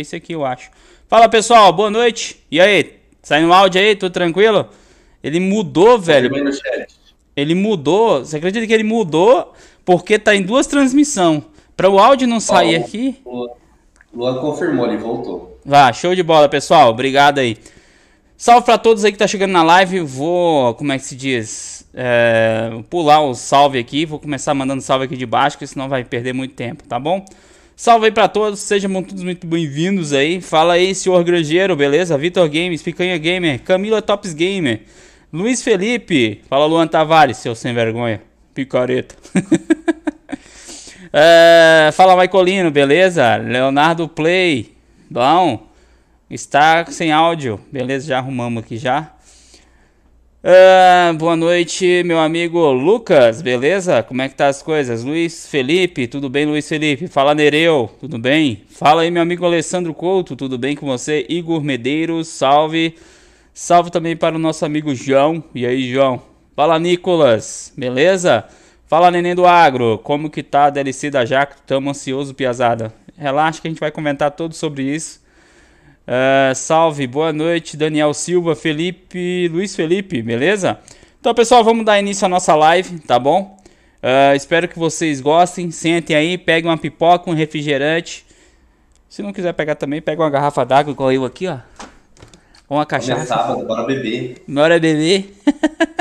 esse 0.00 0.16
aqui, 0.16 0.32
eu 0.32 0.44
acho. 0.44 0.70
Fala 1.08 1.28
pessoal, 1.28 1.72
boa 1.72 1.90
noite. 1.90 2.42
E 2.50 2.60
aí, 2.60 2.96
saindo 3.22 3.52
áudio 3.52 3.80
aí, 3.80 3.94
tudo 3.94 4.12
tranquilo? 4.12 4.68
Ele 5.22 5.40
mudou, 5.40 5.98
velho. 5.98 6.30
Ele 7.36 7.54
mudou. 7.54 8.24
Você 8.24 8.36
acredita 8.36 8.66
que 8.66 8.72
ele 8.72 8.84
mudou 8.84 9.52
porque 9.84 10.18
tá 10.18 10.34
em 10.34 10.42
duas 10.42 10.66
transmissões? 10.66 11.42
Para 11.76 11.88
o 11.88 11.98
áudio 11.98 12.28
não 12.28 12.40
sair 12.40 12.80
oh, 12.80 12.84
aqui. 12.84 13.20
O 13.24 13.48
Luan 14.14 14.38
confirmou, 14.38 14.86
ele 14.86 14.96
voltou. 14.96 15.58
Vá, 15.64 15.92
show 15.92 16.14
de 16.14 16.22
bola, 16.22 16.48
pessoal. 16.48 16.90
Obrigado 16.90 17.38
aí. 17.38 17.56
Salve 18.36 18.66
para 18.66 18.78
todos 18.78 19.04
aí 19.04 19.12
que 19.12 19.18
tá 19.18 19.26
chegando 19.26 19.52
na 19.52 19.62
live. 19.62 20.00
Vou, 20.00 20.74
como 20.74 20.92
é 20.92 20.98
que 20.98 21.04
se 21.04 21.16
diz? 21.16 21.88
É, 21.94 22.70
pular 22.90 23.20
o 23.22 23.34
salve 23.34 23.78
aqui. 23.78 24.04
Vou 24.04 24.20
começar 24.20 24.52
mandando 24.54 24.82
salve 24.82 25.06
aqui 25.06 25.16
de 25.16 25.26
baixo, 25.26 25.58
que 25.58 25.66
senão 25.66 25.88
vai 25.88 26.04
perder 26.04 26.32
muito 26.32 26.54
tempo, 26.54 26.84
tá 26.84 26.98
bom? 26.98 27.24
Salve 27.76 28.06
aí 28.06 28.12
pra 28.12 28.28
todos, 28.28 28.60
sejam 28.60 29.02
todos 29.02 29.24
muito 29.24 29.48
bem-vindos 29.48 30.12
aí. 30.12 30.40
Fala 30.40 30.74
aí, 30.74 30.94
senhor 30.94 31.24
Grangeiro, 31.24 31.74
beleza? 31.74 32.16
Vitor 32.16 32.48
Games, 32.48 32.80
Picanha 32.80 33.18
Gamer, 33.18 33.60
Camila 33.62 34.00
Tops 34.00 34.32
Gamer, 34.32 34.82
Luiz 35.32 35.60
Felipe, 35.60 36.40
fala 36.48 36.66
Luan 36.66 36.86
Tavares, 36.86 37.38
seu 37.38 37.52
sem 37.56 37.74
vergonha, 37.74 38.22
picareta. 38.54 39.16
é, 41.12 41.90
fala 41.94 42.14
Maicolino, 42.14 42.70
beleza? 42.70 43.34
Leonardo 43.38 44.08
Play, 44.08 44.72
bom? 45.10 45.66
Está 46.30 46.86
sem 46.86 47.10
áudio, 47.10 47.60
beleza? 47.72 48.06
Já 48.06 48.18
arrumamos 48.18 48.62
aqui 48.62 48.76
já. 48.76 49.13
Uh, 50.46 51.16
boa 51.16 51.34
noite, 51.34 52.02
meu 52.04 52.18
amigo 52.18 52.70
Lucas, 52.70 53.40
beleza? 53.40 54.02
Como 54.02 54.20
é 54.20 54.28
que 54.28 54.34
tá 54.34 54.46
as 54.46 54.60
coisas? 54.60 55.02
Luiz 55.02 55.46
Felipe, 55.46 56.06
tudo 56.06 56.28
bem, 56.28 56.44
Luiz 56.44 56.68
Felipe? 56.68 57.08
Fala 57.08 57.34
Nereu, 57.34 57.90
tudo 57.98 58.18
bem? 58.18 58.62
Fala 58.68 59.00
aí, 59.00 59.10
meu 59.10 59.22
amigo 59.22 59.46
Alessandro 59.46 59.94
Couto, 59.94 60.36
tudo 60.36 60.58
bem 60.58 60.76
com 60.76 60.84
você? 60.84 61.24
Igor 61.30 61.62
Medeiros, 61.64 62.28
salve. 62.28 62.94
Salve 63.54 63.90
também 63.90 64.14
para 64.14 64.36
o 64.36 64.38
nosso 64.38 64.66
amigo 64.66 64.94
João. 64.94 65.42
E 65.54 65.64
aí, 65.64 65.90
João? 65.90 66.20
Fala, 66.54 66.78
Nicolas, 66.78 67.72
beleza? 67.74 68.44
Fala, 68.84 69.10
Neném 69.10 69.34
do 69.34 69.46
Agro, 69.46 69.98
como 70.04 70.28
que 70.28 70.42
tá 70.42 70.66
a 70.66 70.70
DLC 70.70 71.08
da 71.08 71.24
Jaco? 71.24 71.56
Tamo 71.66 71.88
ansioso, 71.88 72.34
piazada. 72.34 72.92
Relaxa 73.16 73.62
que 73.62 73.68
a 73.68 73.70
gente 73.70 73.80
vai 73.80 73.90
comentar 73.90 74.30
tudo 74.30 74.54
sobre 74.54 74.82
isso. 74.82 75.23
Uh, 76.06 76.54
salve, 76.54 77.06
boa 77.06 77.32
noite, 77.32 77.78
Daniel 77.78 78.12
Silva, 78.12 78.54
Felipe, 78.54 79.48
Luiz 79.48 79.74
Felipe, 79.74 80.20
beleza? 80.20 80.78
Então, 81.18 81.32
pessoal, 81.32 81.64
vamos 81.64 81.82
dar 81.82 81.98
início 81.98 82.26
à 82.26 82.28
nossa 82.28 82.54
live, 82.54 82.98
tá 82.98 83.18
bom? 83.18 83.56
Uh, 84.02 84.36
espero 84.36 84.68
que 84.68 84.78
vocês 84.78 85.22
gostem. 85.22 85.70
Sentem 85.70 86.14
aí, 86.14 86.36
peguem 86.36 86.70
uma 86.70 86.76
pipoca, 86.76 87.30
um 87.30 87.34
refrigerante. 87.34 88.26
Se 89.08 89.22
não 89.22 89.32
quiser 89.32 89.54
pegar 89.54 89.76
também, 89.76 90.02
pega 90.02 90.22
uma 90.22 90.28
garrafa 90.28 90.62
d'água, 90.62 90.92
igual 90.92 91.10
eu 91.10 91.24
aqui, 91.24 91.48
ó. 91.48 91.56
Ou 92.68 92.76
uma 92.76 92.84
cachaça. 92.84 93.22
É 93.22 93.26
sábado, 93.26 93.64
bora 93.64 93.84
beber. 93.84 94.42
Bora 94.46 94.78
beber. 94.78 95.34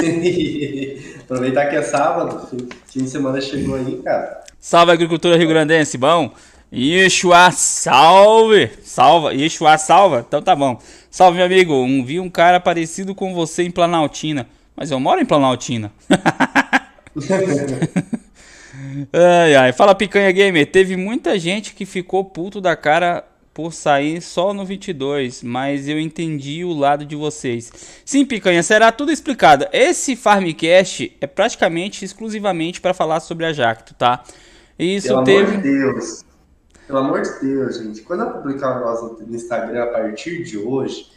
Aproveitar 1.23 1.67
que 1.67 1.77
é 1.77 1.81
sábado, 1.81 2.45
fim 2.87 3.03
de 3.03 3.09
semana 3.09 3.39
chegou 3.39 3.75
aí, 3.75 4.01
cara. 4.03 4.43
Salve, 4.59 4.91
agricultura 4.91 5.37
rio-grandense, 5.37 5.97
bom? 5.97 6.33
Yeshua 6.75 7.51
salve! 7.51 8.71
Salva, 8.83 9.31
Yeshua 9.31 9.77
salva? 9.77 10.25
Então 10.27 10.41
tá 10.41 10.55
bom. 10.55 10.81
Salve, 11.11 11.37
meu 11.37 11.45
amigo. 11.45 11.75
Um, 11.75 12.03
vi 12.03 12.19
um 12.19 12.29
cara 12.29 12.59
parecido 12.59 13.13
com 13.13 13.31
você 13.33 13.61
em 13.61 13.69
Planaltina. 13.69 14.47
Mas 14.75 14.89
eu 14.89 14.99
moro 14.99 15.21
em 15.21 15.25
Planaltina. 15.25 15.91
ai, 19.13 19.55
ai. 19.55 19.71
Fala, 19.71 19.93
Picanha 19.93 20.31
Gamer. 20.31 20.65
Teve 20.65 20.97
muita 20.97 21.37
gente 21.37 21.75
que 21.75 21.85
ficou 21.85 22.25
puto 22.25 22.59
da 22.59 22.75
cara 22.75 23.23
por 23.53 23.71
sair 23.71 24.19
só 24.19 24.51
no 24.51 24.65
22, 24.65 25.43
mas 25.43 25.87
eu 25.87 25.99
entendi 25.99 26.65
o 26.65 26.73
lado 26.73 27.05
de 27.05 27.15
vocês. 27.15 27.71
Sim, 28.03 28.25
Picanha, 28.25 28.63
será 28.63 28.91
tudo 28.91 29.11
explicado. 29.11 29.67
Esse 29.71 30.15
Farmcast 30.15 31.15
é 31.21 31.27
praticamente 31.27 32.03
exclusivamente 32.03 32.81
para 32.81 32.95
falar 32.95 33.19
sobre 33.19 33.45
a 33.45 33.53
Jacto, 33.53 33.93
tá? 33.93 34.23
Isso 34.79 35.09
Pelo 35.09 35.23
teve. 35.23 35.51
Amor 35.51 35.61
de 35.61 35.61
Deus. 35.61 36.32
Pelo 36.87 36.99
amor 36.99 37.21
de 37.21 37.39
Deus, 37.39 37.77
gente, 37.77 38.01
quando 38.01 38.23
eu 38.23 38.31
publicar 38.31 38.71
o 38.71 38.75
negócio 38.79 39.25
no 39.25 39.35
Instagram 39.35 39.83
a 39.83 39.87
partir 39.87 40.43
de 40.43 40.57
hoje, 40.57 41.11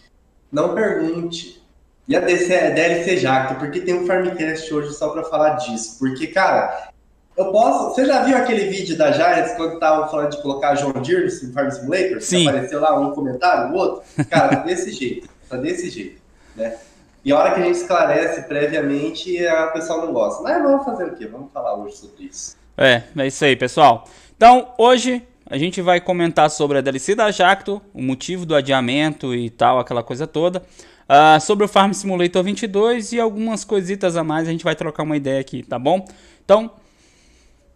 não 0.50 0.74
pergunte. 0.74 1.62
E 2.08 2.14
a 2.14 2.20
DC 2.20 2.52
é 2.52 2.70
DLC 2.70 3.16
Jacto, 3.16 3.56
porque 3.56 3.80
tem 3.80 3.94
um 3.94 4.06
Farmcast 4.06 4.72
hoje 4.72 4.94
só 4.94 5.08
para 5.08 5.24
falar 5.24 5.54
disso. 5.54 5.98
Porque, 5.98 6.28
cara, 6.28 6.90
eu 7.36 7.50
posso. 7.50 7.94
Você 7.94 8.06
já 8.06 8.22
viu 8.22 8.36
aquele 8.36 8.66
vídeo 8.66 8.96
da 8.96 9.10
Giants 9.10 9.54
quando 9.56 9.80
tava 9.80 10.08
falando 10.08 10.30
de 10.30 10.40
colocar 10.40 10.74
John 10.74 10.92
Deere 10.92 11.24
no 11.24 11.52
Farm 11.52 11.70
Simulator? 11.70 12.20
Sim. 12.20 12.48
Apareceu 12.48 12.80
lá 12.80 12.98
um 12.98 13.12
comentário, 13.12 13.74
o 13.74 13.76
outro? 13.76 14.02
Cara, 14.30 14.56
tá 14.56 14.62
desse 14.64 14.92
jeito. 14.92 15.28
Tá 15.48 15.56
desse 15.56 15.90
jeito, 15.90 16.20
né? 16.54 16.76
E 17.24 17.32
a 17.32 17.38
hora 17.38 17.54
que 17.54 17.60
a 17.60 17.64
gente 17.64 17.76
esclarece 17.76 18.42
previamente, 18.42 19.44
a 19.44 19.66
pessoa 19.68 20.06
não 20.06 20.12
gosta. 20.12 20.44
Mas 20.44 20.62
vamos 20.62 20.84
fazer 20.84 21.04
o 21.06 21.14
quê? 21.16 21.26
Vamos 21.26 21.50
falar 21.52 21.74
hoje 21.74 21.96
sobre 21.96 22.26
isso. 22.26 22.56
É, 22.76 23.02
é 23.16 23.26
isso 23.26 23.44
aí, 23.44 23.56
pessoal. 23.56 24.08
Então, 24.36 24.68
hoje 24.78 25.26
a 25.48 25.56
gente 25.56 25.80
vai 25.80 26.00
comentar 26.00 26.50
sobre 26.50 26.78
a 26.78 26.80
DLC 26.80 27.14
da 27.14 27.30
Jacto, 27.30 27.80
o 27.94 28.02
motivo 28.02 28.44
do 28.44 28.54
adiamento 28.54 29.34
e 29.34 29.48
tal, 29.48 29.78
aquela 29.78 30.02
coisa 30.02 30.26
toda. 30.26 30.62
Uh, 31.08 31.40
sobre 31.40 31.64
o 31.64 31.68
Farm 31.68 31.92
Simulator 31.92 32.42
22 32.42 33.12
e 33.12 33.20
algumas 33.20 33.64
coisitas 33.64 34.16
a 34.16 34.24
mais, 34.24 34.48
a 34.48 34.50
gente 34.50 34.64
vai 34.64 34.74
trocar 34.74 35.04
uma 35.04 35.16
ideia 35.16 35.40
aqui, 35.40 35.62
tá 35.62 35.78
bom? 35.78 36.04
Então, 36.44 36.70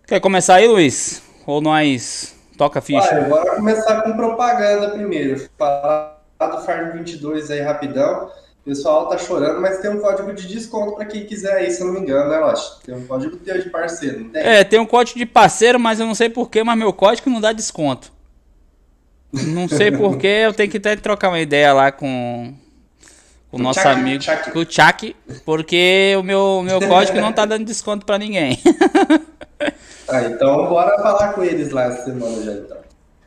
quer 0.05 0.19
começar 0.21 0.57
aí, 0.57 0.67
Luiz? 0.67 1.23
Ou 1.47 1.61
nós 1.61 2.37
toca 2.59 2.81
a 2.81 2.83
ficha? 2.83 3.09
Vai, 3.09 3.29
bora 3.29 3.55
começar 3.55 4.03
com 4.03 4.17
propaganda 4.17 4.91
primeiro. 4.91 5.49
Falar 5.57 6.19
do 6.41 6.61
Farm 6.63 6.91
22 6.91 7.53
aí 7.53 7.61
rapidão. 7.61 8.33
Pessoal 8.71 9.09
tá 9.09 9.19
chorando, 9.19 9.61
mas 9.61 9.81
tem 9.81 9.91
um 9.91 9.99
código 9.99 10.33
de 10.33 10.47
desconto 10.47 10.93
para 10.93 11.05
quem 11.05 11.27
quiser 11.27 11.55
aí, 11.55 11.73
se 11.73 11.81
eu 11.81 11.89
não 11.89 11.95
me 11.95 12.01
engano, 12.03 12.31
né, 12.31 12.39
Lote? 12.39 12.63
Tem 12.85 12.95
um 12.95 13.05
código 13.05 13.37
teu 13.39 13.61
de 13.61 13.69
parceiro, 13.69 14.21
não 14.21 14.31
tem? 14.31 14.41
É, 14.41 14.63
tem 14.63 14.79
um 14.79 14.87
código 14.87 15.19
de 15.19 15.27
parceiro, 15.27 15.81
mas 15.81 15.99
eu 15.99 16.07
não 16.07 16.15
sei 16.15 16.31
porquê, 16.31 16.63
mas 16.63 16.79
meu 16.79 16.93
código 16.93 17.29
não 17.29 17.41
dá 17.41 17.53
desconto. 17.53 18.13
Não 19.33 19.67
sei 19.67 19.91
porquê, 19.91 20.43
eu 20.45 20.55
tenho 20.55 20.71
que 20.71 20.77
até 20.77 20.95
trocar 20.95 21.31
uma 21.31 21.41
ideia 21.41 21.73
lá 21.73 21.91
com 21.91 22.55
o 23.51 23.59
nosso 23.59 23.81
Chuck, 23.81 23.91
amigo, 23.91 24.23
Chuck. 24.23 24.53
com 24.53 24.61
o 24.61 24.65
Chuck, 24.65 25.17
porque 25.45 26.15
o 26.17 26.23
meu, 26.23 26.63
meu 26.63 26.81
código 26.87 27.21
não 27.21 27.33
tá 27.33 27.45
dando 27.45 27.65
desconto 27.65 28.07
para 28.07 28.19
ninguém. 28.19 28.57
ah, 30.09 30.23
então 30.31 30.69
bora 30.69 30.97
falar 31.03 31.33
com 31.33 31.43
eles 31.43 31.71
lá 31.71 31.87
essa 31.87 32.05
semana 32.05 32.41
já 32.41 32.53
então. 32.53 32.80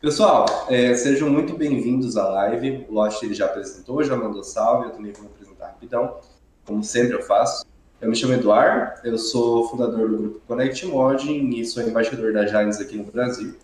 Pessoal, 0.04 0.44
é, 0.68 0.94
sejam 0.94 1.30
muito 1.30 1.56
bem-vindos 1.56 2.18
à 2.18 2.28
live. 2.28 2.84
O 2.90 2.92
Lost 2.92 3.22
ele 3.22 3.32
já 3.32 3.46
apresentou, 3.46 4.04
já 4.04 4.14
mandou 4.14 4.44
salve, 4.44 4.88
eu 4.88 4.90
também 4.90 5.12
vou 5.12 5.24
apresentar 5.24 5.68
rapidão, 5.68 6.18
como 6.66 6.84
sempre 6.84 7.14
eu 7.14 7.22
faço. 7.22 7.64
Eu 8.02 8.10
me 8.10 8.14
chamo 8.14 8.34
Eduardo, 8.34 9.00
eu 9.02 9.16
sou 9.16 9.66
fundador 9.66 10.10
do 10.10 10.18
grupo 10.18 10.40
Connect 10.46 10.84
Modding 10.84 11.58
e 11.58 11.64
sou 11.64 11.82
embaixador 11.82 12.34
da 12.34 12.46
Giants 12.46 12.78
aqui 12.82 12.98
no 12.98 13.04
Brasil. 13.04 13.54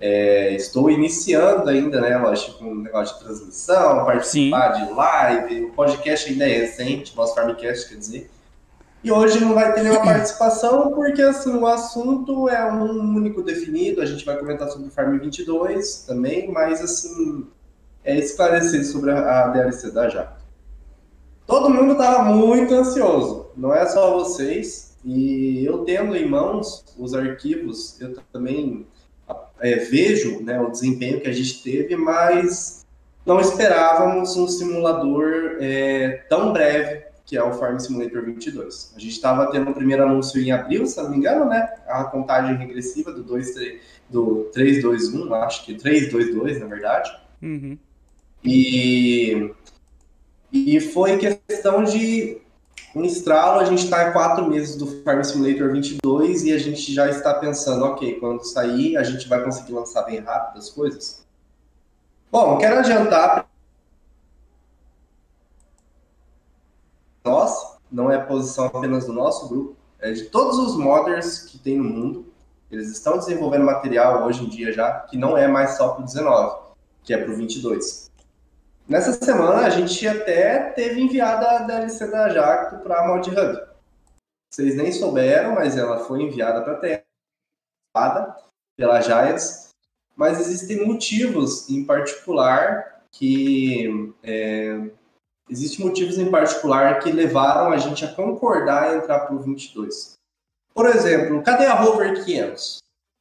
É, 0.00 0.52
estou 0.56 0.90
iniciando 0.90 1.70
ainda, 1.70 2.00
né, 2.00 2.18
Lost, 2.18 2.58
com 2.58 2.64
um 2.64 2.82
negócio 2.82 3.16
de 3.16 3.24
transmissão, 3.24 4.04
participar 4.04 4.74
Sim. 4.74 4.86
de 4.86 4.92
live, 4.94 5.64
o 5.66 5.72
podcast 5.74 6.28
ainda 6.28 6.44
é 6.44 6.58
recente, 6.58 7.16
nosso 7.16 7.36
Farmcast, 7.36 7.88
quer 7.88 7.98
dizer. 7.98 8.30
E 9.04 9.12
hoje 9.12 9.38
não 9.38 9.52
vai 9.52 9.74
ter 9.74 9.82
nenhuma 9.82 10.02
participação, 10.02 10.90
porque 10.92 11.20
assim, 11.20 11.54
o 11.54 11.66
assunto 11.66 12.48
é 12.48 12.72
um 12.72 13.14
único 13.14 13.42
definido. 13.42 14.00
A 14.00 14.06
gente 14.06 14.24
vai 14.24 14.34
comentar 14.38 14.70
sobre 14.70 14.88
o 14.88 14.90
Farm 14.90 15.18
22 15.18 16.04
também, 16.06 16.50
mas 16.50 16.80
assim, 16.80 17.46
é 18.02 18.18
esclarecer 18.18 18.82
sobre 18.86 19.10
a, 19.10 19.44
a 19.44 19.48
DLC 19.48 19.90
da 19.90 20.08
Jato. 20.08 20.42
Todo 21.46 21.68
mundo 21.68 21.92
estava 21.92 22.24
muito 22.24 22.72
ansioso, 22.72 23.50
não 23.54 23.74
é 23.74 23.84
só 23.84 24.14
vocês. 24.14 24.96
E 25.04 25.62
eu 25.66 25.84
tendo 25.84 26.16
em 26.16 26.26
mãos 26.26 26.82
os 26.98 27.12
arquivos, 27.12 28.00
eu 28.00 28.16
também 28.32 28.86
é, 29.60 29.76
vejo 29.76 30.42
né, 30.42 30.58
o 30.58 30.70
desempenho 30.70 31.20
que 31.20 31.28
a 31.28 31.32
gente 31.32 31.62
teve, 31.62 31.94
mas 31.94 32.86
não 33.26 33.38
esperávamos 33.38 34.34
um 34.34 34.48
simulador 34.48 35.58
é, 35.60 36.24
tão 36.26 36.54
breve 36.54 37.03
que 37.24 37.36
é 37.36 37.42
o 37.42 37.54
Farm 37.54 37.78
Simulator 37.78 38.24
22. 38.24 38.92
A 38.94 39.00
gente 39.00 39.12
estava 39.12 39.50
tendo 39.50 39.70
o 39.70 39.74
primeiro 39.74 40.02
anúncio 40.02 40.40
em 40.40 40.52
abril, 40.52 40.86
se 40.86 41.02
não 41.02 41.10
me 41.10 41.16
engano, 41.16 41.46
né? 41.46 41.68
A 41.86 42.04
contagem 42.04 42.56
regressiva 42.56 43.12
do 43.12 43.22
2, 43.22 43.50
3, 43.52 43.80
do 44.10 44.50
3, 44.52 44.82
2, 44.82 45.14
1, 45.14 45.34
acho 45.34 45.64
que 45.64 45.74
3, 45.74 46.10
2, 46.10 46.34
2, 46.34 46.60
na 46.60 46.66
verdade. 46.66 47.10
Uhum. 47.42 47.78
E, 48.44 49.50
e 50.52 50.80
foi 50.80 51.16
questão 51.16 51.82
de 51.82 52.42
um 52.94 53.02
estralo, 53.04 53.58
a 53.58 53.64
gente 53.64 53.84
está 53.84 54.12
quatro 54.12 54.48
meses 54.48 54.76
do 54.76 54.86
Farm 55.02 55.22
Simulator 55.22 55.72
22 55.72 56.44
e 56.44 56.52
a 56.52 56.58
gente 56.58 56.92
já 56.92 57.08
está 57.08 57.34
pensando, 57.34 57.84
ok, 57.86 58.20
quando 58.20 58.44
sair 58.44 58.96
a 58.96 59.02
gente 59.02 59.28
vai 59.28 59.42
conseguir 59.42 59.72
lançar 59.72 60.02
bem 60.02 60.20
rápido 60.20 60.58
as 60.58 60.70
coisas. 60.70 61.24
Bom, 62.30 62.58
quero 62.58 62.78
adiantar 62.78 63.48
nossa, 67.24 67.78
não 67.90 68.10
é 68.10 68.18
posição 68.18 68.66
apenas 68.66 69.06
do 69.06 69.12
nosso 69.12 69.48
grupo, 69.48 69.76
é 69.98 70.12
de 70.12 70.24
todos 70.24 70.58
os 70.58 70.76
modders 70.76 71.40
que 71.40 71.58
tem 71.58 71.78
no 71.78 71.84
mundo. 71.84 72.26
Eles 72.70 72.90
estão 72.90 73.16
desenvolvendo 73.16 73.64
material 73.64 74.24
hoje 74.24 74.44
em 74.44 74.48
dia 74.48 74.72
já, 74.72 75.00
que 75.00 75.16
não 75.16 75.36
é 75.36 75.48
mais 75.48 75.76
só 75.76 75.90
para 75.90 76.02
o 76.02 76.04
19. 76.04 76.74
que 77.02 77.14
é 77.14 77.18
para 77.18 77.32
o 77.32 77.36
22. 77.36 78.10
Nessa 78.86 79.12
semana, 79.12 79.66
a 79.66 79.70
gente 79.70 80.06
até 80.06 80.70
teve 80.72 81.00
enviada 81.00 81.50
a 81.50 81.58
DLC 81.60 82.06
da 82.10 82.28
Jacto 82.28 82.82
para 82.82 83.00
a 83.00 83.08
Mod 83.08 83.30
Hub. 83.30 83.66
Vocês 84.52 84.76
nem 84.76 84.92
souberam, 84.92 85.54
mas 85.54 85.76
ela 85.76 86.00
foi 86.00 86.22
enviada 86.22 86.62
para 86.62 86.74
a 86.74 86.76
Terra 86.76 88.36
pela 88.76 89.00
Giants. 89.00 89.70
Mas 90.14 90.38
existem 90.38 90.86
motivos 90.86 91.68
em 91.70 91.84
particular 91.84 93.02
que. 93.10 94.12
É, 94.22 94.90
existem 95.48 95.86
motivos 95.86 96.18
em 96.18 96.30
particular 96.30 97.00
que 97.00 97.12
levaram 97.12 97.72
a 97.72 97.76
gente 97.76 98.04
a 98.04 98.12
concordar 98.12 98.94
em 98.94 98.98
entrar 98.98 99.20
para 99.20 99.34
o 99.34 99.40
22. 99.40 100.14
Por 100.72 100.86
exemplo, 100.86 101.42
cadê 101.42 101.66
a 101.66 101.74
Rover 101.74 102.24
500? 102.24 102.78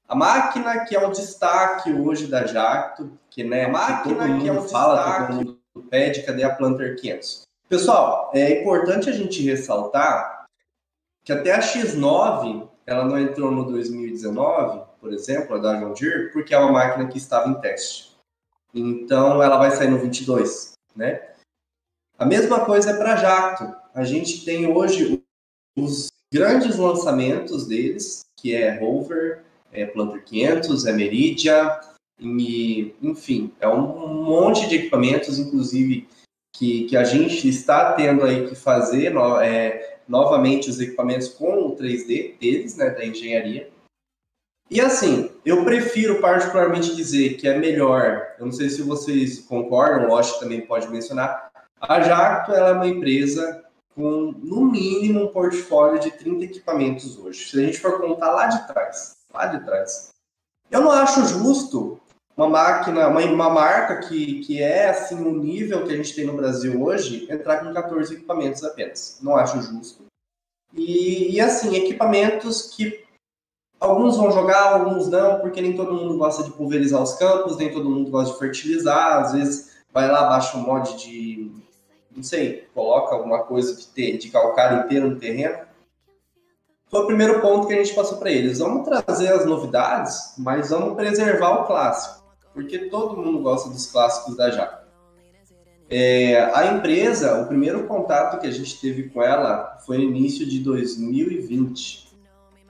A 0.08 0.16
máquina 0.16 0.86
que 0.86 0.96
é 0.96 1.06
o 1.06 1.12
destaque 1.12 1.92
hoje 1.92 2.28
da 2.28 2.46
Jacto, 2.46 3.12
que 3.30 3.44
né, 3.44 3.66
a 3.66 3.70
máquina 3.70 4.40
que 4.40 4.48
é 4.48 4.52
o 4.52 4.64
fala, 4.64 4.96
destaque, 4.96 5.34
todo 5.34 5.60
mundo 5.76 5.90
pede, 5.90 6.24
cadê 6.24 6.44
a 6.44 6.54
Planter 6.54 7.00
500? 7.00 7.44
Pessoal, 7.70 8.32
é 8.34 8.62
importante 8.62 9.10
a 9.10 9.14
gente 9.14 9.42
ressaltar 9.44 10.46
que 11.24 11.32
até 11.32 11.52
a 11.52 11.60
X9 11.60 12.68
ela 12.86 13.06
não 13.06 13.18
entrou 13.18 13.50
no 13.50 13.66
2019, 13.66 14.82
por 15.00 15.14
exemplo, 15.14 15.56
a 15.56 15.60
da 15.60 15.76
John 15.76 15.94
Deere, 15.94 16.32
porque 16.32 16.54
é 16.54 16.58
uma 16.58 16.72
máquina 16.72 17.08
que 17.08 17.18
estava 17.18 17.50
em 17.50 17.56
teste. 17.56 18.16
Então 18.74 19.42
ela 19.42 19.58
vai 19.58 19.72
sair 19.72 19.90
no 19.90 19.98
22, 19.98 20.74
né? 20.96 21.33
A 22.18 22.26
mesma 22.26 22.66
coisa 22.66 22.92
é 22.92 22.98
para 22.98 23.16
Jacto. 23.16 23.76
A 23.94 24.04
gente 24.04 24.46
tem 24.46 24.68
hoje 24.68 25.22
os 25.78 26.08
grandes 26.34 26.78
lançamentos 26.78 27.68
deles, 27.68 28.26
que 28.40 28.56
é 28.56 28.78
Rover, 28.78 29.44
é 29.72 29.86
Planter 29.86 30.24
500, 30.24 30.86
é 30.86 30.94
Meridia, 30.94 31.80
e, 32.20 32.96
enfim, 33.02 33.52
é 33.60 33.68
um 33.68 34.24
monte 34.24 34.68
de 34.68 34.76
equipamentos, 34.76 35.40
inclusive, 35.40 36.08
que, 36.56 36.86
que 36.86 36.96
a 36.96 37.04
gente 37.04 37.48
está 37.50 37.94
tendo 37.94 38.24
aí 38.24 38.48
que 38.48 38.56
fazer 38.56 39.10
no, 39.10 39.40
é, 39.42 40.00
novamente 40.08 40.70
os 40.70 40.80
equipamentos 40.80 41.30
com 41.30 41.68
o 41.68 41.76
3D 41.76 42.38
deles, 42.40 42.76
né, 42.78 42.92
da 42.92 43.06
engenharia. 43.06 43.72
E 44.70 44.80
assim, 44.80 45.30
eu 45.46 45.64
prefiro 45.64 46.22
particularmente 46.22 46.96
dizer 46.96 47.36
que 47.38 47.48
é 47.48 47.58
melhor, 47.58 48.36
eu 48.40 48.46
não 48.46 48.52
sei 48.52 48.70
se 48.70 48.82
vocês 48.82 49.40
concordam, 49.42 50.06
o 50.06 50.10
Lost 50.10 50.40
também 50.40 50.62
pode 50.62 50.88
mencionar, 50.88 51.52
a 51.88 52.02
Jacto 52.02 52.54
é 52.54 52.72
uma 52.72 52.88
empresa 52.88 53.64
com, 53.96 54.34
no 54.42 54.66
mínimo, 54.66 55.26
um 55.26 55.28
portfólio 55.28 56.00
de 56.00 56.12
30 56.12 56.46
equipamentos 56.46 57.18
hoje. 57.18 57.50
Se 57.50 57.60
a 57.60 57.66
gente 57.66 57.80
for 57.80 58.00
contar 58.00 58.32
lá 58.32 58.48
de 58.48 58.68
trás, 58.68 59.18
lá 59.34 59.48
de 59.48 59.64
trás. 59.64 60.10
Eu 60.72 60.82
não 60.82 60.92
acho 60.92 61.26
justo 61.28 62.00
uma 62.36 62.50
máquina, 62.50 63.08
uma, 63.08 63.22
uma 63.22 63.50
marca 63.50 64.08
que, 64.08 64.40
que 64.44 64.62
é 64.62 64.90
assim 64.90 65.22
o 65.24 65.38
nível 65.38 65.86
que 65.86 65.94
a 65.94 65.98
gente 65.98 66.16
tem 66.16 66.26
no 66.26 66.36
Brasil 66.36 66.82
hoje, 66.82 67.28
entrar 67.30 67.58
com 67.58 67.74
14 67.74 68.16
equipamentos 68.16 68.64
apenas. 68.64 69.20
Não 69.22 69.36
acho 69.36 69.62
justo. 69.62 70.06
E, 70.74 71.36
e 71.36 71.42
assim, 71.42 71.76
equipamentos 71.76 72.74
que 72.76 73.04
alguns 73.80 74.18
vão 74.18 74.32
jogar, 74.32 74.74
alguns 74.74 75.08
não, 75.10 75.40
porque 75.42 75.62
nem 75.62 75.76
todo 75.76 75.94
mundo 75.94 76.18
gosta 76.18 76.44
de 76.44 76.52
pulverizar 76.52 77.04
os 77.04 77.14
campos, 77.14 77.58
nem 77.58 77.72
todo 77.72 77.90
mundo 77.90 78.10
gosta 78.10 78.34
de 78.34 78.40
fertilizar, 78.40 79.22
às 79.22 79.34
vezes 79.34 79.74
vai 79.94 80.10
lá, 80.10 80.28
baixa 80.28 80.58
um 80.58 80.62
mod 80.62 80.98
de, 80.98 81.52
não 82.16 82.24
sei, 82.24 82.68
coloca 82.74 83.16
alguma 83.16 83.44
coisa 83.44 83.76
de, 83.76 83.88
ter, 83.88 84.18
de 84.18 84.30
calcário 84.30 84.86
inteiro 84.86 85.10
no 85.10 85.20
terreno 85.20 85.74
foi 86.94 87.02
o 87.02 87.08
primeiro 87.08 87.42
ponto 87.42 87.66
que 87.66 87.74
a 87.74 87.78
gente 87.78 87.96
passou 87.96 88.20
para 88.20 88.30
eles. 88.30 88.60
Vamos 88.60 88.88
trazer 88.88 89.30
as 89.30 89.48
novidades, 89.48 90.36
mas 90.38 90.70
vamos 90.70 90.96
preservar 90.96 91.62
o 91.62 91.66
clássico, 91.66 92.24
porque 92.54 92.88
todo 92.88 93.18
mundo 93.18 93.42
gosta 93.42 93.68
dos 93.68 93.92
clássicos 93.92 94.38
da 94.38 94.52
Jaca. 94.52 94.84
É, 95.90 96.40
a 96.54 96.68
empresa, 96.68 97.42
o 97.42 97.48
primeiro 97.48 97.88
contato 97.88 98.40
que 98.40 98.46
a 98.46 98.52
gente 98.52 98.80
teve 98.80 99.10
com 99.10 99.24
ela 99.24 99.80
foi 99.88 99.98
no 99.98 100.04
início 100.04 100.48
de 100.48 100.60
2020. 100.60 102.16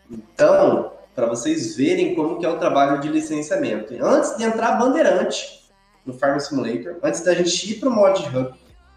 Então, 0.10 0.94
para 1.14 1.26
vocês 1.26 1.76
verem 1.76 2.16
como 2.16 2.40
que 2.40 2.46
é 2.46 2.50
o 2.50 2.58
trabalho 2.58 3.02
de 3.02 3.10
licenciamento. 3.10 3.94
Antes 4.02 4.38
de 4.38 4.46
entrar 4.46 4.80
Bandeirante 4.80 5.70
no 6.06 6.14
Farm 6.14 6.40
Simulator, 6.40 6.96
antes 7.04 7.20
da 7.20 7.34
gente 7.34 7.74
ir 7.74 7.76
para 7.82 7.90
o 7.90 7.92
Mod 7.92 8.26
Hub, 8.30 8.54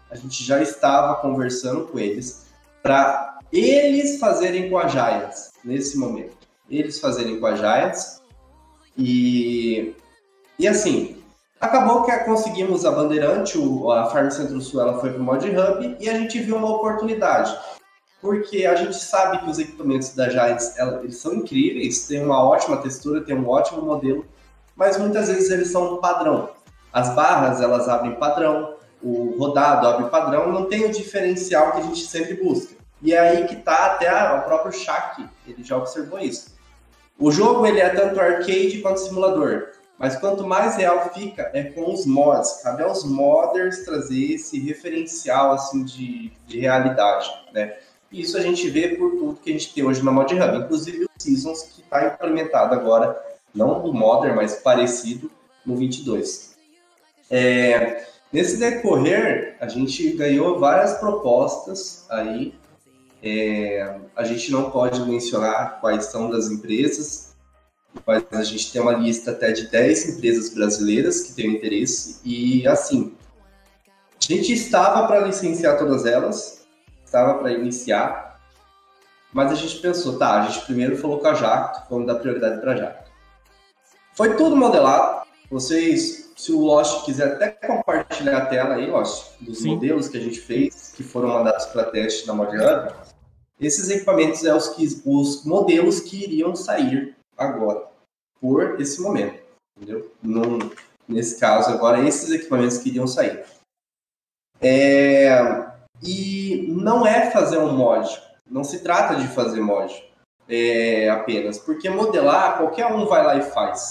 a 0.09 0.15
gente 0.15 0.43
já 0.43 0.61
estava 0.61 1.15
conversando 1.15 1.85
com 1.87 1.99
eles 1.99 2.45
para 2.81 3.39
eles 3.51 4.19
fazerem 4.19 4.69
com 4.69 4.77
a 4.77 4.87
Giants 4.87 5.51
nesse 5.63 5.97
momento. 5.97 6.35
Eles 6.69 6.99
fazerem 6.99 7.39
com 7.39 7.45
a 7.45 7.55
Giants. 7.55 8.21
E, 8.97 9.95
e 10.57 10.67
assim, 10.67 11.21
acabou 11.59 12.03
que 12.03 12.17
conseguimos 12.19 12.85
a 12.85 12.91
Bandeirante, 12.91 13.57
a 13.91 14.05
Farm 14.05 14.29
Centro-Sul 14.29 14.81
ela 14.81 14.99
foi 14.99 15.11
para 15.11 15.21
o 15.21 15.23
Mod 15.23 15.47
Hub 15.47 15.97
e 15.99 16.09
a 16.09 16.13
gente 16.13 16.39
viu 16.39 16.57
uma 16.57 16.75
oportunidade. 16.75 17.57
Porque 18.19 18.65
a 18.65 18.75
gente 18.75 18.95
sabe 18.95 19.39
que 19.39 19.49
os 19.49 19.59
equipamentos 19.59 20.15
da 20.15 20.29
Giants 20.29 20.75
ela, 20.77 21.01
eles 21.03 21.17
são 21.17 21.35
incríveis, 21.35 22.07
têm 22.07 22.23
uma 22.23 22.43
ótima 22.43 22.77
textura, 22.77 23.21
têm 23.21 23.35
um 23.35 23.47
ótimo 23.47 23.83
modelo, 23.83 24.25
mas 24.75 24.97
muitas 24.97 25.27
vezes 25.27 25.51
eles 25.51 25.71
são 25.71 25.97
padrão. 25.97 26.49
As 26.91 27.13
barras 27.13 27.61
elas 27.61 27.87
abrem 27.87 28.15
padrão, 28.15 28.76
o 29.01 29.37
rodado 29.37 29.87
abre 29.87 30.09
padrão, 30.09 30.51
não 30.51 30.65
tem 30.65 30.85
o 30.85 30.91
diferencial 30.91 31.71
que 31.71 31.77
a 31.79 31.83
gente 31.83 32.05
sempre 32.05 32.33
busca. 32.35 32.75
E 33.01 33.13
é 33.13 33.19
aí 33.19 33.47
que 33.47 33.57
tá 33.57 33.85
até 33.85 34.09
a, 34.09 34.35
o 34.35 34.41
próprio 34.43 34.71
Shaq, 34.71 35.27
ele 35.47 35.63
já 35.63 35.77
observou 35.77 36.19
isso. 36.19 36.55
O 37.19 37.31
jogo 37.31 37.65
ele 37.65 37.79
é 37.79 37.89
tanto 37.89 38.19
arcade 38.19 38.79
quanto 38.81 38.99
simulador, 38.99 39.69
mas 39.97 40.15
quanto 40.15 40.45
mais 40.45 40.75
real 40.75 41.11
fica 41.13 41.49
é 41.53 41.63
com 41.63 41.91
os 41.91 42.05
mods. 42.05 42.61
Cabe 42.63 42.83
aos 42.83 43.03
modders 43.03 43.83
trazer 43.83 44.33
esse 44.33 44.59
referencial 44.59 45.51
assim 45.51 45.83
de, 45.83 46.31
de 46.45 46.59
realidade, 46.59 47.29
né? 47.53 47.77
E 48.11 48.21
isso 48.21 48.37
a 48.37 48.41
gente 48.41 48.69
vê 48.69 48.89
por 48.89 49.11
tudo 49.11 49.39
que 49.41 49.49
a 49.49 49.53
gente 49.53 49.73
tem 49.73 49.83
hoje 49.83 50.03
na 50.03 50.11
Mod 50.11 50.33
Hub, 50.33 50.57
inclusive 50.57 51.05
o 51.05 51.09
Seasons 51.17 51.63
que 51.63 51.81
está 51.81 52.05
implementado 52.05 52.73
agora, 52.73 53.19
não 53.53 53.81
do 53.81 53.93
modder, 53.93 54.35
mas 54.35 54.55
parecido 54.55 55.29
no 55.65 55.75
22. 55.75 56.55
É, 57.29 58.05
nesse 58.31 58.57
decorrer, 58.57 59.57
a 59.59 59.67
gente 59.67 60.11
ganhou 60.13 60.59
várias 60.59 60.97
propostas 60.99 62.05
aí 62.09 62.53
é, 63.21 63.99
a 64.15 64.23
gente 64.23 64.51
não 64.51 64.69
pode 64.69 65.01
mencionar 65.01 65.79
quais 65.81 66.05
são 66.05 66.29
das 66.29 66.49
empresas, 66.49 67.35
mas 68.05 68.23
a 68.31 68.43
gente 68.43 68.71
tem 68.71 68.81
uma 68.81 68.93
lista 68.93 69.31
até 69.31 69.51
de 69.51 69.67
10 69.67 70.17
empresas 70.17 70.53
brasileiras 70.53 71.21
que 71.21 71.33
têm 71.33 71.55
interesse, 71.55 72.19
e 72.23 72.67
assim, 72.67 73.15
a 74.17 74.33
gente 74.33 74.53
estava 74.53 75.07
para 75.07 75.21
licenciar 75.21 75.77
todas 75.77 76.05
elas, 76.05 76.65
estava 77.03 77.39
para 77.39 77.51
iniciar, 77.51 78.39
mas 79.33 79.51
a 79.51 79.55
gente 79.55 79.77
pensou, 79.79 80.17
tá, 80.17 80.41
a 80.41 80.47
gente 80.47 80.65
primeiro 80.65 80.97
falou 80.97 81.19
com 81.19 81.27
a 81.27 81.33
Jacto, 81.33 81.89
vamos 81.89 82.07
dar 82.07 82.15
prioridade 82.15 82.61
para 82.61 82.73
a 82.73 82.75
Jacto. 82.75 83.11
Foi 84.13 84.35
tudo 84.35 84.55
modelado, 84.55 85.27
vocês, 85.49 86.26
se 86.37 86.51
o 86.51 86.59
Lost 86.59 87.03
quiser 87.03 87.33
até 87.33 87.49
compartilhar 87.49 88.37
a 88.37 88.45
tela 88.45 88.75
aí, 88.75 88.85
Lost, 88.89 89.33
dos 89.41 89.57
Sim. 89.57 89.73
modelos 89.73 90.07
que 90.07 90.17
a 90.17 90.21
gente 90.21 90.39
fez, 90.39 90.93
que 90.95 91.03
foram 91.03 91.29
mandados 91.29 91.65
para 91.65 91.85
teste 91.85 92.27
na 92.27 92.33
Modhub, 92.33 92.93
esses 93.59 93.89
equipamentos 93.89 94.45
é 94.45 94.53
os, 94.53 94.69
que, 94.69 95.01
os 95.03 95.43
modelos 95.43 95.99
que 95.99 96.23
iriam 96.23 96.55
sair 96.55 97.15
agora, 97.35 97.87
por 98.39 98.79
esse 98.79 99.01
momento, 99.01 99.41
entendeu? 99.75 100.11
Num, 100.21 100.59
nesse 101.07 101.39
caso 101.39 101.71
agora, 101.71 102.07
esses 102.07 102.29
equipamentos 102.29 102.77
que 102.77 102.89
iriam 102.89 103.07
sair. 103.07 103.43
É, 104.61 105.39
e 106.03 106.67
não 106.69 107.05
é 107.05 107.31
fazer 107.31 107.57
um 107.57 107.73
mod, 107.73 108.07
não 108.49 108.63
se 108.63 108.83
trata 108.83 109.15
de 109.15 109.27
fazer 109.27 109.59
mod 109.59 109.91
é, 110.47 111.09
apenas, 111.09 111.57
porque 111.57 111.89
modelar 111.89 112.57
qualquer 112.57 112.85
um 112.85 113.07
vai 113.07 113.25
lá 113.25 113.37
e 113.37 113.41
faz. 113.41 113.89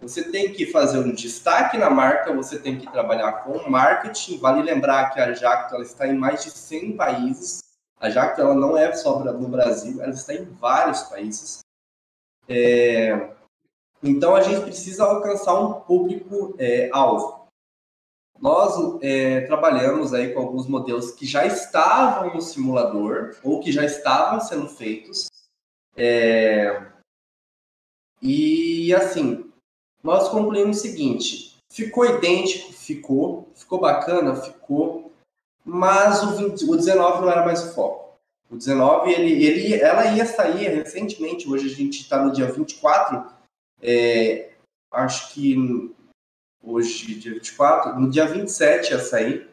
Você 0.00 0.30
tem 0.30 0.52
que 0.52 0.66
fazer 0.66 0.98
um 0.98 1.12
destaque 1.12 1.76
na 1.76 1.90
marca, 1.90 2.32
você 2.32 2.58
tem 2.58 2.78
que 2.78 2.90
trabalhar 2.90 3.44
com 3.44 3.68
marketing. 3.68 4.38
Vale 4.38 4.62
lembrar 4.62 5.10
que 5.10 5.20
a 5.20 5.34
Jacto 5.34 5.74
ela 5.74 5.84
está 5.84 6.06
em 6.06 6.16
mais 6.16 6.42
de 6.42 6.50
100 6.50 6.96
países. 6.96 7.60
A 7.98 8.08
Jacto 8.08 8.40
ela 8.40 8.54
não 8.54 8.76
é 8.76 8.92
só 8.94 9.18
no 9.18 9.48
Brasil, 9.48 10.00
ela 10.02 10.12
está 10.12 10.32
em 10.32 10.44
vários 10.44 11.02
países. 11.02 11.60
É... 12.48 13.30
Então 14.02 14.34
a 14.34 14.40
gente 14.40 14.62
precisa 14.62 15.04
alcançar 15.04 15.60
um 15.60 15.80
público 15.80 16.54
é, 16.58 16.88
alvo. 16.90 17.46
Nós 18.40 18.98
é, 19.02 19.42
trabalhamos 19.42 20.14
aí 20.14 20.32
com 20.32 20.40
alguns 20.40 20.66
modelos 20.66 21.10
que 21.10 21.26
já 21.26 21.44
estavam 21.44 22.32
no 22.32 22.40
simulador 22.40 23.36
ou 23.44 23.60
que 23.60 23.70
já 23.70 23.84
estavam 23.84 24.40
sendo 24.40 24.66
feitos. 24.66 25.26
É, 25.94 26.90
e 28.22 28.94
assim, 28.94 29.49
nós 30.02 30.28
concluímos 30.28 30.78
o 30.78 30.80
seguinte: 30.80 31.56
ficou 31.70 32.04
idêntico, 32.04 32.72
ficou, 32.72 33.48
ficou 33.54 33.80
bacana, 33.80 34.36
ficou, 34.36 35.12
mas 35.64 36.22
o, 36.22 36.36
20, 36.36 36.64
o 36.64 36.76
19 36.76 37.22
não 37.22 37.30
era 37.30 37.44
mais 37.44 37.64
o 37.64 37.74
foco. 37.74 38.18
O 38.50 38.56
19, 38.56 39.12
ele, 39.12 39.44
ele, 39.44 39.74
ela 39.74 40.06
ia 40.06 40.26
sair 40.26 40.68
recentemente, 40.68 41.48
hoje 41.48 41.66
a 41.66 41.74
gente 41.74 42.00
está 42.00 42.22
no 42.22 42.32
dia 42.32 42.50
24, 42.50 43.24
é, 43.80 44.50
acho 44.90 45.32
que 45.32 45.94
hoje, 46.62 47.14
dia 47.14 47.34
24, 47.34 47.98
no 47.98 48.10
dia 48.10 48.26
27 48.26 48.90
ia 48.90 48.98
sair, 48.98 49.48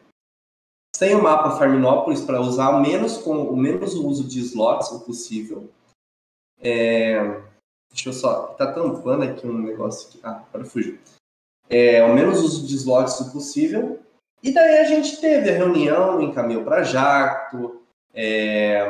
sem 0.96 1.14
o 1.14 1.22
mapa 1.22 1.56
Farminópolis 1.56 2.20
para 2.20 2.40
usar 2.40 2.80
menos, 2.80 3.18
com, 3.18 3.44
o 3.44 3.56
menos 3.56 3.94
uso 3.94 4.24
de 4.24 4.40
slots 4.40 4.90
o 4.90 5.00
possível. 5.04 5.70
É, 6.60 7.40
deixa 7.90 8.08
eu 8.08 8.12
só. 8.12 8.48
Tá 8.58 8.72
tampando 8.72 9.22
aqui 9.22 9.46
um 9.46 9.58
negócio 9.58 10.08
aqui. 10.08 10.20
Ah, 10.22 10.42
agora 10.48 10.64
fugiu. 10.64 10.98
É, 11.68 12.02
o 12.04 12.14
menos 12.14 12.40
uso 12.40 12.66
de 12.66 12.74
slots 12.76 13.20
o 13.20 13.32
possível. 13.32 14.00
E 14.42 14.52
daí 14.52 14.78
a 14.78 14.84
gente 14.84 15.20
teve 15.20 15.50
a 15.50 15.54
reunião, 15.54 16.20
encaminhou 16.20 16.62
para 16.62 16.84
Jacto, 16.84 17.82
é, 18.14 18.82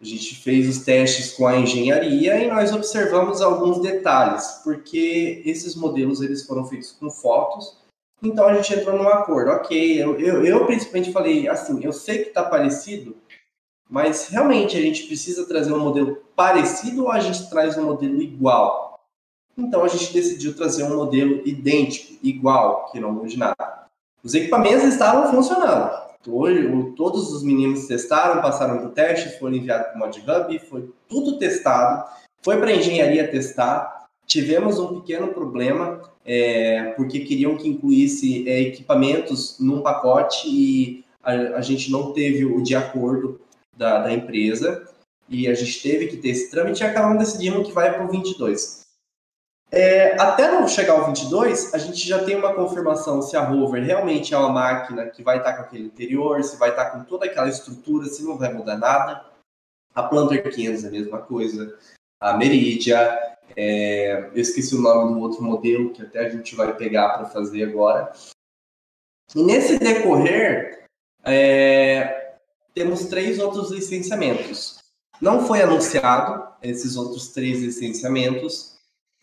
a 0.00 0.04
gente 0.04 0.36
fez 0.36 0.68
os 0.68 0.84
testes 0.84 1.32
com 1.32 1.46
a 1.46 1.56
engenharia 1.56 2.38
e 2.38 2.48
nós 2.48 2.72
observamos 2.72 3.40
alguns 3.40 3.80
detalhes, 3.80 4.60
porque 4.62 5.42
esses 5.46 5.74
modelos 5.74 6.20
eles 6.20 6.46
foram 6.46 6.66
feitos 6.66 6.92
com 6.92 7.10
fotos 7.10 7.78
então 8.22 8.46
a 8.46 8.54
gente 8.54 8.74
entrou 8.74 8.98
num 8.98 9.08
acordo. 9.08 9.52
Ok, 9.52 10.02
eu, 10.02 10.18
eu, 10.18 10.44
eu 10.44 10.66
principalmente 10.66 11.12
falei 11.12 11.48
assim: 11.48 11.82
eu 11.84 11.92
sei 11.92 12.24
que 12.24 12.28
está 12.28 12.42
parecido, 12.42 13.16
mas 13.88 14.28
realmente 14.28 14.76
a 14.76 14.80
gente 14.80 15.04
precisa 15.04 15.46
trazer 15.46 15.72
um 15.72 15.80
modelo 15.80 16.18
parecido 16.36 17.04
ou 17.04 17.12
a 17.12 17.20
gente 17.20 17.48
traz 17.48 17.76
um 17.76 17.84
modelo 17.84 18.20
igual? 18.20 19.00
Então 19.56 19.82
a 19.82 19.88
gente 19.88 20.12
decidiu 20.12 20.54
trazer 20.54 20.84
um 20.84 20.96
modelo 20.96 21.40
idêntico, 21.46 22.18
igual, 22.22 22.86
que 22.92 23.00
não 23.00 23.12
mude 23.12 23.38
nada. 23.38 23.86
Os 24.22 24.34
equipamentos 24.34 24.84
estavam 24.84 25.30
funcionando. 25.32 26.08
Todos 26.96 27.32
os 27.32 27.42
meninos 27.42 27.86
testaram, 27.86 28.42
passaram 28.42 28.78
por 28.78 28.90
teste, 28.90 29.38
foram 29.38 29.54
enviados 29.54 29.88
para 29.88 29.96
o 29.96 29.98
ModHub, 29.98 30.58
foi 30.68 30.90
tudo 31.08 31.38
testado, 31.38 32.04
foi 32.42 32.58
para 32.58 32.68
a 32.68 32.74
engenharia 32.74 33.26
testar. 33.26 34.06
Tivemos 34.26 34.78
um 34.78 35.00
pequeno 35.00 35.28
problema 35.28 36.02
é, 36.24 36.92
porque 36.96 37.20
queriam 37.20 37.56
que 37.56 37.68
incluísse 37.68 38.46
é, 38.46 38.60
equipamentos 38.60 39.56
num 39.58 39.80
pacote 39.80 40.46
e 40.46 41.04
a, 41.22 41.32
a, 41.32 41.60
gente 41.62 41.90
não 41.90 42.12
teve 42.12 42.44
o 42.44 42.62
de 42.62 42.76
acordo 42.76 43.40
da, 43.78 44.00
da, 44.00 44.12
empresa 44.12 44.86
e 45.28 45.46
a 45.46 45.54
gente 45.54 45.80
teve 45.80 46.08
que 46.08 46.16
ter 46.16 46.30
esse 46.30 46.50
trâmite 46.50 46.82
e 46.82 46.86
acabamos 46.86 47.18
decidindo 47.18 47.62
que 47.62 47.72
vai 47.72 47.92
para 47.94 48.04
o 48.04 48.10
22. 48.10 48.86
É, 49.70 50.20
até 50.20 50.50
não 50.50 50.66
chegar 50.66 50.94
ao 50.94 51.06
22, 51.06 51.74
a 51.74 51.78
gente 51.78 52.06
já 52.06 52.24
tem 52.24 52.36
uma 52.36 52.54
confirmação 52.54 53.20
se 53.20 53.36
a 53.36 53.44
rover 53.44 53.84
realmente 53.84 54.34
é 54.34 54.38
uma 54.38 54.50
máquina 54.50 55.06
que 55.06 55.22
vai 55.22 55.38
estar 55.38 55.54
com 55.54 55.62
aquele 55.62 55.84
interior, 55.84 56.42
se 56.42 56.56
vai 56.56 56.70
estar 56.70 56.90
com 56.90 57.04
toda 57.04 57.26
aquela 57.26 57.48
estrutura, 57.48 58.06
se 58.06 58.24
não 58.24 58.36
vai 58.36 58.52
mudar 58.52 58.78
nada. 58.78 59.24
A 59.94 60.02
Planter 60.02 60.42
500 60.42 60.84
é 60.84 60.88
a 60.88 60.90
mesma 60.90 61.18
coisa, 61.18 61.76
a 62.20 62.36
Meridia, 62.36 62.96
é, 63.56 64.30
eu 64.34 64.40
esqueci 64.40 64.74
o 64.74 64.80
nome 64.80 65.14
do 65.14 65.20
outro 65.20 65.42
modelo 65.42 65.92
que 65.92 66.02
até 66.02 66.20
a 66.20 66.28
gente 66.28 66.54
vai 66.54 66.74
pegar 66.76 67.10
para 67.10 67.26
fazer 67.26 67.64
agora. 67.64 68.12
E 69.34 69.42
nesse 69.42 69.78
decorrer, 69.78 70.84
é, 71.24 72.17
temos 72.78 73.06
três 73.06 73.38
outros 73.38 73.70
licenciamentos. 73.70 74.78
Não 75.20 75.46
foi 75.46 75.62
anunciado 75.62 76.46
esses 76.62 76.96
outros 76.96 77.28
três 77.28 77.60
licenciamentos, 77.60 78.76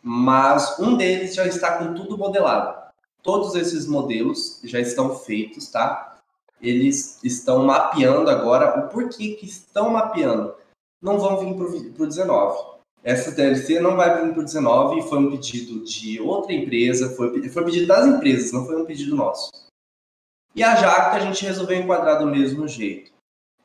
mas 0.04 0.78
um 0.80 0.98
deles 0.98 1.34
já 1.34 1.48
está 1.48 1.78
com 1.78 1.94
tudo 1.94 2.18
modelado. 2.18 2.76
Todos 3.24 3.56
esses 3.56 3.88
modelos 3.88 4.60
já 4.64 4.80
estão 4.80 5.16
feitos, 5.16 5.70
tá? 5.70 6.20
Eles 6.62 7.20
estão 7.24 7.66
mapeando 7.66 8.30
agora. 8.30 8.86
O 8.86 8.90
porquê 8.90 9.36
que 9.36 9.46
estão 9.46 9.90
mapeando? 9.90 10.54
Não 11.02 11.18
vão 11.18 11.38
vir 11.40 11.56
para 11.94 12.04
o 12.04 12.08
19 12.08 12.76
essa 13.06 13.32
DLC 13.32 13.80
não 13.80 13.96
vai 13.96 14.26
vir 14.26 14.34
por 14.34 14.44
19 14.44 15.04
foi 15.04 15.20
um 15.20 15.30
pedido 15.30 15.86
de 15.86 16.20
outra 16.20 16.52
empresa, 16.52 17.16
foi, 17.16 17.48
foi 17.50 17.64
pedido 17.64 17.86
das 17.86 18.08
empresas, 18.08 18.52
não 18.52 18.66
foi 18.66 18.82
um 18.82 18.86
pedido 18.86 19.16
nosso. 19.16 19.52
E 20.56 20.64
a 20.64 20.76
Jacta 20.76 21.18
a 21.18 21.20
gente 21.20 21.46
resolveu 21.46 21.78
enquadrar 21.78 22.18
do 22.18 22.26
mesmo 22.26 22.68
jeito. 22.68 23.12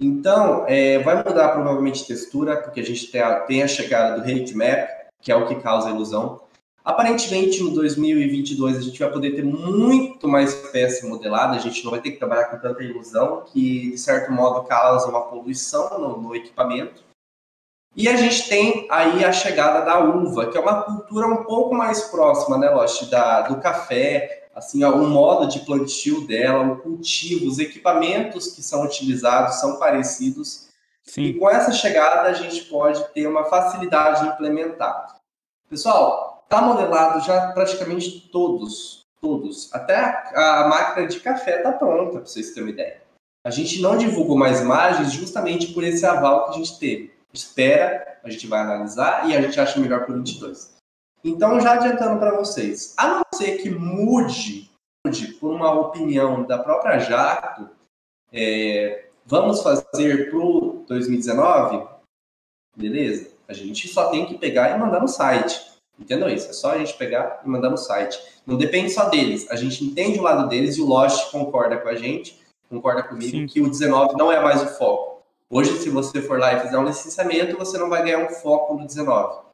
Então, 0.00 0.64
é, 0.66 0.98
vai 1.00 1.16
mudar 1.16 1.50
provavelmente 1.50 2.06
textura, 2.06 2.56
porque 2.56 2.80
a 2.80 2.84
gente 2.84 3.10
tem 3.10 3.20
a, 3.20 3.40
tem 3.40 3.62
a 3.62 3.68
chegada 3.68 4.18
do 4.18 4.22
Hate 4.22 4.56
Map, 4.56 4.88
que 5.20 5.30
é 5.30 5.36
o 5.36 5.46
que 5.46 5.56
causa 5.56 5.88
a 5.88 5.92
ilusão. 5.92 6.40
Aparentemente, 6.82 7.62
no 7.62 7.70
2022, 7.74 8.78
a 8.78 8.80
gente 8.80 8.98
vai 8.98 9.12
poder 9.12 9.32
ter 9.32 9.44
muito 9.44 10.26
mais 10.26 10.54
peça 10.70 11.06
modelada, 11.06 11.54
a 11.54 11.60
gente 11.60 11.84
não 11.84 11.90
vai 11.90 12.00
ter 12.00 12.12
que 12.12 12.18
trabalhar 12.18 12.46
com 12.46 12.58
tanta 12.58 12.82
ilusão, 12.82 13.42
que, 13.42 13.90
de 13.90 13.98
certo 13.98 14.32
modo, 14.32 14.66
causa 14.66 15.06
uma 15.06 15.20
poluição 15.20 15.98
no, 15.98 16.16
no 16.18 16.34
equipamento. 16.34 17.04
E 17.94 18.08
a 18.08 18.16
gente 18.16 18.48
tem 18.48 18.86
aí 18.90 19.22
a 19.22 19.32
chegada 19.32 19.84
da 19.84 19.98
uva, 19.98 20.46
que 20.46 20.56
é 20.56 20.60
uma 20.60 20.82
cultura 20.82 21.26
um 21.26 21.44
pouco 21.44 21.74
mais 21.74 22.04
próxima, 22.04 22.56
né, 22.56 22.70
Lost, 22.70 23.10
da, 23.10 23.42
do 23.42 23.60
café, 23.60 24.39
assim, 24.60 24.84
o 24.84 25.08
modo 25.08 25.48
de 25.48 25.60
plantio 25.60 26.26
dela, 26.26 26.72
o 26.72 26.76
cultivo, 26.76 27.46
os 27.46 27.58
equipamentos 27.58 28.48
que 28.48 28.62
são 28.62 28.84
utilizados 28.84 29.56
são 29.56 29.78
parecidos. 29.78 30.68
Sim. 31.02 31.22
E 31.22 31.34
com 31.34 31.50
essa 31.50 31.72
chegada 31.72 32.28
a 32.28 32.32
gente 32.32 32.64
pode 32.64 33.02
ter 33.12 33.26
uma 33.26 33.44
facilidade 33.44 34.20
de 34.20 34.28
implementar. 34.28 35.16
Pessoal, 35.68 36.42
está 36.44 36.62
modelado 36.62 37.24
já 37.24 37.52
praticamente 37.52 38.28
todos, 38.30 39.06
todos. 39.20 39.72
Até 39.72 39.96
a, 39.96 40.64
a 40.64 40.68
máquina 40.68 41.06
de 41.06 41.18
café 41.20 41.58
está 41.58 41.72
pronta, 41.72 42.12
para 42.12 42.26
vocês 42.26 42.50
terem 42.50 42.64
uma 42.64 42.72
ideia. 42.72 43.02
A 43.44 43.50
gente 43.50 43.80
não 43.80 43.96
divulgou 43.96 44.36
mais 44.36 44.60
imagens 44.60 45.12
justamente 45.12 45.68
por 45.68 45.82
esse 45.82 46.04
aval 46.04 46.44
que 46.44 46.50
a 46.50 46.58
gente 46.58 46.78
teve 46.78 47.20
espera, 47.32 48.18
a 48.22 48.30
gente 48.30 48.46
vai 48.46 48.60
analisar 48.60 49.28
e 49.28 49.36
a 49.36 49.40
gente 49.40 49.58
acha 49.58 49.78
melhor 49.78 50.04
o 50.08 50.14
22. 50.14 50.76
Então, 51.22 51.60
já 51.60 51.74
adiantando 51.74 52.18
para 52.18 52.36
vocês, 52.36 52.94
a 52.96 53.08
não 53.08 53.22
ser 53.34 53.58
que 53.58 53.70
mude, 53.70 54.70
mude 55.06 55.28
por 55.34 55.52
uma 55.52 55.72
opinião 55.72 56.44
da 56.44 56.58
própria 56.58 56.98
Jato, 56.98 57.68
é, 58.32 59.06
vamos 59.26 59.62
fazer 59.62 60.30
para 60.30 60.38
o 60.38 60.84
2019, 60.88 61.86
beleza? 62.76 63.30
A 63.46 63.52
gente 63.52 63.88
só 63.88 64.10
tem 64.10 64.26
que 64.26 64.38
pegar 64.38 64.70
e 64.70 64.78
mandar 64.78 65.00
no 65.00 65.08
site. 65.08 65.70
Entendeu 65.98 66.28
isso? 66.28 66.48
É 66.48 66.52
só 66.52 66.70
a 66.70 66.78
gente 66.78 66.94
pegar 66.94 67.42
e 67.44 67.48
mandar 67.48 67.68
no 67.68 67.76
site. 67.76 68.18
Não 68.46 68.56
depende 68.56 68.90
só 68.90 69.08
deles. 69.10 69.46
A 69.50 69.56
gente 69.56 69.84
entende 69.84 70.18
o 70.18 70.22
lado 70.22 70.48
deles 70.48 70.76
e 70.76 70.80
o 70.80 70.86
Lost 70.86 71.30
concorda 71.30 71.76
com 71.76 71.88
a 71.88 71.94
gente, 71.94 72.40
concorda 72.70 73.02
comigo, 73.02 73.30
Sim. 73.30 73.46
que 73.46 73.60
o 73.60 73.68
19 73.68 74.16
não 74.16 74.32
é 74.32 74.40
mais 74.40 74.62
o 74.62 74.66
foco. 74.66 75.22
Hoje, 75.50 75.76
se 75.78 75.90
você 75.90 76.22
for 76.22 76.38
lá 76.38 76.54
e 76.54 76.60
fizer 76.60 76.78
um 76.78 76.84
licenciamento, 76.84 77.58
você 77.58 77.76
não 77.76 77.90
vai 77.90 78.04
ganhar 78.04 78.24
um 78.24 78.30
foco 78.30 78.74
no 78.74 78.86
19. 78.86 79.49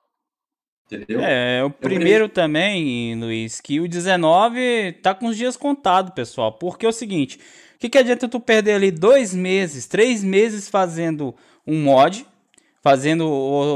Entendeu? 0.90 1.20
É, 1.20 1.64
o 1.64 1.70
primeiro 1.70 2.28
também, 2.28 3.16
Luiz, 3.16 3.60
que 3.60 3.80
o 3.80 3.88
19 3.88 4.92
tá 5.02 5.14
com 5.14 5.26
os 5.26 5.36
dias 5.36 5.56
contados, 5.56 6.12
pessoal. 6.14 6.52
Porque 6.52 6.86
é 6.86 6.88
o 6.88 6.92
seguinte: 6.92 7.38
o 7.74 7.78
que, 7.78 7.88
que 7.88 7.98
adianta 7.98 8.28
tu 8.28 8.38
perder 8.38 8.74
ali 8.74 8.90
dois 8.90 9.34
meses, 9.34 9.86
três 9.86 10.22
meses 10.22 10.68
fazendo 10.68 11.34
um 11.66 11.82
mod, 11.82 12.24
fazendo 12.80 13.26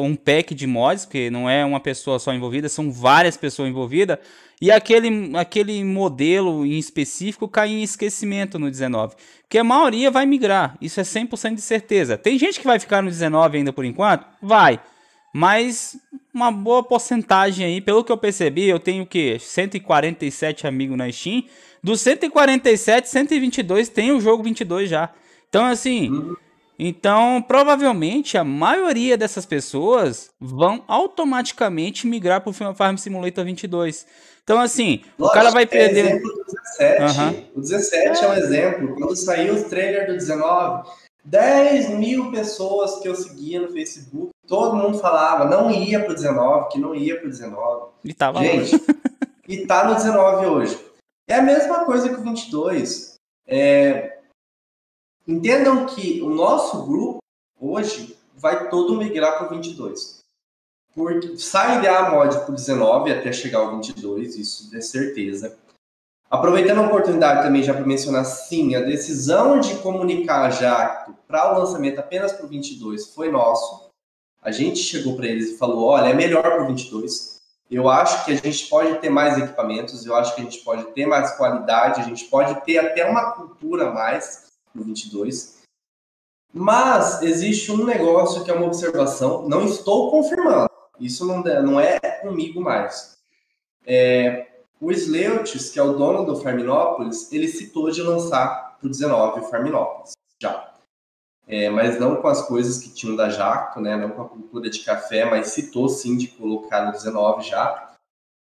um 0.03 0.15
pack 0.15 0.55
de 0.55 0.69
mods, 0.69 1.05
porque 1.05 1.31
não 1.31 1.51
é 1.51 1.65
uma 1.65 1.81
pessoa 1.81 2.21
só 2.21 2.33
envolvida, 2.33 2.69
são 2.69 2.93
várias 2.93 3.37
pessoas 3.37 3.69
envolvidas, 3.69 4.19
e 4.61 4.71
aquele, 4.71 5.37
aquele 5.37 5.83
modelo 5.83 6.65
em 6.65 6.79
específico 6.79 7.49
cai 7.49 7.71
em 7.71 7.83
esquecimento 7.83 8.57
no 8.57 8.71
19. 8.71 9.17
Porque 9.43 9.59
a 9.59 9.65
maioria 9.65 10.13
vai 10.13 10.27
migrar, 10.27 10.77
isso 10.81 11.01
é 11.01 11.03
100% 11.03 11.57
de 11.57 11.61
certeza. 11.61 12.17
Tem 12.17 12.39
gente 12.39 12.61
que 12.61 12.67
vai 12.67 12.79
ficar 12.79 13.03
no 13.03 13.11
19 13.11 13.59
ainda 13.59 13.73
por 13.73 13.85
enquanto? 13.85 14.25
Vai. 14.41 14.79
Mas 15.33 15.97
uma 16.35 16.51
boa 16.51 16.83
porcentagem 16.83 17.65
aí, 17.67 17.81
pelo 17.81 18.05
que 18.05 18.11
eu 18.11 18.17
percebi, 18.17 18.69
eu 18.69 18.81
tenho 18.81 19.07
que 19.07 19.39
147 19.39 20.67
amigos 20.67 20.97
na 20.97 21.11
Steam. 21.11 21.45
Dos 21.83 22.01
147, 22.01 23.09
122 23.09 23.89
tem 23.89 24.13
o 24.13 24.21
jogo 24.21 24.43
22 24.43 24.89
já. 24.89 25.11
Então 25.49 25.65
assim, 25.65 26.11
uhum. 26.11 26.37
então 26.79 27.43
provavelmente 27.47 28.37
a 28.37 28.45
maioria 28.45 29.17
dessas 29.17 29.47
pessoas 29.47 30.31
vão 30.41 30.85
automaticamente 30.87 32.07
migrar 32.07 32.41
para 32.41 32.51
o 32.51 32.75
Farm 32.75 32.97
Simulator 32.97 33.45
22. 33.45 34.07
Então, 34.43 34.59
assim, 34.59 35.03
Lógico, 35.17 35.25
o 35.27 35.31
cara 35.31 35.51
vai 35.51 35.65
perder. 35.65 36.07
É 36.07 36.09
exemplo 36.09 36.33
do 36.33 36.45
17. 36.79 37.21
Uhum. 37.21 37.45
O 37.55 37.61
17 37.61 38.25
é. 38.25 38.29
um 38.29 38.33
exemplo. 38.33 38.95
Quando 38.97 39.17
saiu 39.17 39.55
o 39.55 39.65
trailer 39.69 40.09
do 40.09 40.15
19, 40.15 40.89
10 41.25 41.91
mil 41.91 42.33
pessoas 42.33 42.99
que 43.01 43.07
eu 43.07 43.15
seguia 43.15 43.61
no 43.61 43.69
Facebook, 43.69 44.33
todo 44.51 44.77
mundo 44.77 44.99
falava, 44.99 45.45
não 45.45 45.71
ia 45.71 46.05
pro 46.05 46.13
19, 46.13 46.69
que 46.69 46.79
não 46.79 46.95
ia 46.95 47.19
pro 47.19 47.31
19. 47.31 47.93
E 48.05 48.13
tava 48.13 48.41
Gente, 48.41 48.77
e 49.49 49.65
tá 49.65 49.85
no 49.85 49.95
19 49.95 50.47
hoje. 50.47 50.87
É 51.29 51.37
a 51.37 51.43
mesma 51.43 51.85
coisa 51.85 52.09
que 52.09 52.17
o 52.17 52.23
22. 52.23 53.15
É... 53.47 54.19
Entendam 55.27 55.87
que 55.87 56.21
o 56.21 56.29
nosso 56.29 56.85
grupo 56.85 57.21
hoje 57.61 58.19
vai 58.35 58.69
todo 58.69 58.97
migrar 58.97 59.39
para 59.39 59.47
o 59.47 59.51
22 59.51 60.21
porque 60.95 61.39
sai 61.39 61.81
da 61.81 62.11
mod 62.11 62.37
para 62.41 62.55
19 62.55 63.13
até 63.13 63.33
chegar 63.33 63.61
ao 63.61 63.77
22, 63.77 64.37
isso 64.37 64.77
é 64.77 64.81
certeza. 64.81 65.57
Aproveitando 66.29 66.79
a 66.79 66.87
oportunidade 66.87 67.43
também 67.43 67.63
já 67.63 67.75
para 67.75 67.85
mencionar, 67.85 68.25
sim, 68.25 68.75
a 68.75 68.81
decisão 68.81 69.59
de 69.59 69.77
comunicar 69.79 70.47
a 70.47 70.51
Jacto 70.51 71.13
para 71.27 71.53
o 71.53 71.59
lançamento 71.59 71.99
apenas 71.99 72.33
para 72.33 72.47
o 72.47 72.49
22 72.49 73.15
foi 73.15 73.31
nosso. 73.31 73.90
A 74.43 74.51
gente 74.51 74.79
chegou 74.79 75.17
para 75.17 75.27
eles 75.27 75.51
e 75.51 75.59
falou, 75.59 75.85
olha, 75.85 76.09
é 76.09 76.15
melhor 76.15 76.43
para 76.43 76.63
o 76.63 76.67
22. 76.67 77.41
Eu 77.71 77.89
acho 77.89 78.25
que 78.25 78.33
a 78.33 78.37
gente 78.37 78.67
pode 78.69 78.99
ter 78.99 79.11
mais 79.11 79.39
equipamentos, 79.39 80.05
eu 80.05 80.17
acho 80.17 80.35
que 80.35 80.41
a 80.41 80.45
gente 80.45 80.59
pode 80.61 80.85
ter 80.93 81.07
mais 81.07 81.37
qualidade, 81.37 82.01
a 82.01 82.05
gente 82.05 82.25
pode 82.25 82.65
ter 82.65 82.79
até 82.79 83.09
uma 83.09 83.33
cultura 83.33 83.89
a 83.89 83.93
mais 83.93 84.47
no 84.75 84.83
22. 84.83 85.61
Mas 86.53 87.23
existe 87.23 87.71
um 87.71 87.85
negócio 87.85 88.43
que 88.43 88.51
é 88.51 88.55
uma 88.55 88.67
observação, 88.67 89.49
não 89.49 89.67
estou 89.67 90.11
confirmando, 90.11 90.69
isso 90.99 91.25
não, 91.25 91.43
não 91.63 91.79
é 91.79 92.01
comigo 92.23 92.61
mais. 92.61 93.19
É, 93.87 94.49
o 94.81 94.91
Sleutis, 94.91 95.71
que 95.71 95.79
é 95.79 95.83
o 95.83 95.93
dono 95.93 96.25
do 96.25 96.41
Farminópolis, 96.41 97.31
ele 97.31 97.47
citou 97.47 97.91
de 97.91 98.03
lançar 98.03 98.79
para 98.79 98.87
o 98.87 98.91
19 98.91 99.41
o 99.41 99.45
Farminópolis. 99.45 100.13
É, 101.51 101.69
mas 101.69 101.99
não 101.99 102.15
com 102.15 102.29
as 102.29 102.47
coisas 102.47 102.79
que 102.79 102.95
tinham 102.95 103.17
da 103.17 103.29
Jacto, 103.29 103.81
né, 103.81 103.97
não 103.97 104.11
com 104.11 104.23
a 104.23 104.29
cultura 104.29 104.71
de 104.71 104.79
café, 104.85 105.25
mas 105.25 105.49
citou 105.49 105.89
sim 105.89 106.17
de 106.17 106.29
colocar 106.29 106.87
no 106.87 106.93
19 106.93 107.43
já. 107.43 107.97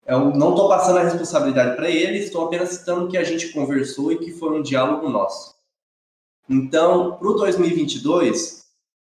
Eu 0.06 0.30
não 0.34 0.50
estou 0.50 0.66
passando 0.66 0.96
a 0.98 1.02
responsabilidade 1.02 1.76
para 1.76 1.90
ele, 1.90 2.18
estou 2.18 2.46
apenas 2.46 2.70
citando 2.70 3.08
que 3.08 3.18
a 3.18 3.22
gente 3.24 3.52
conversou 3.52 4.12
e 4.12 4.18
que 4.18 4.32
foi 4.32 4.58
um 4.58 4.62
diálogo 4.62 5.10
nosso. 5.10 5.54
Então, 6.48 7.18
para 7.18 7.28
o 7.28 7.34
2022, 7.34 8.64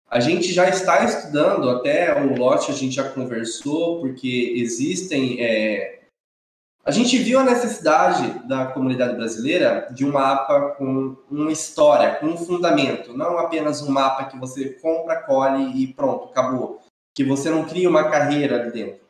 a 0.09 0.19
gente 0.19 0.50
já 0.50 0.67
está 0.67 1.05
estudando, 1.05 1.69
até 1.69 2.23
o 2.25 2.38
lote 2.38 2.71
a 2.71 2.75
gente 2.75 2.95
já 2.95 3.07
conversou, 3.11 4.00
porque 4.00 4.55
existem. 4.57 5.43
É... 5.43 6.03
A 6.85 6.91
gente 6.91 7.17
viu 7.19 7.41
a 7.41 7.45
necessidade 7.45 8.47
da 8.47 8.67
comunidade 8.67 9.17
brasileira 9.17 9.88
de 9.91 10.05
um 10.05 10.12
mapa 10.12 10.75
com 10.76 11.17
uma 11.31 11.50
história, 11.50 12.17
com 12.17 12.26
um 12.26 12.37
fundamento, 12.37 13.17
não 13.17 13.38
apenas 13.38 13.81
um 13.81 13.91
mapa 13.91 14.26
que 14.26 14.38
você 14.38 14.71
compra, 14.71 15.23
colhe 15.23 15.83
e 15.83 15.93
pronto, 15.95 16.29
acabou. 16.29 16.81
Que 17.14 17.25
você 17.25 17.49
não 17.49 17.64
cria 17.64 17.88
uma 17.88 18.11
carreira 18.11 18.61
ali 18.61 18.71
dentro. 18.71 19.05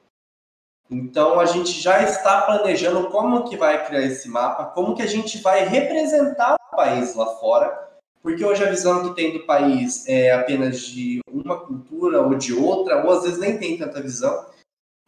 Então 0.88 1.40
a 1.40 1.46
gente 1.46 1.72
já 1.80 2.02
está 2.02 2.42
planejando 2.42 3.08
como 3.08 3.48
que 3.48 3.56
vai 3.56 3.84
criar 3.84 4.02
esse 4.02 4.28
mapa, 4.28 4.66
como 4.66 4.94
que 4.94 5.02
a 5.02 5.06
gente 5.06 5.42
vai 5.42 5.64
representar 5.64 6.54
o 6.54 6.76
país 6.76 7.16
lá 7.16 7.26
fora 7.26 7.84
porque 8.24 8.42
hoje 8.42 8.64
a 8.64 8.70
visão 8.70 9.06
que 9.06 9.14
tem 9.14 9.34
do 9.34 9.44
país 9.44 10.08
é 10.08 10.32
apenas 10.32 10.80
de 10.80 11.20
uma 11.30 11.60
cultura 11.60 12.22
ou 12.22 12.34
de 12.34 12.54
outra, 12.54 13.04
ou 13.04 13.10
às 13.10 13.22
vezes 13.22 13.38
nem 13.38 13.58
tem 13.58 13.76
tanta 13.76 14.00
visão. 14.00 14.46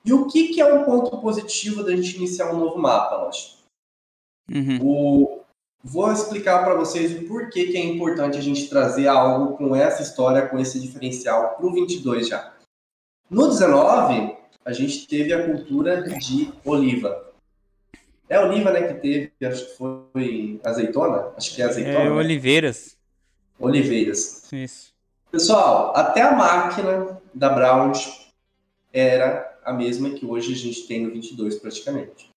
E 0.06 0.12
o 0.12 0.28
que, 0.28 0.54
que 0.54 0.60
é 0.60 0.72
um 0.72 0.84
ponto 0.84 1.18
positivo 1.18 1.82
da 1.82 1.94
gente 1.94 2.16
iniciar 2.16 2.54
um 2.54 2.60
novo 2.60 2.78
mapa, 2.78 3.16
Lost? 3.16 3.56
Uhum. 4.48 4.78
O... 4.80 5.40
Vou 5.82 6.12
explicar 6.12 6.64
para 6.64 6.74
vocês 6.74 7.12
o 7.16 7.26
porquê 7.26 7.66
que 7.66 7.76
é 7.76 7.84
importante 7.84 8.38
a 8.38 8.40
gente 8.40 8.68
trazer 8.68 9.08
algo 9.08 9.56
com 9.56 9.74
essa 9.74 10.02
história, 10.02 10.48
com 10.48 10.58
esse 10.58 10.80
diferencial 10.80 11.56
para 11.56 11.66
o 11.66 11.72
22 11.72 12.28
já. 12.28 12.54
No 13.30 13.48
19, 13.48 14.36
a 14.64 14.72
gente 14.72 15.06
teve 15.06 15.32
a 15.32 15.44
cultura 15.44 16.02
de 16.02 16.52
oliva. 16.64 17.32
É 18.28 18.40
oliva, 18.40 18.72
né, 18.72 18.82
que 18.82 18.94
teve, 18.94 19.32
acho 19.44 19.64
que 19.64 19.76
foi 19.76 20.60
azeitona? 20.64 21.32
Acho 21.36 21.54
que 21.54 21.62
é 21.62 21.64
azeitona. 21.64 21.98
É, 21.98 22.04
né? 22.04 22.10
oliveiras. 22.10 22.96
Oliveiras. 23.58 24.52
Isso. 24.52 24.92
Pessoal, 25.30 25.92
até 25.96 26.22
a 26.22 26.32
máquina 26.32 27.20
da 27.32 27.48
Brown 27.48 27.92
era 28.92 29.55
a 29.66 29.72
mesma 29.72 30.10
que 30.10 30.24
hoje 30.24 30.52
a 30.52 30.56
gente 30.56 30.86
tem 30.86 31.02
no 31.02 31.10
22 31.10 31.56
praticamente. 31.56 32.30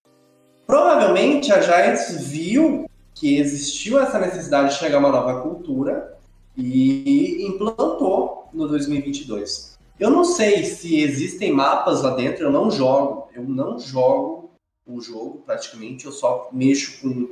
Provavelmente 0.65 1.51
a 1.51 1.61
Giants 1.61 2.27
viu 2.27 2.89
que 3.13 3.37
existiu 3.37 3.99
essa 3.99 4.19
necessidade 4.19 4.69
de 4.69 4.79
chegar 4.79 4.97
a 4.97 4.99
uma 4.99 5.11
nova 5.11 5.41
cultura 5.41 6.17
e 6.57 7.45
implantou 7.45 8.49
no 8.51 8.67
2022. 8.67 9.77
Eu 9.99 10.09
não 10.09 10.23
sei 10.23 10.63
se 10.63 10.99
existem 10.99 11.51
mapas 11.51 12.01
lá 12.01 12.15
dentro, 12.15 12.45
eu 12.45 12.51
não 12.51 12.71
jogo, 12.71 13.29
eu 13.33 13.43
não 13.43 13.77
jogo 13.77 14.49
o 14.87 14.99
jogo 14.99 15.43
praticamente, 15.45 16.05
eu 16.05 16.11
só 16.11 16.49
mexo 16.51 17.01
com 17.01 17.29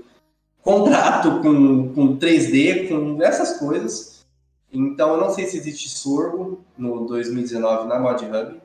contrato 0.62 1.42
com, 1.42 1.94
com 1.94 2.18
3D, 2.18 2.90
com 2.90 3.24
essas 3.24 3.58
coisas. 3.58 4.26
Então, 4.72 5.14
eu 5.14 5.22
não 5.22 5.30
sei 5.30 5.46
se 5.46 5.58
existe 5.58 5.88
sorgo 5.90 6.60
no 6.78 7.08
2019 7.08 7.88
na 7.88 7.98
Mod 7.98 8.26
Hub. 8.26 8.62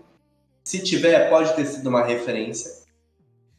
Se 0.65 0.81
tiver, 0.81 1.29
pode 1.29 1.55
ter 1.55 1.67
sido 1.67 1.89
uma 1.89 2.05
referência. 2.05 2.83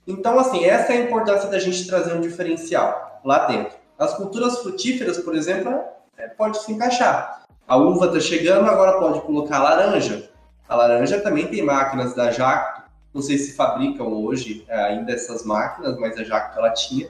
Então, 0.08 0.40
assim, 0.40 0.66
essa 0.66 0.94
é 0.94 0.98
a 0.98 1.02
importância 1.02 1.50
da 1.50 1.60
gente 1.60 1.88
trazer 1.88 2.14
um 2.14 2.22
diferencial 2.22 3.22
lá 3.24 3.46
dentro. 3.46 3.78
As 3.98 4.14
culturas 4.16 4.60
frutíferas, 4.60 5.18
por 5.18 5.36
exemplo, 5.36 5.82
é, 6.18 6.28
pode 6.28 6.62
se 6.62 6.72
encaixar. 6.72 7.44
A 7.68 7.78
uva 7.78 8.08
está 8.08 8.20
chegando, 8.20 8.70
agora 8.70 9.00
pode 9.00 9.22
colocar 9.22 9.60
laranja. 9.60 10.30
A 10.68 10.76
laranja 10.76 11.22
também 11.22 11.48
tem 11.48 11.62
máquinas 11.62 12.14
da 12.14 12.32
Jacto. 12.32 12.84
Não 13.14 13.22
sei 13.22 13.38
se 13.38 13.56
fabricam 13.56 14.08
hoje 14.08 14.66
é, 14.68 14.76
ainda 14.76 15.14
essas 15.14 15.46
máquinas, 15.46 15.98
mas 15.98 16.18
a 16.18 16.24
Jacto 16.24 16.58
ela 16.58 16.72
tinha. 16.72 17.10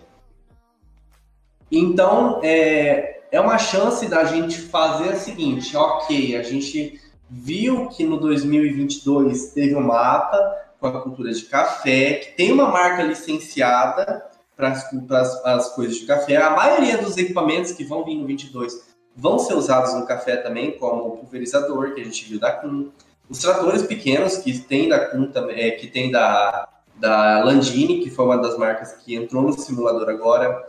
Então, 1.72 2.40
é, 2.44 3.22
é 3.32 3.40
uma 3.40 3.58
chance 3.58 4.06
da 4.08 4.26
gente 4.26 4.62
fazer 4.62 5.10
a 5.10 5.16
seguinte, 5.16 5.76
ok, 5.76 6.38
a 6.38 6.44
gente 6.44 7.02
viu 7.34 7.88
que 7.88 8.04
no 8.04 8.20
2022 8.20 9.54
teve 9.54 9.76
um 9.76 9.82
mapa 9.82 10.38
com 10.80 10.88
a 10.88 11.02
cultura 11.02 11.32
de 11.32 11.44
café, 11.46 12.16
que 12.16 12.38
tem 12.38 12.52
uma 12.52 12.68
marca 12.68 13.02
licenciada 13.02 14.24
para 14.56 14.70
as, 14.70 15.46
as 15.46 15.70
coisas 15.76 15.98
de 15.98 16.06
café. 16.06 16.38
A 16.38 16.52
maioria 16.52 16.98
dos 16.98 17.18
equipamentos 17.18 17.72
que 17.72 17.84
vão 17.84 18.06
vir 18.06 18.16
no 18.16 18.28
22 18.28 18.94
vão 19.16 19.40
ser 19.40 19.56
usados 19.56 19.94
no 19.96 20.06
café 20.06 20.38
também, 20.38 20.78
como 20.78 21.08
o 21.08 21.18
pulverizador 21.18 21.94
que 21.94 22.02
a 22.02 22.04
gente 22.04 22.26
viu 22.26 22.40
da 22.40 22.52
Kuhn, 22.52 22.90
os 23.30 23.40
tratores 23.40 23.82
pequenos 23.82 24.38
que 24.38 24.60
tem 24.60 24.90
da 24.90 25.08
Kuhn, 25.08 25.32
é, 25.50 25.72
que 25.72 25.88
tem 25.88 26.12
da, 26.12 26.68
da 26.96 27.44
Landini, 27.44 28.02
que 28.02 28.12
foi 28.12 28.26
uma 28.26 28.38
das 28.38 28.58
marcas 28.58 28.94
que 28.94 29.16
entrou 29.16 29.42
no 29.42 29.54
simulador 29.54 30.10
agora, 30.10 30.64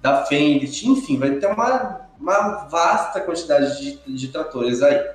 da 0.00 0.24
Fendt, 0.26 0.86
enfim, 0.86 1.18
vai 1.18 1.36
ter 1.36 1.46
uma, 1.46 2.08
uma 2.20 2.66
vasta 2.66 3.20
quantidade 3.20 3.80
de, 3.80 4.14
de 4.14 4.28
tratores 4.28 4.82
aí. 4.82 5.13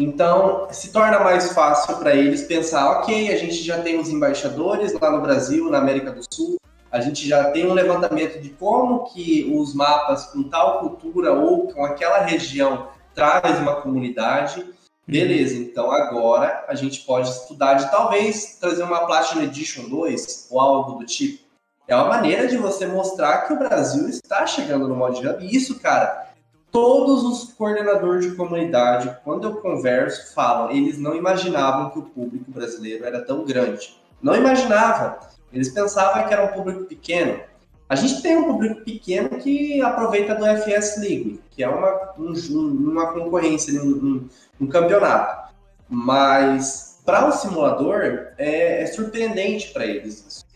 Então, 0.00 0.66
se 0.70 0.90
torna 0.90 1.20
mais 1.20 1.52
fácil 1.52 1.98
para 1.98 2.14
eles 2.14 2.42
pensar, 2.44 3.00
ok, 3.00 3.30
a 3.30 3.36
gente 3.36 3.56
já 3.56 3.82
tem 3.82 4.00
os 4.00 4.08
embaixadores 4.08 4.98
lá 4.98 5.10
no 5.10 5.20
Brasil, 5.20 5.68
na 5.68 5.76
América 5.76 6.10
do 6.10 6.22
Sul, 6.32 6.56
a 6.90 7.02
gente 7.02 7.28
já 7.28 7.50
tem 7.50 7.66
um 7.66 7.74
levantamento 7.74 8.40
de 8.40 8.48
como 8.48 9.04
que 9.12 9.52
os 9.54 9.74
mapas 9.74 10.24
com 10.26 10.42
tal 10.44 10.80
cultura 10.80 11.34
ou 11.34 11.68
com 11.68 11.84
aquela 11.84 12.20
região 12.20 12.88
traz 13.14 13.58
uma 13.58 13.76
comunidade. 13.82 14.64
Beleza, 15.06 15.56
então 15.56 15.90
agora 15.90 16.64
a 16.66 16.74
gente 16.74 17.02
pode 17.02 17.28
estudar 17.28 17.74
de 17.74 17.90
talvez 17.90 18.56
trazer 18.58 18.84
uma 18.84 19.04
Platinum 19.04 19.42
Edition 19.42 19.86
2 19.86 20.48
ou 20.50 20.60
algo 20.60 20.98
do 20.98 21.04
tipo. 21.04 21.44
É 21.86 21.94
uma 21.94 22.06
maneira 22.06 22.48
de 22.48 22.56
você 22.56 22.86
mostrar 22.86 23.42
que 23.42 23.52
o 23.52 23.58
Brasil 23.58 24.08
está 24.08 24.46
chegando 24.46 24.88
no 24.88 24.96
Mod 24.96 25.18
Hub. 25.26 25.44
E 25.44 25.54
isso, 25.54 25.78
cara, 25.78 26.29
todos 26.70 27.24
os 27.24 27.52
coordenadores 27.52 28.24
de 28.24 28.36
comunidade, 28.36 29.16
quando 29.24 29.44
eu 29.44 29.56
converso, 29.56 30.34
falam, 30.34 30.70
eles 30.70 30.98
não 30.98 31.14
imaginavam 31.14 31.90
que 31.90 31.98
o 31.98 32.02
público 32.02 32.50
brasileiro 32.50 33.04
era 33.04 33.22
tão 33.24 33.44
grande. 33.44 33.98
Não 34.22 34.36
imaginavam. 34.36 35.16
Eles 35.52 35.70
pensavam 35.70 36.26
que 36.26 36.32
era 36.32 36.44
um 36.44 36.48
público 36.48 36.84
pequeno. 36.84 37.40
A 37.88 37.96
gente 37.96 38.22
tem 38.22 38.36
um 38.36 38.44
público 38.44 38.82
pequeno 38.82 39.30
que 39.30 39.82
aproveita 39.82 40.34
do 40.34 40.46
FS 40.46 41.00
League, 41.00 41.40
que 41.50 41.64
é 41.64 41.68
uma, 41.68 42.14
um, 42.16 42.32
uma 42.90 43.12
concorrência, 43.12 43.82
um, 43.82 43.88
um, 43.88 44.28
um 44.60 44.66
campeonato. 44.68 45.52
Mas 45.88 47.00
para 47.04 47.26
o 47.26 47.32
simulador 47.32 48.02
é, 48.38 48.82
é 48.82 48.86
surpreendente 48.86 49.72
para 49.72 49.84
eles 49.84 50.24
isso. 50.26 50.49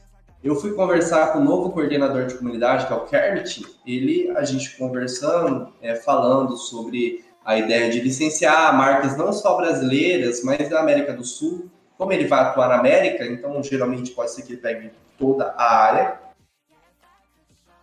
Eu 0.44 0.57
fui 0.57 0.74
conversar 0.74 1.33
com 1.33 1.38
o 1.38 1.42
novo 1.42 1.70
coordenador 1.70 2.26
de 2.26 2.35
comunidade, 2.35 2.87
que 2.87 2.92
é 2.92 2.96
o 2.96 3.07
Kermit, 3.07 3.64
ele, 3.87 4.30
a 4.37 4.44
gente 4.44 4.76
conversando, 4.76 5.72
é, 5.80 5.94
falando 5.94 6.54
sobre 6.54 7.24
a 7.42 7.57
ideia 7.57 7.90
de 7.90 7.98
licenciar 8.00 8.76
marcas 8.76 9.16
não 9.16 9.33
só 9.33 9.57
brasileiras, 9.57 10.44
mas 10.44 10.68
da 10.68 10.80
América 10.80 11.14
do 11.14 11.24
Sul. 11.24 11.70
Como 11.96 12.12
ele 12.12 12.26
vai 12.26 12.40
atuar 12.40 12.68
na 12.68 12.78
América, 12.78 13.24
então 13.24 13.62
geralmente 13.62 14.11
pode 14.11 14.33
ser 14.33 14.42
que 14.42 14.52
ele 14.52 14.61
pegue 14.61 14.90
toda 15.16 15.46
a 15.57 15.76
área. 15.76 16.20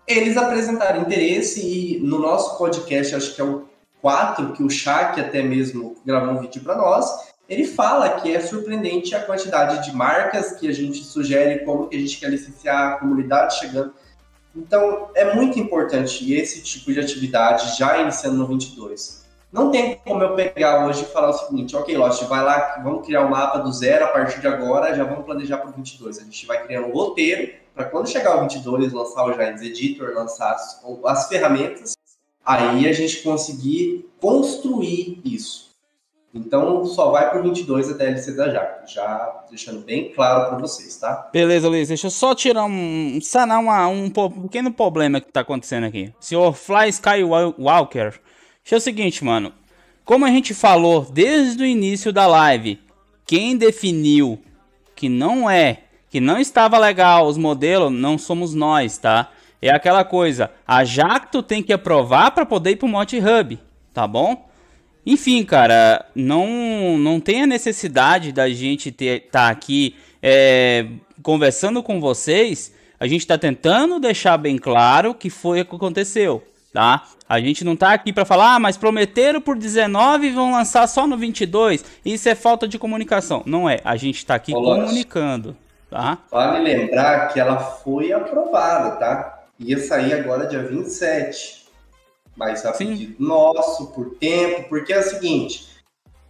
Eles 0.07 0.37
apresentaram 0.37 1.01
interesse 1.01 1.65
e 1.65 1.99
no 1.99 2.19
nosso 2.19 2.59
podcast, 2.59 3.15
acho 3.15 3.33
que 3.33 3.41
é 3.41 3.43
o 3.43 3.65
4, 4.03 4.53
que 4.53 4.61
o 4.61 4.69
Shaq 4.69 5.19
até 5.19 5.41
mesmo 5.41 5.95
gravou 6.05 6.35
um 6.35 6.39
vídeo 6.39 6.61
para 6.61 6.75
nós, 6.75 7.30
ele 7.51 7.65
fala 7.65 8.11
que 8.11 8.33
é 8.33 8.39
surpreendente 8.39 9.13
a 9.13 9.21
quantidade 9.21 9.83
de 9.83 9.93
marcas 9.93 10.53
que 10.53 10.69
a 10.69 10.71
gente 10.71 11.03
sugere, 11.03 11.65
como 11.65 11.89
que 11.89 11.97
a 11.97 11.99
gente 11.99 12.17
quer 12.17 12.29
licenciar, 12.29 12.93
a 12.93 12.95
comunidade 12.97 13.59
chegando. 13.59 13.93
Então, 14.55 15.09
é 15.13 15.35
muito 15.35 15.59
importante 15.59 16.33
esse 16.33 16.63
tipo 16.63 16.93
de 16.93 17.01
atividade 17.01 17.77
já 17.77 17.97
iniciando 17.97 18.37
no 18.37 18.47
22. 18.47 19.25
Não 19.51 19.69
tem 19.69 19.97
como 19.97 20.23
eu 20.23 20.33
pegar 20.33 20.85
hoje 20.87 21.03
e 21.03 21.07
falar 21.07 21.31
o 21.31 21.33
seguinte, 21.33 21.75
ok, 21.75 21.97
Lost, 21.97 22.23
vai 22.23 22.41
lá, 22.41 22.79
vamos 22.81 23.05
criar 23.05 23.25
um 23.25 23.29
mapa 23.29 23.59
do 23.59 23.73
zero 23.73 24.05
a 24.05 24.07
partir 24.07 24.39
de 24.39 24.47
agora, 24.47 24.95
já 24.95 25.03
vamos 25.03 25.25
planejar 25.25 25.57
para 25.57 25.71
o 25.71 25.73
22. 25.73 26.19
A 26.19 26.23
gente 26.23 26.45
vai 26.45 26.65
criando 26.65 26.87
um 26.87 26.93
roteiro 26.93 27.51
para 27.75 27.83
quando 27.83 28.07
chegar 28.07 28.37
o 28.37 28.41
22, 28.43 28.93
lançar 28.93 29.25
o 29.25 29.33
Giants 29.33 29.61
Editor, 29.61 30.13
lançar 30.15 30.53
as, 30.53 30.81
as 31.05 31.27
ferramentas, 31.27 31.91
aí 32.45 32.87
a 32.87 32.93
gente 32.93 33.21
conseguir 33.21 34.09
construir 34.21 35.19
isso. 35.25 35.70
Então 36.33 36.85
só 36.85 37.11
vai 37.11 37.29
para 37.29 37.39
o 37.39 37.43
22 37.43 37.91
a 37.91 37.93
DLC 37.93 38.33
da 38.33 38.49
Jacto, 38.49 38.91
já 38.91 39.43
deixando 39.49 39.81
bem 39.81 40.13
claro 40.13 40.49
para 40.49 40.57
vocês, 40.59 40.95
tá? 40.95 41.29
Beleza, 41.31 41.67
Luiz, 41.67 41.89
deixa 41.89 42.07
eu 42.07 42.11
só 42.11 42.33
tirar 42.33 42.63
um. 42.63 43.19
sanar 43.21 43.59
uma, 43.59 43.87
um, 43.87 44.09
pequeno 44.09 44.71
problema 44.71 45.19
que 45.19 45.31
tá 45.31 45.41
acontecendo 45.41 45.85
aqui. 45.85 46.13
Senhor 46.21 46.53
Fly 46.53 46.87
Skywalker, 46.89 48.19
é 48.69 48.75
o 48.75 48.79
seguinte, 48.79 49.25
mano. 49.25 49.51
Como 50.05 50.25
a 50.25 50.29
gente 50.29 50.53
falou 50.53 51.05
desde 51.05 51.63
o 51.63 51.65
início 51.65 52.13
da 52.13 52.25
live, 52.25 52.79
quem 53.25 53.57
definiu 53.57 54.39
que 54.95 55.09
não 55.09 55.49
é, 55.49 55.83
que 56.09 56.19
não 56.19 56.39
estava 56.39 56.77
legal 56.77 57.27
os 57.27 57.37
modelos, 57.37 57.91
não 57.91 58.17
somos 58.17 58.53
nós, 58.53 58.97
tá? 58.97 59.31
É 59.61 59.69
aquela 59.69 60.03
coisa, 60.03 60.49
a 60.65 60.83
Jacto 60.83 61.43
tem 61.43 61.61
que 61.61 61.73
aprovar 61.73 62.31
para 62.31 62.45
poder 62.45 62.71
ir 62.71 62.75
pro 62.77 62.87
Mod 62.87 63.15
Hub, 63.19 63.59
tá 63.93 64.07
bom? 64.07 64.49
Enfim, 65.05 65.43
cara, 65.43 66.05
não, 66.13 66.97
não 66.97 67.19
tem 67.19 67.43
a 67.43 67.47
necessidade 67.47 68.31
da 68.31 68.49
gente 68.49 68.89
estar 68.89 69.19
tá 69.31 69.49
aqui 69.49 69.95
é, 70.21 70.85
conversando 71.23 71.81
com 71.81 71.99
vocês. 71.99 72.73
A 72.99 73.07
gente 73.07 73.21
está 73.21 73.37
tentando 73.37 73.99
deixar 73.99 74.37
bem 74.37 74.57
claro 74.57 75.15
que 75.15 75.29
foi 75.29 75.61
o 75.61 75.65
que 75.65 75.75
aconteceu, 75.75 76.43
tá? 76.71 77.03
A 77.27 77.39
gente 77.39 77.63
não 77.63 77.75
tá 77.75 77.93
aqui 77.93 78.13
para 78.13 78.25
falar, 78.25 78.55
ah, 78.55 78.59
mas 78.59 78.77
prometeram 78.77 79.41
por 79.41 79.57
19 79.57 80.27
e 80.27 80.31
vão 80.31 80.51
lançar 80.51 80.85
só 80.85 81.07
no 81.07 81.17
22. 81.17 81.83
Isso 82.05 82.29
é 82.29 82.35
falta 82.35 82.67
de 82.67 82.77
comunicação. 82.77 83.41
Não 83.45 83.67
é, 83.67 83.79
a 83.83 83.95
gente 83.95 84.17
está 84.17 84.35
aqui 84.35 84.53
Olá. 84.53 84.75
comunicando, 84.75 85.57
tá? 85.89 86.19
Vale 86.29 86.59
lembrar 86.63 87.29
que 87.29 87.39
ela 87.39 87.57
foi 87.57 88.11
aprovada, 88.11 88.97
tá? 88.97 89.45
Ia 89.57 89.79
sair 89.79 90.13
agora 90.13 90.45
dia 90.45 90.61
27 90.61 91.60
mas 92.41 92.65
a 92.65 92.73
pedido 92.73 93.13
nosso, 93.19 93.91
por 93.91 94.15
tempo, 94.15 94.67
porque 94.67 94.91
é 94.91 94.97
o 94.97 95.03
seguinte, 95.03 95.69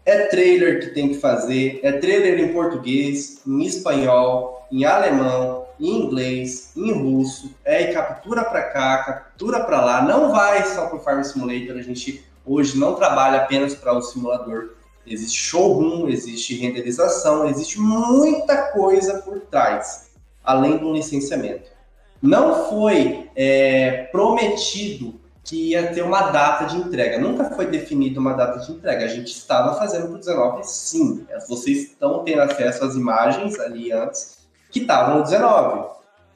é 0.06 0.26
trailer 0.26 0.82
que 0.82 0.88
tem 0.88 1.08
que 1.08 1.19
fazer, 1.21 1.80
é 1.84 1.93
trailer 1.93 2.38
em 2.38 2.52
português, 2.52 3.41
em 3.47 3.63
espanhol, 3.63 4.67
em 4.69 4.84
alemão, 4.84 5.65
em 5.80 5.88
inglês, 5.88 6.74
em 6.76 6.91
russo, 6.91 7.56
é 7.63 7.93
captura 7.93 8.43
para 8.43 8.63
cá, 8.63 8.97
captura 9.06 9.63
para 9.63 9.86
lá, 9.86 10.02
não 10.02 10.34
vai 10.34 10.65
só 10.65 10.88
para 10.88 10.97
o 10.97 11.00
Farm 11.00 11.24
Simulator, 11.24 11.78
a 11.78 11.82
gente 11.82 12.21
hoje 12.45 12.78
não 12.78 12.95
trabalha 12.95 13.43
apenas 13.43 13.74
para 13.74 13.93
o 13.93 14.02
simulador, 14.02 14.71
existe 15.08 15.39
showroom, 15.39 16.10
existe 16.10 16.58
renderização, 16.58 17.47
existe 17.47 17.80
muita 17.80 18.63
coisa 18.74 19.19
por 19.19 19.39
trás, 19.39 20.12
além 20.43 20.76
do 20.76 20.91
licenciamento. 20.91 21.71
Não 22.21 22.69
foi 22.69 23.30
é, 23.34 24.10
prometido 24.12 25.20
que 25.43 25.69
ia 25.71 25.93
ter 25.93 26.01
uma 26.01 26.30
data 26.32 26.65
de 26.65 26.77
entrega. 26.77 27.17
Nunca 27.19 27.45
foi 27.51 27.65
definida 27.65 28.19
uma 28.19 28.34
data 28.34 28.60
de 28.60 28.71
entrega. 28.71 29.06
A 29.06 29.08
gente 29.08 29.32
estava 29.32 29.77
fazendo 29.77 30.08
para 30.08 30.15
o 30.15 30.19
19, 30.19 30.63
sim. 30.63 31.25
Vocês 31.47 31.84
estão 31.84 32.23
tendo 32.23 32.41
acesso 32.41 32.84
às 32.84 32.95
imagens 32.95 33.60
ali 33.60 33.91
antes 33.91 34.38
que 34.71 34.80
estavam 34.80 35.17
no 35.17 35.23
19. 35.23 35.89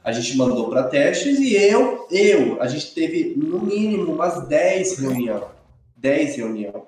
A 0.04 0.12
gente 0.12 0.38
mandou 0.38 0.70
para 0.70 0.84
testes 0.84 1.40
e 1.40 1.56
eu, 1.56 2.08
eu, 2.12 2.62
a 2.62 2.68
gente 2.68 2.94
teve 2.94 3.34
no 3.36 3.60
mínimo 3.60 4.14
umas 4.14 4.48
10 4.48 5.00
reuniões. 5.00 5.44
10 5.98 6.36
reuniões. 6.36 6.84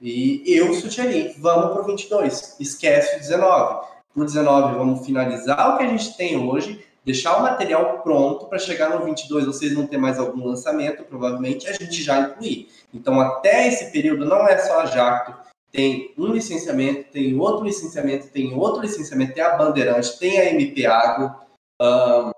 E 0.00 0.42
eu 0.46 0.74
sugeri, 0.74 1.34
vamos 1.38 1.72
para 1.72 1.82
o 1.82 1.86
22, 1.86 2.56
esquece 2.58 3.16
o 3.16 3.20
19. 3.20 3.86
Para 4.12 4.22
o 4.22 4.24
19, 4.24 4.74
vamos 4.76 5.06
finalizar 5.06 5.74
o 5.74 5.78
que 5.78 5.84
a 5.84 5.88
gente 5.88 6.16
tem 6.16 6.36
hoje, 6.36 6.84
deixar 7.04 7.36
o 7.36 7.42
material 7.42 8.00
pronto 8.00 8.46
para 8.46 8.58
chegar 8.58 8.90
no 8.90 9.04
22 9.04 9.46
vocês 9.46 9.74
não 9.74 9.86
ter 9.86 9.98
mais 9.98 10.18
algum 10.18 10.46
lançamento, 10.46 11.04
provavelmente 11.04 11.68
a 11.68 11.72
gente 11.72 12.02
já 12.02 12.20
incluir. 12.20 12.68
Então, 12.94 13.20
até 13.20 13.66
esse 13.68 13.90
período, 13.90 14.24
não 14.24 14.46
é 14.46 14.58
só 14.58 14.80
a 14.80 14.86
Jacto, 14.86 15.34
tem 15.72 16.12
um 16.18 16.26
licenciamento, 16.26 17.10
tem 17.10 17.38
outro 17.38 17.64
licenciamento, 17.64 18.28
tem 18.28 18.54
outro 18.54 18.82
licenciamento, 18.82 19.32
tem 19.32 19.42
a 19.42 19.56
Bandeirante, 19.56 20.18
tem 20.18 20.38
a 20.38 20.50
MP 20.50 20.84
Agro. 20.84 21.34
Um, 21.80 22.30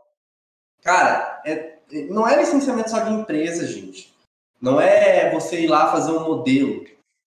cara, 0.83 1.43
é, 1.45 1.79
não 2.09 2.27
é 2.29 2.37
licenciamento 2.37 2.91
só 2.91 3.01
de 3.01 3.13
empresa, 3.13 3.67
gente. 3.67 4.15
Não 4.61 4.81
é 4.81 5.31
você 5.31 5.63
ir 5.63 5.67
lá 5.67 5.91
fazer 5.91 6.13
um 6.13 6.25
modelo. 6.25 6.85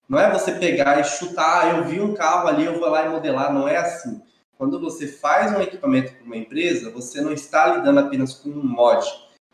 Não 0.07 0.17
é 0.17 0.31
você 0.31 0.53
pegar 0.53 0.99
e 1.01 1.03
chutar, 1.03 1.65
ah, 1.65 1.69
eu 1.77 1.83
vi 1.83 1.99
um 1.99 2.13
carro 2.13 2.47
ali, 2.47 2.63
eu 2.63 2.79
vou 2.79 2.89
lá 2.89 3.05
e 3.05 3.09
modelar. 3.09 3.53
Não 3.53 3.67
é 3.67 3.75
assim. 3.75 4.21
Quando 4.57 4.79
você 4.79 5.07
faz 5.07 5.55
um 5.55 5.61
equipamento 5.61 6.13
para 6.13 6.25
uma 6.25 6.35
empresa, 6.35 6.89
você 6.89 7.21
não 7.21 7.31
está 7.31 7.67
lidando 7.67 7.99
apenas 7.99 8.33
com 8.33 8.49
um 8.49 8.63
mod. 8.63 9.05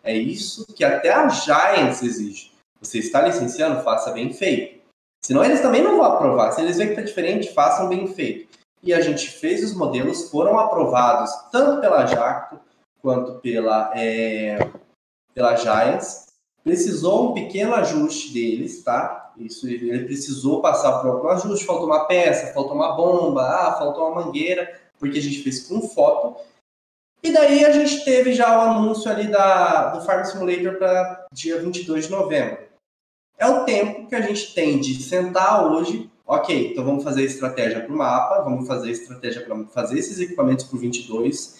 É 0.01 0.15
isso 0.15 0.65
que 0.73 0.83
até 0.83 1.11
a 1.11 1.27
Giants 1.27 2.01
exige. 2.01 2.51
Você 2.79 2.99
está 2.99 3.21
licenciando, 3.21 3.83
faça 3.83 4.11
bem 4.11 4.31
feito. 4.33 4.81
Senão 5.21 5.43
eles 5.43 5.61
também 5.61 5.81
não 5.81 5.97
vão 5.97 6.05
aprovar. 6.05 6.51
Se 6.51 6.61
eles 6.61 6.77
veem 6.77 6.89
que 6.89 6.93
está 6.93 7.05
diferente, 7.05 7.53
façam 7.53 7.89
bem 7.89 8.07
feito. 8.07 8.57
E 8.81 8.93
a 8.93 9.01
gente 9.01 9.29
fez 9.29 9.63
os 9.63 9.73
modelos, 9.73 10.29
foram 10.29 10.57
aprovados 10.59 11.31
tanto 11.51 11.81
pela 11.81 12.05
Jacto 12.05 12.59
quanto 13.01 13.39
pela, 13.39 13.91
é, 13.95 14.57
pela 15.33 15.55
Giants. 15.55 16.27
Precisou 16.63 17.31
um 17.31 17.33
pequeno 17.33 17.73
ajuste 17.75 18.33
deles, 18.33 18.83
tá? 18.83 19.31
Isso 19.37 19.67
ele 19.67 20.05
precisou 20.05 20.61
passar 20.61 20.99
por 20.99 21.09
algum 21.09 21.27
ajuste, 21.29 21.65
faltou 21.65 21.87
uma 21.87 22.05
peça, 22.05 22.53
faltou 22.53 22.75
uma 22.75 22.93
bomba, 22.93 23.41
ah, 23.41 23.73
faltou 23.73 24.07
uma 24.07 24.23
mangueira 24.23 24.82
porque 25.03 25.19
a 25.19 25.21
gente 25.21 25.43
fez 25.43 25.67
com 25.67 25.81
foto. 25.81 26.39
E 27.21 27.31
daí 27.31 27.65
a 27.65 27.73
gente 27.73 28.05
teve 28.05 28.33
já 28.33 28.57
o 28.57 28.61
anúncio 28.61 29.11
ali 29.11 29.27
da, 29.27 29.89
do 29.89 30.01
Farm 30.05 30.23
Simulator 30.23 30.77
para 30.77 31.27
dia 31.33 31.59
22 31.61 32.05
de 32.05 32.11
novembro. 32.11 32.57
É 33.37 33.45
o 33.45 33.65
tempo 33.65 34.07
que 34.07 34.15
a 34.15 34.21
gente 34.21 34.53
tem 34.53 34.79
de 34.79 35.03
sentar 35.03 35.65
hoje, 35.65 36.09
ok, 36.25 36.71
então 36.71 36.85
vamos 36.85 37.03
fazer 37.03 37.23
estratégia 37.23 37.81
para 37.81 37.93
o 37.93 37.97
mapa, 37.97 38.43
vamos 38.43 38.65
fazer 38.65 38.91
estratégia 38.91 39.41
para 39.41 39.65
fazer 39.65 39.99
esses 39.99 40.19
equipamentos 40.19 40.63
para 40.65 40.77
o 40.77 40.79
22. 40.79 41.59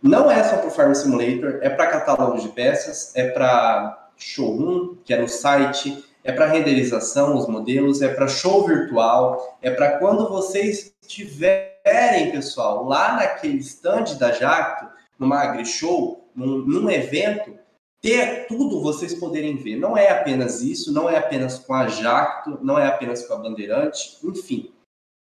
Não 0.00 0.30
é 0.30 0.44
só 0.44 0.58
para 0.58 0.68
o 0.68 0.70
Farm 0.70 0.94
Simulator, 0.94 1.58
é 1.62 1.70
para 1.70 1.88
catálogo 1.88 2.38
de 2.38 2.48
peças, 2.50 3.10
é 3.16 3.30
para 3.30 4.10
showroom, 4.16 4.96
que 5.04 5.12
é 5.12 5.20
no 5.20 5.28
site, 5.28 6.04
é 6.22 6.30
para 6.30 6.46
renderização, 6.46 7.36
os 7.36 7.48
modelos, 7.48 8.00
é 8.00 8.08
para 8.08 8.28
show 8.28 8.64
virtual, 8.64 9.58
é 9.60 9.72
para 9.72 9.98
quando 9.98 10.28
vocês 10.28 10.92
tiverem 11.04 11.75
querem, 11.86 12.32
pessoal, 12.32 12.84
lá 12.84 13.14
naquele 13.14 13.58
stand 13.58 14.16
da 14.18 14.32
Jacto, 14.32 14.88
numa 15.16 15.38
AgriShow, 15.38 16.28
num, 16.34 16.58
num 16.58 16.90
evento, 16.90 17.56
ter 18.02 18.48
tudo 18.48 18.82
vocês 18.82 19.14
poderem 19.14 19.56
ver. 19.56 19.76
Não 19.76 19.96
é 19.96 20.10
apenas 20.10 20.62
isso, 20.62 20.92
não 20.92 21.08
é 21.08 21.16
apenas 21.16 21.60
com 21.60 21.72
a 21.72 21.86
Jacto, 21.86 22.58
não 22.60 22.76
é 22.76 22.88
apenas 22.88 23.24
com 23.24 23.34
a 23.34 23.38
Bandeirante, 23.38 24.18
enfim. 24.24 24.72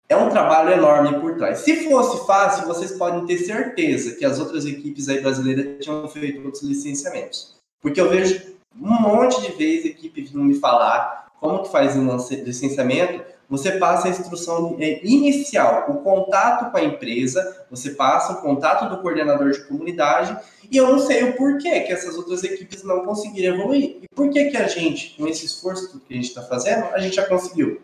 É 0.07 0.17
um 0.17 0.29
trabalho 0.29 0.73
enorme 0.73 1.19
por 1.19 1.37
trás. 1.39 1.61
Se 1.61 1.89
fosse 1.89 2.27
fácil, 2.27 2.67
vocês 2.67 2.93
podem 2.93 3.25
ter 3.25 3.39
certeza 3.39 4.17
que 4.17 4.25
as 4.25 4.39
outras 4.39 4.67
equipes 4.67 5.09
aí 5.09 5.21
brasileiras 5.21 5.83
tinham 5.83 6.07
feito 6.09 6.45
outros 6.45 6.63
licenciamentos. 6.63 7.55
Porque 7.81 8.01
eu 8.01 8.11
vejo 8.11 8.55
um 8.77 9.01
monte 9.01 9.41
de 9.41 9.53
vezes 9.53 9.87
equipe 9.87 10.23
vindo 10.23 10.43
me 10.43 10.57
falar 10.57 11.29
como 11.41 11.63
que 11.63 11.71
faz 11.71 11.97
um 11.97 12.17
licenciamento, 12.45 13.25
você 13.51 13.73
passa 13.73 14.07
a 14.07 14.11
instrução 14.13 14.77
inicial, 14.79 15.91
o 15.91 15.99
contato 16.03 16.71
com 16.71 16.77
a 16.77 16.85
empresa, 16.85 17.67
você 17.69 17.91
passa 17.91 18.35
o 18.35 18.41
contato 18.41 18.89
do 18.89 19.03
coordenador 19.03 19.51
de 19.51 19.65
comunidade, 19.65 20.39
e 20.71 20.77
eu 20.77 20.87
não 20.87 21.01
sei 21.01 21.25
o 21.25 21.37
porquê 21.37 21.81
que 21.81 21.93
essas 21.93 22.17
outras 22.17 22.45
equipes 22.45 22.85
não 22.85 23.05
conseguiram 23.05 23.57
evoluir. 23.57 23.99
E 24.03 24.09
por 24.15 24.31
que 24.31 24.51
que 24.51 24.57
a 24.57 24.69
gente, 24.69 25.17
com 25.17 25.27
esse 25.27 25.47
esforço 25.47 25.99
que 25.99 26.15
a 26.15 26.17
gente 26.17 26.29
está 26.29 26.43
fazendo, 26.43 26.85
a 26.95 27.01
gente 27.01 27.17
já 27.17 27.27
conseguiu? 27.27 27.83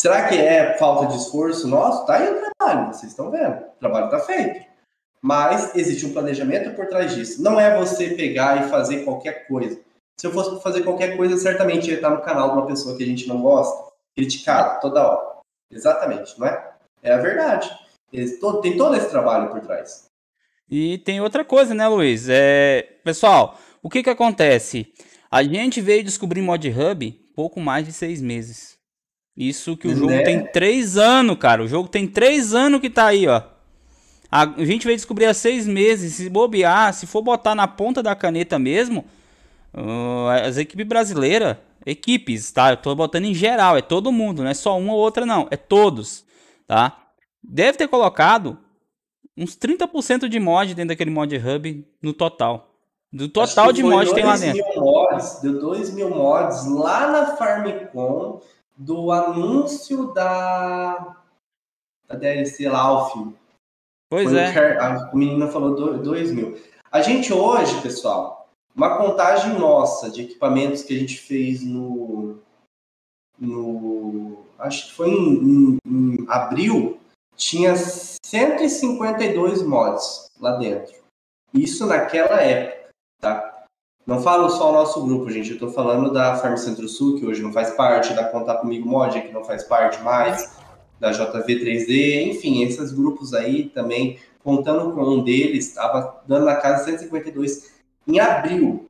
Será 0.00 0.26
que 0.26 0.36
é 0.36 0.78
falta 0.78 1.06
de 1.08 1.18
esforço 1.18 1.68
nosso? 1.68 2.06
Tá 2.06 2.14
aí 2.14 2.30
o 2.30 2.40
trabalho, 2.40 2.94
vocês 2.94 3.12
estão 3.12 3.30
vendo, 3.30 3.56
o 3.56 3.78
trabalho 3.78 4.06
está 4.06 4.20
feito. 4.20 4.64
Mas 5.20 5.76
existe 5.76 6.06
um 6.06 6.14
planejamento 6.14 6.74
por 6.74 6.86
trás 6.86 7.14
disso. 7.14 7.42
Não 7.42 7.60
é 7.60 7.78
você 7.78 8.08
pegar 8.08 8.64
e 8.64 8.70
fazer 8.70 9.04
qualquer 9.04 9.46
coisa. 9.46 9.78
Se 10.18 10.26
eu 10.26 10.32
fosse 10.32 10.62
fazer 10.62 10.82
qualquer 10.82 11.16
coisa, 11.16 11.36
certamente 11.36 11.90
ia 11.90 11.96
estar 11.96 12.10
no 12.10 12.22
canal 12.22 12.50
de 12.50 12.56
uma 12.56 12.66
pessoa 12.66 12.96
que 12.96 13.02
a 13.02 13.06
gente 13.06 13.28
não 13.28 13.42
gosta 13.42 13.91
criticado 14.14 14.80
toda 14.80 15.06
hora. 15.06 15.32
Exatamente, 15.70 16.38
não 16.38 16.46
é? 16.46 16.72
É 17.02 17.12
a 17.12 17.18
verdade. 17.18 17.70
tem 18.62 18.76
todo 18.76 18.94
esse 18.94 19.10
trabalho 19.10 19.50
por 19.50 19.60
trás. 19.60 20.06
E 20.70 20.98
tem 20.98 21.20
outra 21.20 21.44
coisa, 21.44 21.74
né, 21.74 21.86
Luiz? 21.88 22.28
É... 22.28 22.82
Pessoal, 23.04 23.58
o 23.82 23.90
que 23.90 24.02
que 24.02 24.10
acontece? 24.10 24.92
A 25.30 25.42
gente 25.42 25.80
veio 25.80 26.04
descobrir 26.04 26.42
Mod 26.42 26.68
Hub 26.68 27.20
pouco 27.34 27.60
mais 27.60 27.86
de 27.86 27.92
seis 27.92 28.20
meses. 28.20 28.76
Isso 29.36 29.76
que 29.76 29.88
o 29.88 29.96
jogo 29.96 30.10
né? 30.10 30.22
tem 30.22 30.46
três 30.46 30.96
anos, 30.98 31.38
cara. 31.38 31.62
O 31.62 31.68
jogo 31.68 31.88
tem 31.88 32.06
três 32.06 32.54
anos 32.54 32.80
que 32.80 32.90
tá 32.90 33.06
aí, 33.06 33.26
ó. 33.26 33.42
A 34.30 34.46
gente 34.64 34.86
veio 34.86 34.96
descobrir 34.96 35.26
há 35.26 35.34
seis 35.34 35.66
meses. 35.66 36.14
Se 36.14 36.28
bobear, 36.28 36.92
se 36.92 37.06
for 37.06 37.22
botar 37.22 37.54
na 37.54 37.66
ponta 37.66 38.02
da 38.02 38.14
caneta 38.14 38.58
mesmo, 38.58 39.04
uh, 39.74 40.28
as 40.46 40.56
equipes 40.58 40.86
brasileiras 40.86 41.56
equipes, 41.86 42.50
tá? 42.52 42.70
Eu 42.70 42.76
tô 42.76 42.94
botando 42.94 43.24
em 43.24 43.34
geral, 43.34 43.76
é 43.76 43.82
todo 43.82 44.12
mundo, 44.12 44.42
não 44.42 44.50
é 44.50 44.54
só 44.54 44.78
uma 44.78 44.92
ou 44.92 44.98
outra 44.98 45.26
não, 45.26 45.48
é 45.50 45.56
todos, 45.56 46.24
tá? 46.66 46.98
Deve 47.42 47.78
ter 47.78 47.88
colocado 47.88 48.58
uns 49.36 49.56
30% 49.56 50.28
de 50.28 50.38
mod 50.38 50.74
dentro 50.74 50.88
daquele 50.90 51.10
mod 51.10 51.34
hub 51.36 51.86
no 52.00 52.12
total. 52.12 52.68
Do 53.12 53.28
total 53.28 53.72
de 53.72 53.82
mod 53.82 54.14
tem 54.14 54.24
lá 54.24 54.36
dentro. 54.36 54.64
Mil 54.64 54.82
mods, 54.82 55.40
deu 55.42 55.60
2 55.60 55.92
mil 55.92 56.08
mods 56.08 56.66
lá 56.66 57.10
na 57.10 57.36
FarmCon. 57.36 58.40
do 58.76 59.12
anúncio 59.12 60.12
da, 60.14 61.14
da 62.08 62.16
DLC 62.16 62.68
lá. 62.70 63.10
Pois 64.08 64.24
Quando 64.24 64.38
é. 64.38 64.78
A 64.78 65.10
menina 65.14 65.46
falou 65.48 65.74
2 66.02 66.32
mil. 66.32 66.58
A 66.90 67.02
gente 67.02 67.32
hoje, 67.32 67.80
pessoal, 67.82 68.41
uma 68.74 68.96
contagem 68.96 69.58
nossa 69.58 70.10
de 70.10 70.22
equipamentos 70.22 70.82
que 70.82 70.94
a 70.94 70.98
gente 70.98 71.18
fez 71.18 71.62
no. 71.62 72.38
no 73.38 74.44
acho 74.58 74.88
que 74.88 74.94
foi 74.94 75.10
em, 75.10 75.38
em, 75.42 75.78
em 75.86 76.24
abril, 76.28 76.98
tinha 77.36 77.74
152 77.76 79.62
mods 79.62 80.30
lá 80.40 80.56
dentro. 80.56 80.94
Isso 81.52 81.86
naquela 81.86 82.40
época, 82.40 82.88
tá? 83.20 83.64
Não 84.06 84.20
falo 84.20 84.48
só 84.50 84.70
o 84.70 84.72
nosso 84.72 85.04
grupo, 85.04 85.30
gente. 85.30 85.52
Eu 85.52 85.58
tô 85.58 85.68
falando 85.70 86.12
da 86.12 86.36
Farm 86.36 86.56
Centro 86.56 86.88
Sul, 86.88 87.18
que 87.18 87.26
hoje 87.26 87.42
não 87.42 87.52
faz 87.52 87.70
parte, 87.70 88.14
da 88.14 88.24
Contar 88.24 88.56
Comigo 88.56 88.88
Mod, 88.88 89.20
que 89.20 89.32
não 89.32 89.44
faz 89.44 89.62
parte 89.62 90.02
mais, 90.02 90.56
da 90.98 91.10
JV3D, 91.10 92.26
enfim, 92.28 92.62
esses 92.62 92.92
grupos 92.92 93.34
aí 93.34 93.68
também 93.68 94.18
contando 94.42 94.92
com 94.92 95.02
um 95.02 95.22
deles, 95.22 95.68
estava 95.68 96.20
dando 96.26 96.46
na 96.46 96.56
casa 96.56 96.84
152 96.84 97.71
em 98.06 98.18
abril. 98.18 98.88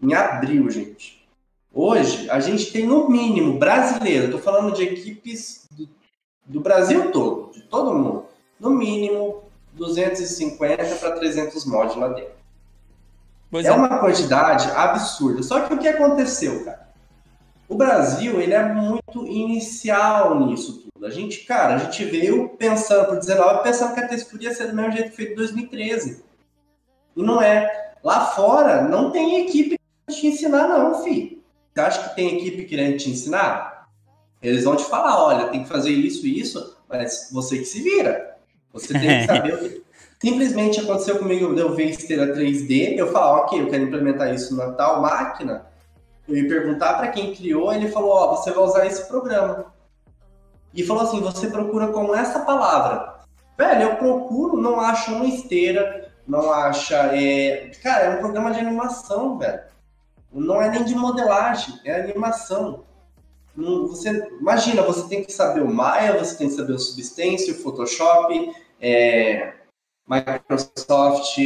Em 0.00 0.14
abril, 0.14 0.70
gente. 0.70 1.22
Hoje, 1.72 2.28
a 2.28 2.38
gente 2.38 2.70
tem 2.70 2.86
no 2.86 3.08
mínimo 3.08 3.58
brasileiro, 3.58 4.26
estou 4.26 4.40
falando 4.40 4.74
de 4.74 4.82
equipes 4.82 5.66
do, 5.70 5.88
do, 6.44 6.60
Brasil 6.60 7.10
todo, 7.10 7.50
de 7.52 7.62
todo 7.62 7.94
mundo, 7.94 8.26
no 8.60 8.70
mínimo 8.70 9.44
250 9.72 10.96
para 10.96 11.12
300 11.12 11.64
mods 11.64 11.96
lá 11.96 12.08
dentro. 12.08 12.32
É, 13.54 13.66
é 13.66 13.72
uma 13.72 13.98
quantidade 13.98 14.70
absurda. 14.72 15.42
Só 15.42 15.60
que 15.60 15.72
o 15.72 15.78
que 15.78 15.88
aconteceu, 15.88 16.64
cara? 16.64 16.88
O 17.68 17.74
Brasil, 17.74 18.38
ele 18.38 18.52
é 18.52 18.62
muito 18.62 19.26
inicial 19.26 20.38
nisso 20.40 20.82
tudo. 20.82 21.06
A 21.06 21.10
gente, 21.10 21.44
cara, 21.44 21.76
a 21.76 21.78
gente 21.78 22.04
veio 22.04 22.50
pensando 22.50 23.06
por 23.06 23.16
19, 23.18 23.62
pensando 23.62 23.94
que 23.94 24.00
a 24.00 24.08
textura 24.08 24.44
ia 24.44 24.54
ser 24.54 24.66
do 24.68 24.76
mesmo 24.76 24.92
jeito 24.92 25.10
que 25.10 25.16
feito 25.16 25.32
em 25.32 25.36
2013. 25.36 26.22
E 27.16 27.22
não 27.22 27.40
é. 27.40 27.81
Lá 28.02 28.26
fora, 28.26 28.82
não 28.82 29.10
tem 29.10 29.46
equipe 29.46 29.78
que 30.08 30.14
te 30.14 30.26
ensinar, 30.26 30.68
não, 30.68 31.02
filho. 31.02 31.42
Você 31.72 31.80
acha 31.80 32.08
que 32.08 32.16
tem 32.16 32.36
equipe 32.36 32.64
querendo 32.64 32.98
te 32.98 33.10
ensinar? 33.10 33.88
Eles 34.42 34.64
vão 34.64 34.76
te 34.76 34.84
falar, 34.84 35.24
olha, 35.24 35.48
tem 35.48 35.62
que 35.62 35.68
fazer 35.68 35.90
isso 35.90 36.26
e 36.26 36.40
isso, 36.40 36.76
mas 36.88 37.30
você 37.32 37.58
que 37.58 37.64
se 37.64 37.80
vira. 37.80 38.36
Você 38.72 38.92
tem 38.92 39.20
que 39.20 39.26
saber 39.26 39.54
o 39.54 39.58
que... 39.58 39.82
Simplesmente 40.20 40.78
aconteceu 40.78 41.18
comigo, 41.18 41.52
eu 41.58 41.74
ver 41.74 41.90
esteira 41.90 42.32
3D, 42.32 42.96
eu 42.96 43.10
falo, 43.10 43.40
ok, 43.40 43.60
eu 43.60 43.68
quero 43.68 43.82
implementar 43.82 44.32
isso 44.32 44.54
na 44.54 44.70
tal 44.70 45.02
máquina, 45.02 45.66
eu 46.28 46.36
ia 46.36 46.48
perguntar 46.48 46.94
para 46.94 47.08
quem 47.08 47.34
criou, 47.34 47.72
ele 47.72 47.88
falou, 47.88 48.10
ó, 48.10 48.32
oh, 48.32 48.36
você 48.36 48.52
vai 48.52 48.62
usar 48.62 48.86
esse 48.86 49.08
programa. 49.08 49.74
E 50.72 50.84
falou 50.84 51.02
assim, 51.02 51.20
você 51.20 51.48
procura 51.48 51.88
com 51.88 52.14
essa 52.14 52.38
palavra. 52.40 53.16
Velho, 53.58 53.82
eu 53.82 53.96
procuro, 53.96 54.56
não 54.60 54.80
acho 54.80 55.12
uma 55.12 55.26
esteira, 55.26 56.11
não 56.26 56.52
acha. 56.52 56.96
É... 57.16 57.70
Cara, 57.82 58.04
é 58.04 58.16
um 58.16 58.18
programa 58.18 58.52
de 58.52 58.60
animação, 58.60 59.38
velho. 59.38 59.60
Não 60.32 60.62
é 60.62 60.70
nem 60.70 60.84
de 60.84 60.94
modelagem, 60.94 61.78
é 61.84 62.00
animação. 62.00 62.84
Você, 63.54 64.08
imagina, 64.40 64.80
você 64.82 65.06
tem 65.08 65.22
que 65.22 65.32
saber 65.32 65.62
o 65.62 65.72
Maya, 65.72 66.18
você 66.18 66.36
tem 66.36 66.48
que 66.48 66.54
saber 66.54 66.72
o 66.72 66.78
Substance, 66.78 67.50
o 67.50 67.62
Photoshop, 67.62 68.50
é, 68.80 69.52
Microsoft 70.08 71.36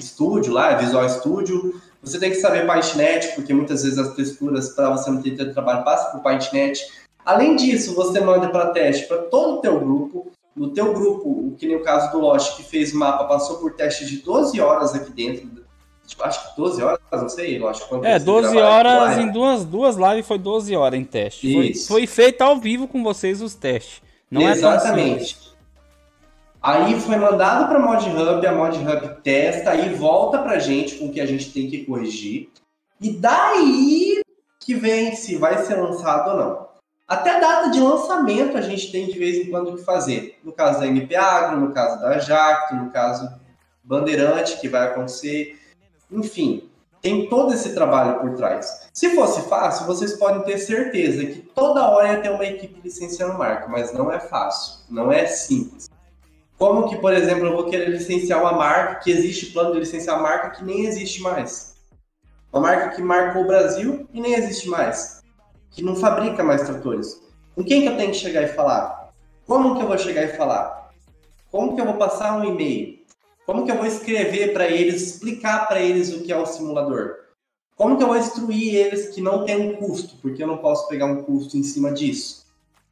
Studio 0.00 0.52
lá, 0.52 0.74
Visual 0.74 1.08
Studio, 1.08 1.80
você 2.02 2.18
tem 2.18 2.30
que 2.30 2.36
saber 2.36 2.66
PaintNet, 2.66 3.34
porque 3.34 3.54
muitas 3.54 3.82
vezes 3.84 3.98
as 3.98 4.14
texturas, 4.14 4.70
para 4.70 4.90
você 4.90 5.10
não 5.10 5.22
ter 5.22 5.52
trabalho, 5.52 5.84
passa 5.84 6.10
por 6.10 6.22
PaintNet. 6.22 6.80
Além 7.24 7.56
disso, 7.56 7.94
você 7.94 8.20
manda 8.20 8.48
para 8.48 8.70
teste 8.70 9.06
para 9.06 9.22
todo 9.22 9.58
o 9.58 9.60
teu 9.60 9.78
grupo. 9.78 10.32
No 10.58 10.70
teu 10.70 10.92
grupo, 10.92 11.54
que 11.58 11.66
nem 11.66 11.76
o 11.76 11.82
caso 11.82 12.10
do 12.10 12.18
Lost, 12.18 12.56
que 12.56 12.62
fez 12.62 12.92
mapa, 12.92 13.24
passou 13.24 13.58
por 13.58 13.74
teste 13.74 14.06
de 14.06 14.18
12 14.18 14.60
horas 14.60 14.94
aqui 14.94 15.10
dentro. 15.12 15.48
Tipo, 16.06 16.24
acho 16.24 16.50
que 16.50 16.60
12 16.60 16.82
horas, 16.82 16.98
não 17.12 17.28
sei, 17.28 17.58
Lost. 17.58 17.86
Quanto 17.86 18.04
é, 18.04 18.18
12 18.18 18.56
horas 18.56 19.18
em 19.18 19.30
duas, 19.30 19.64
duas 19.64 19.96
lives 19.96 20.26
foi 20.26 20.38
12 20.38 20.74
horas 20.74 20.98
em 20.98 21.04
teste. 21.04 21.52
Foi, 21.52 21.74
foi, 21.74 22.06
feito 22.06 22.42
ao 22.42 22.58
vivo 22.58 22.88
com 22.88 23.02
vocês 23.02 23.40
os 23.40 23.54
testes. 23.54 24.02
Não 24.30 24.42
é 24.42 24.52
Exatamente. 24.52 25.36
É 25.44 25.48
Aí 26.60 26.98
foi 27.00 27.16
mandado 27.16 27.68
para 27.68 27.78
Mod 27.78 28.04
Hub, 28.08 28.46
a 28.46 28.52
Mod 28.52 28.76
Hub 28.78 29.22
testa, 29.22 29.70
aí 29.70 29.94
volta 29.94 30.38
para 30.38 30.52
a 30.52 30.58
gente 30.58 30.96
com 30.96 31.06
o 31.06 31.12
que 31.12 31.20
a 31.20 31.26
gente 31.26 31.52
tem 31.52 31.68
que 31.70 31.84
corrigir. 31.84 32.50
E 33.00 33.10
daí 33.10 34.20
que 34.58 34.74
vem 34.74 35.14
se 35.14 35.36
vai 35.36 35.64
ser 35.64 35.76
lançado 35.76 36.30
ou 36.30 36.36
não. 36.36 36.67
Até 37.08 37.40
data 37.40 37.70
de 37.70 37.80
lançamento 37.80 38.58
a 38.58 38.60
gente 38.60 38.92
tem 38.92 39.06
de 39.06 39.18
vez 39.18 39.38
em 39.38 39.50
quando 39.50 39.74
que 39.74 39.82
fazer. 39.82 40.38
No 40.44 40.52
caso 40.52 40.78
da 40.78 40.86
MP 40.86 41.16
Agro, 41.16 41.58
no 41.58 41.72
caso 41.72 41.98
da 42.02 42.18
Jacto, 42.18 42.74
no 42.74 42.90
caso 42.90 43.32
Bandeirante, 43.82 44.60
que 44.60 44.68
vai 44.68 44.88
acontecer. 44.88 45.58
Enfim, 46.12 46.68
tem 47.00 47.26
todo 47.30 47.54
esse 47.54 47.74
trabalho 47.74 48.20
por 48.20 48.34
trás. 48.34 48.90
Se 48.92 49.14
fosse 49.14 49.48
fácil, 49.48 49.86
vocês 49.86 50.18
podem 50.18 50.42
ter 50.42 50.58
certeza 50.58 51.24
que 51.24 51.38
toda 51.38 51.88
hora 51.88 52.12
ia 52.12 52.20
ter 52.20 52.30
uma 52.30 52.44
equipe 52.44 52.78
licenciando 52.84 53.38
marca, 53.38 53.66
mas 53.68 53.90
não 53.94 54.12
é 54.12 54.20
fácil, 54.20 54.80
não 54.90 55.10
é 55.10 55.26
simples. 55.26 55.88
Como 56.58 56.90
que, 56.90 56.96
por 56.96 57.14
exemplo, 57.14 57.46
eu 57.46 57.52
vou 57.54 57.70
querer 57.70 57.88
licenciar 57.88 58.42
uma 58.42 58.52
marca, 58.52 58.96
que 58.96 59.10
existe 59.10 59.46
plano 59.46 59.72
de 59.72 59.80
licenciar 59.80 60.20
marca 60.20 60.50
que 60.50 60.62
nem 60.62 60.84
existe 60.84 61.22
mais. 61.22 61.74
Uma 62.52 62.60
marca 62.60 62.96
que 62.96 63.00
marcou 63.00 63.44
o 63.44 63.46
Brasil 63.46 64.06
e 64.12 64.20
nem 64.20 64.34
existe 64.34 64.68
mais. 64.68 65.17
Que 65.70 65.82
não 65.82 65.96
fabrica 65.96 66.42
mais 66.42 66.62
tratores. 66.62 67.20
Com 67.54 67.64
quem 67.64 67.82
que 67.82 67.88
eu 67.88 67.96
tenho 67.96 68.10
que 68.10 68.16
chegar 68.16 68.42
e 68.42 68.48
falar? 68.48 69.12
Como 69.46 69.76
que 69.76 69.82
eu 69.82 69.88
vou 69.88 69.98
chegar 69.98 70.22
e 70.24 70.36
falar? 70.36 70.90
Como 71.50 71.74
que 71.74 71.80
eu 71.80 71.86
vou 71.86 71.94
passar 71.94 72.38
um 72.38 72.44
e-mail? 72.44 72.98
Como 73.46 73.64
que 73.64 73.70
eu 73.70 73.76
vou 73.76 73.86
escrever 73.86 74.52
para 74.52 74.68
eles, 74.68 75.02
explicar 75.02 75.66
para 75.68 75.80
eles 75.80 76.12
o 76.12 76.22
que 76.22 76.30
é 76.30 76.36
o 76.36 76.44
simulador? 76.44 77.14
Como 77.74 77.96
que 77.96 78.02
eu 78.02 78.08
vou 78.08 78.16
instruir 78.16 78.74
eles 78.74 79.08
que 79.08 79.22
não 79.22 79.44
tem 79.44 79.56
um 79.56 79.76
custo? 79.76 80.16
Porque 80.20 80.42
eu 80.42 80.46
não 80.46 80.58
posso 80.58 80.86
pegar 80.88 81.06
um 81.06 81.22
custo 81.22 81.56
em 81.56 81.62
cima 81.62 81.92
disso. 81.92 82.44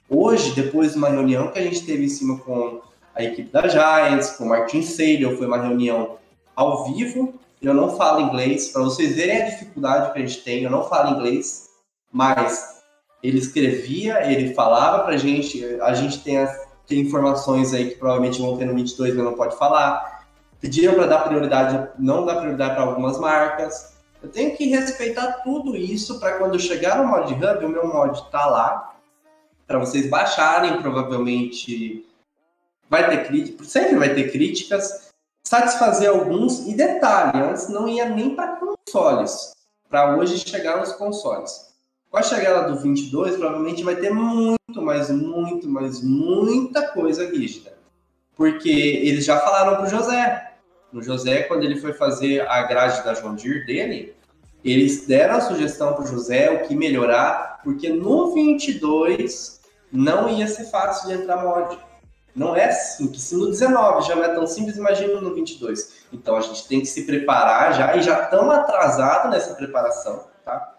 Hoje, 0.09 0.55
depois 0.55 0.93
de 0.93 0.99
uma 0.99 1.09
reunião 1.09 1.51
que 1.51 1.59
a 1.59 1.63
gente 1.63 1.85
teve 1.85 2.05
em 2.05 2.09
cima 2.09 2.39
com 2.39 2.81
a 3.15 3.23
equipe 3.23 3.51
da 3.51 3.67
Giants, 3.67 4.31
com 4.31 4.45
o 4.45 4.49
Martin 4.49 4.83
Seidel, 4.83 5.37
foi 5.37 5.47
uma 5.47 5.61
reunião 5.61 6.17
ao 6.55 6.93
vivo. 6.93 7.35
Eu 7.61 7.75
não 7.75 7.97
falo 7.97 8.21
inglês, 8.21 8.69
para 8.69 8.83
vocês 8.83 9.17
verem 9.17 9.43
a 9.43 9.47
dificuldade 9.47 10.13
que 10.13 10.19
a 10.19 10.27
gente 10.27 10.43
tem, 10.43 10.63
eu 10.63 10.71
não 10.71 10.89
falo 10.89 11.17
inglês, 11.17 11.66
mas 12.13 12.83
ele 13.23 13.39
escrevia, 13.39 14.31
ele 14.31 14.55
falava 14.55 15.05
para 15.05 15.15
a 15.15 15.19
gente, 15.19 15.65
a 15.81 15.95
gente 15.95 16.23
tem, 16.23 16.39
as, 16.39 16.67
tem 16.87 17.01
informações 17.01 17.73
aí 17.75 17.91
que 17.91 17.97
provavelmente 17.97 18.41
vão 18.41 18.57
ter 18.57 18.67
no 18.67 18.75
22, 18.75 19.15
mas 19.15 19.25
não 19.25 19.35
pode 19.35 19.57
falar. 19.57 20.27
Pediram 20.61 20.95
para 20.95 21.07
dar 21.07 21.19
prioridade, 21.21 21.91
não 21.99 22.25
dar 22.25 22.37
prioridade 22.37 22.75
para 22.75 22.85
algumas 22.85 23.19
marcas. 23.19 23.97
Eu 24.23 24.29
tenho 24.29 24.57
que 24.57 24.67
respeitar 24.67 25.43
tudo 25.45 25.77
isso 25.77 26.19
para 26.19 26.39
quando 26.39 26.59
chegar 26.59 26.99
no 26.99 27.09
Mod 27.09 27.33
Hub, 27.33 27.65
o 27.65 27.69
meu 27.69 27.87
mod 27.87 28.19
está 28.19 28.47
lá, 28.47 28.97
para 29.67 29.79
vocês 29.79 30.09
baixarem, 30.09 30.81
provavelmente 30.81 32.07
vai 32.89 33.09
ter 33.09 33.27
críticas, 33.27 33.67
sempre 33.69 33.97
vai 33.97 34.15
ter 34.15 34.31
críticas, 34.31 35.11
satisfazer 35.45 36.09
alguns, 36.09 36.67
e 36.67 36.75
detalhe, 36.75 37.39
antes 37.41 37.69
não 37.69 37.89
ia 37.89 38.09
nem 38.09 38.35
para 38.35 38.57
consoles, 38.57 39.53
para 39.89 40.17
hoje 40.17 40.39
chegar 40.39 40.79
nos 40.79 40.93
consoles. 40.93 41.66
Com 42.17 42.21
a 42.21 42.23
chegada 42.23 42.73
do 42.73 42.81
22, 42.81 43.37
provavelmente 43.37 43.85
vai 43.85 43.95
ter 43.95 44.11
muito, 44.11 44.81
mas 44.81 45.11
muito, 45.11 45.69
mas 45.69 46.03
muita 46.03 46.89
coisa 46.89 47.29
rígida. 47.29 47.75
Porque 48.35 48.71
eles 48.71 49.23
já 49.27 49.39
falaram 49.39 49.77
pro 49.77 49.87
José. 49.87 50.55
O 50.95 51.03
José, 51.03 51.43
quando 51.43 51.65
ele 51.65 51.79
foi 51.79 51.93
fazer 51.93 52.41
a 52.49 52.63
grade 52.63 53.05
da 53.05 53.13
John 53.13 53.35
Deere 53.35 53.67
dele, 53.67 54.17
eles 54.65 55.07
deram 55.07 55.37
a 55.37 55.41
sugestão 55.43 55.93
pro 55.93 56.07
José 56.07 56.51
o 56.53 56.67
que 56.67 56.75
melhorar, 56.75 57.61
porque 57.63 57.91
no 57.91 58.33
22 58.33 59.61
não 59.93 60.27
ia 60.27 60.49
ser 60.49 60.71
fácil 60.71 61.09
de 61.09 61.23
entrar 61.23 61.45
mod. 61.45 61.79
Não 62.35 62.57
é 62.57 62.73
simples. 62.73 63.25
Se 63.25 63.37
no 63.37 63.51
19 63.51 64.09
já 64.09 64.17
não 64.17 64.25
é 64.25 64.35
tão 64.35 64.47
simples, 64.47 64.79
imagina 64.79 65.21
no 65.21 65.35
22. 65.35 66.07
Então 66.11 66.35
a 66.35 66.41
gente 66.41 66.67
tem 66.67 66.81
que 66.81 66.87
se 66.87 67.05
preparar 67.05 67.75
já 67.75 67.95
e 67.95 68.01
já 68.01 68.23
estamos 68.23 68.55
atrasados 68.55 69.31
nessa 69.31 69.55
preparação, 69.55 70.25
tá? 70.43 70.76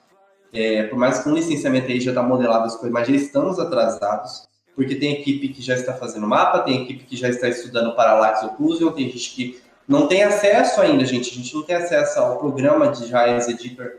É, 0.53 0.83
por 0.83 0.97
mais 0.97 1.19
que 1.19 1.29
um 1.29 1.33
licenciamento 1.33 1.87
aí 1.87 1.99
já 1.99 2.11
está 2.11 2.23
modelado 2.23 2.65
as 2.65 2.75
coisas, 2.75 2.91
mas 2.91 3.07
já 3.07 3.13
estamos 3.15 3.59
atrasados, 3.59 4.47
porque 4.75 4.95
tem 4.95 5.13
equipe 5.13 5.49
que 5.49 5.61
já 5.61 5.75
está 5.75 5.93
fazendo 5.93 6.27
mapa, 6.27 6.59
tem 6.59 6.83
equipe 6.83 7.03
que 7.05 7.15
já 7.17 7.29
está 7.29 7.47
estudando 7.47 7.95
Parallax 7.95 8.43
Occlusion, 8.43 8.91
tem 8.91 9.09
gente 9.09 9.31
que 9.31 9.61
não 9.87 10.07
tem 10.07 10.23
acesso 10.23 10.81
ainda, 10.81 11.05
gente. 11.05 11.31
A 11.31 11.33
gente 11.33 11.55
não 11.55 11.63
tem 11.63 11.75
acesso 11.75 12.19
ao 12.19 12.37
programa 12.37 12.91
de 12.91 13.07
Giants 13.07 13.47
Editor. 13.47 13.97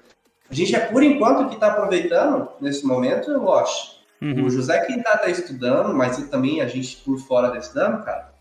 A 0.51 0.55
gente 0.55 0.75
é, 0.75 0.81
por 0.81 1.03
enquanto, 1.03 1.49
que 1.49 1.55
está 1.55 1.69
aproveitando, 1.69 2.49
nesse 2.61 2.87
momento, 2.87 3.31
eu 3.31 3.53
acho, 3.53 3.99
Uhum. 4.21 4.47
O 4.47 4.51
José 4.51 4.85
quem 4.85 5.03
tá, 5.03 5.17
tá 5.17 5.29
estudando, 5.29 5.95
mas 5.95 6.17
também 6.29 6.61
a 6.61 6.67
gente 6.67 6.97
por 6.99 7.19
fora 7.19 7.51
tá 7.51 7.59
estudando, 7.59 8.05
cara, 8.05 8.33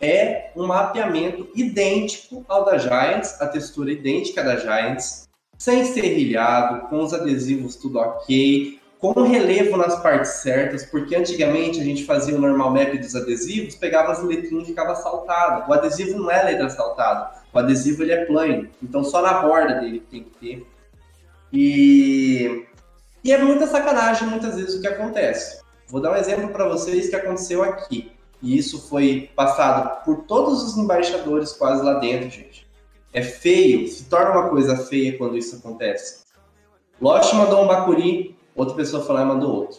é 0.00 0.50
um 0.54 0.66
mapeamento 0.66 1.48
idêntico 1.54 2.44
ao 2.48 2.64
da 2.64 2.78
Giants, 2.78 3.40
a 3.40 3.48
textura 3.48 3.90
idêntica 3.90 4.42
da 4.42 4.56
Giants, 4.56 5.25
sem 5.58 5.84
serrilhado, 5.84 6.88
com 6.88 7.02
os 7.02 7.12
adesivos 7.12 7.76
tudo 7.76 7.98
ok, 7.98 8.78
com 8.98 9.22
relevo 9.22 9.76
nas 9.76 10.00
partes 10.02 10.30
certas, 10.42 10.84
porque 10.84 11.14
antigamente 11.14 11.80
a 11.80 11.84
gente 11.84 12.04
fazia 12.04 12.34
o 12.34 12.40
normal 12.40 12.70
map 12.70 12.96
dos 12.96 13.14
adesivos, 13.14 13.74
pegava 13.74 14.12
as 14.12 14.22
letrinhas 14.22 14.64
e 14.64 14.70
ficava 14.70 14.94
saltado. 14.94 15.70
O 15.70 15.74
adesivo 15.74 16.18
não 16.18 16.30
é 16.30 16.42
letra 16.42 16.68
saltada, 16.70 17.32
o 17.52 17.58
adesivo 17.58 18.02
ele 18.02 18.12
é 18.12 18.24
plano, 18.24 18.68
então 18.82 19.04
só 19.04 19.22
na 19.22 19.42
borda 19.42 19.74
dele 19.80 20.02
tem 20.10 20.24
que 20.24 20.30
ter. 20.38 20.66
E, 21.52 22.66
e 23.22 23.32
é 23.32 23.38
muita 23.38 23.66
sacanagem 23.66 24.28
muitas 24.28 24.56
vezes 24.56 24.74
o 24.74 24.80
que 24.80 24.88
acontece. 24.88 25.60
Vou 25.88 26.00
dar 26.00 26.12
um 26.12 26.16
exemplo 26.16 26.48
para 26.48 26.66
vocês 26.66 27.08
que 27.08 27.16
aconteceu 27.16 27.62
aqui. 27.62 28.12
E 28.42 28.58
isso 28.58 28.88
foi 28.88 29.30
passado 29.34 30.04
por 30.04 30.24
todos 30.24 30.62
os 30.62 30.76
embaixadores 30.76 31.52
quase 31.52 31.82
lá 31.82 31.94
dentro, 31.94 32.28
gente. 32.28 32.65
É 33.16 33.22
feio, 33.22 33.88
se 33.88 34.04
torna 34.10 34.32
uma 34.32 34.50
coisa 34.50 34.76
feia 34.76 35.16
quando 35.16 35.38
isso 35.38 35.56
acontece. 35.56 36.26
Lost 37.00 37.32
mandou 37.32 37.64
um 37.64 37.66
Bakuri, 37.66 38.36
outra 38.54 38.74
pessoa 38.74 39.02
foi 39.02 39.14
lá 39.14 39.22
e 39.22 39.24
mandou 39.24 39.54
outro. 39.54 39.78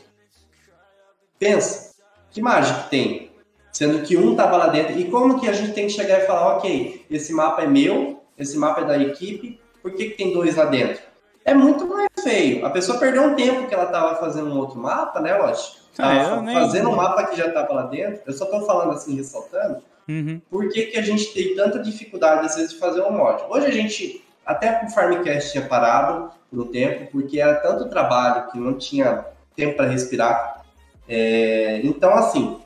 Pensa, 1.37 1.93
que 2.31 2.41
mágica 2.41 2.87
tem? 2.89 3.31
Sendo 3.71 4.01
que 4.01 4.17
um 4.17 4.31
estava 4.31 4.57
lá 4.57 4.67
dentro. 4.69 4.99
E 4.99 5.11
como 5.11 5.39
que 5.39 5.47
a 5.47 5.53
gente 5.53 5.73
tem 5.73 5.85
que 5.85 5.93
chegar 5.93 6.17
e 6.17 6.25
falar, 6.25 6.57
ok, 6.57 7.05
esse 7.11 7.31
mapa 7.31 7.61
é 7.61 7.67
meu, 7.67 8.23
esse 8.35 8.57
mapa 8.57 8.81
é 8.81 8.85
da 8.85 8.97
equipe, 8.97 9.61
por 9.83 9.91
que, 9.93 10.09
que 10.09 10.17
tem 10.17 10.33
dois 10.33 10.55
lá 10.55 10.65
dentro? 10.65 11.03
É 11.45 11.53
muito 11.53 11.85
mais 11.85 12.09
feio. 12.19 12.65
A 12.65 12.71
pessoa 12.71 12.97
perdeu 12.97 13.21
um 13.21 13.35
tempo 13.35 13.67
que 13.67 13.73
ela 13.75 13.85
estava 13.85 14.15
fazendo 14.15 14.49
um 14.49 14.57
outro 14.57 14.79
mapa, 14.79 15.19
né, 15.19 15.37
Lost? 15.37 15.77
Ah, 15.99 16.41
fazendo 16.53 16.89
um 16.89 16.95
mapa 16.95 17.27
que 17.27 17.37
já 17.37 17.49
estava 17.49 17.71
lá 17.71 17.83
dentro, 17.83 18.19
eu 18.25 18.33
só 18.33 18.45
estou 18.45 18.65
falando 18.65 18.93
assim, 18.93 19.15
ressaltando, 19.15 19.83
uhum. 20.07 20.41
por 20.49 20.69
que, 20.69 20.87
que 20.87 20.97
a 20.97 21.01
gente 21.01 21.33
tem 21.33 21.55
tanta 21.55 21.79
dificuldade, 21.79 22.45
às 22.45 22.55
vezes, 22.55 22.73
de 22.73 22.79
fazer 22.79 23.01
um 23.01 23.11
mod. 23.11 23.43
Hoje 23.49 23.67
a 23.67 23.71
gente, 23.71 24.23
até 24.45 24.83
o 24.85 24.89
Farmcast 24.89 25.51
tinha 25.51 25.65
parado 25.65 26.31
por 26.49 26.59
um 26.59 26.67
tempo, 26.67 27.11
porque 27.11 27.39
era 27.39 27.55
tanto 27.55 27.89
trabalho 27.89 28.49
que 28.51 28.57
não 28.57 28.77
tinha 28.77 29.25
tempo 29.55 29.75
para 29.75 29.89
respirar. 29.89 30.65
É, 31.07 31.81
então, 31.83 32.13
assim, 32.13 32.59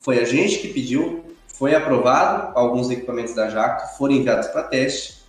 foi 0.00 0.18
a 0.18 0.24
gente 0.24 0.58
que 0.58 0.68
pediu, 0.68 1.24
foi 1.46 1.74
aprovado, 1.74 2.58
alguns 2.58 2.90
equipamentos 2.90 3.34
da 3.34 3.48
Jacto 3.48 3.96
foram 3.96 4.14
enviados 4.14 4.48
para 4.48 4.64
teste, 4.64 5.22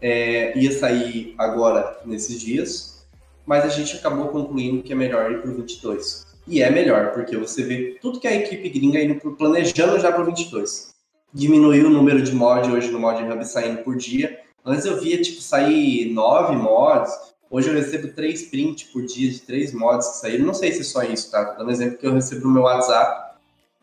é, 0.00 0.56
ia 0.58 0.72
sair 0.72 1.34
agora, 1.38 1.98
nesses 2.04 2.40
dias, 2.40 3.06
mas 3.46 3.64
a 3.64 3.68
gente 3.68 3.96
acabou 3.96 4.28
concluindo 4.28 4.82
que 4.82 4.92
é 4.92 4.96
melhor 4.96 5.30
ir 5.30 5.40
para 5.40 5.50
o 5.50 5.54
22. 5.54 6.25
E 6.46 6.62
é 6.62 6.70
melhor, 6.70 7.12
porque 7.12 7.36
você 7.36 7.64
vê 7.64 7.98
tudo 8.00 8.20
que 8.20 8.28
a 8.28 8.34
equipe 8.34 8.68
gringa 8.68 9.00
indo 9.00 9.32
planejando 9.32 9.98
já 9.98 10.12
para 10.12 10.22
o 10.22 10.26
22. 10.26 10.94
Diminuiu 11.32 11.88
o 11.88 11.90
número 11.90 12.22
de 12.22 12.32
mods 12.32 12.70
hoje 12.70 12.90
no 12.90 13.00
Mod 13.00 13.20
Hub 13.20 13.44
saindo 13.44 13.82
por 13.82 13.96
dia. 13.96 14.40
Antes 14.64 14.86
eu 14.86 15.00
via, 15.00 15.20
tipo, 15.20 15.40
sair 15.40 16.12
nove 16.12 16.54
mods. 16.54 17.12
Hoje 17.50 17.68
eu 17.68 17.74
recebo 17.74 18.08
três 18.08 18.42
prints 18.42 18.84
por 18.84 19.04
dia 19.04 19.30
de 19.30 19.40
três 19.40 19.72
mods 19.72 20.08
que 20.08 20.16
saíram. 20.18 20.46
Não 20.46 20.54
sei 20.54 20.70
se 20.72 20.80
é 20.80 20.84
só 20.84 21.02
isso, 21.02 21.30
tá? 21.32 21.42
Dando 21.54 21.68
um 21.68 21.70
exemplo 21.70 21.98
que 21.98 22.06
eu 22.06 22.14
recebo 22.14 22.46
no 22.46 22.54
meu 22.54 22.62
WhatsApp. 22.62 23.36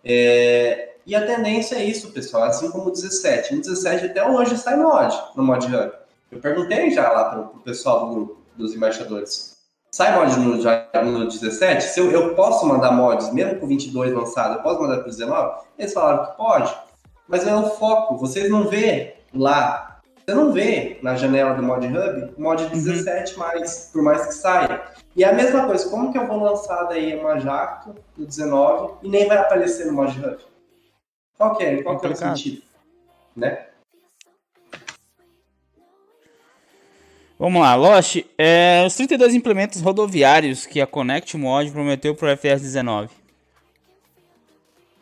É... 0.03 0.93
E 1.05 1.15
a 1.15 1.25
tendência 1.25 1.75
é 1.75 1.83
isso, 1.83 2.11
pessoal. 2.11 2.43
Assim 2.43 2.71
como 2.71 2.87
o 2.87 2.91
17. 2.91 3.55
No 3.55 3.61
17 3.61 4.05
até 4.05 4.25
hoje 4.25 4.57
sai 4.57 4.77
mod 4.77 5.13
no 5.35 5.43
Mod 5.43 5.65
Hub. 5.65 5.91
Eu 6.31 6.39
perguntei 6.39 6.89
já 6.91 7.11
lá 7.11 7.25
para 7.25 7.39
o 7.41 7.59
pessoal 7.59 8.07
do 8.07 8.15
grupo, 8.15 8.41
dos 8.55 8.73
embaixadores 8.73 9.52
sai 9.93 10.17
mod 10.17 10.39
no, 10.39 10.59
já, 10.59 10.89
no 11.05 11.27
17, 11.27 11.83
se 11.83 11.99
eu, 11.99 12.09
eu 12.09 12.33
posso 12.33 12.65
mandar 12.65 12.91
mods, 12.91 13.31
mesmo 13.31 13.59
com 13.59 13.67
22 13.67 14.11
lançado, 14.11 14.55
eu 14.55 14.63
posso 14.63 14.81
mandar 14.81 14.97
para 14.97 15.03
o 15.03 15.11
19? 15.11 15.61
Eles 15.77 15.93
falaram 15.93 16.25
que 16.25 16.35
pode, 16.35 16.75
mas 17.27 17.45
é 17.45 17.55
o 17.55 17.69
foco, 17.69 18.17
vocês 18.17 18.49
não 18.49 18.67
vê 18.67 19.17
lá, 19.31 20.01
você 20.17 20.33
não 20.33 20.51
vê 20.51 20.97
na 21.03 21.15
janela 21.15 21.53
do 21.53 21.61
Mod 21.61 21.85
Hub 21.85 22.33
mod 22.39 22.65
17 22.69 23.33
uhum. 23.33 23.39
mais, 23.39 23.91
por 23.93 24.01
mais 24.01 24.25
que 24.25 24.33
saia. 24.33 24.81
E 25.15 25.23
é 25.23 25.29
a 25.29 25.33
mesma 25.33 25.67
coisa, 25.67 25.87
como 25.87 26.11
que 26.11 26.17
eu 26.17 26.25
vou 26.25 26.41
lançar 26.41 26.85
daí 26.85 27.15
uma 27.15 27.39
Jacto 27.39 27.93
no 28.17 28.25
19 28.25 28.95
e 29.03 29.09
nem 29.09 29.27
vai 29.27 29.37
aparecer 29.37 29.85
no 29.85 29.93
Mod 29.93 30.17
Hub? 30.17 30.37
Qual 31.37 31.55
que 31.55 31.63
é, 31.63 31.83
qual 31.83 31.99
que 31.99 32.07
é 32.07 32.09
o 32.09 32.15
sentido? 32.15 32.63
Né? 33.35 33.67
Vamos 37.43 37.61
lá, 37.61 37.75
Lost, 37.75 38.23
é, 38.37 38.85
os 38.87 38.95
32 38.95 39.33
implementos 39.33 39.81
rodoviários 39.81 40.65
que 40.65 40.79
a 40.79 40.87
Connect 40.87 41.35
Mod 41.35 41.69
prometeu 41.71 42.15
para 42.15 42.31
o 42.31 42.37
FS19. 42.37 43.09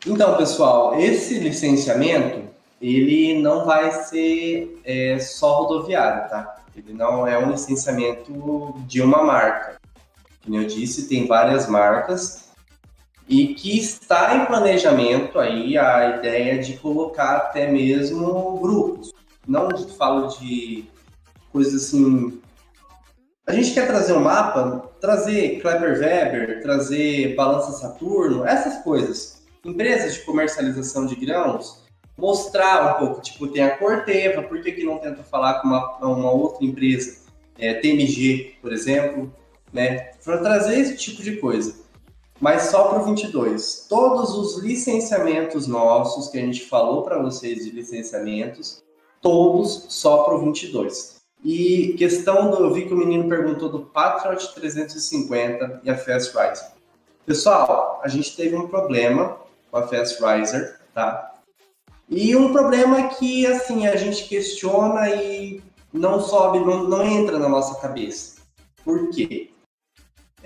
Então, 0.04 0.36
pessoal, 0.36 0.98
esse 0.98 1.38
licenciamento, 1.38 2.42
ele 2.80 3.40
não 3.40 3.64
vai 3.64 3.92
ser 3.92 4.76
é, 4.84 5.20
só 5.20 5.62
rodoviário, 5.62 6.28
tá? 6.28 6.56
Ele 6.76 6.92
não 6.92 7.28
é 7.28 7.38
um 7.38 7.52
licenciamento 7.52 8.74
de 8.88 9.00
uma 9.00 9.22
marca. 9.22 9.76
Como 10.42 10.56
eu 10.56 10.66
disse, 10.66 11.08
tem 11.08 11.28
várias 11.28 11.68
marcas 11.68 12.50
e 13.28 13.54
que 13.54 13.78
está 13.78 14.34
em 14.34 14.46
planejamento 14.46 15.38
aí 15.38 15.78
a 15.78 16.16
ideia 16.16 16.58
de 16.60 16.76
colocar 16.78 17.36
até 17.36 17.70
mesmo 17.70 18.58
grupos. 18.58 19.12
Não 19.46 19.68
falo 19.96 20.26
de 20.26 20.90
coisas 21.52 21.84
assim. 21.84 22.40
A 23.46 23.52
gente 23.52 23.74
quer 23.74 23.86
trazer 23.86 24.12
um 24.14 24.20
mapa, 24.20 24.90
trazer 25.00 25.60
Kleber 25.60 25.98
Weber, 25.98 26.62
trazer 26.62 27.34
Balança 27.34 27.72
Saturno, 27.72 28.46
essas 28.46 28.82
coisas. 28.82 29.42
Empresas 29.64 30.14
de 30.14 30.20
comercialização 30.20 31.06
de 31.06 31.14
grãos, 31.14 31.82
mostrar 32.16 32.96
um 32.96 33.06
pouco, 33.06 33.20
tipo, 33.20 33.48
tem 33.48 33.62
a 33.62 33.76
Corteva, 33.76 34.42
por 34.42 34.60
que, 34.60 34.72
que 34.72 34.84
não 34.84 34.98
tenta 34.98 35.22
falar 35.22 35.60
com 35.60 35.68
uma, 35.68 35.98
uma 35.98 36.30
outra 36.30 36.64
empresa, 36.64 37.18
é, 37.58 37.74
TMG, 37.74 38.56
por 38.60 38.72
exemplo, 38.72 39.32
né? 39.72 40.12
Para 40.24 40.38
trazer 40.38 40.78
esse 40.78 40.96
tipo 40.96 41.22
de 41.22 41.36
coisa. 41.36 41.82
Mas 42.40 42.62
só 42.62 42.88
para 42.88 43.02
o 43.02 43.04
22. 43.04 43.86
Todos 43.88 44.34
os 44.34 44.62
licenciamentos 44.62 45.66
nossos 45.66 46.28
que 46.28 46.38
a 46.38 46.40
gente 46.40 46.64
falou 46.66 47.02
para 47.02 47.22
vocês 47.22 47.64
de 47.64 47.70
licenciamentos, 47.70 48.82
todos 49.20 49.86
só 49.88 50.24
para 50.24 50.34
o 50.34 50.40
22. 50.40 51.11
E 51.44 51.94
questão 51.98 52.50
do. 52.50 52.58
Eu 52.58 52.72
vi 52.72 52.86
que 52.86 52.94
o 52.94 52.96
menino 52.96 53.28
perguntou 53.28 53.68
do 53.68 53.80
Patriot 53.80 54.54
350 54.54 55.80
e 55.82 55.90
a 55.90 55.96
Fast 55.96 56.36
Riser. 56.36 56.72
Pessoal, 57.26 58.00
a 58.02 58.08
gente 58.08 58.36
teve 58.36 58.54
um 58.54 58.68
problema 58.68 59.38
com 59.70 59.76
a 59.76 59.86
Fast 59.86 60.22
Riser, 60.22 60.78
tá? 60.94 61.34
E 62.08 62.36
um 62.36 62.52
problema 62.52 63.08
que, 63.08 63.46
assim, 63.46 63.86
a 63.86 63.96
gente 63.96 64.28
questiona 64.28 65.08
e 65.08 65.62
não 65.92 66.20
sobe, 66.20 66.58
não, 66.58 66.84
não 66.84 67.04
entra 67.04 67.38
na 67.38 67.48
nossa 67.48 67.80
cabeça. 67.80 68.36
Por 68.84 69.10
quê? 69.10 69.50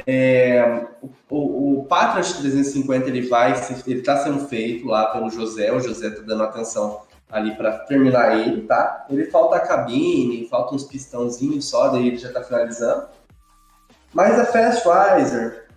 É, 0.07 0.87
o, 1.31 1.81
o 1.81 1.85
Patriot 1.87 2.39
350 2.39 3.09
ele 3.09 3.23
vai, 3.23 3.53
ele 3.87 3.99
está 4.01 4.19
sendo 4.19 4.47
feito 4.47 4.87
lá 4.87 5.07
pelo 5.07 5.31
José, 5.31 5.73
o 5.73 5.81
José 5.81 6.09
está 6.09 6.23
dando 6.23 6.43
atenção 6.43 7.03
ali 7.31 7.55
para 7.57 7.79
terminar 7.81 8.39
ele, 8.39 8.63
tá? 8.63 9.07
Ele 9.11 9.27
falta 9.27 9.57
a 9.57 9.61
cabine, 9.61 10.49
falta 10.49 10.75
uns 10.75 10.85
pistãozinhos 10.85 11.69
só, 11.69 11.89
daí 11.89 12.09
ele 12.09 12.19
já 12.19 12.29
está 12.29 12.43
finalizando. 12.43 13.09
Mas 14.13 14.39
a 14.39 14.47
Fast 14.47 14.87
Riser 14.87 15.69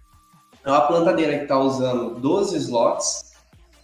é 0.63 0.69
uma 0.69 0.88
plantadeira 0.88 1.38
que 1.38 1.43
está 1.43 1.57
usando 1.57 2.19
12 2.19 2.57
slots, 2.57 3.33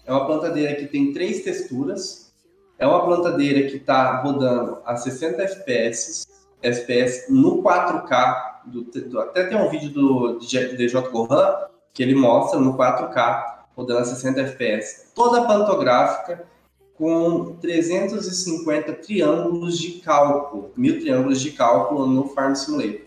é 0.05 0.11
uma 0.11 0.25
plantadeira 0.25 0.75
que 0.75 0.85
tem 0.85 1.11
três 1.11 1.43
texturas, 1.43 2.31
é 2.77 2.85
uma 2.85 3.03
plantadeira 3.03 3.67
que 3.69 3.77
está 3.77 4.21
rodando 4.21 4.81
a 4.85 4.95
60 4.95 5.41
FPS, 5.41 6.27
FPS 6.61 7.25
no 7.29 7.63
4K, 7.63 8.55
do, 8.65 8.83
do, 8.83 9.19
até 9.19 9.45
tem 9.45 9.57
um 9.57 9.69
vídeo 9.69 9.89
do 9.89 10.39
DJ 10.39 10.89
Gohan 11.11 11.67
que 11.93 12.03
ele 12.03 12.15
mostra 12.15 12.59
no 12.59 12.77
4K, 12.77 13.43
rodando 13.75 13.99
a 14.01 14.05
60 14.05 14.41
FPS, 14.41 15.11
toda 15.15 15.47
pantográfica, 15.47 16.45
com 16.97 17.55
350 17.55 18.93
triângulos 18.93 19.77
de 19.77 19.99
cálculo, 19.99 20.71
mil 20.75 20.99
triângulos 20.99 21.41
de 21.41 21.51
cálculo 21.51 22.07
no 22.07 22.29
Farm 22.29 22.55
Simulator. 22.55 23.01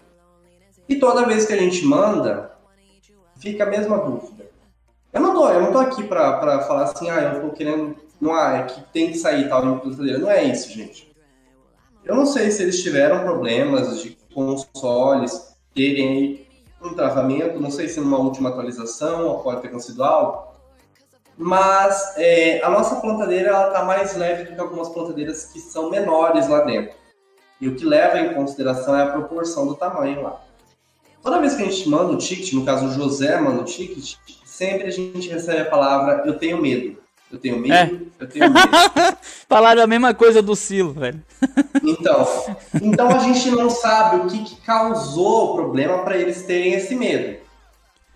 E 0.89 0.97
toda 0.97 1.27
vez 1.27 1.47
que 1.47 1.53
a 1.53 1.59
gente 1.59 1.85
manda, 1.85 2.53
fica 3.39 3.65
a 3.65 3.67
mesma 3.67 3.99
dúvida. 3.99 4.49
Eu 5.13 5.21
não 5.21 5.73
tô, 5.73 5.79
aqui 5.79 6.03
para 6.05 6.61
falar 6.63 6.85
assim, 6.85 7.09
ah, 7.09 7.35
eu 7.35 7.41
tô 7.41 7.57
querendo, 7.57 7.97
não 8.21 8.35
ah, 8.35 8.59
é 8.59 8.63
que 8.65 8.81
tem 8.93 9.11
que 9.11 9.19
sair 9.19 9.49
tal 9.49 9.65
implantadeira. 9.67 10.19
Não 10.19 10.31
é 10.31 10.45
isso, 10.45 10.71
gente. 10.71 11.11
Eu 12.05 12.15
não 12.15 12.27
sei 12.27 12.51
se 12.51 12.63
eles 12.63 12.83
tiveram 12.83 13.25
problemas 13.25 14.03
de 14.03 14.17
consoles 14.33 15.57
terem 15.75 16.47
um 16.83 16.95
travamento, 16.95 17.61
não 17.61 17.71
sei 17.71 17.89
se 17.89 18.01
numa 18.01 18.19
última 18.19 18.51
atualização 18.51 19.41
pode 19.43 19.63
ter 19.63 19.69
acontecido 19.69 20.05
algo, 20.05 20.48
mas 21.39 22.15
é, 22.17 22.61
a 22.65 22.69
nossa 22.69 22.97
plantadeira 22.97 23.51
ela 23.51 23.69
está 23.69 23.85
mais 23.85 24.17
leve 24.17 24.45
do 24.45 24.55
que 24.55 24.61
algumas 24.61 24.89
plantadeiras 24.89 25.45
que 25.45 25.61
são 25.61 25.89
menores 25.89 26.49
lá 26.49 26.63
dentro. 26.63 26.97
E 27.61 27.69
o 27.69 27.77
que 27.77 27.85
leva 27.85 28.19
em 28.19 28.35
consideração 28.35 28.97
é 28.97 29.03
a 29.03 29.11
proporção 29.13 29.67
do 29.67 29.77
tamanho 29.77 30.21
lá. 30.21 30.41
Toda 31.23 31.41
vez 31.41 31.55
que 31.55 31.63
a 31.63 31.67
gente 31.67 31.89
manda 31.89 32.13
o 32.13 32.19
ticket, 32.19 32.53
no 32.55 32.65
caso 32.65 32.87
o 32.87 32.91
José 32.91 33.41
manda 33.41 33.63
o 33.63 33.65
ticket, 33.65 34.17
sempre 34.45 34.89
a 34.89 34.91
gente 34.91 35.29
recebe 35.29 35.61
a 35.61 35.67
palavra 35.67 36.25
eu 36.27 36.37
tenho 36.37 36.61
medo. 36.61 36.99
Eu 37.31 37.39
tenho 37.39 37.59
medo, 37.59 37.73
é. 37.75 38.25
eu 38.25 38.29
tenho 38.29 38.51
medo. 38.51 38.69
Falaram 39.47 39.83
a 39.83 39.87
mesma 39.87 40.15
coisa 40.15 40.41
do 40.41 40.57
Silo, 40.57 40.93
velho. 40.93 41.23
então, 41.85 42.27
então 42.83 43.09
a 43.09 43.19
gente 43.19 43.51
não 43.51 43.69
sabe 43.69 44.17
o 44.17 44.27
que, 44.27 44.45
que 44.45 44.57
causou 44.63 45.53
o 45.53 45.55
problema 45.55 45.99
para 45.99 46.17
eles 46.17 46.43
terem 46.43 46.73
esse 46.73 46.95
medo. 46.97 47.39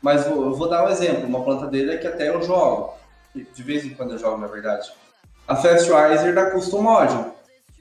Mas 0.01 0.27
vou, 0.27 0.47
eu 0.47 0.55
vou 0.55 0.68
dar 0.68 0.85
um 0.85 0.89
exemplo, 0.89 1.27
uma 1.27 1.45
plantadeira 1.45 1.99
que 1.99 2.07
até 2.07 2.31
eu 2.31 2.43
jogo, 2.43 2.95
de 3.35 3.62
vez 3.62 3.85
em 3.85 3.91
quando 3.91 4.12
eu 4.12 4.18
jogo, 4.18 4.39
na 4.39 4.47
verdade. 4.47 4.93
A 5.47 5.57
Fastrizer 5.57 6.35
da 6.35 6.51
Custom 6.51 6.83
Mod. 6.83 7.33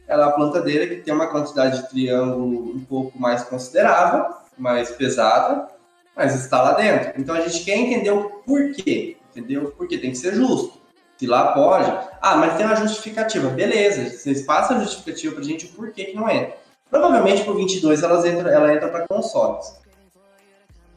Ela 0.08 0.24
é 0.24 0.26
uma 0.26 0.36
plantadeira 0.36 0.88
que 0.88 0.98
tem 0.98 1.14
uma 1.14 1.28
quantidade 1.28 1.82
de 1.82 1.90
triângulo 1.90 2.76
um 2.76 2.84
pouco 2.84 3.18
mais 3.18 3.44
considerável, 3.44 4.36
mais 4.58 4.92
pesada, 4.92 5.68
mas 6.16 6.36
está 6.36 6.62
lá 6.62 6.74
dentro. 6.74 7.14
Então 7.20 7.34
a 7.36 7.42
gente 7.42 7.64
quer 7.64 7.78
entender 7.78 8.12
o 8.12 8.30
porquê, 8.46 9.16
entendeu? 9.30 9.74
Porque 9.78 9.98
tem 9.98 10.12
que 10.12 10.18
ser 10.18 10.34
justo. 10.34 10.82
Se 11.18 11.28
lá 11.28 11.54
pode, 11.54 11.90
ah, 12.22 12.36
mas 12.36 12.58
tem 12.58 12.66
uma 12.66 12.76
justificativa. 12.76 13.50
Beleza, 13.50 14.10
vocês 14.10 14.42
passam 14.42 14.78
a 14.78 14.80
justificativa 14.82 15.36
pra 15.36 15.44
gente 15.44 15.66
o 15.66 15.70
porquê 15.70 16.06
que 16.06 16.16
não 16.16 16.30
entra. 16.30 16.58
Provavelmente 16.90 17.44
por 17.44 17.56
22 17.56 18.04
elas 18.04 18.26
entram, 18.26 18.50
ela 18.50 18.74
entra 18.74 18.90
para 18.90 19.08
consoles. 19.08 19.80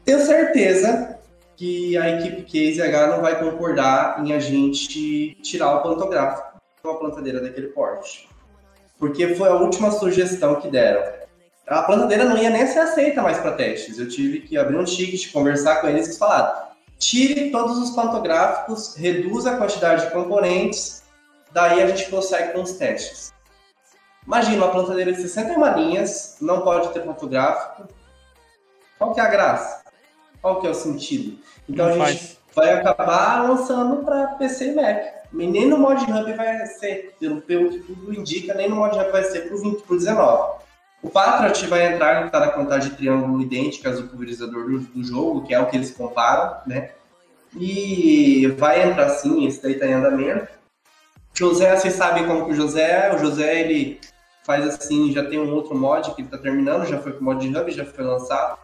Tenho 0.03 0.19
certeza 0.25 1.17
que 1.55 1.97
a 1.97 2.09
equipe 2.09 2.43
Case 2.43 2.81
H 2.81 3.07
não 3.07 3.21
vai 3.21 3.39
concordar 3.39 4.23
em 4.23 4.33
a 4.33 4.39
gente 4.39 5.35
tirar 5.41 5.75
o 5.75 5.83
pantográfico 5.83 6.59
de 6.83 6.89
uma 6.89 6.99
plantadeira 6.99 7.41
daquele 7.41 7.67
porte. 7.67 8.29
Porque 8.97 9.35
foi 9.35 9.49
a 9.49 9.55
última 9.55 9.91
sugestão 9.91 10.55
que 10.55 10.69
deram. 10.69 11.03
A 11.67 11.81
plantadeira 11.81 12.25
não 12.25 12.37
ia 12.37 12.49
nem 12.49 12.67
ser 12.67 12.79
aceita 12.79 13.21
mais 13.21 13.39
para 13.39 13.53
testes. 13.53 13.97
Eu 13.97 14.07
tive 14.07 14.41
que 14.41 14.57
abrir 14.57 14.77
um 14.77 14.83
ticket, 14.83 15.31
conversar 15.31 15.81
com 15.81 15.87
eles 15.87 16.15
e 16.15 16.19
falar: 16.19 16.75
tire 16.99 17.51
todos 17.51 17.77
os 17.77 17.91
pantográficos, 17.91 18.95
reduza 18.95 19.51
a 19.51 19.57
quantidade 19.57 20.05
de 20.05 20.11
componentes, 20.11 21.03
daí 21.51 21.81
a 21.81 21.87
gente 21.87 22.09
consegue 22.09 22.53
com 22.53 22.61
os 22.61 22.73
testes. 22.73 23.33
Imagina 24.25 24.57
uma 24.57 24.71
plantadeira 24.71 25.11
de 25.11 25.21
61 25.21 25.77
linhas, 25.77 26.37
não 26.41 26.61
pode 26.61 26.89
ter 26.89 27.01
pantográfico. 27.01 27.87
Qual 28.97 29.13
que 29.13 29.19
é 29.19 29.23
a 29.23 29.27
graça? 29.27 29.84
Qual 30.45 30.61
que 30.61 30.67
é 30.67 30.69
o 30.69 30.75
sentido? 30.75 31.39
Então 31.67 31.87
não 31.87 32.03
a 32.03 32.11
gente 32.11 32.19
faz. 32.19 32.37
vai 32.53 32.73
acabar 32.73 33.49
lançando 33.49 34.05
para 34.05 34.27
PC 34.27 34.73
e 34.73 34.75
Mac. 34.75 35.03
nem 35.33 35.67
no 35.67 35.79
Mod 35.79 36.03
Hub 36.03 36.33
vai 36.33 36.63
ser, 36.67 37.15
pelo, 37.19 37.41
pelo 37.41 37.71
que 37.71 37.79
tudo 37.79 38.13
indica, 38.13 38.53
nem 38.53 38.69
no 38.69 38.75
Mod 38.75 38.95
Hub 38.95 39.11
vai 39.11 39.23
ser 39.23 39.47
para 39.47 39.55
o 39.55 39.59
20, 39.59 39.81
pro 39.81 39.97
19. 39.97 40.59
O 41.01 41.09
Patriot 41.09 41.65
vai 41.65 41.91
entrar 41.91 42.27
em 42.27 42.29
cada 42.29 42.49
contagem 42.49 42.91
de 42.91 42.95
triângulo 42.95 43.41
idênticas 43.41 43.99
do 43.99 44.07
pulverizador 44.07 44.69
do, 44.69 44.79
do, 44.81 45.03
jogo, 45.03 45.47
que 45.47 45.51
é 45.55 45.59
o 45.59 45.65
que 45.65 45.77
eles 45.77 45.89
comparam, 45.89 46.57
né? 46.67 46.91
E 47.57 48.45
vai 48.55 48.87
entrar 48.87 49.09
sim, 49.09 49.47
esse 49.47 49.63
daí 49.63 49.71
está 49.73 49.87
em 49.87 49.93
andamento. 49.93 50.47
José, 51.33 51.75
vocês 51.75 51.95
sabem 51.95 52.27
como 52.27 52.45
que 52.45 52.51
o 52.51 52.55
José 52.55 53.07
é. 53.07 53.15
O 53.15 53.17
José, 53.17 53.61
ele 53.61 53.99
faz 54.43 54.63
assim, 54.67 55.11
já 55.11 55.25
tem 55.25 55.39
um 55.39 55.51
outro 55.55 55.75
mod 55.75 56.13
que 56.13 56.21
ele 56.21 56.27
está 56.27 56.37
terminando, 56.37 56.85
já 56.85 56.99
foi 56.99 57.13
com 57.13 57.21
o 57.21 57.23
mod 57.23 57.47
Hub, 57.47 57.71
já 57.71 57.83
foi 57.83 58.03
lançado. 58.03 58.63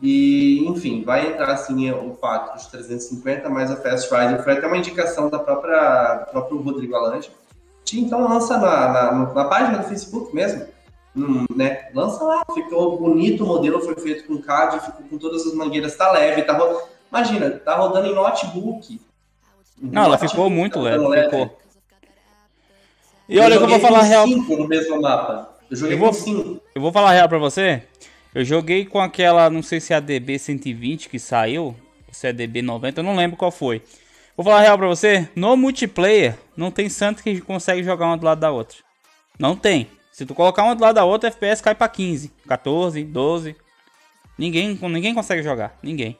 E, 0.00 0.64
enfim, 0.68 1.02
vai 1.02 1.26
entrar 1.26 1.52
assim 1.52 1.90
o 1.90 2.10
4 2.10 2.60
de 2.60 2.70
350, 2.70 3.48
mais 3.48 3.70
a 3.70 3.76
Fast 3.76 4.08
Rider. 4.14 4.42
Foi 4.44 4.52
até 4.52 4.66
uma 4.66 4.76
indicação 4.76 5.28
da 5.28 5.38
própria, 5.38 6.24
do 6.26 6.30
próprio 6.30 6.60
Rodrigo 6.60 6.94
Alante. 6.94 7.32
Então 7.92 8.28
lança 8.28 8.58
na, 8.58 8.92
na, 8.92 9.34
na, 9.34 9.44
página 9.46 9.78
do 9.78 9.88
Facebook 9.88 10.34
mesmo. 10.34 10.66
Hum, 11.16 11.46
né? 11.56 11.88
Lança 11.94 12.22
lá, 12.22 12.44
ficou 12.54 12.98
bonito 12.98 13.42
o 13.42 13.46
modelo, 13.46 13.80
foi 13.80 13.96
feito 13.96 14.26
com 14.26 14.40
CAD, 14.40 14.80
ficou 14.80 15.06
com 15.08 15.18
todas 15.18 15.46
as 15.46 15.54
mangueiras, 15.54 15.96
tá 15.96 16.12
leve, 16.12 16.42
tá 16.42 16.52
ro... 16.52 16.82
Imagina, 17.10 17.50
tá 17.50 17.74
rodando 17.76 18.06
em 18.06 18.14
notebook. 18.14 19.00
Não, 19.80 20.04
ela 20.04 20.18
ficou 20.18 20.50
muito 20.50 20.74
tá 20.74 20.80
leve, 20.80 21.08
leve, 21.08 21.24
ficou. 21.24 21.58
E 23.28 23.38
olha, 23.40 23.54
eu, 23.54 23.60
eu 23.62 23.68
vou 23.68 23.80
falar 23.80 24.02
real. 24.02 24.26
no 24.26 24.68
mesmo 24.68 25.00
mapa. 25.00 25.56
Eu 25.70 25.76
joguei 25.76 25.96
eu 25.96 25.98
vou, 25.98 26.60
Eu 26.74 26.82
vou 26.82 26.92
falar 26.92 27.12
real 27.12 27.28
pra 27.28 27.38
você. 27.38 27.82
Eu 28.38 28.44
joguei 28.44 28.84
com 28.86 29.00
aquela, 29.00 29.50
não 29.50 29.64
sei 29.64 29.80
se 29.80 29.92
é 29.92 29.96
a 29.96 30.00
DB 30.00 30.38
120 30.38 31.08
que 31.08 31.18
saiu, 31.18 31.74
se 32.12 32.24
é 32.24 32.30
a 32.30 32.32
DB 32.32 32.62
90, 32.62 33.00
eu 33.00 33.04
não 33.04 33.16
lembro 33.16 33.36
qual 33.36 33.50
foi. 33.50 33.82
Vou 34.36 34.44
falar 34.44 34.60
real 34.60 34.78
pra 34.78 34.86
você, 34.86 35.28
no 35.34 35.56
multiplayer 35.56 36.38
não 36.56 36.70
tem 36.70 36.88
santo 36.88 37.20
que 37.20 37.40
consegue 37.40 37.82
jogar 37.82 38.06
uma 38.06 38.16
do 38.16 38.24
lado 38.24 38.38
da 38.38 38.52
outra. 38.52 38.78
Não 39.40 39.56
tem. 39.56 39.88
Se 40.12 40.24
tu 40.24 40.36
colocar 40.36 40.62
uma 40.62 40.76
do 40.76 40.80
lado 40.80 40.94
da 40.94 41.04
outra, 41.04 41.30
FPS 41.30 41.60
cai 41.60 41.74
pra 41.74 41.88
15, 41.88 42.32
14, 42.46 43.02
12. 43.02 43.56
Ninguém, 44.38 44.78
ninguém 44.82 45.12
consegue 45.12 45.42
jogar, 45.42 45.76
ninguém. 45.82 46.16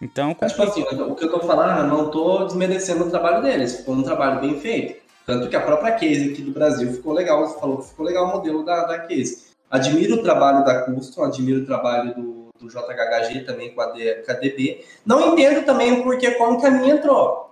Então, 0.00 0.32
com 0.32 0.46
tipo 0.46 0.62
assim, 0.62 0.80
o 0.80 1.14
que 1.14 1.24
eu 1.26 1.30
tô 1.30 1.40
falando, 1.40 1.80
eu 1.80 1.88
não 1.88 2.10
tô 2.10 2.46
desmerecendo 2.46 3.04
o 3.04 3.10
trabalho 3.10 3.42
deles, 3.42 3.76
ficou 3.76 3.96
um 3.96 4.02
trabalho 4.02 4.40
bem 4.40 4.58
feito. 4.58 5.04
Tanto 5.26 5.50
que 5.50 5.56
a 5.56 5.60
própria 5.60 5.92
Case 5.92 6.30
aqui 6.30 6.40
do 6.40 6.52
Brasil 6.52 6.90
ficou 6.90 7.12
legal, 7.12 7.46
você 7.46 7.60
falou 7.60 7.82
que 7.82 7.88
ficou 7.88 8.06
legal 8.06 8.24
o 8.24 8.32
modelo 8.32 8.64
da, 8.64 8.86
da 8.86 9.00
Case. 9.00 9.55
Admiro 9.70 10.16
o 10.16 10.22
trabalho 10.22 10.64
da 10.64 10.82
Custom, 10.82 11.24
admiro 11.24 11.62
o 11.62 11.66
trabalho 11.66 12.14
do, 12.14 12.48
do 12.58 12.68
JHG 12.68 13.44
também 13.44 13.74
com 13.74 13.80
a, 13.80 13.86
D, 13.86 14.22
DB. 14.40 14.84
Não 15.04 15.32
entendo 15.32 15.64
também 15.64 15.92
o 15.92 16.02
porquê 16.04 16.32
como 16.32 16.60
que 16.60 16.66
a 16.66 16.70
minha 16.70 16.94
entrou. 16.94 17.50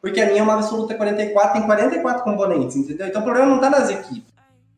Porque 0.00 0.20
a 0.20 0.26
minha 0.26 0.40
é 0.40 0.42
uma 0.42 0.54
absoluta 0.54 0.94
44, 0.94 1.58
tem 1.58 1.66
44 1.66 2.22
componentes, 2.22 2.76
entendeu? 2.76 3.08
Então 3.08 3.22
o 3.22 3.24
problema 3.24 3.48
não 3.48 3.56
está 3.56 3.70
nas 3.70 3.90
equipes. 3.90 4.32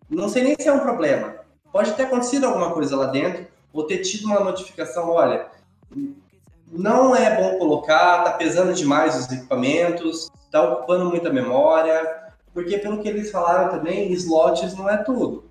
Não 0.09 0.29
sei 0.29 0.43
nem 0.43 0.57
se 0.59 0.69
é 0.69 0.73
um 0.73 0.81
problema. 0.81 1.35
Pode 1.71 1.93
ter 1.93 2.05
acontecido 2.05 2.47
alguma 2.47 2.73
coisa 2.73 2.97
lá 2.97 3.07
dentro, 3.07 3.47
ou 3.73 3.87
ter 3.87 3.99
tido 3.99 4.27
uma 4.27 4.41
notificação, 4.41 5.11
olha, 5.11 5.47
não 6.71 7.15
é 7.15 7.37
bom 7.37 7.59
colocar, 7.59 8.25
tá 8.25 8.33
pesando 8.33 8.73
demais 8.73 9.17
os 9.17 9.31
equipamentos, 9.31 10.31
tá 10.51 10.63
ocupando 10.63 11.05
muita 11.05 11.31
memória, 11.31 12.33
porque 12.55 12.79
pelo 12.79 13.03
que 13.03 13.09
eles 13.09 13.31
falaram 13.31 13.71
também, 13.71 14.11
slots 14.13 14.75
não 14.75 14.89
é 14.89 14.97
tudo. 14.97 15.48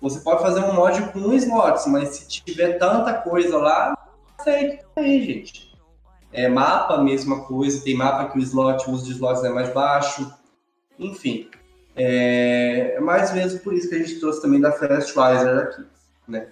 Você 0.00 0.20
pode 0.20 0.42
fazer 0.42 0.60
um 0.60 0.74
mod 0.74 1.00
com 1.12 1.18
um 1.20 1.34
slots, 1.34 1.86
mas 1.86 2.10
se 2.10 2.28
tiver 2.28 2.78
tanta 2.78 3.14
coisa 3.14 3.56
lá, 3.56 3.96
segue 4.42 4.80
aí, 4.94 5.24
gente. 5.24 5.74
É, 6.32 6.48
mapa, 6.48 6.98
mesma 6.98 7.44
coisa. 7.44 7.82
Tem 7.82 7.94
mapa 7.94 8.30
que 8.30 8.38
o 8.38 8.42
slot, 8.42 8.88
o 8.88 8.92
uso 8.92 9.06
de 9.06 9.12
slots 9.12 9.42
é 9.42 9.48
mais 9.48 9.72
baixo. 9.72 10.30
Enfim. 10.98 11.48
É, 11.94 12.94
é 12.96 13.00
mais 13.00 13.32
mesmo 13.32 13.60
por 13.60 13.72
isso 13.72 13.88
que 13.88 13.94
a 13.94 13.98
gente 13.98 14.20
trouxe 14.20 14.42
também 14.42 14.60
da 14.60 14.70
Fastwiser 14.70 15.58
aqui, 15.58 15.86
né? 16.28 16.48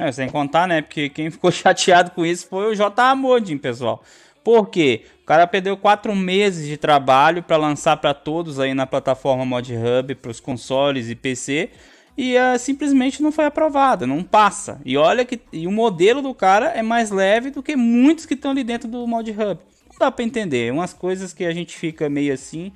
É, 0.00 0.10
sem 0.10 0.28
contar, 0.28 0.66
né? 0.66 0.82
Porque 0.82 1.08
quem 1.08 1.30
ficou 1.30 1.50
chateado 1.52 2.10
com 2.10 2.26
isso 2.26 2.48
foi 2.48 2.72
o 2.72 2.74
J. 2.74 3.14
Modin, 3.14 3.56
pessoal. 3.56 4.02
Por 4.42 4.68
quê? 4.68 5.04
Cara 5.28 5.46
perdeu 5.46 5.76
quatro 5.76 6.16
meses 6.16 6.66
de 6.66 6.78
trabalho 6.78 7.42
para 7.42 7.58
lançar 7.58 7.98
para 7.98 8.14
todos 8.14 8.58
aí 8.58 8.72
na 8.72 8.86
plataforma 8.86 9.44
Mod 9.44 9.70
Hub, 9.76 10.14
para 10.14 10.30
os 10.30 10.40
consoles 10.40 11.10
e 11.10 11.14
PC, 11.14 11.68
e 12.16 12.34
uh, 12.34 12.58
simplesmente 12.58 13.22
não 13.22 13.30
foi 13.30 13.44
aprovada, 13.44 14.06
não 14.06 14.22
passa. 14.22 14.80
E 14.86 14.96
olha 14.96 15.26
que 15.26 15.38
e 15.52 15.66
o 15.66 15.70
modelo 15.70 16.22
do 16.22 16.32
cara 16.32 16.68
é 16.68 16.80
mais 16.80 17.10
leve 17.10 17.50
do 17.50 17.62
que 17.62 17.76
muitos 17.76 18.24
que 18.24 18.32
estão 18.32 18.52
ali 18.52 18.64
dentro 18.64 18.88
do 18.88 19.06
Mod 19.06 19.30
Hub. 19.30 19.60
Não 19.90 19.98
dá 20.00 20.10
para 20.10 20.24
entender, 20.24 20.72
umas 20.72 20.94
coisas 20.94 21.34
que 21.34 21.44
a 21.44 21.52
gente 21.52 21.76
fica 21.76 22.08
meio 22.08 22.32
assim. 22.32 22.72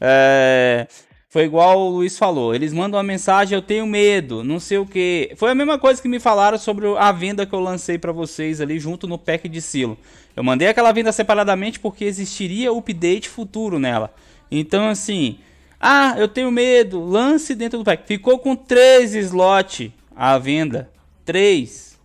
É... 0.00 0.86
Foi 1.28 1.42
igual 1.42 1.78
o 1.80 1.88
Luiz 1.90 2.16
falou. 2.16 2.54
Eles 2.54 2.72
mandam 2.72 2.98
uma 2.98 3.04
mensagem, 3.04 3.56
eu 3.56 3.60
tenho 3.60 3.84
medo, 3.84 4.44
não 4.44 4.60
sei 4.60 4.78
o 4.78 4.86
que. 4.86 5.32
Foi 5.36 5.50
a 5.50 5.54
mesma 5.56 5.76
coisa 5.76 6.00
que 6.00 6.08
me 6.08 6.20
falaram 6.20 6.56
sobre 6.56 6.86
a 6.96 7.10
venda 7.10 7.44
que 7.44 7.52
eu 7.52 7.60
lancei 7.60 7.98
para 7.98 8.12
vocês 8.12 8.60
ali 8.60 8.78
junto 8.78 9.08
no 9.08 9.18
pack 9.18 9.48
de 9.48 9.60
silo. 9.60 9.98
Eu 10.36 10.44
mandei 10.44 10.68
aquela 10.68 10.92
venda 10.92 11.10
separadamente 11.10 11.80
porque 11.80 12.04
existiria 12.04 12.72
update 12.72 13.28
futuro 13.28 13.78
nela. 13.78 14.12
Então 14.50 14.88
assim, 14.88 15.38
ah, 15.80 16.14
eu 16.18 16.28
tenho 16.28 16.50
medo, 16.50 17.02
lance 17.02 17.54
dentro 17.54 17.78
do 17.78 17.84
pack. 17.84 18.06
Ficou 18.06 18.38
com 18.38 18.54
três 18.54 19.14
slots 19.14 19.90
a 20.14 20.36
venda. 20.38 20.90
Três. 21.24 21.98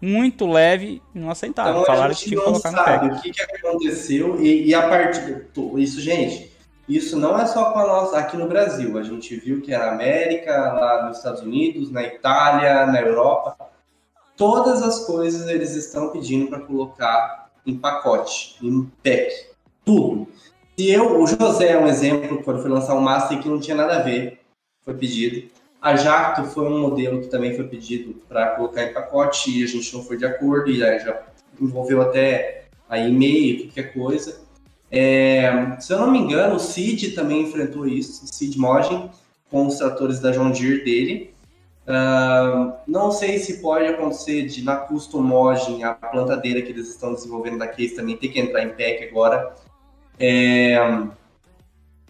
Muito 0.00 0.46
leve 0.46 1.00
não 1.14 1.30
aceitaram. 1.30 1.82
Então, 1.82 1.84
Falaram 1.84 2.14
que 2.14 2.24
tinha 2.24 2.38
que 2.38 2.44
colocar 2.44 2.70
no 2.70 2.76
pack. 2.76 3.06
O 3.06 3.20
que, 3.20 3.30
que 3.30 3.42
aconteceu 3.42 4.42
e, 4.42 4.66
e 4.66 4.74
a 4.74 4.88
partir. 4.88 5.46
Isso, 5.76 6.00
gente 6.00 6.50
isso 6.90 7.16
não 7.16 7.38
é 7.38 7.46
só 7.46 7.70
com 7.70 7.78
a 7.78 7.86
nossa 7.86 8.18
aqui 8.18 8.36
no 8.36 8.48
Brasil. 8.48 8.98
A 8.98 9.02
gente 9.04 9.36
viu 9.36 9.62
que 9.62 9.70
na 9.70 9.92
América, 9.92 10.52
lá 10.72 11.06
nos 11.06 11.18
Estados 11.18 11.40
Unidos, 11.40 11.88
na 11.88 12.02
Itália, 12.02 12.84
na 12.86 13.00
Europa, 13.00 13.56
todas 14.40 14.82
as 14.82 15.04
coisas 15.04 15.46
eles 15.50 15.76
estão 15.76 16.08
pedindo 16.08 16.46
para 16.46 16.60
colocar 16.60 17.50
em 17.66 17.76
pacote, 17.76 18.56
em 18.62 18.90
pack, 19.02 19.30
tudo. 19.84 20.26
Se 20.78 20.90
eu, 20.90 21.20
o 21.20 21.26
José 21.26 21.72
é 21.72 21.78
um 21.78 21.86
exemplo, 21.86 22.42
quando 22.42 22.62
foi 22.62 22.70
lançar 22.70 22.94
um 22.94 23.02
Master 23.02 23.38
que 23.38 23.50
não 23.50 23.60
tinha 23.60 23.76
nada 23.76 23.96
a 23.96 24.02
ver, 24.02 24.40
foi 24.82 24.94
pedido. 24.94 25.46
A 25.78 25.94
Jacto 25.94 26.44
foi 26.44 26.64
um 26.64 26.80
modelo 26.80 27.20
que 27.20 27.26
também 27.26 27.54
foi 27.54 27.68
pedido 27.68 28.14
para 28.26 28.56
colocar 28.56 28.82
em 28.82 28.94
pacote 28.94 29.58
e 29.58 29.62
a 29.62 29.66
gente 29.66 29.94
não 29.94 30.02
foi 30.02 30.16
de 30.16 30.24
acordo 30.24 30.70
e 30.70 30.82
aí 30.82 30.98
já 31.00 31.22
envolveu 31.60 32.00
até 32.00 32.64
a 32.88 32.98
e-mail, 32.98 33.64
qualquer 33.64 33.92
coisa. 33.92 34.40
É, 34.90 35.76
se 35.80 35.92
eu 35.92 35.98
não 35.98 36.10
me 36.10 36.18
engano, 36.18 36.54
o 36.54 36.58
Cid 36.58 37.10
também 37.10 37.42
enfrentou 37.42 37.86
isso, 37.86 38.24
o 38.24 38.26
Cid 38.26 38.58
Mogen, 38.58 39.10
com 39.50 39.66
os 39.66 39.76
tratores 39.76 40.18
da 40.18 40.30
John 40.30 40.50
Deere 40.50 40.82
dele. 40.82 41.34
Uh, 41.86 42.72
não 42.86 43.10
sei 43.10 43.38
se 43.38 43.60
pode 43.60 43.86
acontecer 43.86 44.46
de 44.46 44.62
na 44.62 44.76
Custom 44.76 45.22
Mogen, 45.22 45.82
a 45.82 45.94
plantadeira 45.94 46.62
que 46.62 46.70
eles 46.70 46.88
estão 46.88 47.14
desenvolvendo 47.14 47.58
da 47.58 47.66
Case 47.66 47.96
também 47.96 48.16
ter 48.16 48.28
que 48.28 48.38
entrar 48.38 48.62
em 48.62 48.70
pack 48.70 49.08
agora. 49.10 49.54
É, 50.18 50.78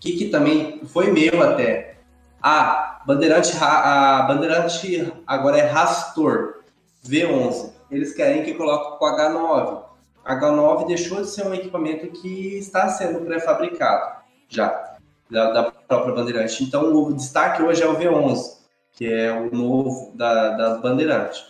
que, 0.01 0.17
que 0.17 0.29
também 0.29 0.81
foi 0.87 1.13
meu 1.13 1.43
até. 1.43 1.97
Ah, 2.43 3.03
Bandeirante, 3.07 3.53
a 3.61 4.23
Bandeirante 4.23 5.13
agora 5.27 5.59
é 5.59 5.67
Rastor 5.67 6.61
V11. 7.07 7.73
eles 7.91 8.15
querem 8.15 8.43
que 8.43 8.55
coloque 8.55 8.99
com 8.99 9.05
H9. 9.05 9.83
H9 10.25 10.87
deixou 10.87 11.21
de 11.21 11.29
ser 11.29 11.47
um 11.47 11.55
equipamento 11.55 12.09
que 12.09 12.59
está 12.59 12.89
sendo 12.89 13.21
pré-fabricado 13.21 14.21
já, 14.49 14.97
da, 15.31 15.51
da, 15.53 15.71
própria 15.71 16.15
Bandeirante. 16.15 16.63
Então, 16.65 16.93
o 16.95 17.13
destaque 17.13 17.63
hoje 17.63 17.83
é 17.83 17.87
o 17.87 17.97
V11, 17.97 18.60
que 19.01 19.11
é 19.11 19.33
o 19.33 19.51
novo 19.51 20.13
da, 20.15 20.51
das 20.59 20.83
Bandeirantes. 20.83 21.43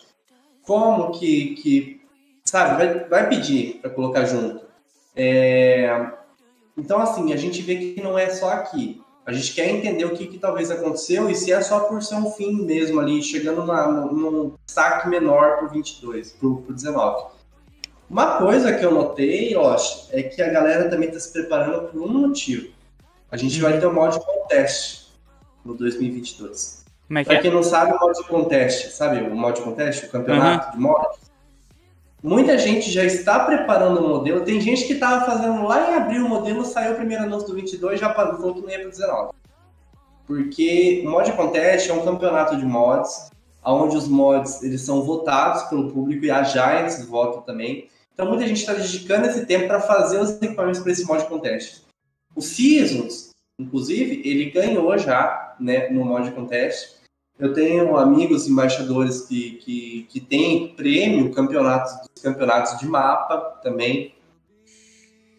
Como 0.63 1.11
que, 1.11 1.57
que 1.57 2.01
sabe, 2.45 2.77
vai, 2.77 3.09
vai 3.09 3.29
pedir 3.29 3.81
para 3.81 3.91
colocar 3.91 4.25
junto? 4.25 4.65
É, 5.17 6.13
então, 6.79 7.01
assim, 7.01 7.33
a 7.33 7.37
gente 7.37 7.61
vê 7.61 7.75
que 7.75 8.01
não 8.01 8.17
é 8.17 8.31
só 8.31 8.53
aqui. 8.53 9.03
A 9.27 9.33
gente 9.33 9.53
quer 9.53 9.69
entender 9.69 10.05
o 10.05 10.15
que, 10.15 10.29
que 10.29 10.39
talvez 10.39 10.71
aconteceu 10.71 11.29
e 11.29 11.35
se 11.35 11.51
é 11.51 11.61
só 11.61 11.81
por 11.81 12.01
ser 12.05 12.15
um 12.15 12.31
fim 12.31 12.53
mesmo 12.65 13.01
ali, 13.01 13.21
chegando 13.21 13.67
na, 13.67 13.89
num 13.91 14.55
destaque 14.65 15.09
menor 15.09 15.57
para 15.57 15.67
o 15.67 15.71
22, 15.71 16.31
para 16.31 16.49
o 16.49 16.65
19. 16.69 17.33
Uma 18.09 18.39
coisa 18.39 18.73
que 18.73 18.85
eu 18.85 18.95
notei, 18.95 19.57
Losh, 19.57 20.09
é 20.13 20.23
que 20.23 20.41
a 20.41 20.51
galera 20.51 20.89
também 20.89 21.09
está 21.09 21.19
se 21.19 21.33
preparando 21.33 21.89
por 21.89 22.01
um 22.01 22.09
motivo. 22.29 22.73
A 23.29 23.37
gente 23.37 23.61
vai 23.61 23.81
ter 23.81 23.87
o 23.87 23.93
mod 23.93 24.21
contest 24.21 25.09
no 25.65 25.75
2022. 25.75 26.80
É 27.11 27.25
Para 27.25 27.35
é? 27.35 27.41
quem 27.41 27.51
não 27.51 27.63
sabe, 27.63 27.93
o 27.93 27.99
mod 27.99 28.25
contest, 28.29 28.91
sabe 28.93 29.21
o 29.21 29.35
mod 29.35 29.61
contest, 29.63 30.05
o 30.05 30.11
campeonato 30.11 30.67
uhum. 30.67 30.73
de 30.73 30.79
mods? 30.79 31.31
Muita 32.23 32.57
gente 32.57 32.91
já 32.91 33.03
está 33.03 33.41
preparando 33.41 33.99
o 33.99 34.09
modelo. 34.09 34.45
Tem 34.45 34.61
gente 34.61 34.87
que 34.87 34.93
estava 34.93 35.25
fazendo 35.25 35.67
lá 35.67 35.91
em 35.91 35.95
abril 35.95 36.27
o 36.27 36.29
modelo, 36.29 36.65
saiu 36.65 36.93
o 36.93 36.97
primeiro 36.97 37.25
anúncio 37.25 37.49
do 37.49 37.55
22 37.55 37.99
já 37.99 38.13
falou 38.15 38.55
que 38.55 38.61
não 38.61 38.71
ia 38.71 38.79
para 38.79 38.91
19. 38.91 39.33
Porque 40.27 41.03
o 41.05 41.11
Mod 41.11 41.33
Contest 41.33 41.91
é 41.91 41.93
um 41.93 42.05
campeonato 42.05 42.57
de 42.57 42.65
mods, 42.65 43.31
onde 43.65 43.97
os 43.97 44.07
mods 44.07 44.63
eles 44.63 44.83
são 44.83 45.03
votados 45.03 45.63
pelo 45.65 45.91
público 45.91 46.25
e 46.25 46.31
a 46.31 46.45
Giants 46.45 47.05
vota 47.07 47.41
também. 47.41 47.89
Então 48.15 48.29
muita 48.29 48.47
gente 48.47 48.61
está 48.61 48.75
dedicando 48.75 49.27
esse 49.27 49.47
tempo 49.47 49.67
para 49.67 49.81
fazer 49.81 50.21
os 50.21 50.31
equipamentos 50.41 50.81
para 50.81 50.93
esse 50.93 51.05
Mod 51.05 51.25
Contest. 51.25 51.83
O 52.37 52.43
Seasons, 52.43 53.31
inclusive, 53.59 54.23
ele 54.25 54.51
ganhou 54.51 54.97
já 54.97 55.57
né, 55.59 55.89
no 55.89 56.05
Mod 56.05 56.31
Contest 56.33 57.00
eu 57.41 57.55
tenho 57.55 57.97
amigos 57.97 58.47
embaixadores 58.47 59.23
que, 59.23 59.53
que, 59.53 60.07
que 60.11 60.21
têm 60.21 60.75
prêmio 60.75 61.33
campeonatos, 61.33 61.93
campeonatos 62.23 62.79
de 62.79 62.87
mapa 62.87 63.39
também. 63.63 64.15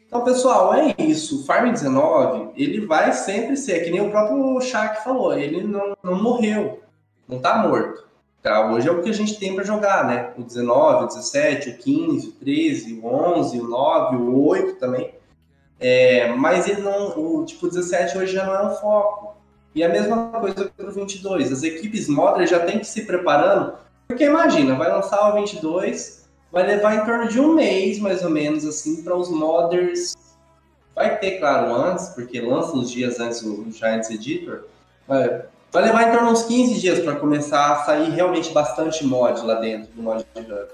Então, 0.07 0.23
pessoal, 0.23 0.73
é 0.73 0.95
isso. 0.97 1.41
O 1.41 1.45
Farm 1.45 1.71
19, 1.71 2.53
ele 2.55 2.85
vai 2.85 3.13
sempre 3.13 3.55
ser, 3.55 3.83
que 3.83 3.91
nem 3.91 4.01
o 4.01 4.09
próprio 4.09 4.59
Shaq 4.59 5.03
falou, 5.03 5.37
ele 5.37 5.63
não, 5.63 5.95
não 6.03 6.21
morreu, 6.21 6.81
não 7.29 7.37
está 7.37 7.59
morto. 7.59 8.09
Tá? 8.41 8.71
Hoje 8.71 8.89
é 8.89 8.91
o 8.91 9.03
que 9.03 9.09
a 9.11 9.13
gente 9.13 9.39
tem 9.39 9.53
para 9.53 9.63
jogar, 9.63 10.07
né? 10.07 10.33
O 10.35 10.41
19, 10.41 11.03
o 11.03 11.07
17, 11.07 11.69
o 11.69 11.77
15, 11.77 12.27
o 12.27 12.31
13, 12.31 12.93
o 12.99 13.05
11, 13.05 13.59
o 13.59 13.67
9, 13.67 14.15
o 14.15 14.47
8 14.47 14.79
também. 14.79 15.13
É, 15.79 16.33
mas 16.33 16.67
ele 16.67 16.81
não, 16.81 17.17
o 17.17 17.45
tipo 17.45 17.67
17 17.67 18.17
hoje 18.17 18.33
já 18.33 18.43
não 18.43 18.55
é 18.55 18.67
um 18.67 18.75
foco. 18.75 19.35
E 19.73 19.83
a 19.83 19.89
mesma 19.89 20.27
coisa 20.39 20.71
para 20.75 20.87
o 20.87 20.91
22. 20.91 21.51
As 21.51 21.63
equipes 21.63 22.07
modders 22.07 22.49
já 22.49 22.59
têm 22.59 22.79
que 22.79 22.87
se 22.87 23.05
preparando, 23.05 23.73
porque 24.07 24.25
imagina, 24.25 24.75
vai 24.75 24.89
lançar 24.91 25.29
o 25.29 25.35
22, 25.39 26.27
vai 26.51 26.65
levar 26.65 26.95
em 26.95 27.05
torno 27.05 27.27
de 27.27 27.39
um 27.39 27.53
mês, 27.53 27.99
mais 27.99 28.23
ou 28.23 28.29
menos, 28.29 28.65
assim, 28.65 29.01
para 29.03 29.15
os 29.15 29.29
modders. 29.29 30.13
Vai 30.93 31.17
ter, 31.19 31.39
claro, 31.39 31.73
antes, 31.73 32.09
porque 32.09 32.41
lança 32.41 32.73
uns 32.73 32.91
dias 32.91 33.19
antes 33.19 33.41
o 33.41 33.65
Giants 33.71 34.09
Editor. 34.09 34.65
Vai, 35.07 35.45
vai 35.71 35.83
levar 35.83 36.09
em 36.09 36.11
torno 36.11 36.27
de 36.27 36.33
uns 36.33 36.43
15 36.43 36.79
dias 36.81 36.99
para 36.99 37.15
começar 37.15 37.71
a 37.71 37.75
sair 37.85 38.09
realmente 38.11 38.51
bastante 38.51 39.05
mod 39.05 39.41
lá 39.45 39.55
dentro 39.55 39.89
do 39.93 40.03
mod 40.03 40.25
Hub. 40.35 40.67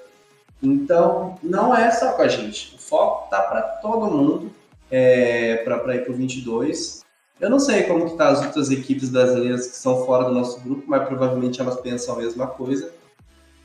Então, 0.61 1.37
não 1.43 1.75
é 1.75 1.91
só 1.91 2.13
com 2.13 2.23
a 2.23 2.27
gente. 2.27 2.75
O 2.75 2.79
foco 2.79 3.29
tá 3.29 3.43
para 3.43 3.61
todo 3.61 4.07
mundo 4.07 4.51
é, 4.89 5.57
para 5.57 5.95
ir 5.95 6.03
para 6.03 6.11
o 6.11 6.15
22. 6.15 7.05
Eu 7.39 7.49
não 7.49 7.59
sei 7.59 7.83
como 7.83 8.09
que 8.09 8.17
tá 8.17 8.29
as 8.29 8.43
outras 8.43 8.71
equipes 8.71 9.09
brasileiras 9.09 9.67
que 9.67 9.75
são 9.75 10.05
fora 10.05 10.25
do 10.25 10.33
nosso 10.33 10.59
grupo, 10.61 10.83
mas 10.87 11.07
provavelmente 11.07 11.61
elas 11.61 11.79
pensam 11.79 12.15
a 12.15 12.17
mesma 12.17 12.47
coisa. 12.47 12.91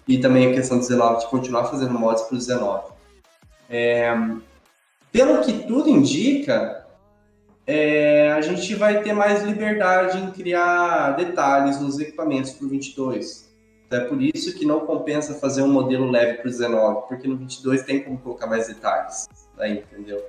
E 0.06 0.18
também 0.18 0.50
a 0.50 0.54
questão 0.54 0.78
do 0.78 0.82
19 0.82 1.20
de 1.20 1.30
continuar 1.30 1.64
fazendo 1.64 1.98
mods 1.98 2.24
para 2.24 2.34
o 2.34 2.38
19. 2.38 2.92
É, 3.70 4.12
pelo 5.10 5.40
que 5.40 5.66
tudo 5.66 5.88
indica, 5.88 6.86
é, 7.66 8.32
a 8.32 8.40
gente 8.40 8.74
vai 8.74 9.02
ter 9.02 9.12
mais 9.12 9.42
liberdade 9.42 10.18
em 10.18 10.30
criar 10.30 11.12
detalhes 11.12 11.80
nos 11.80 11.98
equipamentos 11.98 12.52
para 12.52 12.66
o 12.66 12.68
22. 12.68 13.50
Então 13.86 14.00
é 14.00 14.04
por 14.04 14.20
isso 14.20 14.54
que 14.54 14.66
não 14.66 14.80
compensa 14.80 15.34
fazer 15.34 15.62
um 15.62 15.72
modelo 15.72 16.10
leve 16.10 16.38
para 16.38 16.48
o 16.48 16.50
19, 16.50 17.08
porque 17.08 17.28
no 17.28 17.36
22 17.36 17.82
tem 17.82 18.02
como 18.02 18.18
colocar 18.18 18.46
mais 18.46 18.66
detalhes. 18.66 19.28
Aí, 19.58 19.78
entendeu? 19.78 20.22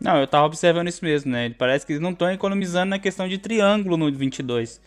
Não, 0.00 0.16
eu 0.16 0.26
tava 0.26 0.46
observando 0.46 0.88
isso 0.88 1.04
mesmo, 1.04 1.30
né? 1.30 1.50
Parece 1.50 1.84
que 1.84 1.92
eles 1.92 2.02
não 2.02 2.10
estão 2.10 2.30
economizando 2.30 2.90
na 2.90 2.98
questão 2.98 3.28
de 3.28 3.36
triângulo 3.36 3.98
no 3.98 4.10
22. 4.10 4.80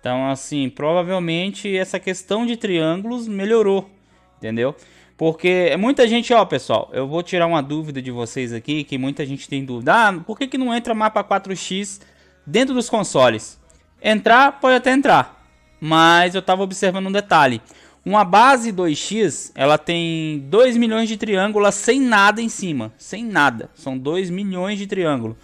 Então, 0.00 0.28
assim, 0.28 0.70
provavelmente 0.70 1.76
essa 1.76 2.00
questão 2.00 2.46
de 2.46 2.56
triângulos 2.56 3.28
melhorou, 3.28 3.90
entendeu? 4.38 4.74
Porque 5.16 5.76
muita 5.78 6.08
gente, 6.08 6.32
ó, 6.32 6.44
pessoal, 6.44 6.90
eu 6.92 7.06
vou 7.06 7.22
tirar 7.22 7.46
uma 7.46 7.62
dúvida 7.62 8.02
de 8.02 8.10
vocês 8.10 8.52
aqui, 8.52 8.84
que 8.84 8.98
muita 8.98 9.24
gente 9.24 9.48
tem 9.48 9.64
dúvida. 9.64 9.94
Ah, 9.94 10.12
por 10.12 10.36
que, 10.36 10.46
que 10.46 10.58
não 10.58 10.74
entra 10.74 10.94
mapa 10.94 11.22
4x 11.22 12.00
dentro 12.46 12.74
dos 12.74 12.90
consoles? 12.90 13.60
Entrar, 14.02 14.60
pode 14.60 14.76
até 14.76 14.92
entrar. 14.92 15.42
Mas 15.80 16.34
eu 16.34 16.42
tava 16.42 16.62
observando 16.62 17.06
um 17.06 17.12
detalhe. 17.12 17.60
Uma 18.04 18.22
base 18.22 18.70
2x, 18.70 19.50
ela 19.54 19.78
tem 19.78 20.40
2 20.50 20.76
milhões 20.76 21.08
de 21.08 21.16
triângulos 21.16 21.74
sem 21.74 21.98
nada 21.98 22.42
em 22.42 22.50
cima, 22.50 22.92
sem 22.98 23.24
nada. 23.24 23.70
São 23.74 23.96
2 23.96 24.28
milhões 24.28 24.78
de 24.78 24.86
triângulos. 24.86 25.36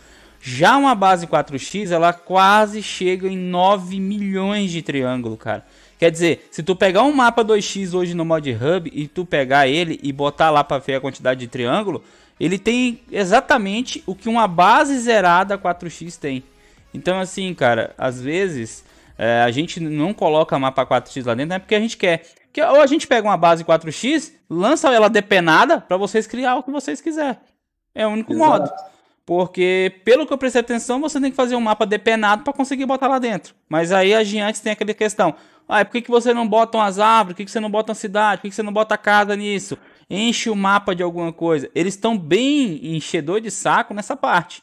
Já 0.43 0.77
uma 0.77 0.95
base 0.95 1.27
4x, 1.27 1.91
ela 1.91 2.13
quase 2.13 2.83
chega 2.83 3.27
em 3.27 3.37
9 3.37 3.99
milhões 3.99 4.71
de 4.71 4.83
triângulos, 4.83 5.39
cara. 5.39 5.65
Quer 5.99 6.11
dizer, 6.11 6.49
se 6.51 6.63
tu 6.63 6.77
pegar 6.77 7.03
um 7.03 7.13
mapa 7.13 7.43
2x 7.43 7.95
hoje 7.95 8.15
no 8.15 8.25
Mod 8.27 8.51
Hub 8.51 8.91
e 8.93 9.09
tu 9.09 9.25
pegar 9.25 9.67
ele 9.67 9.99
e 10.03 10.13
botar 10.13 10.51
lá 10.51 10.63
para 10.63 10.79
ver 10.79 10.97
a 10.97 11.01
quantidade 11.01 11.41
de 11.41 11.47
triângulo, 11.47 12.05
ele 12.39 12.59
tem 12.59 13.01
exatamente 13.11 14.03
o 14.07 14.15
que 14.15 14.29
uma 14.29 14.47
base 14.47 14.99
zerada 14.99 15.59
4x 15.59 16.19
tem. 16.19 16.43
Então 16.93 17.21
assim, 17.21 17.53
cara, 17.55 17.95
às 17.97 18.21
vezes 18.21 18.85
é, 19.23 19.43
a 19.43 19.51
gente 19.51 19.79
não 19.81 20.15
coloca 20.15 20.59
mapa 20.59 20.87
4x 20.87 21.27
lá 21.27 21.35
dentro, 21.35 21.51
não 21.51 21.57
é 21.57 21.59
porque 21.59 21.75
a 21.75 21.81
gente 21.81 21.95
quer. 21.99 22.23
Que 22.51 22.63
ou 22.63 22.81
a 22.81 22.87
gente 22.87 23.07
pega 23.07 23.29
uma 23.29 23.37
base 23.37 23.63
4x, 23.63 24.33
lança 24.49 24.91
ela 24.91 25.11
depenada 25.11 25.79
para 25.79 25.99
vocês 25.99 26.27
criar 26.27 26.57
o 26.57 26.63
que 26.63 26.71
vocês 26.71 27.03
quiserem. 27.03 27.37
É 27.95 28.07
o 28.07 28.11
único 28.11 28.33
Exato. 28.33 28.51
modo. 28.51 28.71
Porque, 29.27 30.01
pelo 30.07 30.27
que 30.27 30.33
eu 30.33 30.39
prestei 30.39 30.63
atenção, 30.63 31.03
você 31.03 31.21
tem 31.21 31.31
que 31.31 31.37
fazer 31.37 31.55
um 31.55 31.61
mapa 31.61 31.85
depenado 31.85 32.45
para 32.45 32.53
conseguir 32.55 32.87
botar 32.87 33.09
lá 33.09 33.19
dentro. 33.19 33.55
Mas 33.69 33.93
aí 33.93 34.15
a 34.15 34.25
Giantes 34.25 34.63
tem 34.63 34.73
aquela 34.73 34.95
questão. 34.95 35.35
Ah, 35.69 35.85
por 35.85 35.93
que, 35.93 36.01
que 36.01 36.11
você 36.11 36.33
não 36.33 36.49
bota 36.49 36.79
umas 36.79 36.99
árvores? 36.99 37.35
Por 37.35 37.37
que, 37.37 37.45
que 37.45 37.51
você 37.51 37.61
não 37.61 37.71
bota 37.71 37.93
uma 37.93 37.97
cidade? 37.97 38.39
Por 38.39 38.43
que, 38.45 38.49
que 38.49 38.55
você 38.55 38.63
não 38.63 38.73
bota 38.73 38.97
casa 38.97 39.37
nisso? 39.37 39.77
Enche 40.09 40.49
o 40.49 40.57
mapa 40.57 40.95
de 40.95 41.03
alguma 41.03 41.31
coisa. 41.31 41.71
Eles 41.75 41.93
estão 41.93 42.17
bem 42.17 42.97
enchedor 42.97 43.43
de 43.43 43.51
saco 43.51 43.93
nessa 43.93 44.17
parte. 44.17 44.63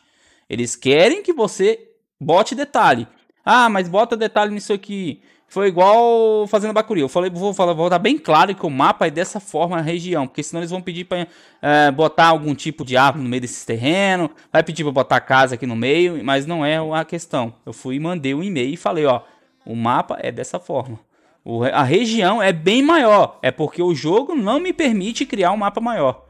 Eles 0.49 0.75
querem 0.75 1.21
que 1.21 1.31
você 1.31 1.91
bote 2.19 2.55
detalhe. 2.55 3.07
Ah, 3.49 3.69
mas 3.69 3.87
bota 3.87 4.17
detalhe 4.17 4.53
nisso 4.53 4.73
aqui. 4.73 5.21
Foi 5.47 5.69
igual 5.69 6.45
fazendo 6.47 6.73
Bacuri. 6.73 6.99
Eu 6.99 7.07
falei, 7.07 7.29
vou, 7.29 7.53
falar, 7.53 7.71
vou 7.71 7.89
dar 7.89 7.97
bem 7.97 8.17
claro 8.17 8.53
que 8.53 8.65
o 8.65 8.69
mapa 8.69 9.07
é 9.07 9.09
dessa 9.09 9.39
forma 9.39 9.77
a 9.77 9.81
região, 9.81 10.27
porque 10.27 10.43
senão 10.43 10.59
eles 10.59 10.69
vão 10.69 10.81
pedir 10.81 11.05
para 11.05 11.25
é, 11.61 11.89
botar 11.89 12.25
algum 12.25 12.53
tipo 12.53 12.83
de 12.83 12.97
árvore 12.97 13.23
no 13.23 13.29
meio 13.29 13.39
desses 13.39 13.63
terrenos, 13.63 14.31
vai 14.51 14.61
pedir 14.63 14.83
para 14.83 14.91
botar 14.91 15.21
casa 15.21 15.55
aqui 15.55 15.65
no 15.65 15.77
meio, 15.77 16.21
mas 16.25 16.45
não 16.45 16.65
é 16.65 16.77
a 16.77 17.05
questão. 17.05 17.53
Eu 17.65 17.71
fui 17.71 17.95
e 17.95 17.99
mandei 18.01 18.33
um 18.33 18.43
e-mail 18.43 18.73
e 18.73 18.75
falei, 18.75 19.05
ó, 19.05 19.21
o 19.65 19.77
mapa 19.77 20.17
é 20.19 20.29
dessa 20.29 20.59
forma. 20.59 20.99
O, 21.45 21.63
a 21.63 21.83
região 21.83 22.43
é 22.43 22.51
bem 22.51 22.83
maior, 22.83 23.39
é 23.41 23.49
porque 23.49 23.81
o 23.81 23.95
jogo 23.95 24.35
não 24.35 24.59
me 24.59 24.73
permite 24.73 25.25
criar 25.25 25.53
um 25.53 25.57
mapa 25.57 25.79
maior. 25.79 26.25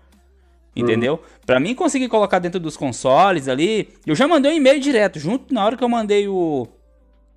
Entendeu? 0.75 1.13
Uhum. 1.13 1.39
Para 1.47 1.59
mim 1.59 1.73
conseguir 1.73 2.09
colocar 2.09 2.37
dentro 2.37 2.59
dos 2.59 2.77
consoles 2.77 3.47
ali, 3.47 3.89
eu 4.05 4.13
já 4.13 4.27
mandei 4.27 4.51
um 4.51 4.55
e-mail 4.55 4.79
direto, 4.79 5.17
junto 5.17 5.51
na 5.51 5.65
hora 5.65 5.75
que 5.75 5.83
eu 5.83 5.89
mandei 5.89 6.27
o 6.27 6.67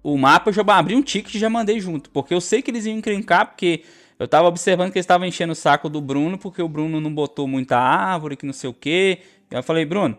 o 0.02 0.16
mapa, 0.16 0.50
eu 0.50 0.54
já 0.54 0.62
abri 0.62 0.94
um 0.94 1.02
ticket 1.02 1.34
e 1.34 1.38
já 1.38 1.50
mandei 1.50 1.80
junto. 1.80 2.10
Porque 2.10 2.32
eu 2.32 2.40
sei 2.40 2.62
que 2.62 2.70
eles 2.70 2.86
iam 2.86 2.96
encrencar, 2.96 3.46
porque 3.46 3.84
eu 4.18 4.26
tava 4.26 4.48
observando 4.48 4.92
que 4.92 4.98
eles 4.98 5.04
estavam 5.04 5.26
enchendo 5.26 5.52
o 5.52 5.56
saco 5.56 5.88
do 5.88 6.00
Bruno, 6.00 6.38
porque 6.38 6.62
o 6.62 6.68
Bruno 6.68 7.00
não 7.00 7.12
botou 7.12 7.46
muita 7.46 7.78
árvore, 7.78 8.36
que 8.36 8.46
não 8.46 8.52
sei 8.52 8.70
o 8.70 8.74
que. 8.74 9.18
Eu 9.50 9.62
falei, 9.62 9.84
Bruno, 9.84 10.16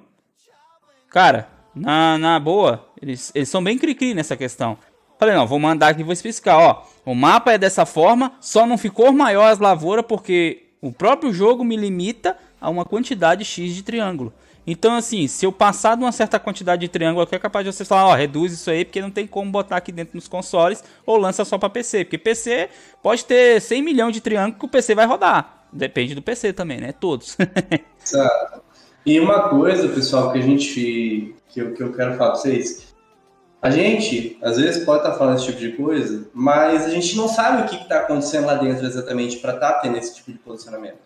cara, 1.09 1.47
na, 1.73 2.17
na 2.17 2.39
boa, 2.39 2.89
eles, 3.01 3.31
eles 3.33 3.49
são 3.49 3.63
bem 3.63 3.77
cri-cri 3.77 4.13
nessa 4.13 4.35
questão. 4.35 4.77
Falei, 5.17 5.35
não, 5.35 5.45
vou 5.45 5.59
mandar 5.59 5.89
aqui 5.89 6.01
e 6.01 6.03
vou 6.03 6.13
explicar, 6.13 6.57
ó. 6.57 6.83
O 7.05 7.13
mapa 7.13 7.51
é 7.51 7.57
dessa 7.57 7.85
forma, 7.85 8.33
só 8.39 8.65
não 8.65 8.77
ficou 8.77 9.11
maior 9.11 9.51
as 9.51 9.59
lavouras 9.59 10.03
porque 10.07 10.71
o 10.81 10.91
próprio 10.91 11.31
jogo 11.31 11.63
me 11.63 11.75
limita 11.75 12.35
a 12.59 12.69
uma 12.69 12.83
quantidade 12.83 13.45
X 13.45 13.75
de 13.75 13.83
triângulo. 13.83 14.33
Então, 14.65 14.95
assim, 14.95 15.27
se 15.27 15.45
eu 15.45 15.51
passar 15.51 15.95
de 15.95 16.03
uma 16.03 16.11
certa 16.11 16.39
quantidade 16.39 16.81
de 16.81 16.87
triângulo 16.87 17.23
aqui, 17.23 17.35
é 17.35 17.39
capaz 17.39 17.65
de 17.65 17.73
você 17.73 17.83
falar, 17.83 18.07
ó, 18.07 18.13
reduz 18.13 18.53
isso 18.53 18.69
aí, 18.69 18.85
porque 18.85 19.01
não 19.01 19.09
tem 19.09 19.25
como 19.25 19.51
botar 19.51 19.77
aqui 19.77 19.91
dentro 19.91 20.15
nos 20.15 20.27
consoles, 20.27 20.83
ou 21.05 21.17
lança 21.17 21.43
só 21.43 21.57
para 21.57 21.69
PC. 21.69 22.05
Porque 22.05 22.17
PC 22.17 22.69
pode 23.01 23.25
ter 23.25 23.59
100 23.59 23.81
milhões 23.81 24.13
de 24.13 24.21
triângulos 24.21 24.59
que 24.59 24.65
o 24.65 24.69
PC 24.69 24.93
vai 24.93 25.05
rodar. 25.05 25.65
Depende 25.73 26.13
do 26.13 26.21
PC 26.21 26.53
também, 26.53 26.79
né? 26.79 26.91
Todos. 26.91 27.37
Exato. 28.03 28.61
E 29.05 29.19
uma 29.19 29.49
coisa, 29.49 29.87
pessoal, 29.89 30.31
que 30.31 30.37
a 30.37 30.41
gente. 30.41 31.35
que 31.49 31.61
eu, 31.61 31.73
que 31.73 31.81
eu 31.81 31.93
quero 31.93 32.15
falar 32.17 32.31
pra 32.31 32.39
vocês. 32.39 32.91
A 33.61 33.69
gente, 33.69 34.39
às 34.41 34.57
vezes, 34.57 34.83
pode 34.83 34.99
estar 34.99 35.11
tá 35.11 35.17
falando 35.17 35.37
esse 35.37 35.45
tipo 35.45 35.59
de 35.59 35.71
coisa, 35.73 36.27
mas 36.33 36.83
a 36.85 36.89
gente 36.89 37.15
não 37.15 37.27
sabe 37.27 37.61
o 37.61 37.65
que 37.67 37.75
está 37.75 37.99
acontecendo 37.99 38.47
lá 38.47 38.55
dentro 38.55 38.85
exatamente 38.85 39.37
para 39.37 39.53
estar 39.53 39.73
tá 39.73 39.79
tendo 39.81 39.97
esse 39.97 40.15
tipo 40.15 40.31
de 40.31 40.39
posicionamento. 40.39 40.97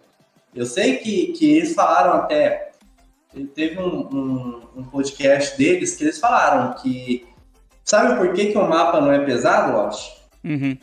Eu 0.54 0.66
sei 0.66 0.98
que, 0.98 1.34
que 1.34 1.52
eles 1.54 1.74
falaram 1.74 2.14
até. 2.14 2.65
Teve 3.54 3.80
um, 3.80 4.08
um, 4.08 4.62
um 4.78 4.84
podcast 4.84 5.58
deles 5.58 5.96
que 5.96 6.04
eles 6.04 6.20
falaram 6.20 6.74
que. 6.82 7.28
Sabe 7.84 8.18
por 8.18 8.34
que, 8.34 8.52
que 8.52 8.58
o 8.58 8.68
mapa 8.68 9.00
não 9.00 9.12
é 9.12 9.24
pesado, 9.24 9.74
Lost? 9.74 10.12
Uhum. 10.44 10.78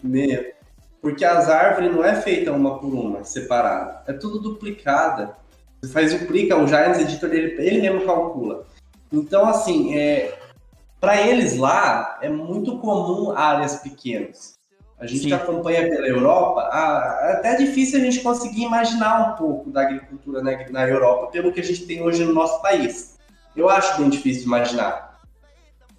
Porque 1.01 1.25
as 1.25 1.49
árvores 1.49 1.91
não 1.91 2.05
é 2.05 2.15
feita 2.21 2.53
uma 2.53 2.79
por 2.79 2.95
uma, 2.95 3.25
separada. 3.25 4.03
É 4.07 4.13
tudo 4.13 4.39
duplicada. 4.39 5.37
Você 5.81 5.93
faz 5.93 6.17
duplica, 6.17 6.57
o 6.57 6.67
Giants 6.67 7.01
Editor, 7.01 7.33
ele, 7.33 7.61
ele 7.61 7.81
mesmo 7.81 8.07
calcula. 8.07 8.65
Então, 9.13 9.49
assim, 9.49 9.97
é, 9.99 10.39
para 11.01 11.21
eles 11.21 11.57
lá, 11.57 12.19
é 12.23 12.29
muito 12.29 12.79
comum 12.79 13.33
áreas 13.33 13.77
pequenas. 13.77 14.55
A 15.03 15.07
gente 15.09 15.23
Sim. 15.23 15.29
que 15.29 15.35
acompanha 15.35 15.89
pela 15.89 16.07
Europa, 16.07 16.71
é 17.25 17.33
até 17.33 17.57
difícil 17.57 17.99
a 17.99 18.05
gente 18.05 18.21
conseguir 18.21 18.63
imaginar 18.63 19.33
um 19.33 19.37
pouco 19.37 19.69
da 19.69 19.83
agricultura 19.83 20.41
na, 20.41 20.53
na 20.71 20.89
Europa 20.89 21.27
pelo 21.27 21.51
que 21.51 21.59
a 21.59 21.65
gente 21.65 21.87
tem 21.87 22.01
hoje 22.01 22.23
no 22.25 22.33
nosso 22.33 22.63
país. 22.63 23.19
Eu 23.57 23.69
acho 23.69 23.99
bem 23.99 24.09
difícil 24.09 24.43
de 24.43 24.47
imaginar. 24.47 25.21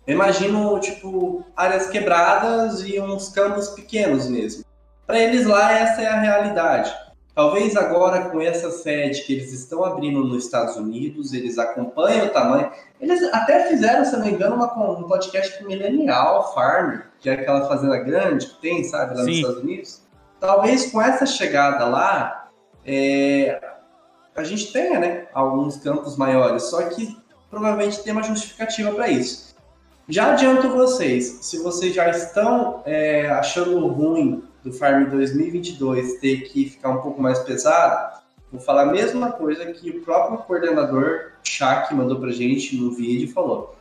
Eu 0.08 0.14
imagino, 0.14 0.80
tipo, 0.80 1.44
áreas 1.54 1.90
quebradas 1.90 2.80
e 2.88 2.98
uns 2.98 3.28
campos 3.28 3.72
pequenos 3.72 4.30
mesmo. 4.30 4.64
Para 5.06 5.20
eles 5.20 5.46
lá, 5.46 5.74
essa 5.74 6.02
é 6.02 6.08
a 6.08 6.22
realidade. 6.22 6.96
Talvez 7.36 7.76
agora 7.76 8.30
com 8.30 8.40
essa 8.40 8.72
sede 8.72 9.24
que 9.24 9.34
eles 9.34 9.52
estão 9.52 9.84
abrindo 9.84 10.24
nos 10.24 10.46
Estados 10.46 10.78
Unidos, 10.78 11.34
eles 11.34 11.58
acompanham 11.58 12.28
o 12.28 12.30
tamanho. 12.30 12.72
Eles 13.02 13.22
até 13.34 13.68
fizeram, 13.68 14.06
se 14.06 14.16
não 14.16 14.24
me 14.24 14.32
engano, 14.32 14.56
uma, 14.56 14.98
um 14.98 15.04
podcast 15.10 15.60
com 15.60 15.66
Millennial 15.66 16.54
Farm, 16.54 17.02
que 17.24 17.30
é 17.30 17.34
aquela 17.34 17.66
fazenda 17.70 17.98
grande 18.00 18.46
que 18.48 18.62
tem, 18.62 18.84
sabe, 18.84 19.16
lá 19.16 19.24
Sim. 19.24 19.30
nos 19.30 19.38
Estados 19.38 19.64
Unidos. 19.64 20.02
Talvez 20.42 20.92
com 20.92 21.02
essa 21.02 21.26
chegada 21.26 21.86
lá, 21.86 22.50
é, 22.86 23.62
a 24.36 24.44
gente 24.44 24.74
tenha, 24.74 25.00
né, 25.00 25.28
alguns 25.34 25.78
campos 25.78 26.18
maiores, 26.18 26.64
só 26.64 26.84
que 26.90 27.18
provavelmente 27.50 28.04
tem 28.04 28.12
uma 28.12 28.24
justificativa 28.24 28.92
para 28.92 29.08
isso. 29.08 29.56
Já 30.10 30.34
adianto 30.34 30.68
vocês, 30.68 31.40
se 31.44 31.60
vocês 31.60 31.96
já 31.96 32.10
estão 32.10 32.84
é, 32.86 33.30
achando 33.30 33.88
ruim 33.88 34.44
do 34.62 34.74
Farm 34.74 35.10
2022 35.10 36.20
ter 36.20 36.42
que 36.50 36.70
ficar 36.72 36.90
um 36.90 37.02
pouco 37.02 37.22
mais 37.22 37.40
pesado, 37.40 38.20
vou 38.52 38.60
falar 38.60 38.82
a 38.82 38.92
mesma 38.92 39.32
coisa 39.32 39.66
que 39.68 39.90
o 39.92 40.02
próprio 40.02 40.40
coordenador 40.40 41.32
Shaq 41.42 41.96
mandou 41.96 42.20
pra 42.20 42.32
gente 42.32 42.76
no 42.76 42.92
vídeo 42.92 43.30
e 43.30 43.32
falou. 43.32 43.78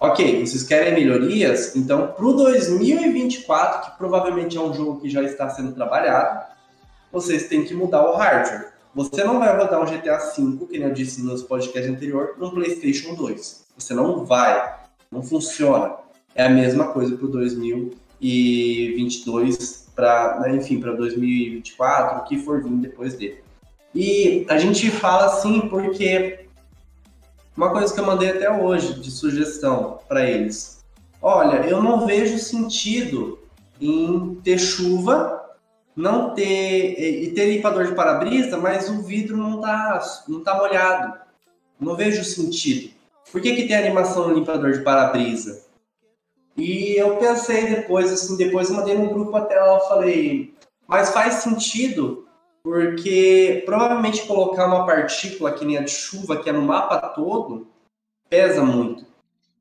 Ok, 0.00 0.44
vocês 0.44 0.64
querem 0.64 0.94
melhorias? 0.94 1.76
Então, 1.76 2.08
para 2.08 2.26
o 2.26 2.32
2024, 2.32 3.92
que 3.92 3.98
provavelmente 3.98 4.56
é 4.56 4.60
um 4.60 4.74
jogo 4.74 5.00
que 5.00 5.08
já 5.08 5.22
está 5.22 5.48
sendo 5.48 5.70
trabalhado, 5.72 6.52
vocês 7.10 7.48
têm 7.48 7.64
que 7.64 7.72
mudar 7.74 8.10
o 8.10 8.16
hardware. 8.16 8.74
Você 8.94 9.24
não 9.24 9.38
vai 9.38 9.56
rodar 9.56 9.82
um 9.82 9.86
GTA 9.86 10.18
V, 10.18 10.66
que 10.66 10.78
nem 10.78 10.88
eu 10.88 10.94
disse 10.94 11.22
nos 11.22 11.42
podcasts 11.42 11.90
anterior, 11.90 12.34
num 12.38 12.50
PlayStation 12.50 13.14
2. 13.14 13.64
Você 13.76 13.94
não 13.94 14.24
vai. 14.24 14.84
Não 15.10 15.20
funciona. 15.22 15.94
É 16.34 16.44
a 16.44 16.50
mesma 16.50 16.88
coisa 16.88 17.16
para 17.16 17.26
o 17.26 17.30
2022 17.30 19.84
para, 19.94 20.40
né, 20.40 20.56
enfim, 20.56 20.80
para 20.80 20.92
2024, 20.92 22.18
o 22.18 22.24
que 22.24 22.38
for 22.38 22.62
vir 22.62 22.76
depois 22.76 23.14
dele. 23.14 23.42
E 23.94 24.44
a 24.48 24.58
gente 24.58 24.90
fala 24.90 25.26
assim 25.26 25.68
porque 25.68 26.43
uma 27.56 27.70
coisa 27.70 27.92
que 27.92 28.00
eu 28.00 28.06
mandei 28.06 28.30
até 28.30 28.50
hoje 28.50 28.94
de 28.94 29.10
sugestão 29.10 29.98
para 30.08 30.28
eles. 30.28 30.84
Olha, 31.22 31.66
eu 31.66 31.82
não 31.82 32.06
vejo 32.06 32.38
sentido 32.38 33.38
em 33.80 34.34
ter 34.42 34.58
chuva, 34.58 35.42
não 35.96 36.34
ter 36.34 37.22
e 37.22 37.32
ter 37.32 37.54
limpador 37.54 37.86
de 37.86 37.94
para-brisa, 37.94 38.56
mas 38.58 38.88
o 38.88 39.02
vidro 39.02 39.36
não 39.36 39.60
tá 39.60 40.02
não 40.28 40.42
tá 40.42 40.54
molhado. 40.56 41.18
Não 41.78 41.96
vejo 41.96 42.24
sentido. 42.24 42.92
Por 43.30 43.40
que, 43.40 43.54
que 43.54 43.66
tem 43.66 43.76
animação 43.76 44.28
no 44.28 44.34
limpador 44.34 44.72
de 44.72 44.80
para-brisa? 44.80 45.64
E 46.56 46.94
eu 46.96 47.16
pensei 47.16 47.66
depois, 47.66 48.12
assim, 48.12 48.36
depois 48.36 48.70
eu 48.70 48.76
mandei 48.76 48.96
no 48.96 49.12
grupo 49.12 49.36
até 49.36 49.58
lá, 49.58 49.74
eu 49.74 49.88
falei, 49.88 50.54
mas 50.86 51.10
faz 51.10 51.34
sentido, 51.34 52.23
porque 52.64 53.62
provavelmente 53.66 54.26
colocar 54.26 54.66
uma 54.66 54.86
partícula 54.86 55.52
que 55.52 55.66
nem 55.66 55.76
a 55.76 55.82
de 55.82 55.90
chuva, 55.90 56.42
que 56.42 56.48
é 56.48 56.52
no 56.52 56.62
mapa 56.62 56.98
todo, 57.08 57.66
pesa 58.30 58.64
muito. 58.64 59.04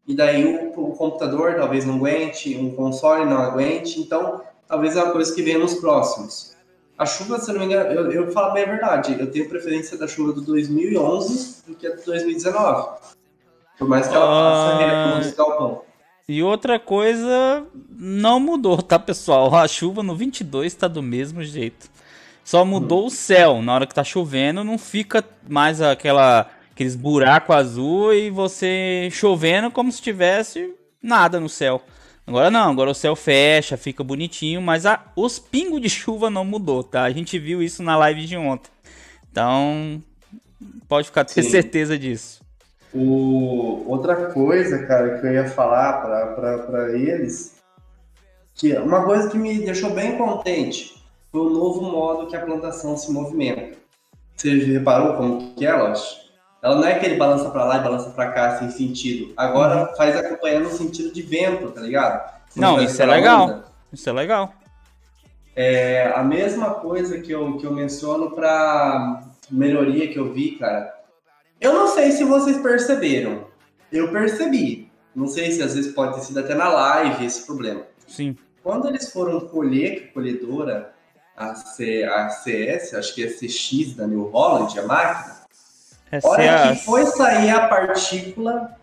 E 0.07 0.15
daí 0.15 0.45
o, 0.45 0.71
o 0.79 0.95
computador 0.95 1.55
talvez 1.55 1.83
não 1.85 1.95
aguente, 1.95 2.57
um 2.57 2.73
console 2.73 3.25
não 3.25 3.37
aguente, 3.37 3.99
então 3.99 4.41
talvez 4.65 4.95
é 4.95 5.03
uma 5.03 5.11
coisa 5.11 5.35
que 5.35 5.41
venha 5.41 5.59
nos 5.59 5.73
próximos. 5.75 6.55
A 6.97 7.05
chuva, 7.05 7.39
se 7.39 7.51
não 7.51 7.59
me 7.59 7.65
engano, 7.65 7.91
eu, 7.91 8.09
eu 8.09 8.31
falo 8.31 8.53
bem 8.53 8.63
a 8.63 8.67
verdade, 8.67 9.19
eu 9.19 9.29
tenho 9.29 9.49
preferência 9.49 9.97
da 9.97 10.07
chuva 10.07 10.31
do 10.31 10.39
2011 10.41 11.63
do 11.67 11.75
que 11.75 11.85
a 11.85 11.95
do 11.95 12.05
2019. 12.05 12.99
Por 13.77 13.89
mais 13.89 14.07
que 14.07 14.15
ela 14.15 14.27
faça 14.27 14.75
uh... 14.77 15.15
no 15.15 15.21
escalpão. 15.21 15.81
E 16.29 16.41
outra 16.41 16.79
coisa, 16.79 17.65
não 17.89 18.39
mudou, 18.39 18.81
tá, 18.81 18.97
pessoal? 18.97 19.53
A 19.53 19.67
chuva 19.67 20.01
no 20.01 20.15
22 20.15 20.73
tá 20.73 20.87
do 20.87 21.03
mesmo 21.03 21.43
jeito. 21.43 21.91
Só 22.43 22.65
mudou 22.65 23.05
o 23.05 23.09
céu. 23.09 23.61
Na 23.61 23.73
hora 23.73 23.87
que 23.87 23.95
tá 23.95 24.03
chovendo, 24.03 24.63
não 24.63 24.77
fica 24.77 25.23
mais 25.47 25.81
aquela 25.81 26.49
aqueles 26.71 26.95
buracos 26.95 27.55
azul 27.55 28.13
e 28.13 28.31
você 28.31 29.07
chovendo 29.11 29.69
como 29.69 29.91
se 29.91 30.01
tivesse 30.01 30.73
nada 31.01 31.39
no 31.39 31.47
céu. 31.47 31.81
Agora 32.25 32.49
não, 32.49 32.71
agora 32.71 32.89
o 32.89 32.95
céu 32.95 33.15
fecha, 33.15 33.77
fica 33.77 34.03
bonitinho, 34.03 34.61
mas 34.61 34.85
a, 34.85 35.03
os 35.15 35.37
pingos 35.37 35.81
de 35.81 35.89
chuva 35.89 36.29
não 36.29 36.43
mudou, 36.43 36.83
tá? 36.83 37.03
A 37.03 37.11
gente 37.11 37.37
viu 37.37 37.61
isso 37.61 37.83
na 37.83 37.97
live 37.97 38.25
de 38.25 38.37
ontem. 38.37 38.71
Então, 39.29 40.01
pode 40.87 41.07
ficar 41.07 41.25
ter 41.25 41.43
Sim. 41.43 41.49
certeza 41.49 41.97
disso. 41.97 42.41
O, 42.93 43.83
outra 43.87 44.31
coisa, 44.31 44.85
cara, 44.85 45.19
que 45.19 45.27
eu 45.27 45.33
ia 45.33 45.49
falar 45.49 46.01
para 46.35 46.97
eles, 46.97 47.57
que 48.55 48.73
uma 48.77 49.03
coisa 49.03 49.29
que 49.29 49.37
me 49.37 49.59
deixou 49.59 49.89
bem 49.89 50.17
contente 50.17 51.02
foi 51.33 51.41
o 51.41 51.49
novo 51.49 51.81
modo 51.81 52.27
que 52.27 52.35
a 52.37 52.45
plantação 52.45 52.95
se 52.95 53.11
movimenta. 53.11 53.77
Você 54.37 54.55
reparou 54.59 55.17
como 55.17 55.53
que 55.53 55.65
ela? 55.65 55.93
Ela 56.61 56.75
não 56.75 56.85
é 56.85 56.93
aquele 56.93 57.15
balança 57.15 57.49
para 57.49 57.65
lá 57.65 57.77
e 57.77 57.83
balança 57.83 58.09
para 58.11 58.31
cá 58.31 58.57
sem 58.59 58.69
sentido. 58.71 59.33
Agora 59.35 59.89
uhum. 59.89 59.95
faz 59.97 60.15
acompanhando 60.15 60.65
no 60.65 60.71
sentido 60.71 61.11
de 61.11 61.21
vento, 61.21 61.71
tá 61.71 61.81
ligado? 61.81 62.31
não, 62.55 62.81
isso 62.81 63.01
é 63.01 63.05
legal. 63.05 63.63
Isso 63.91 64.09
é 64.09 64.13
legal. 64.13 64.53
É 65.55 66.13
a 66.15 66.23
mesma 66.23 66.75
coisa 66.75 67.19
que 67.19 67.31
eu, 67.31 67.57
que 67.57 67.65
eu 67.65 67.73
menciono 67.73 68.31
para 68.31 69.23
melhoria 69.51 70.07
que 70.07 70.17
eu 70.17 70.31
vi, 70.31 70.51
cara 70.51 71.03
eu 71.63 71.71
não 71.71 71.87
sei 71.87 72.11
se 72.11 72.25
vocês 72.25 72.57
perceberam. 72.57 73.47
Eu 73.89 74.11
percebi. 74.11 74.91
Não 75.15 75.27
sei 75.27 75.49
se 75.49 75.63
às 75.63 75.73
vezes 75.75 75.93
pode 75.93 76.15
ter 76.15 76.21
sido 76.21 76.41
até 76.41 76.53
na 76.53 76.67
live 76.67 77.25
esse 77.25 77.45
problema. 77.45 77.83
Sim. 78.05 78.35
Quando 78.61 78.89
eles 78.89 79.13
foram 79.13 79.39
colher, 79.39 80.09
a 80.09 80.13
colhedora, 80.13 80.92
a, 81.35 81.55
C, 81.55 82.03
a 82.03 82.29
CS, 82.29 82.93
acho 82.93 83.15
que 83.15 83.23
é 83.23 83.27
CX 83.27 83.95
da 83.95 84.07
New 84.07 84.29
Holland, 84.29 84.79
a 84.79 84.85
máquina, 84.85 85.43
é 86.11 86.19
hora 86.23 86.75
que 86.75 86.85
foi 86.85 87.05
sair 87.07 87.49
a 87.49 87.67
partícula, 87.67 88.75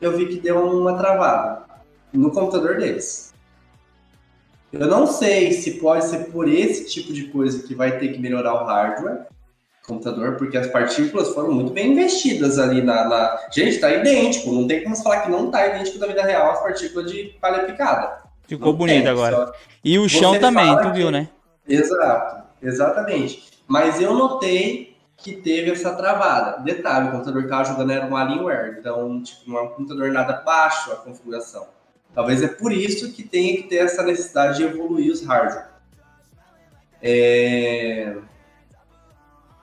eu 0.00 0.16
vi 0.16 0.26
que 0.26 0.40
deu 0.40 0.64
uma 0.64 0.96
travada 0.96 1.62
no 2.12 2.30
computador 2.30 2.78
deles. 2.78 3.34
Eu 4.72 4.86
não 4.86 5.06
sei 5.06 5.52
se 5.52 5.72
pode 5.72 6.06
ser 6.06 6.30
por 6.30 6.48
esse 6.48 6.88
tipo 6.88 7.12
de 7.12 7.24
coisa 7.24 7.66
que 7.66 7.74
vai 7.74 7.98
ter 7.98 8.08
que 8.08 8.18
melhorar 8.18 8.54
o 8.54 8.64
hardware, 8.64 9.26
computador, 9.86 10.36
porque 10.36 10.56
as 10.56 10.68
partículas 10.68 11.34
foram 11.34 11.52
muito 11.52 11.72
bem 11.72 11.92
investidas 11.92 12.58
ali 12.58 12.80
na. 12.80 13.08
na... 13.08 13.38
Gente, 13.52 13.78
tá 13.78 13.90
idêntico, 13.90 14.52
não 14.52 14.66
tem 14.66 14.82
como 14.82 14.96
falar 14.96 15.22
que 15.22 15.30
não 15.30 15.50
tá 15.50 15.66
idêntico 15.66 15.98
da 15.98 16.06
vida 16.06 16.22
real 16.22 16.52
as 16.52 16.62
partículas 16.62 17.10
de 17.10 17.36
palha 17.40 17.64
picada. 17.64 18.22
Ficou 18.46 18.72
não 18.72 18.78
bonito 18.78 19.02
tem, 19.02 19.08
agora. 19.08 19.36
Só... 19.36 19.52
E 19.84 19.98
o 19.98 20.08
chão 20.08 20.32
você 20.32 20.38
também, 20.38 20.80
tu 20.82 20.92
viu, 20.92 21.10
né? 21.10 21.28
Exato, 21.70 22.42
exatamente. 22.62 23.62
Mas 23.66 24.00
eu 24.00 24.14
notei 24.14 24.96
que 25.16 25.36
teve 25.36 25.70
essa 25.70 25.94
travada. 25.94 26.62
Detalhe, 26.62 27.08
o 27.08 27.12
computador 27.12 27.42
que 27.42 27.48
tava 27.48 27.64
jogando 27.64 27.92
era 27.92 28.06
um 28.06 28.16
Alienware, 28.16 28.78
então 28.78 29.22
tipo, 29.22 29.50
não 29.50 29.58
é 29.58 29.62
um 29.62 29.68
computador 29.68 30.10
nada 30.10 30.42
baixo 30.44 30.92
a 30.92 30.96
configuração. 30.96 31.66
Talvez 32.14 32.42
é 32.42 32.48
por 32.48 32.72
isso 32.72 33.12
que 33.12 33.22
tenha 33.22 33.56
que 33.56 33.64
ter 33.64 33.76
essa 33.76 34.02
necessidade 34.02 34.56
de 34.56 34.64
evoluir 34.64 35.12
os 35.12 35.24
hardware. 35.24 35.68
É... 37.00 38.16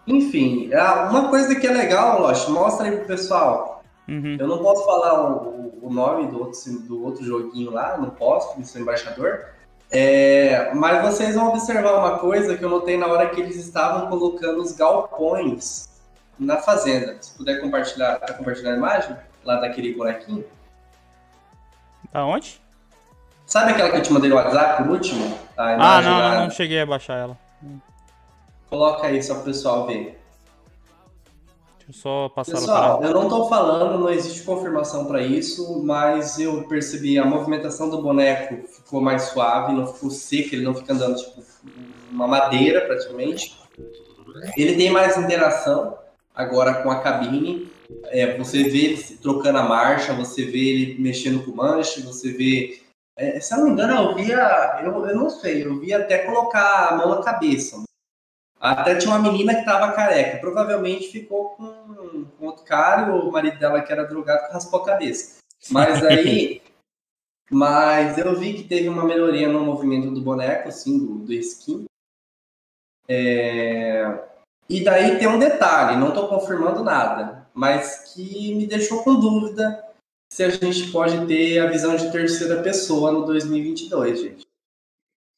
Enfim, 0.06 0.70
é 0.72 0.82
uma 0.82 1.30
coisa 1.30 1.54
que 1.56 1.68
é 1.68 1.72
legal, 1.72 2.22
Lost, 2.22 2.48
mostra 2.48 2.88
aí 2.88 2.96
pro 2.96 3.06
pessoal. 3.06 3.84
Uhum. 4.08 4.38
Eu 4.40 4.48
não 4.48 4.60
posso 4.60 4.86
falar 4.86 5.30
o, 5.30 5.80
o, 5.82 5.90
nome 5.92 6.28
do 6.28 6.40
outro, 6.40 6.80
do 6.80 7.04
outro 7.04 7.26
joguinho 7.26 7.72
lá, 7.72 7.98
não 7.98 8.12
posso, 8.12 8.48
porque 8.50 8.64
sou 8.64 8.82
embaixador. 8.82 9.57
É, 9.90 10.74
mas 10.74 11.02
vocês 11.02 11.36
vão 11.36 11.50
observar 11.50 12.00
uma 12.00 12.20
coisa 12.20 12.58
que 12.58 12.64
eu 12.64 12.70
notei 12.70 12.98
na 12.98 13.08
hora 13.08 13.30
que 13.30 13.40
eles 13.40 13.56
estavam 13.56 14.08
colocando 14.10 14.62
os 14.62 14.74
galpões 14.74 15.90
na 16.38 16.58
fazenda. 16.58 17.18
Se 17.22 17.36
puder 17.36 17.62
compartilhar, 17.62 18.20
tá 18.20 18.38
a 18.38 18.76
imagem 18.76 19.16
lá 19.44 19.56
daquele 19.58 19.96
bonequinho. 19.96 20.46
Da 22.12 22.26
onde? 22.26 22.62
Sabe 23.46 23.72
aquela 23.72 23.90
que 23.90 23.98
eu 23.98 24.02
te 24.02 24.12
mandei 24.12 24.30
no 24.30 24.36
WhatsApp 24.36 24.84
por 24.84 24.92
último? 24.92 25.38
ah, 25.56 26.02
não, 26.02 26.20
lá... 26.20 26.42
não 26.42 26.52
cheguei 26.52 26.82
a 26.82 26.86
baixar 26.86 27.18
ela. 27.18 27.38
Coloca 28.70 29.08
aí 29.08 29.24
só 29.24 29.36
pro 29.36 29.46
pessoal 29.46 29.88
ver. 29.88 30.17
Deixa 31.88 32.00
eu 32.00 32.02
só 32.02 32.30
passar 32.30 32.52
Pessoal, 32.52 33.02
eu 33.02 33.14
não 33.14 33.24
estou 33.24 33.48
falando, 33.48 33.98
não 33.98 34.10
existe 34.10 34.44
confirmação 34.44 35.06
para 35.06 35.22
isso, 35.22 35.82
mas 35.86 36.38
eu 36.38 36.64
percebi 36.64 37.18
a 37.18 37.24
movimentação 37.24 37.90
do 37.90 38.02
boneco 38.02 38.68
ficou 38.68 39.00
mais 39.00 39.24
suave, 39.24 39.72
não 39.72 39.88
ficou 39.88 40.10
seco, 40.10 40.54
ele 40.54 40.66
não 40.66 40.76
fica 40.76 40.92
andando 40.92 41.16
tipo 41.16 41.42
uma 42.12 42.28
madeira 42.28 42.82
praticamente. 42.82 43.58
Ele 44.58 44.76
tem 44.76 44.92
mais 44.92 45.18
interação 45.18 45.98
agora 46.36 46.84
com 46.84 46.92
a 46.92 47.00
cabine. 47.00 47.72
É, 48.08 48.38
você 48.38 48.64
vê 48.64 48.80
ele 48.80 49.04
trocando 49.22 49.58
a 49.58 49.64
marcha, 49.64 50.14
você 50.14 50.44
vê 50.44 50.60
ele 50.60 51.02
mexendo 51.02 51.46
com 51.46 51.52
o 51.52 51.56
manche, 51.56 52.02
você 52.02 52.32
vê. 52.34 52.82
É, 53.18 53.40
se 53.40 53.54
eu 53.54 53.60
não 53.60 53.66
me 53.68 53.72
engano, 53.72 53.94
eu 53.94 54.16
via. 54.16 54.82
Eu, 54.84 55.06
eu 55.08 55.16
não 55.16 55.30
sei, 55.30 55.64
eu 55.64 55.80
vi 55.80 55.94
até 55.94 56.20
colocar 56.20 56.90
a 56.90 56.96
mão 56.98 57.16
na 57.16 57.24
cabeça. 57.24 57.87
Até 58.60 58.96
tinha 58.96 59.14
uma 59.14 59.32
menina 59.32 59.54
que 59.54 59.60
estava 59.62 59.94
careca. 59.94 60.40
Provavelmente 60.40 61.12
ficou 61.12 61.52
com, 61.52 62.26
com 62.38 62.46
outro 62.46 62.64
cara, 62.64 63.14
o 63.14 63.32
marido 63.32 63.60
dela 63.60 63.82
que 63.82 63.92
era 63.92 64.06
drogado 64.06 64.52
raspou 64.52 64.82
a 64.82 64.86
cabeça. 64.86 65.38
Mas 65.70 66.04
aí. 66.04 66.62
mas 67.50 68.18
eu 68.18 68.36
vi 68.36 68.54
que 68.54 68.64
teve 68.64 68.90
uma 68.90 69.06
melhoria 69.06 69.48
no 69.48 69.64
movimento 69.64 70.12
do 70.12 70.22
boneco, 70.22 70.70
assim, 70.70 70.98
do, 70.98 71.20
do 71.20 71.34
skin. 71.34 71.86
É, 73.08 74.20
e 74.70 74.84
daí 74.84 75.18
tem 75.18 75.28
um 75.28 75.40
detalhe, 75.40 75.98
não 75.98 76.10
estou 76.10 76.28
confirmando 76.28 76.84
nada, 76.84 77.48
mas 77.54 78.14
que 78.14 78.54
me 78.54 78.68
deixou 78.68 79.02
com 79.02 79.18
dúvida 79.18 79.84
se 80.30 80.44
a 80.44 80.50
gente 80.50 80.92
pode 80.92 81.26
ter 81.26 81.60
a 81.60 81.68
visão 81.68 81.96
de 81.96 82.12
terceira 82.12 82.62
pessoa 82.62 83.12
no 83.12 83.26
2022, 83.26 84.20
gente. 84.20 84.47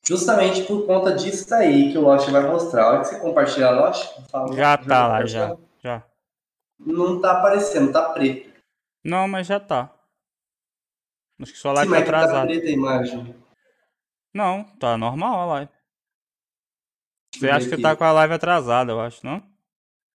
Justamente 0.08 0.64
por 0.64 0.86
conta 0.86 1.14
disso 1.14 1.54
aí 1.54 1.92
que 1.92 1.98
o 1.98 2.02
Lost 2.02 2.30
vai 2.30 2.42
mostrar. 2.42 2.90
Olha 2.90 3.02
que 3.02 3.08
você 3.08 3.20
compartilha 3.20 3.72
Lost. 3.72 4.10
Fala, 4.30 4.56
já 4.56 4.78
tá 4.78 5.08
lá, 5.08 5.26
já, 5.26 5.56
já. 5.84 6.04
Não 6.80 7.20
tá 7.20 7.34
aparecendo, 7.34 7.92
tá 7.92 8.10
preto. 8.10 8.50
Não, 9.04 9.28
mas 9.28 9.48
já 9.48 9.60
tá. 9.60 9.92
Acho 11.42 11.54
que 11.54 11.58
sua 11.58 11.74
live 11.74 11.90
Sim, 11.90 11.98
tá 11.98 12.04
atrasada. 12.04 12.40
Tá 12.40 12.46
preta 12.48 12.68
a 12.68 12.72
imagem. 12.72 13.36
Não, 14.34 14.64
tá 14.80 14.98
normal 14.98 15.42
a 15.42 15.46
live. 15.46 15.72
Você 17.36 17.50
acha 17.50 17.70
que 17.70 17.82
tá 17.82 17.96
com 17.96 18.04
a 18.04 18.12
live 18.12 18.34
atrasada, 18.34 18.92
eu 18.92 19.00
acho, 19.00 19.26
não? 19.26 19.42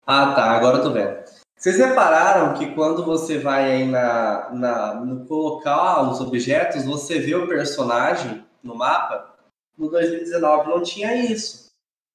Ah, 0.07 0.35
tá. 0.35 0.51
Agora 0.51 0.79
eu 0.79 0.83
tô 0.83 0.91
vendo. 0.91 1.23
Vocês 1.57 1.79
repararam 1.79 2.55
que 2.55 2.75
quando 2.75 3.05
você 3.05 3.39
vai 3.39 3.71
aí 3.71 3.87
na, 3.87 4.51
na, 4.51 4.95
no 4.95 5.25
colocar 5.27 6.03
os 6.11 6.21
objetos, 6.21 6.85
você 6.85 7.21
vê 7.21 7.37
o 7.37 7.47
personagem 7.47 8.45
no 8.65 8.75
mapa? 8.75 9.32
No 9.77 9.91
2019 9.91 10.69
não 10.69 10.83
tinha 10.83 11.15
isso. 11.15 11.73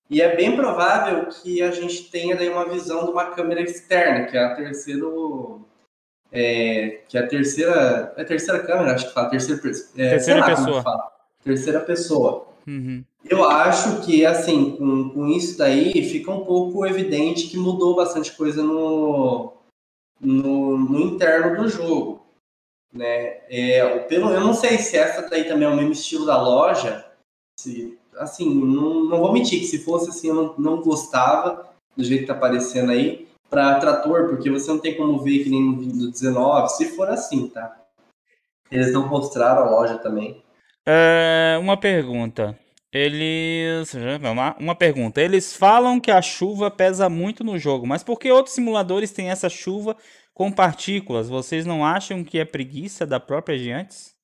E 0.10 0.22
é 0.22 0.36
bem 0.36 0.56
provável 0.56 1.26
que 1.26 1.62
a 1.62 1.72
gente 1.72 2.10
tenha 2.10 2.36
daí 2.36 2.50
uma 2.50 2.68
visão 2.68 3.04
de 3.04 3.12
uma 3.12 3.32
câmera 3.32 3.62
externa, 3.62 4.26
que 4.26 4.38
é 4.38 4.44
a 4.44 4.56
terceira. 4.56 5.06
É, 6.32 7.02
que 7.08 7.18
é 7.18 7.22
a 7.22 7.28
terceira. 7.28 8.14
É 8.16 8.22
a 8.22 8.26
terceira 8.26 8.60
câmera, 8.60 8.94
acho 8.94 9.08
que 9.08 9.14
fala. 9.14 9.30
Terceira, 9.30 9.62
é, 9.98 10.10
terceira 10.10 10.46
pessoa. 10.46 11.12
Terceira 11.44 11.80
pessoa. 11.82 12.48
Uhum. 12.66 13.04
Eu 13.30 13.44
acho 13.50 14.02
que, 14.02 14.26
assim, 14.26 14.78
com, 14.78 15.10
com 15.10 15.28
isso 15.28 15.58
daí, 15.58 15.92
fica 16.10 16.32
um 16.32 16.46
pouco 16.46 16.86
evidente 16.86 17.48
que 17.48 17.58
mudou 17.58 17.96
bastante 17.96 18.32
coisa 18.32 18.64
no, 18.64 19.54
no, 20.20 20.78
no 20.78 21.00
interno 21.02 21.62
do 21.62 21.70
jogo. 21.70 22.26
Né? 22.94 23.40
É, 23.50 24.00
pelo, 24.08 24.32
eu 24.32 24.40
não 24.40 24.54
sei 24.54 24.78
se 24.78 24.98
essa 24.98 25.30
daí 25.30 25.44
também 25.44 25.68
é 25.68 25.72
o 25.72 25.76
mesmo 25.76 25.92
estilo 25.92 26.26
da 26.26 26.42
loja. 26.42 27.06
Se, 27.60 27.98
assim, 28.18 28.54
não, 28.54 29.06
não 29.06 29.20
vou 29.20 29.34
mentir 29.34 29.60
que 29.60 29.66
se 29.66 29.80
fosse 29.80 30.10
assim, 30.10 30.28
eu 30.28 30.36
não, 30.36 30.56
não 30.58 30.82
gostava 30.82 31.74
do 31.96 32.04
jeito 32.04 32.22
que 32.22 32.28
tá 32.28 32.34
aparecendo 32.34 32.92
aí 32.92 33.28
para 33.50 33.80
trator, 33.80 34.28
porque 34.30 34.50
você 34.50 34.70
não 34.70 34.80
tem 34.80 34.96
como 34.96 35.20
ver 35.20 35.44
que 35.44 35.50
nem 35.50 35.64
no 35.64 35.80
vídeo 35.80 36.12
19, 36.12 36.70
se 36.70 36.96
for 36.96 37.10
assim, 37.10 37.48
tá? 37.50 37.76
Eles 38.70 38.94
não 38.94 39.08
mostraram 39.08 39.64
a 39.64 39.70
loja 39.70 39.98
também. 39.98 40.44
É, 40.86 41.58
uma 41.60 41.78
pergunta. 41.78 42.58
Eles. 42.92 43.94
Uma 44.60 44.76
pergunta. 44.76 45.22
Eles 45.22 45.56
falam 45.56 46.00
que 46.00 46.12
a 46.12 46.22
chuva 46.22 46.72
pesa 46.72 47.10
muito 47.10 47.44
no 47.44 47.58
jogo, 47.58 47.86
mas 47.86 48.04
por 48.04 48.20
que 48.20 48.32
outros 48.32 48.56
simuladores 48.56 49.12
têm 49.12 49.30
essa 49.30 49.50
chuva 49.50 49.96
com 50.34 50.52
partículas? 50.52 51.30
Vocês 51.30 51.66
não 51.66 51.86
acham 51.86 52.24
que 52.24 52.40
é 52.40 52.46
preguiça 52.46 53.06
da 53.06 53.20
própria 53.20 53.58
Giantes? 53.58 54.16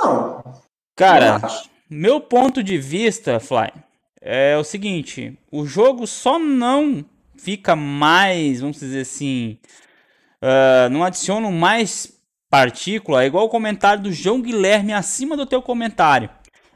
Não. 0.00 0.42
Cara, 0.96 1.40
meu 1.88 2.20
ponto 2.20 2.62
de 2.62 2.78
vista, 2.78 3.40
Fly, 3.40 3.72
é 4.20 4.56
o 4.56 4.64
seguinte: 4.64 5.38
o 5.50 5.66
jogo 5.66 6.06
só 6.06 6.38
não 6.38 7.04
fica 7.36 7.74
mais, 7.74 8.60
vamos 8.60 8.78
dizer 8.78 9.00
assim, 9.00 9.58
uh, 10.42 10.88
não 10.90 11.02
adiciona 11.02 11.50
mais 11.50 12.12
partícula, 12.48 13.22
é 13.22 13.26
igual 13.26 13.46
o 13.46 13.50
comentário 13.50 14.02
do 14.02 14.12
João 14.12 14.40
Guilherme 14.40 14.92
acima 14.92 15.36
do 15.36 15.46
teu 15.46 15.62
comentário 15.62 16.28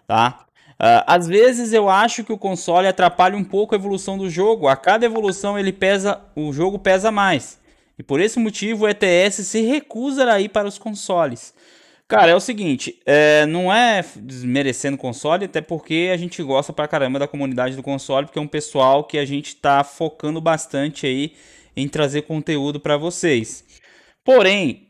tá? 0.07 0.47
Uh, 0.73 1.03
às 1.07 1.27
vezes 1.27 1.73
eu 1.73 1.89
acho 1.89 2.23
que 2.23 2.33
o 2.33 2.39
console 2.39 2.87
atrapalha 2.87 3.37
um 3.37 3.45
pouco 3.45 3.75
a 3.75 3.79
evolução 3.79 4.17
do 4.17 4.29
jogo. 4.29 4.69
A 4.69 4.77
cada 4.77 5.07
evolução 5.07 5.59
ele 5.59 5.73
pesa, 5.73 6.21
o 6.35 6.53
jogo 6.53 6.79
pesa 6.79 7.11
mais. 7.11 7.59
E 7.99 8.03
por 8.03 8.21
esse 8.21 8.39
motivo 8.39 8.85
o 8.85 8.89
ETS 8.89 9.47
se 9.47 9.63
recusa 9.63 10.31
a 10.31 10.41
ir 10.41 10.51
para 10.51 10.69
os 10.69 10.79
consoles. 10.79 11.55
Cara, 12.09 12.31
é 12.31 12.35
o 12.37 12.41
seguinte, 12.41 13.01
é, 13.05 13.45
não 13.47 13.73
é 13.73 14.01
desmerecendo 14.17 14.97
console, 14.97 15.47
até 15.47 15.61
porque 15.61 16.11
a 16.13 16.17
gente 16.17 16.41
gosta 16.41 16.73
pra 16.73 16.87
caramba 16.87 17.19
da 17.19 17.27
comunidade 17.27 17.75
do 17.75 17.83
console, 17.83 18.27
porque 18.27 18.39
é 18.39 18.43
um 18.43 18.47
pessoal 18.47 19.03
que 19.03 19.19
a 19.19 19.25
gente 19.25 19.57
tá 19.57 19.83
focando 19.83 20.41
bastante 20.41 21.05
aí 21.05 21.35
em 21.77 21.89
trazer 21.89 22.23
conteúdo 22.23 22.79
para 22.79 22.97
vocês. 22.97 23.65
Porém, 24.25 24.89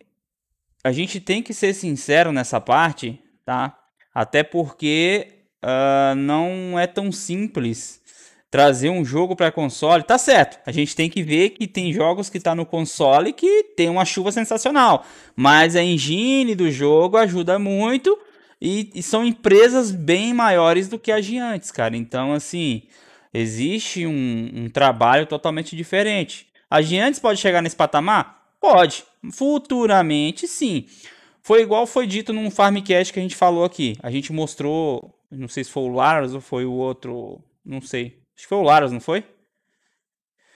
a 0.85 0.93
gente 0.93 1.19
tem 1.19 1.43
que 1.43 1.55
ser 1.55 1.73
sincero 1.73 2.33
nessa 2.33 2.61
parte, 2.61 3.19
tá? 3.47 3.79
Até 4.15 4.43
porque 4.43 5.29
uh, 5.65 6.15
não 6.15 6.79
é 6.79 6.87
tão 6.87 7.11
simples 7.11 8.03
trazer 8.51 8.91
um 8.91 9.05
jogo 9.05 9.35
para 9.35 9.53
console. 9.53 10.03
Tá 10.03 10.19
certo, 10.19 10.59
a 10.67 10.73
gente 10.73 10.95
tem 10.95 11.11
que 11.11 11.23
ver 11.23 11.51
que 11.51 11.67
tem 11.67 11.93
jogos 11.93 12.31
que 12.31 12.41
tá 12.41 12.55
no 12.55 12.67
console 12.67 13.33
que 13.33 13.65
tem 13.77 13.89
uma 13.89 14.05
chuva 14.05 14.33
sensacional, 14.33 15.05
mas 15.35 15.77
a 15.77 15.83
engine 15.83 16.55
do 16.55 16.71
jogo 16.71 17.17
ajuda 17.17 17.59
muito 17.59 18.19
e, 18.61 18.91
e 18.95 19.03
são 19.03 19.25
empresas 19.25 19.91
bem 19.91 20.33
maiores 20.33 20.89
do 20.89 20.99
que 20.99 21.13
a 21.13 21.21
Giantes, 21.21 21.71
cara. 21.71 21.97
Então, 21.97 22.33
assim, 22.33 22.83
existe 23.33 24.07
um, 24.07 24.51
um 24.55 24.69
trabalho 24.69 25.27
totalmente 25.27 25.77
diferente. 25.77 26.47
A 26.71 26.81
Giantes 26.81 27.21
pode 27.21 27.41
chegar 27.41 27.63
nesse 27.63 27.77
patamar? 27.77 28.45
Pode. 28.61 29.05
Futuramente, 29.33 30.49
sim. 30.49 30.87
Foi 31.43 31.63
igual 31.63 31.87
foi 31.87 32.07
dito 32.07 32.33
num 32.33 32.51
Farmcast 32.51 33.13
que 33.13 33.21
a 33.21 33.23
gente 33.23 33.37
falou 33.37 33.65
aqui. 33.65 33.97
A 34.03 34.11
gente 34.11 34.33
mostrou, 34.33 35.15
não 35.31 35.47
sei 35.47 35.63
se 35.63 35.71
foi 35.71 35.85
o 35.85 35.95
Laros 35.95 36.35
ou 36.35 36.41
foi 36.41 36.65
o 36.65 36.73
outro, 36.73 37.41
não 37.65 37.81
sei. 37.81 38.19
Acho 38.37 38.45
que 38.45 38.49
foi 38.49 38.59
o 38.59 38.63
Laros, 38.63 38.93
não 38.93 39.01
foi? 39.01 39.25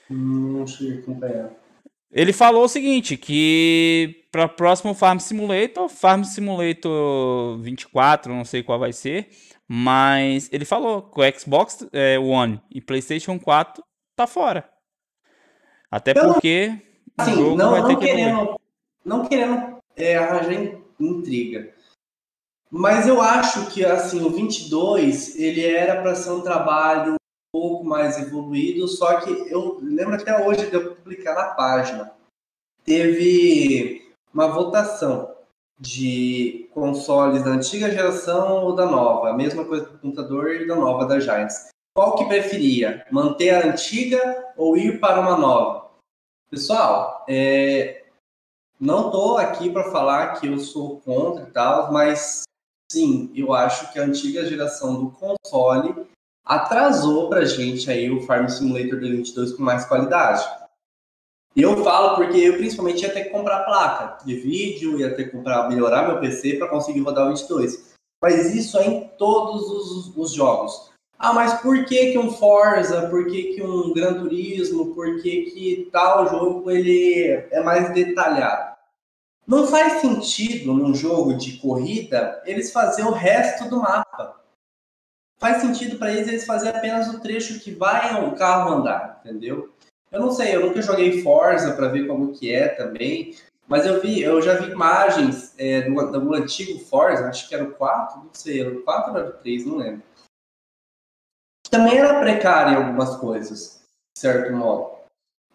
Não 0.09 0.67
sei 0.67 0.99
acompanhar. 0.99 1.51
Ele 2.11 2.33
falou 2.33 2.65
o 2.65 2.69
seguinte, 2.69 3.15
que 3.17 4.25
para 4.31 4.47
próximo 4.47 4.93
Farm 4.93 5.17
Simulator, 5.17 5.89
Farm 5.89 6.23
Simulator 6.23 7.57
24, 7.59 8.33
não 8.33 8.43
sei 8.43 8.61
qual 8.61 8.77
vai 8.77 8.91
ser, 8.91 9.29
mas 9.67 10.49
ele 10.51 10.65
falou 10.65 11.03
que 11.03 11.21
o 11.21 11.39
Xbox 11.39 11.87
é, 11.93 12.19
One 12.19 12.61
e 12.69 12.81
PlayStation 12.81 13.39
4 13.39 13.81
tá 14.15 14.27
fora. 14.27 14.69
Até 15.89 16.13
porque 16.13 16.77
assim, 17.17 17.33
o 17.33 17.35
jogo 17.35 17.55
não, 17.55 17.71
vai 17.71 17.81
ter 17.81 17.93
não 17.93 17.99
que 17.99 18.05
querendo, 18.05 18.59
não 19.05 19.25
querendo 19.25 19.77
é, 19.95 20.17
arranjar 20.17 20.81
intriga. 20.99 21.73
Mas 22.69 23.07
eu 23.07 23.21
acho 23.21 23.69
que 23.71 23.85
assim, 23.85 24.21
o 24.23 24.29
22, 24.29 25.37
ele 25.39 25.65
era 25.65 26.01
para 26.01 26.15
ser 26.15 26.31
um 26.31 26.41
trabalho 26.41 27.15
pouco 27.51 27.83
mais 27.83 28.17
evoluído, 28.17 28.87
só 28.87 29.19
que 29.19 29.29
eu 29.51 29.79
lembro 29.81 30.15
até 30.15 30.45
hoje 30.45 30.69
de 30.69 30.75
eu 30.75 30.95
publicar 30.95 31.35
na 31.35 31.49
página. 31.53 32.13
Teve 32.83 34.13
uma 34.33 34.47
votação 34.47 35.35
de 35.79 36.69
consoles 36.73 37.43
da 37.43 37.51
antiga 37.51 37.91
geração 37.91 38.63
ou 38.63 38.75
da 38.75 38.85
nova, 38.85 39.29
a 39.29 39.33
mesma 39.33 39.65
coisa 39.65 39.85
do 39.85 39.99
computador 39.99 40.55
e 40.55 40.67
da 40.67 40.75
nova 40.75 41.05
da 41.05 41.19
Giants. 41.19 41.69
Qual 41.93 42.15
que 42.15 42.25
preferia? 42.25 43.05
Manter 43.11 43.49
a 43.49 43.67
antiga 43.67 44.53
ou 44.55 44.77
ir 44.77 44.99
para 44.99 45.19
uma 45.19 45.37
nova? 45.37 45.89
Pessoal, 46.49 47.25
é, 47.27 48.05
não 48.79 49.07
estou 49.07 49.37
aqui 49.37 49.69
para 49.69 49.91
falar 49.91 50.39
que 50.39 50.47
eu 50.47 50.57
sou 50.59 51.01
contra 51.01 51.43
e 51.43 51.51
tal, 51.51 51.91
mas 51.91 52.43
sim, 52.91 53.31
eu 53.35 53.53
acho 53.53 53.91
que 53.91 53.99
a 53.99 54.03
antiga 54.03 54.45
geração 54.45 55.03
do 55.03 55.11
console 55.11 56.07
atrasou 56.45 57.29
pra 57.29 57.45
gente 57.45 57.89
aí 57.89 58.09
o 58.09 58.21
Farm 58.21 58.47
Simulator 58.47 58.99
2022 58.99 59.53
com 59.53 59.63
mais 59.63 59.85
qualidade. 59.85 60.43
Eu 61.55 61.83
falo 61.83 62.15
porque 62.15 62.37
eu 62.37 62.57
principalmente 62.57 63.03
ia 63.03 63.13
ter 63.13 63.25
que 63.25 63.29
comprar 63.29 63.65
placa 63.65 64.23
de 64.25 64.35
vídeo, 64.35 64.97
ia 64.97 65.13
ter 65.13 65.25
que 65.25 65.31
comprar, 65.31 65.67
melhorar 65.67 66.07
meu 66.07 66.19
PC 66.19 66.53
para 66.53 66.69
conseguir 66.69 67.01
rodar 67.01 67.25
o 67.25 67.29
22. 67.29 67.91
Mas 68.21 68.55
isso 68.55 68.77
é 68.77 68.87
em 68.87 69.07
todos 69.17 69.63
os, 69.63 70.15
os, 70.15 70.31
jogos. 70.31 70.91
Ah, 71.17 71.33
mas 71.33 71.59
por 71.61 71.85
que, 71.85 72.11
que 72.11 72.17
um 72.17 72.31
Forza, 72.31 73.09
por 73.09 73.27
que, 73.27 73.55
que 73.55 73.63
um 73.63 73.91
Gran 73.93 74.13
Turismo, 74.13 74.93
por 74.93 75.21
que, 75.21 75.51
que 75.51 75.89
tal 75.91 76.29
jogo 76.29 76.71
ele 76.71 77.47
é 77.51 77.61
mais 77.61 77.93
detalhado? 77.93 78.71
Não 79.45 79.67
faz 79.67 80.01
sentido 80.01 80.73
num 80.73 80.93
jogo 80.93 81.33
de 81.33 81.57
corrida 81.57 82.41
eles 82.45 82.71
fazer 82.71 83.03
o 83.03 83.11
resto 83.11 83.67
do 83.69 83.81
mapa. 83.81 84.40
Faz 85.41 85.59
sentido 85.59 85.97
para 85.97 86.13
eles 86.13 86.27
eles 86.27 86.45
fazerem 86.45 86.77
apenas 86.77 87.11
o 87.11 87.19
trecho 87.19 87.59
que 87.59 87.71
vai 87.71 88.23
o 88.23 88.35
carro 88.35 88.75
andar, 88.75 89.19
entendeu? 89.25 89.73
Eu 90.11 90.19
não 90.21 90.31
sei, 90.31 90.55
eu 90.55 90.67
nunca 90.67 90.83
joguei 90.83 91.23
Forza 91.23 91.73
para 91.73 91.87
ver 91.87 92.05
como 92.05 92.31
que 92.31 92.53
é 92.53 92.67
também, 92.67 93.35
mas 93.67 93.87
eu 93.87 93.99
vi, 93.99 94.21
eu 94.21 94.39
já 94.39 94.53
vi 94.53 94.71
imagens 94.71 95.55
é, 95.57 95.81
do, 95.81 96.11
do, 96.11 96.35
antigo 96.35 96.77
Forza, 96.85 97.27
acho 97.27 97.49
que 97.49 97.55
era 97.55 97.63
o 97.63 97.71
4, 97.71 98.19
não 98.19 98.29
sei, 98.31 98.61
era 98.61 98.69
o 98.69 98.83
4 98.83 99.11
ou 99.11 99.17
era 99.17 99.29
o 99.29 99.33
3, 99.33 99.65
não 99.65 99.77
lembro. 99.77 100.03
Também 101.71 101.97
era 101.97 102.19
precário 102.19 102.73
em 102.73 102.75
algumas 102.75 103.15
coisas, 103.15 103.81
de 104.13 104.21
certo 104.21 104.53
modo. 104.53 104.91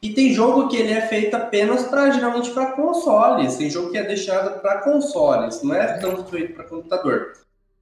E 0.03 0.13
tem 0.13 0.33
jogo 0.33 0.69
que 0.69 0.77
ele 0.77 0.95
é 0.95 1.07
feito 1.07 1.37
apenas 1.37 1.85
para 1.85 2.11
geralmente 2.11 2.51
para 2.51 2.73
consoles, 2.73 3.57
tem 3.57 3.71
jogo 3.71 3.93
que 3.93 3.99
é 3.99 4.03
deixado 4.03 4.61
para 4.61 4.83
consoles, 4.83 5.63
não 5.63 5.77
é 5.77 5.99
tanto 5.99 6.25
feito 6.25 6.55
para 6.55 6.65
computador. 6.65 7.35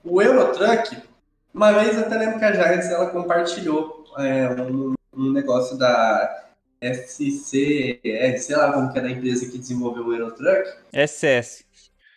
O 0.05 0.21
Eurotruck, 0.21 1.14
uma 1.55 1.73
vez 1.73 1.97
até 1.97 2.19
lembro 2.19 2.39
que 2.39 2.45
a 2.45 2.53
Giants 2.53 2.91
ela 2.91 3.07
compartilhou 3.07 4.05
é, 4.19 4.49
um, 4.61 4.95
um 5.17 5.33
negócio 5.33 5.79
da 5.79 6.45
SCR, 6.83 8.01
é, 8.05 8.37
sei 8.37 8.57
lá 8.57 8.73
como 8.73 8.93
que 8.93 8.99
é 8.99 9.03
da 9.03 9.11
empresa 9.11 9.49
que 9.49 9.57
desenvolveu 9.57 10.07
o 10.07 10.13
Eurotruck. 10.13 10.69
SS. 10.93 11.65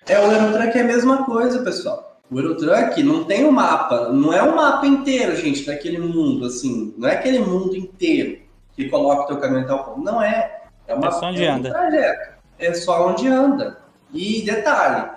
É, 0.08 0.20
o 0.20 0.32
Eurotruck 0.32 0.78
é 0.78 0.82
a 0.82 0.86
mesma 0.86 1.24
coisa, 1.26 1.64
pessoal. 1.64 2.20
O 2.30 2.40
Eurotruck 2.40 3.02
não 3.04 3.24
tem 3.24 3.46
o 3.46 3.50
um 3.50 3.52
mapa, 3.52 4.10
não 4.10 4.34
é 4.34 4.42
o 4.42 4.52
um 4.52 4.56
mapa 4.56 4.86
inteiro, 4.86 5.36
gente, 5.36 5.66
daquele 5.66 6.00
mundo, 6.00 6.46
assim, 6.46 6.94
não 6.98 7.08
é 7.08 7.14
aquele 7.14 7.40
mundo 7.40 7.76
inteiro 7.76 8.40
que 8.76 8.90
coloca 8.90 9.24
o 9.24 9.28
teu 9.28 9.38
caminhão 9.38 9.64
em 9.64 9.68
tal 9.68 9.84
ponto. 9.84 10.02
Não 10.02 10.22
é. 10.22 10.64
É, 10.88 10.94
uma, 10.94 11.08
é 11.08 11.12
só 11.12 11.26
onde 11.28 11.44
é 11.44 11.48
anda. 11.48 11.70
Trajeto. 11.70 12.34
É 12.60 12.74
só 12.74 13.08
onde 13.08 13.28
anda. 13.28 13.78
E 14.14 14.42
detalhe, 14.42 15.10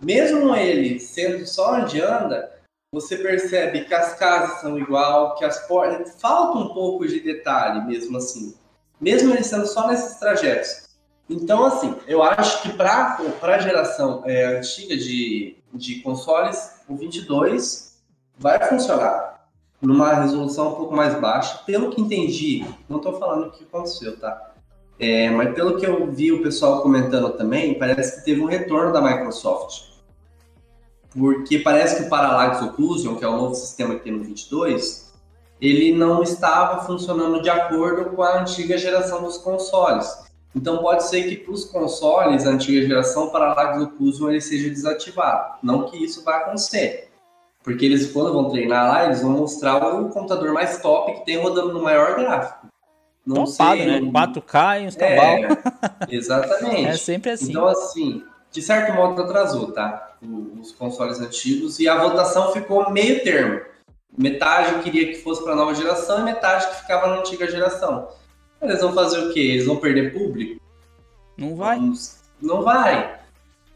mesmo 0.00 0.54
ele 0.54 0.98
sendo 1.00 1.46
só 1.46 1.76
onde 1.76 2.00
anda, 2.00 2.57
você 2.92 3.16
percebe 3.16 3.84
que 3.84 3.94
as 3.94 4.14
casas 4.14 4.60
são 4.60 4.78
igual, 4.78 5.34
que 5.36 5.44
as 5.44 5.66
portas. 5.66 6.20
Falta 6.20 6.58
um 6.58 6.74
pouco 6.74 7.06
de 7.06 7.20
detalhe 7.20 7.86
mesmo 7.86 8.16
assim 8.16 8.54
mesmo 9.00 9.32
ele 9.32 9.44
sendo 9.44 9.66
só 9.66 9.86
nesses 9.86 10.16
trajetos. 10.16 10.88
Então, 11.30 11.64
assim, 11.64 11.94
eu 12.06 12.22
acho 12.22 12.62
que 12.62 12.72
para 12.72 13.18
a 13.42 13.58
geração 13.58 14.22
é, 14.24 14.58
antiga 14.58 14.96
de, 14.96 15.56
de 15.74 15.96
consoles, 16.00 16.80
o 16.88 16.96
22 16.96 17.98
vai 18.38 18.58
funcionar 18.68 19.46
numa 19.80 20.14
resolução 20.14 20.72
um 20.72 20.74
pouco 20.74 20.96
mais 20.96 21.14
baixa. 21.20 21.60
Pelo 21.66 21.90
que 21.90 22.00
entendi, 22.00 22.64
não 22.88 22.96
estou 22.96 23.18
falando 23.18 23.48
o 23.48 23.50
que 23.50 23.64
aconteceu, 23.64 24.18
tá? 24.18 24.52
É, 24.98 25.30
mas 25.30 25.54
pelo 25.54 25.76
que 25.76 25.86
eu 25.86 26.10
vi 26.10 26.32
o 26.32 26.42
pessoal 26.42 26.82
comentando 26.82 27.30
também, 27.34 27.78
parece 27.78 28.18
que 28.18 28.24
teve 28.24 28.40
um 28.40 28.46
retorno 28.46 28.92
da 28.92 29.00
Microsoft. 29.00 29.87
Porque 31.18 31.58
parece 31.58 31.96
que 31.96 32.02
o 32.04 32.08
Parallax 32.08 32.62
Occlusion, 32.62 33.16
que 33.16 33.24
é 33.24 33.28
o 33.28 33.36
novo 33.36 33.54
sistema 33.54 33.94
que 33.94 34.04
tem 34.04 34.12
no 34.12 34.22
22, 34.22 35.12
ele 35.60 35.92
não 35.92 36.22
estava 36.22 36.84
funcionando 36.84 37.42
de 37.42 37.50
acordo 37.50 38.10
com 38.10 38.22
a 38.22 38.40
antiga 38.40 38.78
geração 38.78 39.22
dos 39.22 39.38
consoles. 39.38 40.28
Então 40.54 40.78
pode 40.78 41.04
ser 41.08 41.24
que 41.24 41.36
para 41.36 41.52
os 41.52 41.64
consoles, 41.64 42.46
a 42.46 42.50
antiga 42.50 42.86
geração, 42.86 43.30
para 43.30 43.52
lá 43.52 43.76
do 43.76 43.90
Cusmo 43.90 44.30
ele 44.30 44.40
seja 44.40 44.70
desativado. 44.70 45.58
Não 45.62 45.86
que 45.86 46.02
isso 46.02 46.24
vai 46.24 46.42
acontecer. 46.42 47.08
Porque 47.62 47.84
eles, 47.84 48.12
quando 48.12 48.32
vão 48.32 48.48
treinar 48.48 48.88
lá, 48.88 49.04
eles 49.04 49.20
vão 49.20 49.32
mostrar 49.32 49.76
o 49.76 50.08
computador 50.08 50.52
mais 50.52 50.80
top 50.80 51.12
que 51.12 51.26
tem 51.26 51.38
rodando 51.38 51.72
no 51.72 51.82
maior 51.82 52.16
gráfico. 52.16 52.68
Não 53.26 53.44
Topado, 53.44 53.76
sei, 53.76 53.86
né? 53.86 54.00
Não... 54.00 54.10
4K 54.10 54.82
e 54.82 54.86
uns 54.86 54.96
é, 54.96 55.48
Exatamente. 56.08 56.86
é 56.88 56.96
sempre 56.96 57.30
assim. 57.32 57.50
Então, 57.50 57.66
assim, 57.66 58.24
de 58.58 58.62
certo 58.62 58.92
modo 58.92 59.22
atrasou, 59.22 59.72
tá? 59.72 60.16
Os 60.60 60.72
consoles 60.72 61.20
antigos. 61.20 61.78
E 61.78 61.88
a 61.88 61.96
votação 61.96 62.52
ficou 62.52 62.90
meio 62.90 63.22
termo 63.22 63.60
metade 64.18 64.82
queria 64.82 65.06
que 65.06 65.14
fosse 65.16 65.42
para 65.42 65.52
a 65.52 65.56
nova 65.56 65.74
geração 65.74 66.20
e 66.20 66.24
metade 66.24 66.66
que 66.68 66.80
ficava 66.80 67.06
na 67.06 67.20
antiga 67.20 67.48
geração. 67.48 68.08
Eles 68.60 68.80
vão 68.80 68.92
fazer 68.92 69.18
o 69.18 69.32
quê? 69.32 69.40
Eles 69.40 69.66
vão 69.66 69.76
perder 69.76 70.12
público? 70.12 70.60
Não 71.36 71.54
vai. 71.54 71.78
Não 72.42 72.62
vai. 72.62 73.16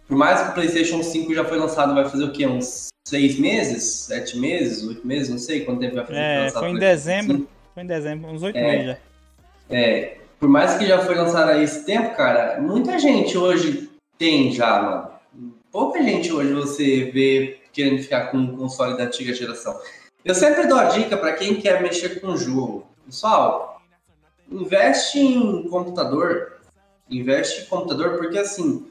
Por 0.08 0.16
mais 0.16 0.42
que 0.42 0.50
o 0.50 0.54
PlayStation 0.54 1.02
5 1.02 1.32
já 1.32 1.44
foi 1.44 1.58
lançado, 1.58 1.94
vai 1.94 2.08
fazer 2.08 2.24
o 2.24 2.32
quê? 2.32 2.44
Uns 2.44 2.88
seis 3.06 3.38
meses? 3.38 3.84
Sete 3.84 4.36
meses? 4.36 4.84
Oito 4.84 5.06
meses? 5.06 5.28
Não 5.28 5.38
sei 5.38 5.64
quanto 5.64 5.80
tempo 5.80 5.94
vai 5.94 6.04
fazer. 6.04 6.18
É, 6.18 6.50
foi 6.50 6.70
em 6.70 6.78
dezembro. 6.78 7.36
5. 7.36 7.48
Foi 7.72 7.82
em 7.84 7.86
dezembro, 7.86 8.30
uns 8.30 8.42
oito 8.42 8.58
é, 8.58 8.62
meses 8.62 8.86
já. 8.86 8.98
É. 9.70 10.16
Por 10.40 10.48
mais 10.48 10.74
que 10.74 10.86
já 10.86 10.98
foi 10.98 11.14
lançado 11.14 11.50
há 11.50 11.62
esse 11.62 11.86
tempo, 11.86 12.16
cara, 12.16 12.60
muita 12.60 12.98
gente 12.98 13.38
hoje 13.38 13.91
tem 14.22 14.52
já, 14.52 14.80
mano. 14.80 15.10
Pouca 15.72 16.00
gente 16.00 16.32
hoje 16.32 16.52
você 16.52 17.10
vê 17.12 17.58
querendo 17.72 18.00
ficar 18.00 18.26
com 18.26 18.36
um 18.36 18.56
console 18.56 18.96
da 18.96 19.02
antiga 19.02 19.34
geração. 19.34 19.76
Eu 20.24 20.32
sempre 20.32 20.68
dou 20.68 20.78
a 20.78 20.84
dica 20.84 21.16
para 21.16 21.32
quem 21.32 21.56
quer 21.56 21.82
mexer 21.82 22.20
com 22.20 22.28
o 22.28 22.36
jogo. 22.36 22.86
Pessoal, 23.04 23.82
investe 24.48 25.18
em 25.18 25.68
computador. 25.68 26.60
Investe 27.10 27.62
em 27.62 27.64
computador 27.64 28.16
porque 28.16 28.38
assim, 28.38 28.86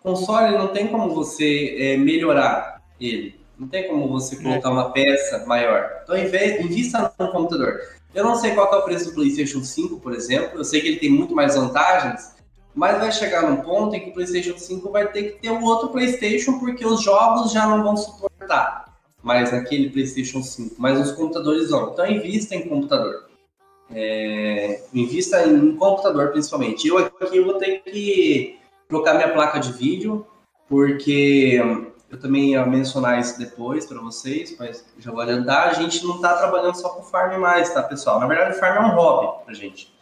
console 0.00 0.56
não 0.56 0.68
tem 0.68 0.86
como 0.86 1.12
você 1.12 1.74
é, 1.80 1.96
melhorar 1.96 2.80
ele. 3.00 3.40
Não 3.58 3.66
tem 3.66 3.88
como 3.88 4.06
você 4.06 4.36
colocar 4.36 4.70
uma 4.70 4.92
peça 4.92 5.44
maior. 5.46 6.00
Então 6.04 6.16
invista 6.16 7.12
no 7.18 7.32
computador. 7.32 7.80
Eu 8.14 8.22
não 8.22 8.36
sei 8.36 8.54
qual 8.54 8.72
é 8.72 8.76
o 8.76 8.82
preço 8.82 9.06
do 9.06 9.14
PlayStation 9.14 9.64
5, 9.64 9.98
por 9.98 10.14
exemplo. 10.14 10.60
Eu 10.60 10.64
sei 10.64 10.80
que 10.80 10.86
ele 10.86 10.98
tem 10.98 11.10
muito 11.10 11.34
mais 11.34 11.56
vantagens, 11.56 12.35
mas 12.76 12.98
vai 12.98 13.10
chegar 13.10 13.48
num 13.48 13.56
ponto 13.56 13.96
em 13.96 14.00
que 14.00 14.10
o 14.10 14.12
PlayStation 14.12 14.58
5 14.58 14.90
vai 14.90 15.10
ter 15.10 15.22
que 15.22 15.40
ter 15.40 15.50
um 15.50 15.64
outro 15.64 15.88
PlayStation 15.88 16.58
porque 16.58 16.84
os 16.84 17.02
jogos 17.02 17.50
já 17.50 17.66
não 17.66 17.82
vão 17.82 17.96
suportar 17.96 18.94
mais 19.22 19.50
naquele 19.50 19.88
PlayStation 19.88 20.42
5, 20.42 20.76
mas 20.78 21.00
os 21.00 21.10
computadores 21.16 21.70
vão. 21.70 21.90
Então, 21.92 22.06
invista 22.06 22.54
em 22.54 22.68
computador. 22.68 23.24
É, 23.90 24.82
invista 24.92 25.44
em 25.44 25.74
computador, 25.74 26.30
principalmente. 26.30 26.86
Eu 26.86 26.98
aqui 26.98 27.40
vou 27.40 27.54
ter 27.54 27.80
que 27.80 28.58
trocar 28.88 29.14
minha 29.14 29.32
placa 29.32 29.58
de 29.58 29.72
vídeo, 29.72 30.26
porque 30.68 31.60
eu 32.10 32.20
também 32.20 32.50
ia 32.50 32.64
mencionar 32.66 33.18
isso 33.18 33.38
depois 33.38 33.86
para 33.86 34.00
vocês, 34.00 34.54
mas 34.58 34.84
já 34.98 35.10
vou 35.10 35.22
adiantar. 35.22 35.68
A 35.68 35.72
gente 35.72 36.04
não 36.04 36.16
está 36.16 36.34
trabalhando 36.34 36.74
só 36.74 36.90
com 36.90 37.02
farm 37.02 37.40
mais, 37.40 37.72
tá, 37.72 37.82
pessoal? 37.82 38.20
Na 38.20 38.26
verdade, 38.26 38.60
farm 38.60 38.76
é 38.76 38.86
um 38.86 38.94
hobby 38.94 39.44
para 39.44 39.54
gente. 39.54 39.95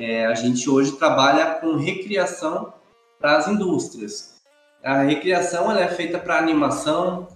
É, 0.00 0.24
a 0.24 0.34
gente 0.34 0.68
hoje 0.68 0.92
trabalha 0.92 1.56
com 1.56 1.76
recriação 1.76 2.72
para 3.20 3.36
as 3.36 3.46
indústrias. 3.46 4.40
A 4.82 5.02
recriação 5.02 5.70
ela 5.70 5.82
é 5.82 5.88
feita 5.88 6.18
para 6.18 6.38
animação, 6.38 7.28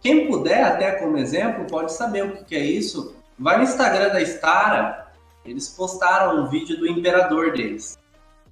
quem 0.00 0.26
puder, 0.26 0.64
até 0.64 0.92
como 0.92 1.18
exemplo, 1.18 1.66
pode 1.66 1.92
saber 1.92 2.24
o 2.24 2.44
que, 2.44 2.56
é 2.56 2.64
isso. 2.64 3.14
Vai 3.38 3.58
no 3.58 3.64
Instagram 3.64 4.08
da 4.08 4.22
Stara, 4.22 5.08
eles 5.44 5.68
postaram 5.68 6.42
um 6.42 6.48
vídeo 6.48 6.78
do 6.78 6.86
imperador 6.86 7.52
deles. 7.52 7.98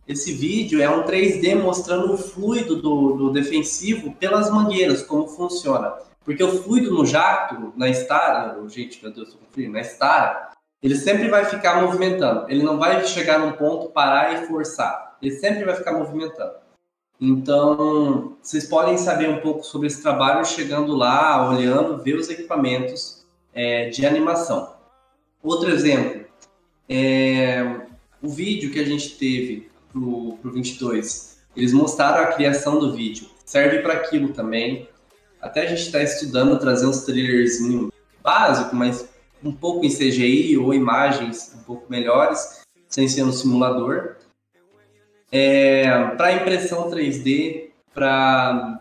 Esse 0.06 0.34
vídeo 0.34 0.82
é 0.82 0.90
um 0.90 1.04
3D 1.04 1.56
mostrando 1.56 2.12
o 2.12 2.18
fluido 2.18 2.76
do, 2.76 3.12
do 3.14 3.30
defensivo 3.30 4.12
pelas 4.16 4.50
mangueiras, 4.50 5.02
como 5.02 5.26
funciona. 5.26 5.94
Porque 6.22 6.44
o 6.44 6.62
fluido 6.62 6.92
no 6.92 7.06
jato, 7.06 7.72
na 7.76 7.88
Stara, 7.88 8.58
gente, 8.68 9.02
meu 9.02 9.10
Deus, 9.10 9.34
na 9.56 9.80
Stara, 9.80 10.50
ele 10.84 10.96
sempre 10.96 11.28
vai 11.28 11.46
ficar 11.46 11.80
movimentando. 11.80 12.44
Ele 12.46 12.62
não 12.62 12.78
vai 12.78 13.02
chegar 13.06 13.38
num 13.38 13.52
ponto, 13.52 13.88
parar 13.88 14.34
e 14.34 14.46
forçar. 14.46 15.16
Ele 15.22 15.30
sempre 15.30 15.64
vai 15.64 15.74
ficar 15.74 15.92
movimentando. 15.92 16.52
Então, 17.18 18.36
vocês 18.42 18.66
podem 18.66 18.98
saber 18.98 19.30
um 19.30 19.40
pouco 19.40 19.64
sobre 19.64 19.86
esse 19.86 20.02
trabalho 20.02 20.44
chegando 20.44 20.94
lá, 20.94 21.48
olhando, 21.48 22.02
ver 22.02 22.16
os 22.16 22.28
equipamentos 22.28 23.24
é, 23.54 23.88
de 23.88 24.04
animação. 24.04 24.74
Outro 25.42 25.70
exemplo, 25.70 26.26
é, 26.86 27.86
o 28.20 28.28
vídeo 28.28 28.70
que 28.70 28.78
a 28.78 28.84
gente 28.84 29.16
teve 29.16 29.70
para 29.90 29.98
o 29.98 30.38
22, 30.44 31.38
eles 31.56 31.72
mostraram 31.72 32.24
a 32.24 32.32
criação 32.34 32.78
do 32.78 32.92
vídeo, 32.92 33.26
serve 33.46 33.78
para 33.78 33.94
aquilo 33.94 34.34
também. 34.34 34.86
Até 35.40 35.62
a 35.62 35.66
gente 35.66 35.80
está 35.80 36.02
estudando 36.02 36.58
trazer 36.58 36.84
uns 36.84 37.04
trailerzinhos 37.04 37.90
básicos, 38.22 38.74
mas 38.74 39.13
um 39.44 39.52
pouco 39.52 39.84
em 39.84 39.90
CGI 39.90 40.56
ou 40.58 40.72
imagens 40.72 41.54
um 41.56 41.62
pouco 41.64 41.90
melhores, 41.90 42.62
sem 42.88 43.06
ser 43.06 43.24
no 43.24 43.32
simulador 43.32 44.16
é, 45.36 46.04
para 46.16 46.32
impressão 46.32 46.88
3D, 46.88 47.70
para 47.92 48.80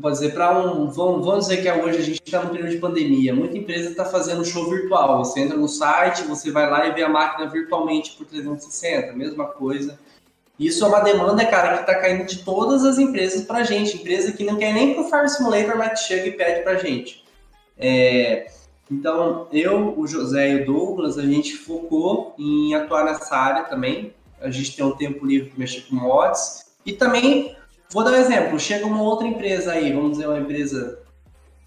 pode 0.00 0.14
dizer, 0.14 0.32
para 0.32 0.56
um. 0.56 0.88
Vamos, 0.88 1.26
vamos 1.26 1.48
dizer 1.48 1.60
que 1.60 1.68
é 1.68 1.74
hoje 1.74 1.98
a 1.98 2.02
gente 2.02 2.22
está 2.24 2.40
no 2.40 2.50
período 2.50 2.70
de 2.70 2.78
pandemia. 2.78 3.34
Muita 3.34 3.58
empresa 3.58 3.90
está 3.90 4.04
fazendo 4.04 4.44
show 4.44 4.70
virtual. 4.70 5.18
Você 5.24 5.40
entra 5.40 5.56
no 5.56 5.68
site, 5.68 6.22
você 6.22 6.52
vai 6.52 6.70
lá 6.70 6.86
e 6.86 6.92
vê 6.92 7.02
a 7.02 7.08
máquina 7.08 7.50
virtualmente 7.50 8.12
por 8.12 8.26
360, 8.26 9.12
mesma 9.14 9.46
coisa. 9.46 9.98
Isso 10.56 10.84
é 10.84 10.88
uma 10.88 11.00
demanda, 11.00 11.44
cara, 11.44 11.78
que 11.78 11.80
está 11.80 11.96
caindo 11.96 12.24
de 12.26 12.44
todas 12.44 12.84
as 12.84 12.98
empresas 12.98 13.42
para 13.42 13.64
gente. 13.64 13.96
Empresa 13.96 14.30
que 14.30 14.44
não 14.44 14.56
quer 14.56 14.72
nem 14.72 14.94
pro 14.94 15.08
Farm 15.08 15.26
Simulator, 15.26 15.76
mas 15.76 15.98
chega 16.02 16.28
e 16.28 16.32
pede 16.32 16.62
para 16.62 16.76
gente. 16.76 17.24
É, 17.76 18.46
então, 18.90 19.46
eu, 19.52 19.98
o 19.98 20.06
José 20.06 20.50
e 20.52 20.62
o 20.62 20.66
Douglas, 20.66 21.18
a 21.18 21.22
gente 21.22 21.56
focou 21.56 22.34
em 22.38 22.74
atuar 22.74 23.04
nessa 23.04 23.36
área 23.36 23.64
também. 23.64 24.12
A 24.40 24.50
gente 24.50 24.76
tem 24.76 24.84
um 24.84 24.96
tempo 24.96 25.24
livre 25.24 25.50
para 25.50 25.58
mexer 25.58 25.82
com 25.82 25.96
mods. 25.96 26.64
E 26.84 26.92
também 26.92 27.54
Vou 27.92 28.04
dar 28.04 28.12
um 28.12 28.16
exemplo. 28.16 28.58
Chega 28.58 28.86
uma 28.86 29.02
outra 29.02 29.26
empresa 29.26 29.72
aí, 29.72 29.92
vamos 29.92 30.12
dizer 30.12 30.28
uma 30.28 30.38
empresa 30.38 31.00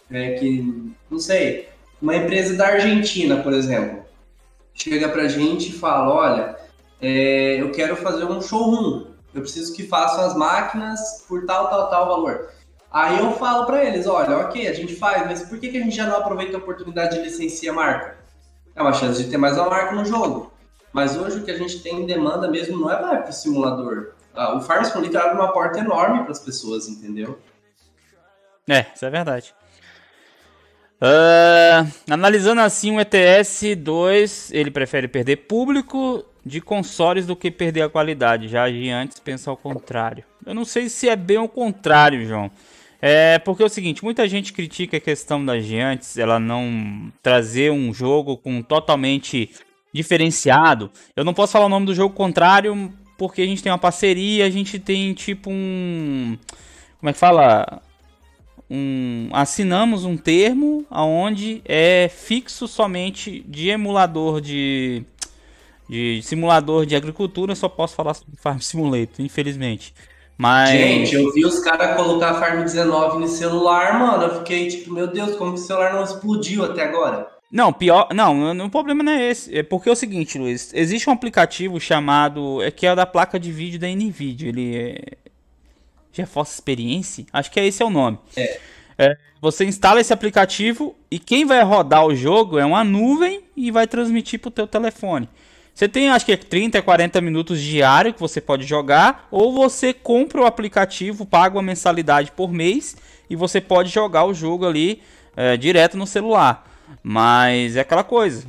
é, 0.10 0.32
que, 0.36 0.96
não 1.10 1.20
sei, 1.20 1.68
uma 2.02 2.16
empresa 2.16 2.56
da 2.56 2.68
Argentina, 2.68 3.38
por 3.38 3.52
exemplo. 3.52 4.04
Chega 4.74 5.10
pra 5.10 5.28
gente 5.28 5.70
e 5.70 5.74
fala, 5.74 6.14
olha, 6.14 6.56
é, 7.02 7.62
eu 7.62 7.72
quero 7.72 7.98
fazer 7.98 8.24
um 8.24 8.42
showroom. 8.42 9.08
Eu 9.34 9.42
preciso 9.42 9.76
que 9.76 9.84
façam 9.84 10.24
as 10.24 10.36
máquinas 10.36 11.26
por 11.28 11.46
tal, 11.46 11.70
tal, 11.70 11.90
tal 11.90 12.08
valor. 12.08 12.50
Aí 12.94 13.18
eu 13.18 13.32
falo 13.34 13.66
para 13.66 13.84
eles, 13.84 14.06
olha, 14.06 14.38
ok, 14.38 14.68
a 14.68 14.74
gente 14.74 14.96
faz, 14.96 15.26
mas 15.26 15.42
por 15.42 15.60
que, 15.60 15.70
que 15.70 15.78
a 15.78 15.82
gente 15.82 15.96
já 15.96 16.06
não 16.06 16.18
aproveita 16.18 16.58
a 16.58 16.60
oportunidade 16.60 17.16
de 17.16 17.24
licenciar 17.24 17.74
a 17.74 17.76
marca? 17.76 18.18
É 18.76 18.82
uma 18.82 18.94
chance 18.94 19.24
de 19.24 19.32
ter 19.32 19.38
mais 19.38 19.58
uma 19.58 19.68
marca 19.68 19.96
no 19.96 20.06
jogo. 20.06 20.54
Mas 20.94 21.18
hoje 21.18 21.40
o 21.40 21.44
que 21.44 21.50
a 21.50 21.58
gente 21.58 21.82
tem 21.82 22.02
em 22.02 22.06
demanda 22.06 22.48
mesmo 22.48 22.80
não 22.80 22.92
é 22.92 23.28
o 23.28 23.32
simulador. 23.32 24.14
Ah, 24.36 24.56
o 24.56 24.62
Farmers 24.62 24.90
Simulator 24.90 25.22
abre 25.22 25.36
uma 25.36 25.52
porta 25.52 25.80
enorme 25.80 26.24
para 26.24 26.32
as 26.32 26.40
pessoas, 26.40 26.88
entendeu? 26.88 27.40
É, 28.68 28.86
isso 28.96 29.06
é 29.06 29.10
verdade. 29.10 29.54
Uh, 31.02 31.92
analisando 32.10 32.62
assim 32.62 32.96
o 32.96 33.00
ETS 33.00 33.76
2, 33.78 34.52
ele 34.54 34.72
prefere 34.72 35.08
perder 35.08 35.38
público 35.38 36.24
de 36.46 36.62
consoles 36.62 37.26
do 37.26 37.36
que 37.36 37.52
perder 37.52 37.82
a 37.82 37.90
qualidade. 37.90 38.48
Já 38.48 38.66
a 38.66 38.68
antes 38.68 39.20
pensa 39.20 39.50
ao 39.50 39.58
contrário. 39.58 40.24
Eu 40.46 40.54
não 40.54 40.66
sei 40.66 40.90
se 40.90 41.10
é 41.10 41.16
bem 41.16 41.38
o 41.38 41.48
contrário, 41.48 42.26
João. 42.26 42.50
É 43.06 43.38
porque 43.38 43.62
é 43.62 43.66
o 43.66 43.70
seguinte, 43.70 44.02
muita 44.02 44.26
gente 44.30 44.54
critica 44.54 44.96
a 44.96 45.00
questão 45.02 45.46
da 45.46 45.60
Giantes, 45.60 46.18
ela 46.18 46.40
não 46.40 47.12
trazer 47.22 47.70
um 47.70 47.94
jogo 47.94 48.38
com 48.38 48.62
totalmente 48.62 49.50
diferenciado. 49.92 50.90
Eu 51.14 51.26
não 51.26 51.34
posso 51.34 51.52
falar 51.52 51.66
o 51.66 51.70
nome 51.70 51.86
do 51.86 51.94
jogo 51.94 52.16
contrário 52.16 52.94
porque 53.18 53.42
a 53.42 53.46
gente 53.46 53.62
tem 53.62 53.70
uma 53.70 53.78
parceria, 53.78 54.46
a 54.46 54.50
gente 54.50 54.80
tem 54.80 55.14
tipo 55.14 55.50
um. 55.52 56.38
Como 56.98 57.10
é 57.10 57.12
que 57.12 57.20
fala? 57.20 57.82
Um, 58.70 59.28
assinamos 59.34 60.06
um 60.06 60.16
termo 60.16 60.86
aonde 60.90 61.62
é 61.66 62.08
fixo 62.08 62.70
somente 62.70 63.44
de 63.46 63.68
emulador 63.68 64.40
de, 64.40 65.04
de 65.90 66.22
simulador 66.24 66.86
de 66.86 66.96
agricultura. 66.96 67.54
Só 67.54 67.68
posso 67.68 67.96
falar 67.96 68.14
sobre 68.14 68.38
Farm 68.38 68.60
Simulator, 68.60 69.26
infelizmente. 69.26 69.94
Mas... 70.38 70.70
Gente, 70.70 71.16
eu 71.16 71.32
vi 71.32 71.46
os 71.46 71.60
caras 71.60 71.96
colocar 71.96 72.34
Farm 72.36 72.64
19 72.64 73.20
no 73.20 73.28
celular, 73.28 74.00
mano. 74.00 74.24
Eu 74.24 74.40
fiquei 74.40 74.68
tipo, 74.68 74.94
meu 74.94 75.08
Deus, 75.08 75.36
como 75.36 75.54
que 75.54 75.60
o 75.60 75.64
celular 75.64 75.94
não 75.94 76.04
explodiu 76.04 76.66
até 76.66 76.84
agora? 76.84 77.28
Não, 77.52 77.72
pior. 77.72 78.08
Não, 78.14 78.66
o 78.66 78.70
problema 78.70 79.04
não 79.04 79.12
é 79.12 79.30
esse. 79.30 79.56
É 79.56 79.62
porque 79.62 79.88
é 79.88 79.92
o 79.92 79.96
seguinte, 79.96 80.40
Luiz. 80.40 80.74
Existe 80.74 81.08
um 81.08 81.14
aplicativo 81.14 81.80
chamado. 81.80 82.64
É 82.64 82.72
que 82.72 82.88
é 82.88 82.96
da 82.96 83.06
placa 83.06 83.40
de 83.40 83.52
vídeo 83.52 83.80
da 83.80 83.88
NVIDIA. 83.88 84.50
Ele 84.50 84.76
é. 84.76 85.18
GeForce 86.12 86.54
Experience? 86.54 87.28
Acho 87.32 87.52
que 87.52 87.60
é 87.60 87.66
esse 87.68 87.84
é 87.84 87.86
o 87.86 87.92
nome. 87.92 88.18
É. 88.36 88.60
é. 88.98 89.18
Você 89.40 89.66
instala 89.66 90.02
esse 90.02 90.12
aplicativo 90.12 90.96
e 91.12 91.20
quem 91.20 91.46
vai 91.46 91.62
rodar 91.64 92.06
o 92.06 92.16
jogo 92.16 92.58
é 92.58 92.66
uma 92.66 92.84
nuvem 92.84 93.44
e 93.56 93.70
vai 93.70 93.86
transmitir 93.86 94.40
pro 94.40 94.50
teu 94.50 94.66
telefone. 94.66 95.30
Você 95.74 95.88
tem 95.88 96.10
acho 96.10 96.26
que 96.26 96.32
é 96.32 96.38
30, 96.38 96.82
40 96.82 97.20
minutos 97.20 97.60
diário 97.60 98.14
que 98.14 98.20
você 98.20 98.40
pode 98.40 98.64
jogar, 98.66 99.28
ou 99.32 99.52
você 99.52 99.92
compra 99.92 100.42
o 100.42 100.46
aplicativo, 100.46 101.26
paga 101.26 101.56
uma 101.56 101.64
mensalidade 101.64 102.32
por 102.32 102.52
mês 102.52 102.96
e 103.30 103.36
você 103.36 103.60
pode 103.60 103.90
jogar 103.90 104.26
o 104.26 104.34
jogo 104.34 104.68
ali 104.68 105.02
é, 105.36 105.58
direto 105.58 105.98
no 105.98 106.06
celular. 106.06 106.70
Mas 107.02 107.76
é 107.76 107.80
aquela 107.80 108.04
coisa. 108.04 108.46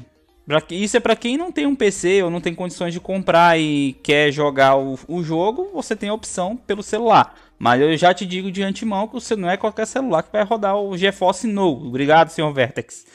Isso 0.70 0.98
é 0.98 1.00
para 1.00 1.16
quem 1.16 1.38
não 1.38 1.50
tem 1.50 1.64
um 1.64 1.74
PC 1.74 2.22
ou 2.22 2.30
não 2.30 2.40
tem 2.40 2.54
condições 2.54 2.92
de 2.92 3.00
comprar 3.00 3.58
e 3.58 3.94
quer 4.02 4.30
jogar 4.30 4.76
o, 4.76 4.98
o, 5.08 5.22
jogo, 5.22 5.70
você 5.72 5.96
tem 5.96 6.10
a 6.10 6.14
opção 6.14 6.54
pelo 6.54 6.82
celular. 6.82 7.34
Mas 7.58 7.80
eu 7.80 7.96
já 7.96 8.12
te 8.12 8.26
digo 8.26 8.52
de 8.52 8.62
antemão 8.62 9.08
que 9.08 9.14
você 9.14 9.34
não 9.34 9.48
é 9.48 9.56
qualquer 9.56 9.86
celular 9.86 10.22
que 10.22 10.30
vai 10.30 10.44
rodar 10.44 10.76
o 10.76 10.98
GeForce 10.98 11.46
No. 11.46 11.86
Obrigado, 11.86 12.28
senhor 12.28 12.52
Vertex. 12.52 13.06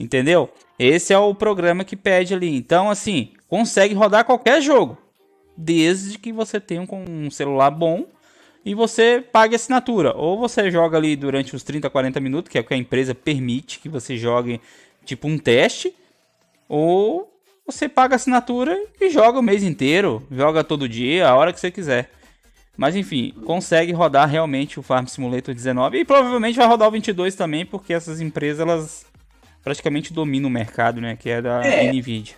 Entendeu? 0.00 0.48
Esse 0.78 1.12
é 1.12 1.18
o 1.18 1.34
programa 1.34 1.84
que 1.84 1.94
pede 1.94 2.32
ali. 2.32 2.56
Então, 2.56 2.88
assim, 2.88 3.34
consegue 3.46 3.92
rodar 3.92 4.24
qualquer 4.24 4.62
jogo. 4.62 4.96
Desde 5.54 6.18
que 6.18 6.32
você 6.32 6.58
tenha 6.58 6.80
um 6.90 7.30
celular 7.30 7.70
bom 7.70 8.06
e 8.64 8.74
você 8.74 9.22
pague 9.30 9.54
assinatura. 9.54 10.16
Ou 10.16 10.38
você 10.38 10.70
joga 10.70 10.96
ali 10.96 11.14
durante 11.14 11.54
os 11.54 11.62
30, 11.62 11.90
40 11.90 12.18
minutos, 12.18 12.50
que 12.50 12.56
é 12.56 12.62
o 12.62 12.64
que 12.64 12.72
a 12.72 12.78
empresa 12.78 13.14
permite 13.14 13.78
que 13.78 13.90
você 13.90 14.16
jogue 14.16 14.58
tipo 15.04 15.28
um 15.28 15.36
teste, 15.36 15.94
ou 16.66 17.30
você 17.66 17.86
paga 17.86 18.16
assinatura 18.16 18.78
e 18.98 19.10
joga 19.10 19.38
o 19.38 19.42
mês 19.42 19.62
inteiro, 19.62 20.26
joga 20.30 20.64
todo 20.64 20.88
dia, 20.88 21.28
a 21.28 21.34
hora 21.34 21.52
que 21.52 21.60
você 21.60 21.70
quiser. 21.70 22.10
Mas 22.74 22.96
enfim, 22.96 23.34
consegue 23.44 23.92
rodar 23.92 24.26
realmente 24.26 24.80
o 24.80 24.82
Farm 24.82 25.04
Simulator 25.04 25.54
19 25.54 25.98
e 25.98 26.04
provavelmente 26.06 26.56
vai 26.56 26.66
rodar 26.66 26.88
o 26.88 26.90
22 26.90 27.34
também, 27.34 27.66
porque 27.66 27.92
essas 27.92 28.22
empresas 28.22 28.60
elas 28.60 29.09
praticamente 29.62 30.12
dominam 30.12 30.48
o 30.48 30.52
mercado, 30.52 31.00
né, 31.00 31.16
que 31.16 31.30
é 31.30 31.42
da 31.42 31.64
é. 31.64 31.92
Nvidia. 31.92 32.36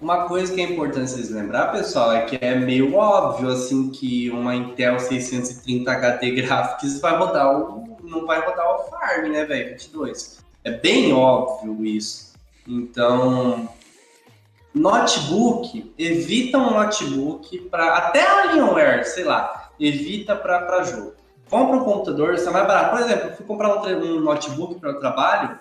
Uma 0.00 0.26
coisa 0.26 0.52
que 0.52 0.60
é 0.60 0.64
importante 0.64 1.10
vocês 1.10 1.30
lembrar, 1.30 1.72
pessoal, 1.72 2.12
é 2.12 2.22
que 2.22 2.36
é 2.40 2.54
meio 2.54 2.94
óbvio 2.94 3.48
assim 3.48 3.90
que 3.90 4.30
uma 4.30 4.54
Intel 4.54 4.98
630 4.98 5.90
HD 5.90 6.30
Graphics 6.32 7.00
vai 7.00 7.16
rodar 7.16 7.56
o 7.56 7.84
não 8.04 8.26
vai 8.26 8.40
rodar 8.40 8.66
o 8.74 8.78
Farm, 8.90 9.30
né, 9.30 9.44
velho, 9.44 9.70
22. 9.70 10.44
É 10.62 10.70
bem 10.70 11.12
óbvio 11.12 11.84
isso. 11.84 12.34
Então, 12.66 13.68
notebook, 14.74 15.92
evita 15.98 16.58
um 16.58 16.70
notebook 16.70 17.58
para 17.70 17.94
até 17.96 18.26
a 18.26 18.42
Alienware, 18.42 19.04
sei 19.04 19.24
lá, 19.24 19.70
evita 19.78 20.34
para 20.36 20.82
jogo. 20.84 21.14
Compra 21.50 21.76
um 21.76 21.84
computador, 21.84 22.34
isso 22.34 22.48
é 22.48 22.52
mais 22.52 22.66
barato. 22.66 22.96
Por 22.96 23.00
exemplo, 23.00 23.28
eu 23.28 23.36
fui 23.36 23.46
comprar 23.46 23.76
um, 23.76 24.16
um 24.16 24.20
notebook 24.20 24.80
para 24.80 24.92
o 24.92 24.98
trabalho. 24.98 25.58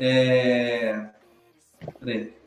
É... 0.00 0.98
Peraí. 2.00 2.40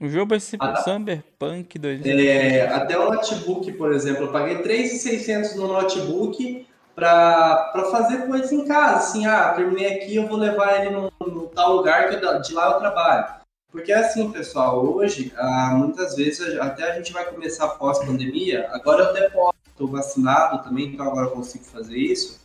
O 0.00 0.08
jogo 0.08 0.30
vai 0.30 0.40
ser 0.40 0.56
ah, 0.60 0.74
Cyberpunk 0.82 1.78
2020. 1.78 2.26
É, 2.28 2.66
até 2.66 2.98
o 2.98 3.12
notebook, 3.12 3.70
por 3.74 3.92
exemplo, 3.92 4.24
eu 4.24 4.32
paguei 4.32 4.56
3.600 4.56 5.54
no 5.54 5.68
notebook 5.68 6.66
para 6.92 7.88
fazer 7.88 8.26
coisas 8.26 8.50
em 8.50 8.66
casa. 8.66 8.96
Assim, 8.96 9.26
ah, 9.26 9.52
terminei 9.54 9.94
aqui, 9.94 10.16
eu 10.16 10.26
vou 10.26 10.36
levar 10.36 10.80
ele 10.80 10.90
no, 10.90 11.12
no 11.20 11.46
tal 11.46 11.76
lugar 11.76 12.08
que 12.08 12.16
eu, 12.16 12.40
de 12.40 12.52
lá 12.52 12.72
eu 12.72 12.80
trabalho. 12.80 13.42
Porque 13.70 13.92
é 13.92 13.98
assim, 13.98 14.32
pessoal, 14.32 14.84
hoje, 14.84 15.32
ah, 15.36 15.72
muitas 15.76 16.16
vezes, 16.16 16.58
até 16.58 16.90
a 16.90 16.94
gente 16.96 17.12
vai 17.12 17.24
começar 17.24 17.68
pós-pandemia, 17.68 18.68
agora 18.72 19.04
eu 19.04 19.10
até 19.10 19.30
posso, 19.30 19.54
estou 19.68 19.86
vacinado 19.86 20.64
também, 20.64 20.88
então 20.88 21.06
agora 21.06 21.28
eu 21.28 21.30
consigo 21.30 21.64
fazer 21.64 21.96
isso. 21.96 22.41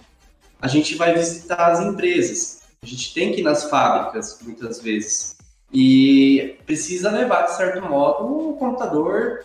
A 0.62 0.68
gente 0.68 0.95
vai 0.95 1.14
visitar 1.14 1.72
as 1.72 1.80
empresas. 1.82 2.62
A 2.82 2.86
gente 2.86 3.14
tem 3.14 3.32
que 3.32 3.41
ir 3.41 3.43
nas 3.43 3.70
fábricas, 3.70 4.39
muitas 4.43 4.82
vezes. 4.82 5.36
E 5.74 6.58
precisa 6.66 7.12
levar, 7.12 7.43
de 7.43 7.55
certo 7.55 7.82
modo, 7.88 8.26
um 8.26 8.53
computador 8.53 9.43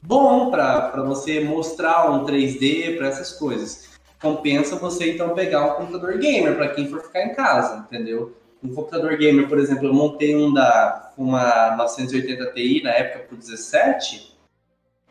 bom 0.00 0.50
para 0.50 1.02
você 1.02 1.40
mostrar 1.40 2.10
um 2.10 2.24
3D 2.24 2.96
para 2.96 3.08
essas 3.08 3.32
coisas. 3.32 3.90
Compensa 4.20 4.76
você 4.76 5.12
então 5.12 5.34
pegar 5.34 5.66
um 5.66 5.74
computador 5.74 6.18
gamer 6.18 6.56
para 6.56 6.68
quem 6.68 6.88
for 6.88 7.02
ficar 7.02 7.24
em 7.24 7.34
casa, 7.34 7.86
entendeu? 7.86 8.36
Um 8.62 8.72
computador 8.74 9.16
gamer, 9.16 9.48
por 9.48 9.58
exemplo, 9.58 9.86
eu 9.88 9.94
montei 9.94 10.36
um 10.36 10.52
da 10.52 11.12
uma 11.16 11.76
980 11.76 12.52
Ti 12.52 12.82
na 12.82 12.90
época 12.90 13.26
por 13.28 13.36
17, 13.36 14.32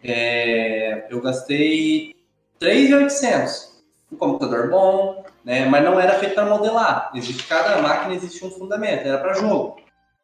é, 0.04 1.06
eu 1.10 1.22
gastei 1.22 2.16
3.800. 2.60 3.71
Um 4.12 4.18
computador 4.18 4.70
bom, 4.70 5.24
né? 5.44 5.66
Mas 5.66 5.84
não 5.84 6.00
era 6.00 6.20
feito 6.20 6.36
para 6.36 6.46
modelar. 6.46 7.12
Existe 7.16 7.48
cada 7.48 7.82
máquina 7.82 8.14
existe 8.14 8.44
um 8.46 8.52
fundamento, 8.52 9.08
era 9.08 9.18
para 9.18 9.34
jogo. 9.34 9.78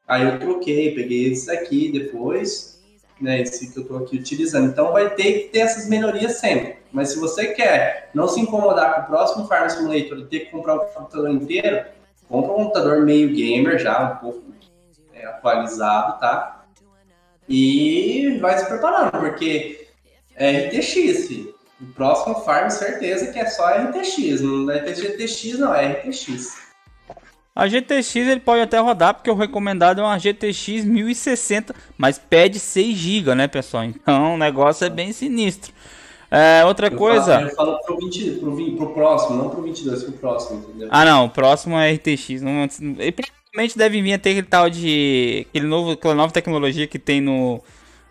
Aí 0.08 0.24
eu 0.24 0.40
troquei, 0.40 0.96
peguei 0.96 1.32
esse 1.32 1.52
aqui 1.52 1.92
depois, 1.92 2.82
né, 3.20 3.42
esse 3.42 3.72
que 3.72 3.78
eu 3.78 3.84
estou 3.84 3.98
aqui 3.98 4.18
utilizando. 4.18 4.68
Então 4.70 4.94
vai 4.94 5.10
ter 5.10 5.34
que 5.34 5.50
ter 5.50 5.60
essas 5.60 5.88
melhorias 5.90 6.34
sempre. 6.34 6.78
Mas 6.92 7.10
se 7.10 7.20
você 7.20 7.48
quer 7.48 8.10
não 8.14 8.28
se 8.28 8.40
incomodar 8.40 8.96
com 8.96 9.02
o 9.02 9.06
próximo 9.06 9.48
Farm 9.48 9.68
Simulator 9.68 10.20
e 10.20 10.26
ter 10.26 10.40
que 10.42 10.52
comprar 10.52 10.76
o 10.76 10.86
computador 10.86 11.30
inteiro, 11.30 11.86
compra 12.30 12.52
um 12.54 12.56
computador 12.56 13.04
meio 13.04 13.34
gamer 13.34 13.78
já, 13.78 14.14
um 14.14 14.18
pouco 14.18 14.44
é, 15.14 15.26
atualizado, 15.26 16.20
tá? 16.20 16.66
E 17.50 18.38
vai 18.42 18.58
se 18.58 18.66
preparando, 18.66 19.12
porque 19.12 19.88
é 20.36 20.68
RTX. 20.68 21.57
O 21.80 21.86
próximo 21.94 22.36
farm, 22.42 22.70
certeza 22.70 23.32
que 23.32 23.38
é 23.38 23.46
só 23.46 23.68
RTX. 23.70 24.42
Não 24.42 24.72
é 24.72 24.94
GTX, 24.94 25.60
não, 25.60 25.74
é 25.74 25.94
RTX. 25.94 26.68
A 27.56 27.68
GTX 27.68 28.16
ele 28.16 28.40
pode 28.40 28.62
até 28.62 28.78
rodar, 28.78 29.16
porque 29.16 29.32
o 29.32 29.36
recomendado 29.36 30.00
é 30.00 30.04
uma 30.04 30.18
GTX 30.18 30.86
1060, 30.86 31.74
mas 31.98 32.20
pede 32.20 32.60
6 32.60 32.96
GB, 32.96 33.36
né, 33.36 33.48
pessoal? 33.48 33.84
Então 33.84 34.36
o 34.36 34.38
negócio 34.38 34.86
é 34.86 34.90
bem 34.90 35.12
sinistro. 35.12 35.74
É, 36.30 36.64
outra 36.66 36.88
eu 36.88 36.98
coisa. 36.98 37.34
Falo, 37.34 37.50
eu 37.50 37.56
falo 37.56 37.80
pro, 37.84 37.98
20, 37.98 38.32
pro, 38.40 38.56
20, 38.56 38.78
pro 38.78 38.94
próximo, 38.94 39.38
não 39.38 39.50
pro 39.50 39.62
22, 39.64 40.04
pro 40.04 40.14
próximo, 40.14 40.60
entendeu? 40.60 40.88
Ah, 40.92 41.06
não, 41.06 41.26
o 41.26 41.30
próximo 41.30 41.78
é 41.78 41.92
RTX. 41.94 42.42
Não, 42.42 42.68
ele 43.00 43.12
provavelmente 43.12 43.78
deve 43.78 44.02
vir 44.02 44.14
até 44.14 44.32
aquele 44.32 44.48
tal 44.48 44.70
de. 44.70 45.48
aquele 45.50 45.66
novo, 45.66 45.92
aquela 45.92 46.16
nova 46.16 46.34
tecnologia 46.34 46.86
que 46.86 47.00
tem 47.00 47.22
no, 47.22 47.62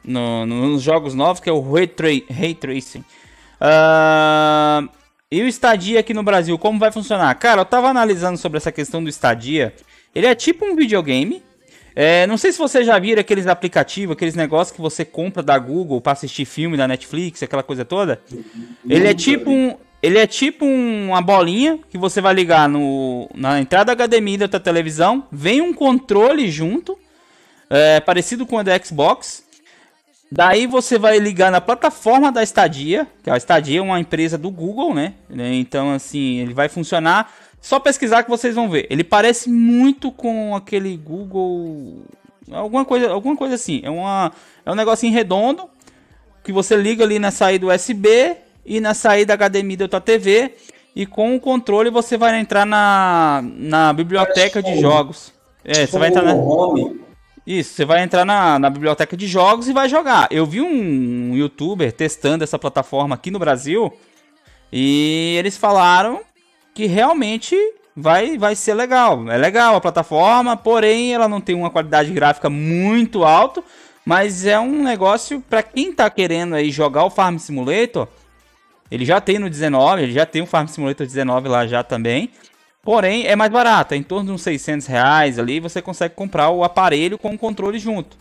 no, 0.02 0.46
nos 0.46 0.82
jogos 0.82 1.14
novos, 1.14 1.40
que 1.40 1.48
é 1.48 1.52
o 1.52 1.60
Ray, 1.60 1.88
Ray 2.28 2.54
Tracing. 2.54 3.04
Uh, 3.60 4.88
e 5.30 5.42
o 5.42 5.48
Stadia 5.48 6.00
aqui 6.00 6.14
no 6.14 6.22
Brasil, 6.22 6.56
como 6.58 6.78
vai 6.78 6.92
funcionar? 6.92 7.34
Cara, 7.34 7.62
eu 7.62 7.64
tava 7.64 7.88
analisando 7.88 8.38
sobre 8.38 8.58
essa 8.58 8.70
questão 8.70 9.02
do 9.02 9.08
Stadia. 9.08 9.74
Ele 10.14 10.26
é 10.26 10.34
tipo 10.34 10.64
um 10.64 10.76
videogame. 10.76 11.42
É, 11.94 12.26
não 12.26 12.36
sei 12.36 12.52
se 12.52 12.58
você 12.58 12.84
já 12.84 12.98
viram 12.98 13.20
aqueles 13.20 13.46
aplicativos, 13.46 14.14
aqueles 14.14 14.34
negócios 14.34 14.74
que 14.74 14.82
você 14.82 15.04
compra 15.04 15.42
da 15.42 15.58
Google 15.58 16.00
para 16.00 16.12
assistir 16.12 16.44
filme 16.44 16.76
da 16.76 16.86
Netflix, 16.86 17.42
aquela 17.42 17.62
coisa 17.62 17.86
toda. 17.86 18.20
Ele 18.88 19.08
é 19.08 19.14
tipo 19.14 19.50
um, 19.50 19.74
ele 20.02 20.18
é 20.18 20.26
tipo 20.26 20.64
uma 20.64 21.22
bolinha 21.22 21.80
que 21.88 21.96
você 21.96 22.20
vai 22.20 22.34
ligar 22.34 22.68
no, 22.68 23.28
na 23.34 23.58
entrada 23.58 23.92
HDMI 23.96 24.36
da 24.36 24.46
tua 24.46 24.60
televisão. 24.60 25.26
Vem 25.32 25.62
um 25.62 25.72
controle 25.72 26.50
junto, 26.50 26.98
é, 27.70 27.98
parecido 27.98 28.46
com 28.46 28.56
o 28.56 28.62
da 28.62 28.78
Xbox. 28.78 29.45
Daí 30.30 30.66
você 30.66 30.98
vai 30.98 31.18
ligar 31.18 31.52
na 31.52 31.60
plataforma 31.60 32.32
da 32.32 32.42
Stadia, 32.42 33.06
que 33.22 33.30
a 33.30 33.36
Stadia 33.36 33.78
é 33.78 33.82
uma 33.82 34.00
empresa 34.00 34.36
do 34.36 34.50
Google, 34.50 34.92
né? 34.92 35.14
Então, 35.30 35.92
assim, 35.92 36.38
ele 36.38 36.52
vai 36.52 36.68
funcionar. 36.68 37.32
Só 37.60 37.78
pesquisar 37.78 38.22
que 38.24 38.30
vocês 38.30 38.54
vão 38.54 38.68
ver. 38.68 38.86
Ele 38.90 39.04
parece 39.04 39.48
muito 39.48 40.10
com 40.10 40.54
aquele 40.54 40.96
Google. 40.96 42.04
Alguma 42.50 42.84
coisa, 42.84 43.10
alguma 43.10 43.36
coisa 43.36 43.54
assim. 43.54 43.80
É, 43.84 43.90
uma, 43.90 44.32
é 44.64 44.70
um 44.70 44.74
negocinho 44.74 45.12
redondo 45.12 45.68
que 46.42 46.52
você 46.52 46.76
liga 46.76 47.04
ali 47.04 47.18
na 47.18 47.30
saída 47.30 47.66
USB 47.66 48.36
e 48.64 48.80
na 48.80 48.94
saída 48.94 49.36
HDMI 49.36 49.76
da 49.76 49.88
tua 49.88 50.00
TV. 50.00 50.54
E 50.94 51.06
com 51.06 51.36
o 51.36 51.40
controle 51.40 51.90
você 51.90 52.16
vai 52.16 52.38
entrar 52.38 52.64
na, 52.64 53.44
na 53.44 53.92
biblioteca 53.92 54.62
de 54.62 54.80
jogos. 54.80 55.32
É, 55.64 55.86
você 55.86 55.98
vai 55.98 56.08
entrar 56.08 56.22
na. 56.22 56.34
Home 56.34 57.05
isso, 57.46 57.74
você 57.74 57.84
vai 57.84 58.02
entrar 58.02 58.24
na, 58.24 58.58
na 58.58 58.68
biblioteca 58.68 59.16
de 59.16 59.28
jogos 59.28 59.68
e 59.68 59.72
vai 59.72 59.88
jogar. 59.88 60.26
Eu 60.32 60.44
vi 60.44 60.60
um, 60.60 61.30
um 61.30 61.36
youtuber 61.36 61.92
testando 61.92 62.42
essa 62.42 62.58
plataforma 62.58 63.14
aqui 63.14 63.30
no 63.30 63.38
Brasil 63.38 63.92
e 64.72 65.36
eles 65.38 65.56
falaram 65.56 66.22
que 66.74 66.86
realmente 66.86 67.56
vai, 67.94 68.36
vai 68.36 68.56
ser 68.56 68.74
legal. 68.74 69.30
É 69.30 69.36
legal 69.36 69.76
a 69.76 69.80
plataforma, 69.80 70.56
porém 70.56 71.14
ela 71.14 71.28
não 71.28 71.40
tem 71.40 71.54
uma 71.54 71.70
qualidade 71.70 72.12
gráfica 72.12 72.50
muito 72.50 73.24
alta, 73.24 73.62
mas 74.04 74.44
é 74.44 74.58
um 74.58 74.82
negócio 74.82 75.40
para 75.40 75.62
quem 75.62 75.92
tá 75.92 76.10
querendo 76.10 76.54
aí 76.56 76.70
jogar 76.70 77.04
o 77.04 77.10
Farm 77.10 77.38
Simulator. 77.38 78.08
Ele 78.90 79.04
já 79.04 79.20
tem 79.20 79.38
no 79.38 79.48
19, 79.48 80.02
ele 80.02 80.12
já 80.12 80.26
tem 80.26 80.42
o 80.42 80.46
Farm 80.46 80.66
Simulator 80.66 81.06
19 81.06 81.48
lá 81.48 81.66
já 81.66 81.82
também. 81.82 82.30
Porém, 82.86 83.26
é 83.26 83.34
mais 83.34 83.50
barato, 83.50 83.94
é 83.94 83.96
em 83.96 84.02
torno 84.04 84.26
de 84.26 84.30
uns 84.30 84.42
600 84.42 84.86
reais 84.86 85.40
ali, 85.40 85.58
você 85.58 85.82
consegue 85.82 86.14
comprar 86.14 86.50
o 86.50 86.62
aparelho 86.62 87.18
com 87.18 87.34
o 87.34 87.38
controle 87.38 87.80
junto. 87.80 88.16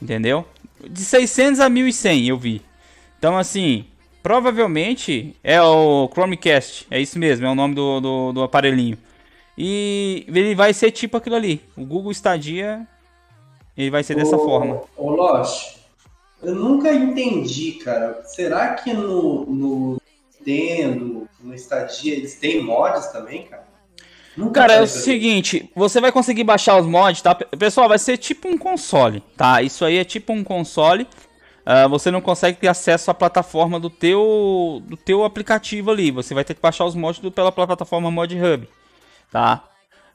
Entendeu? 0.00 0.44
De 0.86 1.00
600 1.00 1.58
a 1.58 1.70
1100 1.70 2.28
eu 2.28 2.36
vi. 2.36 2.60
Então, 3.18 3.38
assim, 3.38 3.86
provavelmente 4.22 5.34
é 5.42 5.62
o 5.62 6.06
Chromecast, 6.12 6.86
é 6.90 7.00
isso 7.00 7.18
mesmo, 7.18 7.46
é 7.46 7.50
o 7.50 7.54
nome 7.54 7.74
do, 7.74 7.98
do, 7.98 8.32
do 8.32 8.42
aparelhinho. 8.42 8.98
E 9.56 10.26
ele 10.28 10.54
vai 10.54 10.74
ser 10.74 10.90
tipo 10.90 11.16
aquilo 11.16 11.36
ali, 11.36 11.62
o 11.74 11.82
Google 11.82 12.12
Stadia, 12.12 12.86
ele 13.74 13.90
vai 13.90 14.02
ser 14.02 14.16
dessa 14.16 14.36
forma. 14.36 14.82
Ô, 14.98 15.12
Lost, 15.12 15.78
eu 16.42 16.54
nunca 16.54 16.92
entendi, 16.92 17.72
cara. 17.82 18.22
Será 18.26 18.74
que 18.74 18.92
no, 18.92 19.46
no 19.46 20.02
Nintendo, 20.38 21.26
no 21.40 21.54
Stadia, 21.54 22.14
eles 22.14 22.34
têm 22.34 22.62
mods 22.62 23.06
também, 23.06 23.44
cara? 23.44 23.72
Nunca 24.36 24.60
Cara, 24.62 24.74
é 24.74 24.82
o 24.82 24.86
seguinte, 24.86 25.70
você 25.76 26.00
vai 26.00 26.10
conseguir 26.10 26.42
baixar 26.42 26.76
os 26.76 26.86
mods, 26.86 27.22
tá? 27.22 27.34
Pessoal, 27.34 27.88
vai 27.88 27.98
ser 27.98 28.16
tipo 28.16 28.48
um 28.48 28.58
console, 28.58 29.22
tá? 29.36 29.62
Isso 29.62 29.84
aí 29.84 29.96
é 29.96 30.04
tipo 30.04 30.32
um 30.32 30.42
console. 30.42 31.06
Uh, 31.64 31.88
você 31.88 32.10
não 32.10 32.20
consegue 32.20 32.58
ter 32.58 32.68
acesso 32.68 33.10
à 33.10 33.14
plataforma 33.14 33.80
do 33.80 33.88
teu, 33.88 34.82
do 34.86 34.96
teu 34.96 35.24
aplicativo 35.24 35.90
ali. 35.90 36.10
Você 36.10 36.34
vai 36.34 36.44
ter 36.44 36.54
que 36.54 36.60
baixar 36.60 36.84
os 36.84 36.94
mods 36.94 37.20
do, 37.20 37.30
pela 37.30 37.52
plataforma 37.52 38.10
Mod 38.10 38.34
Hub, 38.36 38.68
tá? 39.30 39.64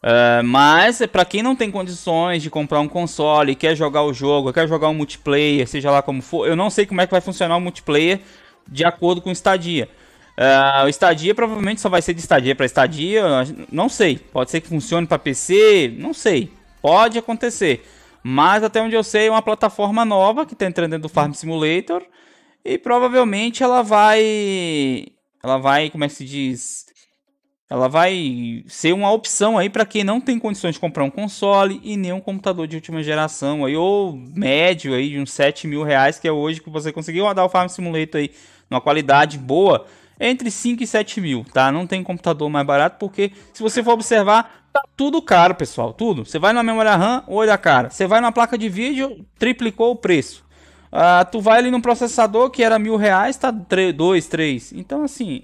Uh, 0.03 0.43
mas 0.43 1.01
para 1.07 1.25
quem 1.25 1.41
não 1.41 1.55
tem 1.55 1.71
condições 1.71 2.43
de 2.43 2.49
comprar 2.49 2.79
um 2.79 2.87
console, 2.87 3.55
quer 3.55 3.75
jogar 3.75 4.03
o 4.03 4.13
jogo, 4.13 4.53
quer 4.53 4.67
jogar 4.67 4.89
um 4.89 4.93
multiplayer, 4.93 5.67
seja 5.67 5.91
lá 5.91 6.01
como 6.01 6.21
for, 6.21 6.47
eu 6.47 6.55
não 6.55 6.69
sei 6.69 6.85
como 6.85 7.01
é 7.01 7.05
que 7.05 7.11
vai 7.11 7.19
funcionar 7.19 7.57
o 7.57 7.61
multiplayer 7.61 8.21
de 8.67 8.85
acordo 8.85 9.21
com 9.21 9.29
o 9.29 9.33
Stadia. 9.33 9.89
Uh, 10.39 10.85
o 10.85 10.87
estadia 10.87 11.35
provavelmente 11.35 11.81
só 11.81 11.89
vai 11.89 12.01
ser 12.01 12.13
de 12.13 12.21
estadia 12.21 12.55
para 12.55 12.65
estadia, 12.65 13.21
não 13.69 13.89
sei. 13.89 14.17
Pode 14.17 14.49
ser 14.49 14.61
que 14.61 14.69
funcione 14.69 15.05
para 15.05 15.19
PC, 15.19 15.93
não 15.97 16.13
sei. 16.13 16.49
Pode 16.81 17.17
acontecer. 17.17 17.85
Mas 18.23 18.63
até 18.63 18.81
onde 18.81 18.95
eu 18.95 19.03
sei, 19.03 19.27
é 19.27 19.31
uma 19.31 19.41
plataforma 19.41 20.05
nova 20.05 20.45
que 20.45 20.53
está 20.53 20.65
entrando 20.65 20.91
dentro 20.91 21.09
do 21.09 21.13
Farm 21.13 21.33
Simulator 21.33 22.01
e 22.63 22.77
provavelmente 22.77 23.63
ela 23.63 23.81
vai 23.81 25.07
ela 25.43 25.57
vai, 25.57 25.89
como 25.89 26.05
é 26.05 26.07
que 26.07 26.13
se 26.13 26.23
diz? 26.23 26.85
Ela 27.69 27.89
vai 27.89 28.63
ser 28.65 28.93
uma 28.93 29.11
opção 29.11 29.57
aí 29.57 29.69
para 29.69 29.85
quem 29.85 30.05
não 30.05 30.21
tem 30.21 30.39
condições 30.39 30.75
de 30.75 30.79
comprar 30.79 31.03
um 31.03 31.09
console 31.09 31.81
e 31.83 31.97
nem 31.97 32.13
um 32.13 32.21
computador 32.21 32.65
de 32.65 32.77
última 32.77 33.03
geração 33.03 33.65
aí, 33.65 33.75
ou 33.75 34.13
médio 34.13 34.93
aí 34.93 35.09
de 35.09 35.19
uns 35.19 35.33
7 35.33 35.67
mil 35.67 35.83
reais, 35.83 36.17
que 36.17 36.27
é 36.27 36.31
hoje 36.31 36.61
que 36.61 36.69
você 36.69 36.93
conseguiu 36.93 37.25
rodar 37.25 37.45
o 37.45 37.49
Farm 37.49 37.67
Simulator 37.67 38.21
aí 38.21 38.31
numa 38.69 38.81
qualidade 38.81 39.37
boa 39.37 39.85
entre 40.19 40.51
5 40.51 40.83
e 40.83 40.87
7 40.87 41.21
mil, 41.21 41.45
tá? 41.53 41.71
Não 41.71 41.87
tem 41.87 42.03
computador 42.03 42.49
mais 42.49 42.65
barato, 42.65 42.97
porque 42.99 43.31
se 43.53 43.63
você 43.63 43.83
for 43.83 43.93
observar, 43.93 44.67
tá 44.73 44.81
tudo 44.95 45.21
caro, 45.21 45.55
pessoal, 45.55 45.93
tudo. 45.93 46.25
Você 46.25 46.37
vai 46.37 46.53
na 46.53 46.61
memória 46.61 46.95
RAM, 46.95 47.23
olha 47.27 47.53
a 47.53 47.57
cara. 47.57 47.89
Você 47.89 48.05
vai 48.05 48.19
na 48.19 48.31
placa 48.31 48.57
de 48.57 48.67
vídeo, 48.67 49.25
triplicou 49.37 49.91
o 49.91 49.95
preço. 49.95 50.43
Uh, 50.91 51.23
tu 51.31 51.39
vai 51.39 51.59
ali 51.59 51.69
no 51.71 51.81
processador 51.81 52.49
que 52.49 52.63
era 52.63 52.79
mil 52.79 52.95
reais, 52.95 53.37
tá 53.37 53.51
2, 53.51 54.27
3. 54.27 54.73
Então, 54.73 55.03
assim, 55.03 55.43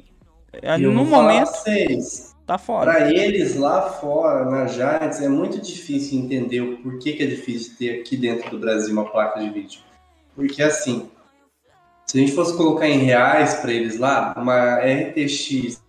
é, 0.62 0.78
no 0.78 1.06
momento, 1.06 1.52
vocês, 1.52 2.36
tá 2.46 2.58
fora. 2.58 2.92
Para 2.92 3.14
eles 3.14 3.56
lá 3.56 3.84
fora, 3.84 4.46
na 4.46 4.68
Giants, 4.68 5.22
é 5.22 5.30
muito 5.30 5.62
difícil 5.62 6.20
entender 6.20 6.62
o 6.62 6.78
porquê 6.78 7.14
que 7.14 7.24
é 7.24 7.28
difícil 7.28 7.74
ter 7.78 8.00
aqui 8.00 8.18
dentro 8.18 8.50
do 8.50 8.60
Brasil 8.60 8.92
uma 8.92 9.06
placa 9.06 9.40
de 9.40 9.50
vídeo. 9.50 9.80
Porque, 10.36 10.62
assim, 10.62 11.10
se 12.06 12.18
a 12.18 12.22
gente 12.22 12.34
fosse 12.34 12.56
colocar 12.56 12.88
em 12.88 13.00
reais 13.00 13.56
para 13.56 13.74
eles 13.74 13.98
lá, 13.98 14.34
uma 14.38 14.78
RTX 14.78 15.82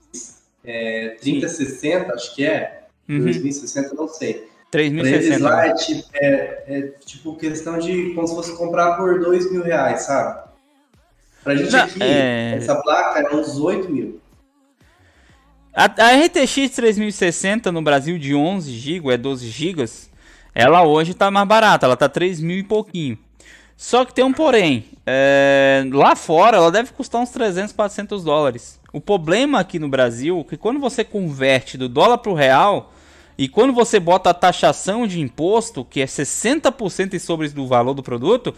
é, 0.65 1.17
3060, 1.21 2.15
acho 2.15 2.35
que 2.35 2.45
é, 2.45 2.87
uhum. 3.09 3.21
2060, 3.21 3.95
não 3.95 4.09
sei. 4.09 4.49
3060. 4.71 5.25
eles 5.25 5.41
lá 5.41 5.67
é 5.67 5.75
tipo, 5.75 6.09
é, 6.15 6.65
é 6.67 6.83
tipo, 7.05 7.37
questão 7.37 7.79
de 7.79 8.13
como 8.15 8.27
se 8.27 8.35
fosse 8.35 8.57
comprar 8.57 8.97
por 8.97 9.21
2 9.21 9.53
mil 9.53 9.63
reais, 9.63 10.03
sabe? 10.03 10.47
Pra 11.45 11.55
gente 11.55 11.71
não, 11.71 11.85
aqui, 11.85 12.03
é... 12.03 12.55
essa 12.57 12.75
placa 12.75 13.21
é 13.21 13.35
uns 13.35 13.59
8 13.59 13.91
mil. 13.91 14.21
A, 15.73 15.85
a 15.85 16.25
RTX 16.25 16.71
3060 16.75 17.71
no 17.71 17.83
Brasil 17.83 18.19
de 18.19 18.35
11 18.35 18.73
GB, 18.73 19.13
é 19.13 19.17
12 19.17 19.47
GB, 19.47 19.85
ela 20.55 20.83
hoje 20.83 21.13
tá 21.13 21.31
mais 21.31 21.47
barata, 21.47 21.87
ela 21.87 21.97
tá 21.97 22.09
3 22.09 22.41
mil 22.41 22.59
e 22.59 22.63
pouquinho. 22.63 23.19
Só 23.77 24.05
que 24.05 24.15
tem 24.15 24.25
um 24.25 24.33
porém. 24.33 24.85
É, 25.05 25.85
lá 25.93 26.17
fora 26.17 26.57
ela 26.57 26.73
deve 26.73 26.93
custar 26.93 27.21
uns 27.21 27.31
300, 27.31 27.73
400 27.73 28.25
dólares. 28.25 28.81
O 28.93 29.01
problema 29.01 29.61
aqui 29.61 29.79
no 29.79 29.89
Brasil 29.89 30.41
é 30.41 30.51
que 30.51 30.57
quando 30.57 30.81
você 30.81 31.05
converte 31.05 31.77
do 31.77 31.89
dólar 31.89 32.19
para 32.19 32.33
o 32.33 32.35
real 32.35 32.93
e 33.37 33.47
quando 33.47 33.75
você 33.75 34.01
bota 34.01 34.31
a 34.31 34.35
taxação 34.35 35.07
de 35.07 35.21
imposto, 35.21 35.85
que 35.85 36.01
é 36.01 36.07
60% 36.07 37.19
sobre 37.19 37.49
do 37.51 37.67
valor 37.67 37.93
do 37.93 38.03
produto, 38.03 38.55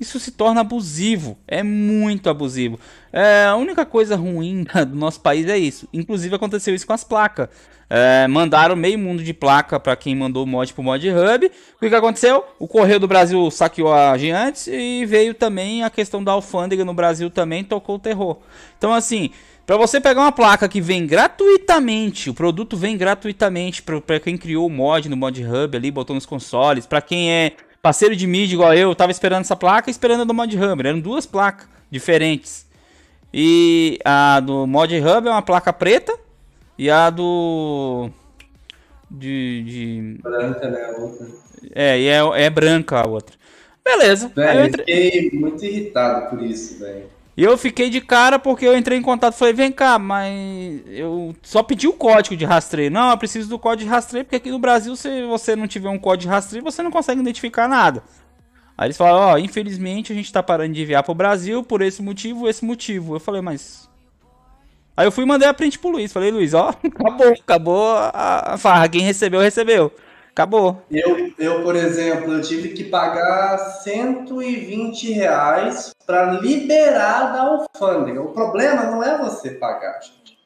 isso 0.00 0.18
se 0.18 0.30
torna 0.30 0.62
abusivo, 0.62 1.36
é 1.46 1.62
muito 1.62 2.30
abusivo. 2.30 2.80
É, 3.12 3.44
a 3.44 3.54
única 3.54 3.84
coisa 3.84 4.16
ruim 4.16 4.64
do 4.88 4.96
nosso 4.96 5.20
país 5.20 5.46
é 5.46 5.58
isso. 5.58 5.86
Inclusive 5.92 6.34
aconteceu 6.34 6.74
isso 6.74 6.86
com 6.86 6.94
as 6.94 7.04
placas. 7.04 7.48
É, 7.92 8.28
mandaram 8.28 8.76
meio 8.76 8.96
mundo 8.98 9.22
de 9.22 9.34
placa 9.34 9.78
para 9.80 9.96
quem 9.96 10.14
mandou 10.14 10.44
o 10.44 10.46
mod 10.46 10.72
pro 10.72 10.82
Mod 10.82 11.06
Hub. 11.06 11.46
O 11.46 11.80
que, 11.80 11.88
que, 11.88 11.94
aconteceu? 11.94 12.44
O 12.58 12.66
Correio 12.66 13.00
do 13.00 13.08
Brasil 13.08 13.50
saqueou 13.50 13.92
a 13.92 14.16
Giants 14.16 14.68
e 14.68 15.04
veio 15.04 15.34
também 15.34 15.82
a 15.82 15.90
questão 15.90 16.22
da 16.22 16.32
alfândega 16.32 16.84
no 16.84 16.94
Brasil 16.94 17.28
também 17.28 17.62
tocou 17.62 17.96
o 17.96 17.98
terror. 17.98 18.38
Então 18.78 18.94
assim, 18.94 19.30
para 19.66 19.76
você 19.76 20.00
pegar 20.00 20.22
uma 20.22 20.32
placa 20.32 20.68
que 20.68 20.80
vem 20.80 21.06
gratuitamente, 21.06 22.30
o 22.30 22.34
produto 22.34 22.76
vem 22.76 22.96
gratuitamente 22.96 23.82
para 23.82 24.20
quem 24.20 24.36
criou 24.36 24.66
o 24.66 24.70
mod 24.70 25.08
no 25.08 25.16
Mod 25.16 25.44
Hub 25.44 25.76
ali, 25.76 25.90
botou 25.90 26.14
nos 26.14 26.26
consoles, 26.26 26.86
para 26.86 27.02
quem 27.02 27.30
é 27.30 27.52
parceiro 27.82 28.14
de 28.14 28.26
mídia 28.26 28.54
igual 28.54 28.74
eu, 28.74 28.94
tava 28.94 29.12
esperando 29.12 29.42
essa 29.42 29.56
placa 29.56 29.90
esperando 29.90 30.22
a 30.22 30.24
do 30.24 30.34
Mod 30.34 30.56
Hammer. 30.56 30.86
Eram 30.86 31.00
duas 31.00 31.26
placas 31.26 31.68
diferentes. 31.90 32.66
E 33.32 33.98
a 34.04 34.40
do 34.40 34.66
Mod 34.66 34.94
Hub 34.98 35.28
é 35.28 35.30
uma 35.30 35.42
placa 35.42 35.72
preta. 35.72 36.16
E 36.76 36.90
a 36.90 37.10
do. 37.10 38.10
De. 39.10 39.62
de... 39.64 40.18
Branca, 40.22 40.68
né? 40.68 40.84
A 40.84 41.00
outra. 41.00 41.26
É, 41.74 42.00
e 42.00 42.08
é, 42.08 42.44
é 42.44 42.50
branca 42.50 43.00
a 43.00 43.06
outra. 43.06 43.36
Beleza. 43.84 44.30
Velho, 44.34 44.60
eu 44.60 44.66
entre... 44.66 44.82
fiquei 44.82 45.30
muito 45.38 45.64
irritado 45.64 46.30
por 46.30 46.42
isso, 46.42 46.78
velho. 46.78 47.06
E 47.36 47.44
eu 47.44 47.56
fiquei 47.56 47.88
de 47.88 48.00
cara 48.00 48.38
porque 48.38 48.66
eu 48.66 48.76
entrei 48.76 48.98
em 48.98 49.02
contato 49.02 49.34
e 49.34 49.38
falei, 49.38 49.54
vem 49.54 49.72
cá, 49.72 49.98
mas 49.98 50.82
eu 50.86 51.34
só 51.42 51.62
pedi 51.62 51.86
o 51.88 51.92
código 51.92 52.36
de 52.36 52.44
rastreio. 52.44 52.90
Não, 52.90 53.10
eu 53.10 53.18
preciso 53.18 53.48
do 53.48 53.58
código 53.58 53.88
de 53.88 53.90
rastreio, 53.90 54.24
porque 54.24 54.36
aqui 54.36 54.50
no 54.50 54.58
Brasil, 54.58 54.94
se 54.96 55.22
você 55.24 55.54
não 55.56 55.66
tiver 55.66 55.88
um 55.88 55.98
código 55.98 56.22
de 56.22 56.28
rastreio, 56.28 56.64
você 56.64 56.82
não 56.82 56.90
consegue 56.90 57.20
identificar 57.20 57.68
nada. 57.68 58.02
Aí 58.76 58.86
eles 58.86 58.96
falaram, 58.96 59.18
ó, 59.18 59.34
oh, 59.34 59.38
infelizmente 59.38 60.10
a 60.10 60.14
gente 60.14 60.32
tá 60.32 60.42
parando 60.42 60.72
de 60.72 60.80
enviar 60.80 61.02
pro 61.02 61.14
Brasil 61.14 61.62
por 61.62 61.82
esse 61.82 62.00
motivo, 62.00 62.48
esse 62.48 62.64
motivo. 62.64 63.14
Eu 63.14 63.20
falei, 63.20 63.42
mas. 63.42 63.88
Aí 64.96 65.06
eu 65.06 65.12
fui 65.12 65.24
e 65.24 65.26
mandei 65.26 65.46
a 65.46 65.52
print 65.52 65.78
pro 65.78 65.90
Luiz. 65.90 66.10
Falei, 66.10 66.30
Luiz, 66.30 66.54
ó, 66.54 66.70
acabou, 66.82 67.28
acabou 67.28 67.92
a, 67.96 68.56
farra. 68.58 68.88
Quem 68.88 69.02
recebeu, 69.02 69.40
recebeu. 69.40 69.92
Acabou. 70.30 70.82
Eu, 70.90 71.32
eu, 71.38 71.62
por 71.62 71.74
exemplo, 71.74 72.32
eu 72.32 72.40
tive 72.40 72.70
que 72.70 72.84
pagar 72.84 73.58
120 73.82 75.12
reais 75.12 75.92
para 76.06 76.32
liberar 76.40 77.32
da 77.32 77.42
alfândega. 77.42 78.22
O 78.22 78.32
problema 78.32 78.84
não 78.84 79.02
é 79.02 79.18
você 79.18 79.50
pagar, 79.50 80.00
gente. 80.00 80.38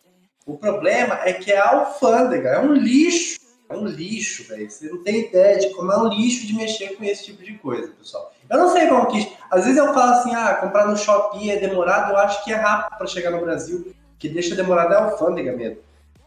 O 0.47 0.57
problema 0.57 1.21
é 1.25 1.33
que 1.33 1.53
a 1.53 1.71
alfândega 1.71 2.51
é 2.51 2.61
um 2.61 2.73
lixo. 2.73 3.39
É 3.69 3.77
um 3.77 3.87
lixo, 3.87 4.45
velho. 4.49 4.71
Você 4.71 4.89
não 4.89 5.03
tem 5.03 5.27
ideia 5.27 5.59
de 5.59 5.71
como 5.75 5.91
é 5.91 5.97
um 5.97 6.09
lixo 6.09 6.47
de 6.47 6.55
mexer 6.55 6.97
com 6.97 7.05
esse 7.05 7.25
tipo 7.25 7.43
de 7.43 7.55
coisa, 7.59 7.89
pessoal. 7.89 8.33
Eu 8.51 8.59
não 8.59 8.71
sei 8.71 8.87
como 8.89 9.07
que. 9.07 9.33
Às 9.51 9.65
vezes 9.65 9.79
eu 9.79 9.93
falo 9.95 10.13
assim, 10.13 10.35
ah, 10.35 10.55
comprar 10.55 10.87
no 10.87 10.97
Shopee 10.97 11.51
é 11.51 11.57
demorado. 11.59 12.13
Eu 12.13 12.19
acho 12.19 12.45
que 12.45 12.53
é 12.53 12.57
rápido 12.57 12.99
para 12.99 13.07
chegar 13.07 13.31
no 13.31 13.41
Brasil. 13.41 13.95
Que 14.19 14.29
deixa 14.29 14.55
demorado 14.55 14.93
é 14.93 14.97
a 14.97 15.05
alfândega 15.05 15.53
mesmo. 15.57 15.79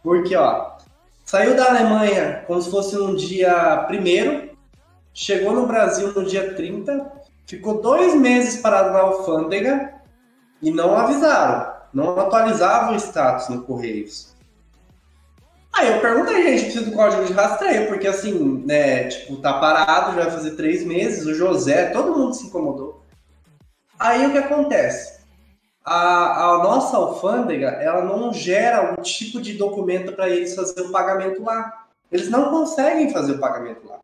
Porque, 0.02 0.34
ó, 0.34 0.72
Saiu 1.28 1.54
da 1.54 1.66
Alemanha 1.68 2.42
como 2.46 2.62
se 2.62 2.70
fosse 2.70 2.96
no 2.96 3.14
dia 3.14 3.86
1 3.90 4.48
chegou 5.12 5.52
no 5.52 5.66
Brasil 5.66 6.10
no 6.14 6.24
dia 6.24 6.54
30, 6.54 7.06
ficou 7.46 7.82
dois 7.82 8.14
meses 8.14 8.62
parado 8.62 8.94
na 8.94 9.00
alfândega 9.00 9.92
e 10.62 10.70
não 10.70 10.96
avisaram, 10.96 11.70
não 11.92 12.18
atualizavam 12.18 12.94
o 12.94 12.96
status 12.96 13.50
no 13.50 13.60
Correios. 13.60 14.34
Aí 15.74 15.88
eu 15.88 16.00
perguntei, 16.00 16.42
gente, 16.44 16.62
preciso 16.62 16.86
do 16.86 16.96
código 16.96 17.26
de 17.26 17.34
rastreio, 17.34 17.88
porque 17.88 18.08
assim, 18.08 18.64
né, 18.64 19.08
tipo, 19.08 19.36
tá 19.36 19.52
parado, 19.52 20.16
já 20.16 20.22
vai 20.22 20.30
fazer 20.30 20.52
três 20.52 20.82
meses, 20.82 21.26
o 21.26 21.34
José, 21.34 21.90
todo 21.90 22.16
mundo 22.16 22.32
se 22.32 22.46
incomodou. 22.46 23.04
Aí 23.98 24.24
o 24.24 24.32
que 24.32 24.38
acontece? 24.38 25.17
A, 25.88 26.44
a 26.44 26.58
nossa 26.58 26.98
alfândega 26.98 27.68
ela 27.68 28.04
não 28.04 28.30
gera 28.30 28.92
o 28.92 29.02
tipo 29.02 29.40
de 29.40 29.54
documento 29.54 30.12
para 30.12 30.28
eles 30.28 30.54
fazer 30.54 30.82
o 30.82 30.92
pagamento 30.92 31.42
lá. 31.42 31.86
Eles 32.12 32.28
não 32.28 32.50
conseguem 32.50 33.10
fazer 33.10 33.32
o 33.32 33.38
pagamento 33.38 33.86
lá. 33.88 33.98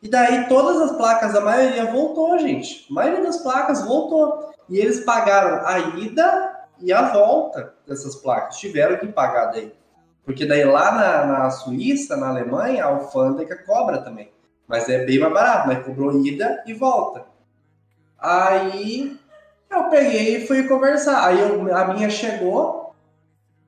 E 0.00 0.08
daí 0.08 0.48
todas 0.48 0.80
as 0.80 0.96
placas, 0.96 1.34
a 1.34 1.40
maioria 1.40 1.86
voltou, 1.86 2.38
gente. 2.38 2.86
A 2.88 2.94
maioria 2.94 3.22
das 3.22 3.38
placas 3.38 3.84
voltou. 3.84 4.52
E 4.68 4.78
eles 4.78 5.00
pagaram 5.00 5.66
a 5.66 5.78
ida 5.98 6.66
e 6.78 6.92
a 6.92 7.10
volta 7.12 7.74
dessas 7.86 8.14
placas. 8.16 8.56
Tiveram 8.56 8.98
que 8.98 9.08
pagar 9.08 9.46
daí. 9.46 9.72
Porque 10.24 10.46
daí 10.46 10.64
lá 10.64 10.92
na, 10.92 11.26
na 11.26 11.50
Suíça, 11.50 12.16
na 12.16 12.28
Alemanha, 12.28 12.84
a 12.84 12.88
alfândega 12.88 13.56
cobra 13.64 14.02
também. 14.02 14.30
Mas 14.68 14.88
é 14.88 15.04
bem 15.04 15.18
mais 15.18 15.32
barato, 15.32 15.66
mas 15.66 15.84
cobrou 15.84 16.24
ida 16.24 16.62
e 16.64 16.74
volta. 16.74 17.24
Aí 18.18 19.18
eu 19.70 19.84
peguei 19.84 20.36
e 20.36 20.46
fui 20.46 20.64
conversar. 20.64 21.26
Aí 21.26 21.40
eu, 21.40 21.74
a 21.74 21.94
minha 21.94 22.10
chegou. 22.10 22.94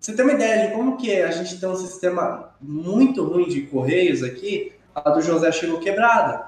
Você 0.01 0.15
tem 0.15 0.25
uma 0.25 0.35
ideia 0.35 0.69
de 0.69 0.75
como 0.75 0.97
que 0.97 1.12
é? 1.12 1.25
A 1.25 1.31
gente 1.31 1.59
tem 1.59 1.69
um 1.69 1.77
sistema 1.77 2.55
muito 2.61 3.25
ruim 3.25 3.49
de 3.49 3.62
correios 3.62 4.23
aqui. 4.23 4.73
A 4.95 5.11
do 5.11 5.20
José 5.20 5.51
chegou 5.53 5.79
quebrada. 5.81 6.47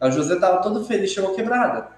A 0.00 0.10
José 0.10 0.36
tava 0.36 0.62
todo 0.62 0.84
feliz, 0.84 1.10
chegou 1.10 1.34
quebrada. 1.34 1.88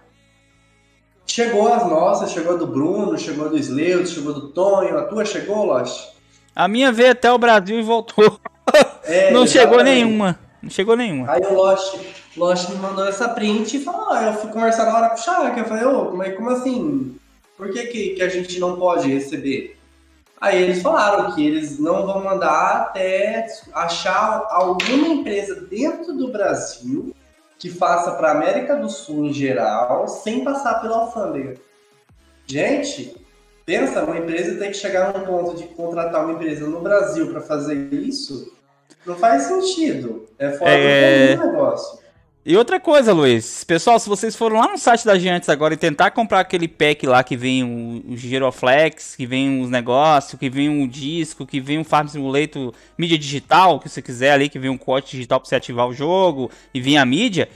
Chegou 1.27 1.73
as 1.73 1.87
nossas, 1.87 2.31
chegou 2.31 2.55
a 2.55 2.59
do 2.59 2.67
Bruno, 2.67 3.19
chegou 3.19 3.47
a 3.47 3.49
do 3.49 3.59
Sleuth, 3.59 4.07
chegou 4.07 4.33
a 4.33 4.35
do 4.35 4.49
Tonho. 4.49 4.97
A 4.99 5.05
tua 5.05 5.25
chegou, 5.25 5.65
Lost? 5.65 6.13
A 6.55 6.67
minha 6.67 6.91
veio 6.91 7.13
até 7.13 7.31
o 7.31 7.39
Brasil 7.39 7.79
e 7.79 7.83
voltou. 7.83 8.41
É, 9.05 9.31
Não 9.33 9.47
chegou 9.47 9.83
nenhuma. 9.83 10.39
Não 10.63 10.71
chegou 10.71 10.97
nenhuma. 10.97 11.31
Aí 11.33 11.41
o 11.43 11.55
Lost, 11.55 11.97
Lost 12.39 12.71
me 12.71 12.77
mandou 12.77 13.07
essa 13.07 13.29
print 13.29 13.77
e 13.77 13.85
falou, 13.85 14.11
ah, 14.11 14.25
eu 14.27 14.35
fui 14.35 14.51
conversar 14.51 14.87
na 14.87 14.97
hora 14.97 15.09
com 15.11 15.17
o 15.17 15.19
Shaq. 15.19 15.59
Eu 15.59 15.65
falei, 15.65 15.85
ô, 15.85 16.11
oh, 16.11 16.17
mas 16.17 16.35
como 16.37 16.51
assim? 16.51 17.17
Por 17.57 17.71
que, 17.71 17.87
que, 17.87 18.11
que 18.11 18.23
a 18.23 18.29
gente 18.29 18.59
não 18.59 18.77
pode 18.77 19.13
receber? 19.13 19.77
Aí 20.41 20.63
eles 20.63 20.81
falaram 20.81 21.35
que 21.35 21.45
eles 21.45 21.79
não 21.79 22.07
vão 22.07 22.23
mandar 22.23 22.77
até 22.77 23.47
achar 23.73 24.47
alguma 24.51 25.09
empresa 25.09 25.57
dentro 25.57 26.13
do 26.13 26.29
Brasil 26.29 27.15
que 27.59 27.69
faça 27.69 28.13
para 28.13 28.31
América 28.31 28.77
do 28.77 28.89
Sul 28.89 29.25
em 29.25 29.33
geral, 29.33 30.07
sem 30.07 30.45
passar 30.45 30.81
pela 30.81 30.99
alfândega. 30.99 31.57
Gente, 32.47 33.17
pensa, 33.67 34.05
uma 34.05 34.17
empresa 34.17 34.59
tem 34.61 34.71
que 34.71 34.77
chegar 34.77 35.13
num 35.13 35.27
ponto 35.27 35.57
de 35.57 35.65
contratar 35.65 36.25
uma 36.25 36.35
empresa 36.35 36.69
no 36.69 36.81
Brasil 36.81 37.33
para 37.33 37.41
fazer 37.41 37.93
isso 37.93 38.57
não 39.09 39.17
faz 39.17 39.45
sentido. 39.45 40.27
É 40.39 40.51
fora 40.51 40.71
é... 40.71 41.37
do 41.37 41.47
negócio. 41.47 41.99
E 42.49 42.57
outra 42.57 42.81
coisa, 42.81 43.13
Luiz, 43.13 43.63
pessoal, 43.63 43.99
se 43.99 44.09
vocês 44.09 44.35
foram 44.35 44.57
lá 44.57 44.69
no 44.69 44.79
site 44.79 45.05
da 45.05 45.19
Giantes 45.19 45.51
agora 45.51 45.75
e 45.75 45.77
tentar 45.77 46.13
comprar 46.13 46.41
aquele 46.41 46.67
pack 46.67 47.07
lá 47.07 47.23
que 47.23 47.37
vem 47.37 47.63
o, 47.63 48.11
o 48.11 48.17
Giroflex, 48.17 49.15
que 49.15 49.27
vem 49.27 49.61
os 49.61 49.69
negócios, 49.69 50.41
que 50.41 50.49
vem 50.49 50.83
o 50.83 50.89
disco, 50.89 51.45
que 51.45 51.61
vem 51.61 51.79
o 51.79 51.85
Farm 51.85 52.07
Simulator 52.07 52.73
mídia 52.97 53.19
digital, 53.19 53.79
que 53.79 53.87
você 53.87 54.01
quiser 54.01 54.33
ali, 54.33 54.49
que 54.49 54.59
vem 54.59 54.71
um 54.71 54.79
corte 54.79 55.11
digital 55.11 55.41
para 55.41 55.47
você 55.47 55.57
ativar 55.57 55.87
o 55.87 55.93
jogo 55.93 56.51
e 56.73 56.81
vem 56.81 56.97
a 56.97 57.05
mídia, 57.05 57.51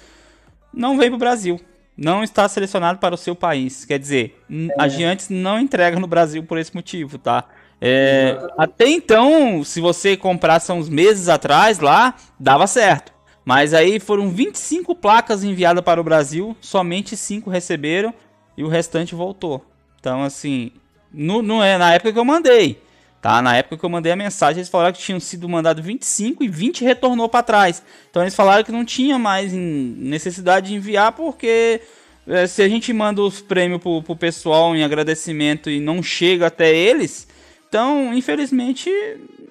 não 0.75 0.99
vem 0.99 1.09
pro 1.09 1.19
Brasil. 1.19 1.59
Não 1.97 2.23
está 2.23 2.47
selecionado 2.47 2.99
para 2.99 3.15
o 3.15 3.19
seu 3.19 3.35
país. 3.35 3.87
Quer 3.87 3.99
dizer, 3.99 4.39
é. 4.51 4.75
a 4.79 4.89
Giantes 4.89 5.31
não 5.31 5.59
entrega 5.59 5.99
no 5.99 6.07
Brasil 6.07 6.45
por 6.45 6.59
esse 6.59 6.75
motivo, 6.75 7.17
tá? 7.17 7.47
É, 7.81 8.37
até 8.59 8.89
então, 8.89 9.65
se 9.65 9.81
você 9.81 10.19
comprasse 10.19 10.71
uns 10.71 10.91
meses 10.91 11.31
atrás 11.31 11.79
lá, 11.79 12.15
dava 12.39 12.67
certo. 12.67 13.12
Mas 13.45 13.75
aí 13.75 13.99
foram 13.99 14.31
25 14.31 14.95
placas 14.95 15.43
enviadas 15.43 15.83
para 15.83 16.01
o 16.01 16.05
Brasil, 16.05 16.57
somente 16.61 17.17
5 17.17 17.51
receberam 17.51 18.15
e 18.57 18.63
o 18.63 18.69
restante 18.69 19.15
voltou. 19.15 19.65
Então, 19.99 20.23
assim, 20.23 20.73
no, 21.13 21.43
não 21.43 21.63
é 21.63 21.77
na 21.77 21.95
época 21.95 22.13
que 22.13 22.19
eu 22.19 22.25
mandei. 22.25 22.81
Tá? 23.21 23.41
Na 23.41 23.57
época 23.57 23.77
que 23.77 23.85
eu 23.85 23.91
mandei 23.91 24.11
a 24.11 24.17
mensagem, 24.17 24.59
eles 24.59 24.69
falaram 24.69 24.93
que 24.93 25.01
tinham 25.01 25.21
sido 25.21 25.49
mandado 25.49 25.81
25 25.81 26.43
e 26.43 26.49
20 26.49 26.85
retornou 26.85 27.29
para 27.29 27.43
trás. 27.43 27.83
Então 28.11 28.23
eles 28.23 28.35
falaram 28.35 28.65
que 28.65 28.73
não 28.73 28.85
tinha 28.85 29.19
mais 29.19 29.53
necessidade 29.53 30.69
de 30.69 30.75
enviar 30.75 31.13
porque 31.13 31.81
é, 32.27 32.47
se 32.47 32.63
a 32.63 32.69
gente 32.69 32.93
manda 32.93 33.23
os 33.23 33.41
prêmios 33.41 33.81
pro, 33.81 34.03
pro 34.03 34.17
pessoal 34.17 34.75
em 34.75 34.83
agradecimento 34.83 35.71
e 35.71 35.81
não 35.81 36.03
chega 36.03 36.49
até 36.49 36.75
eles, 36.75 37.29
então, 37.69 38.13
infelizmente, 38.13 38.91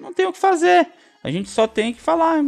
não 0.00 0.12
tem 0.12 0.26
o 0.26 0.32
que 0.32 0.38
fazer. 0.38 0.86
A 1.24 1.30
gente 1.30 1.48
só 1.48 1.66
tem 1.66 1.92
que 1.92 2.00
falar. 2.00 2.44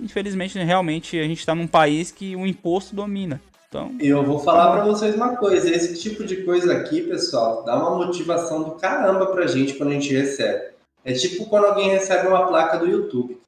Infelizmente, 0.00 0.58
realmente, 0.58 1.18
a 1.18 1.24
gente 1.24 1.40
está 1.40 1.54
num 1.54 1.66
país 1.66 2.10
que 2.10 2.36
o 2.36 2.46
imposto 2.46 2.94
domina. 2.94 3.40
Então, 3.68 3.94
eu 4.00 4.24
vou 4.24 4.38
falar 4.38 4.72
para 4.72 4.84
vocês 4.84 5.14
uma 5.14 5.36
coisa: 5.36 5.70
esse 5.70 6.00
tipo 6.00 6.24
de 6.24 6.44
coisa 6.44 6.72
aqui, 6.72 7.02
pessoal, 7.02 7.64
dá 7.64 7.76
uma 7.76 8.04
motivação 8.04 8.62
do 8.62 8.72
caramba 8.72 9.26
pra 9.26 9.46
gente 9.46 9.74
quando 9.74 9.90
a 9.90 9.94
gente 9.94 10.14
recebe. 10.14 10.74
É 11.04 11.12
tipo 11.12 11.46
quando 11.46 11.66
alguém 11.66 11.90
recebe 11.90 12.26
uma 12.26 12.46
placa 12.46 12.78
do 12.78 12.86
YouTube. 12.86 13.38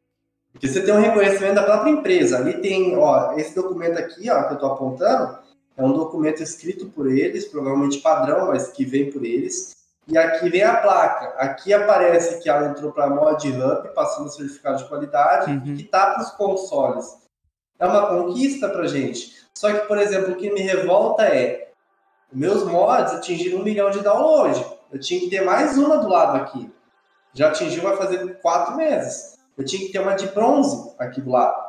Porque 0.52 0.66
você 0.66 0.82
tem 0.82 0.94
um 0.94 1.00
reconhecimento 1.00 1.54
da 1.54 1.62
própria 1.62 1.90
empresa. 1.90 2.38
Ali 2.38 2.60
tem, 2.60 2.96
ó, 2.96 3.32
esse 3.36 3.54
documento 3.54 3.98
aqui, 3.98 4.28
ó, 4.30 4.44
que 4.44 4.54
eu 4.54 4.58
tô 4.58 4.66
apontando, 4.66 5.38
é 5.76 5.82
um 5.82 5.92
documento 5.92 6.42
escrito 6.42 6.86
por 6.86 7.10
eles, 7.10 7.44
provavelmente 7.44 7.98
padrão, 7.98 8.48
mas 8.48 8.68
que 8.68 8.84
vem 8.84 9.10
por 9.10 9.24
eles. 9.24 9.76
E 10.10 10.16
aqui 10.16 10.48
vem 10.48 10.62
a 10.62 10.76
placa. 10.76 11.34
Aqui 11.38 11.72
aparece 11.72 12.40
que 12.40 12.48
ela 12.48 12.68
entrou 12.68 12.92
para 12.92 13.04
a 13.04 13.10
Mod 13.10 13.46
Hub, 13.50 13.94
passando 13.94 14.30
certificado 14.30 14.78
de 14.78 14.88
qualidade, 14.88 15.50
uhum. 15.50 15.62
e 15.66 15.76
que 15.76 15.82
está 15.82 16.12
para 16.12 16.22
os 16.22 16.30
consoles. 16.30 17.06
É 17.78 17.86
uma 17.86 18.06
conquista 18.06 18.68
para 18.68 18.88
gente. 18.88 19.36
Só 19.54 19.72
que, 19.72 19.86
por 19.86 19.98
exemplo, 19.98 20.32
o 20.32 20.36
que 20.36 20.50
me 20.50 20.60
revolta 20.62 21.24
é 21.24 21.68
meus 22.32 22.62
mods 22.64 23.14
atingiram 23.14 23.60
um 23.60 23.64
milhão 23.64 23.90
de 23.90 24.00
download. 24.00 24.64
Eu 24.90 24.98
tinha 24.98 25.20
que 25.20 25.30
ter 25.30 25.42
mais 25.42 25.76
uma 25.76 25.98
do 25.98 26.08
lado 26.08 26.36
aqui. 26.38 26.72
Já 27.34 27.48
atingiu, 27.48 27.82
vai 27.82 27.96
fazer 27.96 28.40
quatro 28.40 28.76
meses. 28.76 29.38
Eu 29.56 29.64
tinha 29.64 29.86
que 29.86 29.92
ter 29.92 29.98
uma 29.98 30.14
de 30.14 30.26
bronze 30.28 30.94
aqui 30.98 31.20
do 31.20 31.30
lado. 31.30 31.68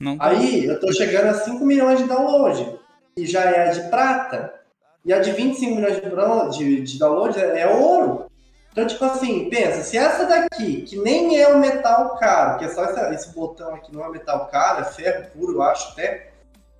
Não. 0.00 0.16
Aí 0.20 0.64
eu 0.66 0.78
tô 0.78 0.92
chegando 0.92 1.28
a 1.28 1.34
5 1.34 1.64
milhões 1.64 1.98
de 1.98 2.04
download. 2.04 2.78
E 3.16 3.26
já 3.26 3.42
é 3.44 3.68
a 3.68 3.72
de 3.72 3.88
prata. 3.88 4.57
E 5.04 5.12
a 5.12 5.20
de 5.20 5.32
25 5.32 5.74
milhões 5.74 5.96
de, 5.96 6.58
de, 6.58 6.82
de 6.82 6.98
downloads 6.98 7.36
é, 7.36 7.60
é 7.60 7.68
ouro. 7.68 8.26
Então, 8.72 8.86
tipo 8.86 9.04
assim, 9.04 9.48
pensa, 9.48 9.82
se 9.82 9.96
essa 9.96 10.26
daqui, 10.26 10.82
que 10.82 10.96
nem 10.98 11.40
é 11.40 11.48
um 11.48 11.58
metal 11.58 12.16
caro, 12.16 12.58
que 12.58 12.64
é 12.64 12.68
só 12.68 12.84
essa, 12.84 13.12
esse 13.12 13.32
botão 13.32 13.74
aqui 13.74 13.92
não 13.92 14.04
é 14.04 14.08
metal 14.10 14.46
caro, 14.46 14.82
é 14.82 14.84
ferro 14.84 15.26
puro, 15.32 15.54
eu 15.54 15.62
acho 15.62 15.92
até, 15.92 16.30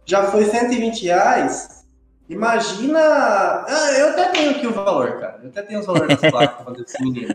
já 0.04 0.24
foi 0.24 0.44
120 0.44 1.06
reais, 1.06 1.78
Imagina. 2.28 3.00
Ah, 3.00 3.92
eu 3.98 4.10
até 4.10 4.28
tenho 4.28 4.50
aqui 4.50 4.66
o 4.66 4.72
valor, 4.72 5.18
cara. 5.18 5.40
Eu 5.42 5.48
até 5.48 5.62
tenho 5.62 5.80
os 5.80 5.86
valores 5.86 6.20
das 6.20 6.30
placas 6.30 6.64
para 6.64 6.74
desse 6.74 7.02
menino. 7.02 7.34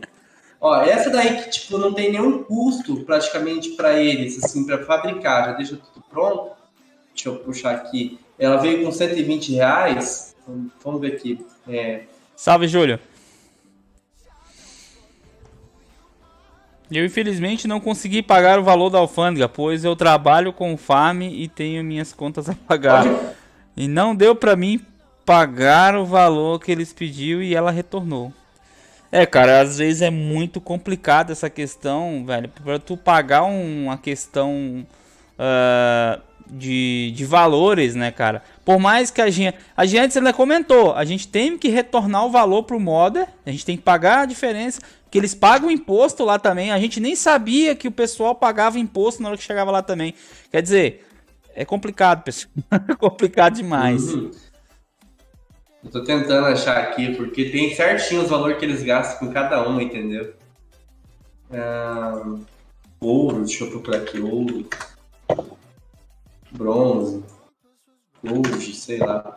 Ó, 0.60 0.76
essa 0.82 1.10
daí 1.10 1.42
que 1.42 1.50
tipo 1.50 1.76
não 1.76 1.92
tem 1.92 2.12
nenhum 2.12 2.44
custo 2.44 3.04
praticamente 3.04 3.70
para 3.70 4.00
eles, 4.00 4.42
assim, 4.42 4.64
para 4.64 4.84
fabricar, 4.84 5.46
já 5.46 5.52
deixa 5.52 5.76
tudo 5.76 6.04
pronto. 6.08 6.52
Deixa 7.12 7.28
eu 7.28 7.36
puxar 7.36 7.74
aqui. 7.74 8.20
Ela 8.38 8.56
veio 8.56 8.84
com 8.84 8.92
120 8.92 9.54
reais. 9.54 10.33
Vamos 10.82 11.00
ver 11.00 11.14
aqui. 11.14 11.44
É... 11.68 12.02
Salve, 12.36 12.68
Júlio. 12.68 12.98
Eu 16.90 17.04
infelizmente 17.04 17.66
não 17.66 17.80
consegui 17.80 18.22
pagar 18.22 18.58
o 18.58 18.62
valor 18.62 18.90
da 18.90 18.98
alfândega, 18.98 19.48
pois 19.48 19.84
eu 19.84 19.96
trabalho 19.96 20.52
com 20.52 20.76
farm 20.76 21.22
e 21.22 21.48
tenho 21.48 21.82
minhas 21.82 22.12
contas 22.12 22.48
a 22.48 22.54
pagar. 22.54 23.04
E 23.76 23.88
não 23.88 24.14
deu 24.14 24.36
para 24.36 24.54
mim 24.54 24.80
pagar 25.24 25.96
o 25.96 26.04
valor 26.04 26.60
que 26.60 26.70
eles 26.70 26.92
pediu 26.92 27.42
e 27.42 27.54
ela 27.54 27.70
retornou. 27.70 28.32
É, 29.10 29.24
cara, 29.24 29.60
às 29.60 29.78
vezes 29.78 30.02
é 30.02 30.10
muito 30.10 30.60
complicado 30.60 31.30
essa 31.30 31.48
questão, 31.48 32.24
velho. 32.26 32.48
Pra 32.48 32.78
tu 32.78 32.96
pagar 32.96 33.44
uma 33.44 33.96
questão 33.96 34.86
uh, 35.38 36.20
de, 36.54 37.12
de 37.14 37.24
valores, 37.24 37.94
né, 37.94 38.10
cara? 38.12 38.42
Por 38.64 38.78
mais 38.78 39.10
que 39.10 39.20
a 39.20 39.28
gente. 39.28 39.56
A 39.76 39.84
gente 39.84 40.16
ela 40.16 40.32
comentou, 40.32 40.94
a 40.94 41.04
gente 41.04 41.26
tem 41.26 41.58
que 41.58 41.68
retornar 41.68 42.24
o 42.24 42.30
valor 42.30 42.62
pro 42.62 42.78
modder, 42.78 43.28
a 43.44 43.50
gente 43.50 43.66
tem 43.66 43.76
que 43.76 43.82
pagar 43.82 44.20
a 44.20 44.26
diferença, 44.26 44.80
que 45.10 45.18
eles 45.18 45.34
pagam 45.34 45.70
imposto 45.70 46.24
lá 46.24 46.38
também. 46.38 46.70
A 46.70 46.78
gente 46.78 47.00
nem 47.00 47.16
sabia 47.16 47.74
que 47.74 47.88
o 47.88 47.92
pessoal 47.92 48.34
pagava 48.34 48.78
imposto 48.78 49.22
na 49.22 49.28
hora 49.28 49.36
que 49.36 49.44
chegava 49.44 49.70
lá 49.70 49.82
também. 49.82 50.14
Quer 50.50 50.62
dizer, 50.62 51.06
é 51.54 51.64
complicado, 51.64 52.22
pessoal. 52.22 52.52
É 52.88 52.94
complicado 52.94 53.54
demais. 53.54 54.12
Uhum. 54.12 54.30
Eu 55.84 55.90
tô 55.90 56.02
tentando 56.02 56.46
achar 56.46 56.78
aqui, 56.78 57.14
porque 57.14 57.50
tem 57.50 57.74
certinho 57.74 58.22
os 58.22 58.30
valores 58.30 58.58
que 58.58 58.64
eles 58.64 58.82
gastam 58.82 59.18
com 59.18 59.34
cada 59.34 59.68
uma, 59.68 59.82
entendeu? 59.82 60.32
Ah, 61.52 62.22
ouro, 63.00 63.44
deixa 63.44 63.64
eu 63.64 63.70
procurar 63.70 63.98
aqui, 63.98 64.18
ouro. 64.18 64.66
Bronze. 66.56 67.22
Gold, 68.22 68.74
sei 68.74 68.98
lá. 68.98 69.34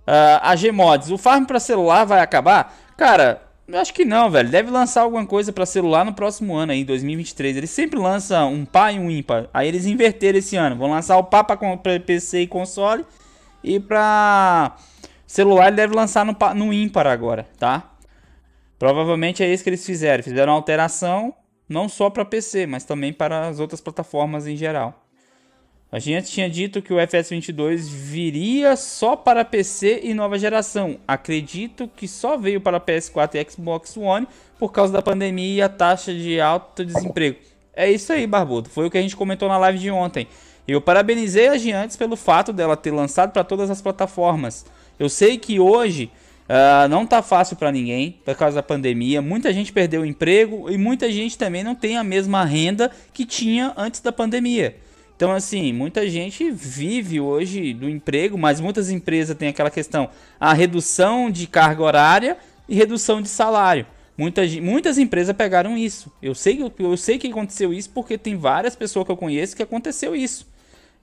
Uh, 0.00 0.40
a 0.42 0.54
Gmods, 0.56 1.10
o 1.10 1.16
farm 1.16 1.44
para 1.44 1.60
celular 1.60 2.04
vai 2.04 2.20
acabar? 2.20 2.76
Cara, 2.96 3.42
eu 3.66 3.78
acho 3.78 3.94
que 3.94 4.04
não, 4.04 4.30
velho. 4.30 4.50
Deve 4.50 4.70
lançar 4.70 5.02
alguma 5.02 5.24
coisa 5.24 5.52
para 5.52 5.64
celular 5.64 6.04
no 6.04 6.12
próximo 6.12 6.56
ano 6.56 6.72
aí, 6.72 6.84
2023. 6.84 7.56
Eles 7.56 7.70
sempre 7.70 7.98
lançam 7.98 8.52
um 8.52 8.64
pá 8.64 8.92
e 8.92 8.98
um 8.98 9.10
ímpar. 9.10 9.48
Aí 9.54 9.68
eles 9.68 9.86
inverteram 9.86 10.38
esse 10.38 10.56
ano. 10.56 10.76
Vão 10.76 10.90
lançar 10.90 11.16
o 11.16 11.24
pá 11.24 11.44
para 11.44 11.56
PC 12.00 12.42
e 12.42 12.46
console 12.46 13.06
e 13.62 13.78
para 13.78 14.76
celular 15.26 15.68
ele 15.68 15.76
deve 15.76 15.94
lançar 15.94 16.24
no, 16.24 16.36
no 16.54 16.72
ímpar 16.72 17.06
agora, 17.06 17.46
tá? 17.58 17.92
Provavelmente 18.78 19.42
é 19.42 19.52
isso 19.52 19.62
que 19.62 19.70
eles 19.70 19.86
fizeram. 19.86 20.24
Fizeram 20.24 20.52
alteração 20.52 21.34
não 21.68 21.88
só 21.88 22.10
para 22.10 22.24
PC, 22.24 22.66
mas 22.66 22.84
também 22.84 23.12
para 23.12 23.46
as 23.46 23.60
outras 23.60 23.80
plataformas 23.80 24.46
em 24.46 24.56
geral. 24.56 25.06
A 25.92 25.98
gente 25.98 26.30
tinha 26.30 26.48
dito 26.48 26.80
que 26.80 26.92
o 26.92 26.98
FS22 26.98 27.78
viria 27.88 28.76
só 28.76 29.16
para 29.16 29.44
PC 29.44 30.02
e 30.04 30.14
nova 30.14 30.38
geração. 30.38 30.98
Acredito 31.06 31.90
que 31.96 32.06
só 32.06 32.36
veio 32.36 32.60
para 32.60 32.78
PS4 32.78 33.34
e 33.34 33.50
Xbox 33.50 33.96
One 33.96 34.28
por 34.56 34.70
causa 34.70 34.92
da 34.92 35.02
pandemia 35.02 35.54
e 35.56 35.62
a 35.62 35.68
taxa 35.68 36.14
de 36.14 36.40
alto 36.40 36.84
desemprego. 36.84 37.38
É 37.74 37.90
isso 37.90 38.12
aí, 38.12 38.24
Barbudo. 38.24 38.68
Foi 38.68 38.86
o 38.86 38.90
que 38.90 38.98
a 38.98 39.02
gente 39.02 39.16
comentou 39.16 39.48
na 39.48 39.58
live 39.58 39.80
de 39.80 39.90
ontem. 39.90 40.28
Eu 40.68 40.80
parabenizei 40.80 41.48
a 41.48 41.58
Giantes 41.58 41.96
pelo 41.96 42.14
fato 42.14 42.52
dela 42.52 42.76
ter 42.76 42.92
lançado 42.92 43.32
para 43.32 43.42
todas 43.42 43.68
as 43.68 43.82
plataformas. 43.82 44.64
Eu 44.96 45.08
sei 45.08 45.38
que 45.38 45.58
hoje 45.58 46.08
uh, 46.48 46.88
não 46.88 47.04
tá 47.04 47.20
fácil 47.20 47.56
para 47.56 47.72
ninguém 47.72 48.20
por 48.24 48.36
causa 48.36 48.54
da 48.56 48.62
pandemia. 48.62 49.20
Muita 49.20 49.52
gente 49.52 49.72
perdeu 49.72 50.02
o 50.02 50.06
emprego 50.06 50.70
e 50.70 50.78
muita 50.78 51.10
gente 51.10 51.36
também 51.36 51.64
não 51.64 51.74
tem 51.74 51.96
a 51.96 52.04
mesma 52.04 52.44
renda 52.44 52.92
que 53.12 53.26
tinha 53.26 53.72
antes 53.76 54.00
da 54.00 54.12
pandemia. 54.12 54.76
Então, 55.20 55.32
assim, 55.32 55.70
muita 55.70 56.08
gente 56.08 56.50
vive 56.50 57.20
hoje 57.20 57.74
do 57.74 57.90
emprego, 57.90 58.38
mas 58.38 58.58
muitas 58.58 58.88
empresas 58.88 59.36
têm 59.36 59.50
aquela 59.50 59.70
questão: 59.70 60.08
a 60.40 60.54
redução 60.54 61.30
de 61.30 61.46
carga 61.46 61.82
horária 61.82 62.38
e 62.66 62.74
redução 62.74 63.20
de 63.20 63.28
salário. 63.28 63.84
Muitas, 64.16 64.54
muitas 64.56 64.96
empresas 64.96 65.36
pegaram 65.36 65.76
isso. 65.76 66.10
Eu 66.22 66.34
sei, 66.34 66.58
eu 66.78 66.96
sei 66.96 67.18
que 67.18 67.28
aconteceu 67.28 67.70
isso 67.70 67.90
porque 67.90 68.16
tem 68.16 68.34
várias 68.34 68.74
pessoas 68.74 69.04
que 69.04 69.12
eu 69.12 69.16
conheço 69.16 69.54
que 69.54 69.62
aconteceu 69.62 70.16
isso. 70.16 70.46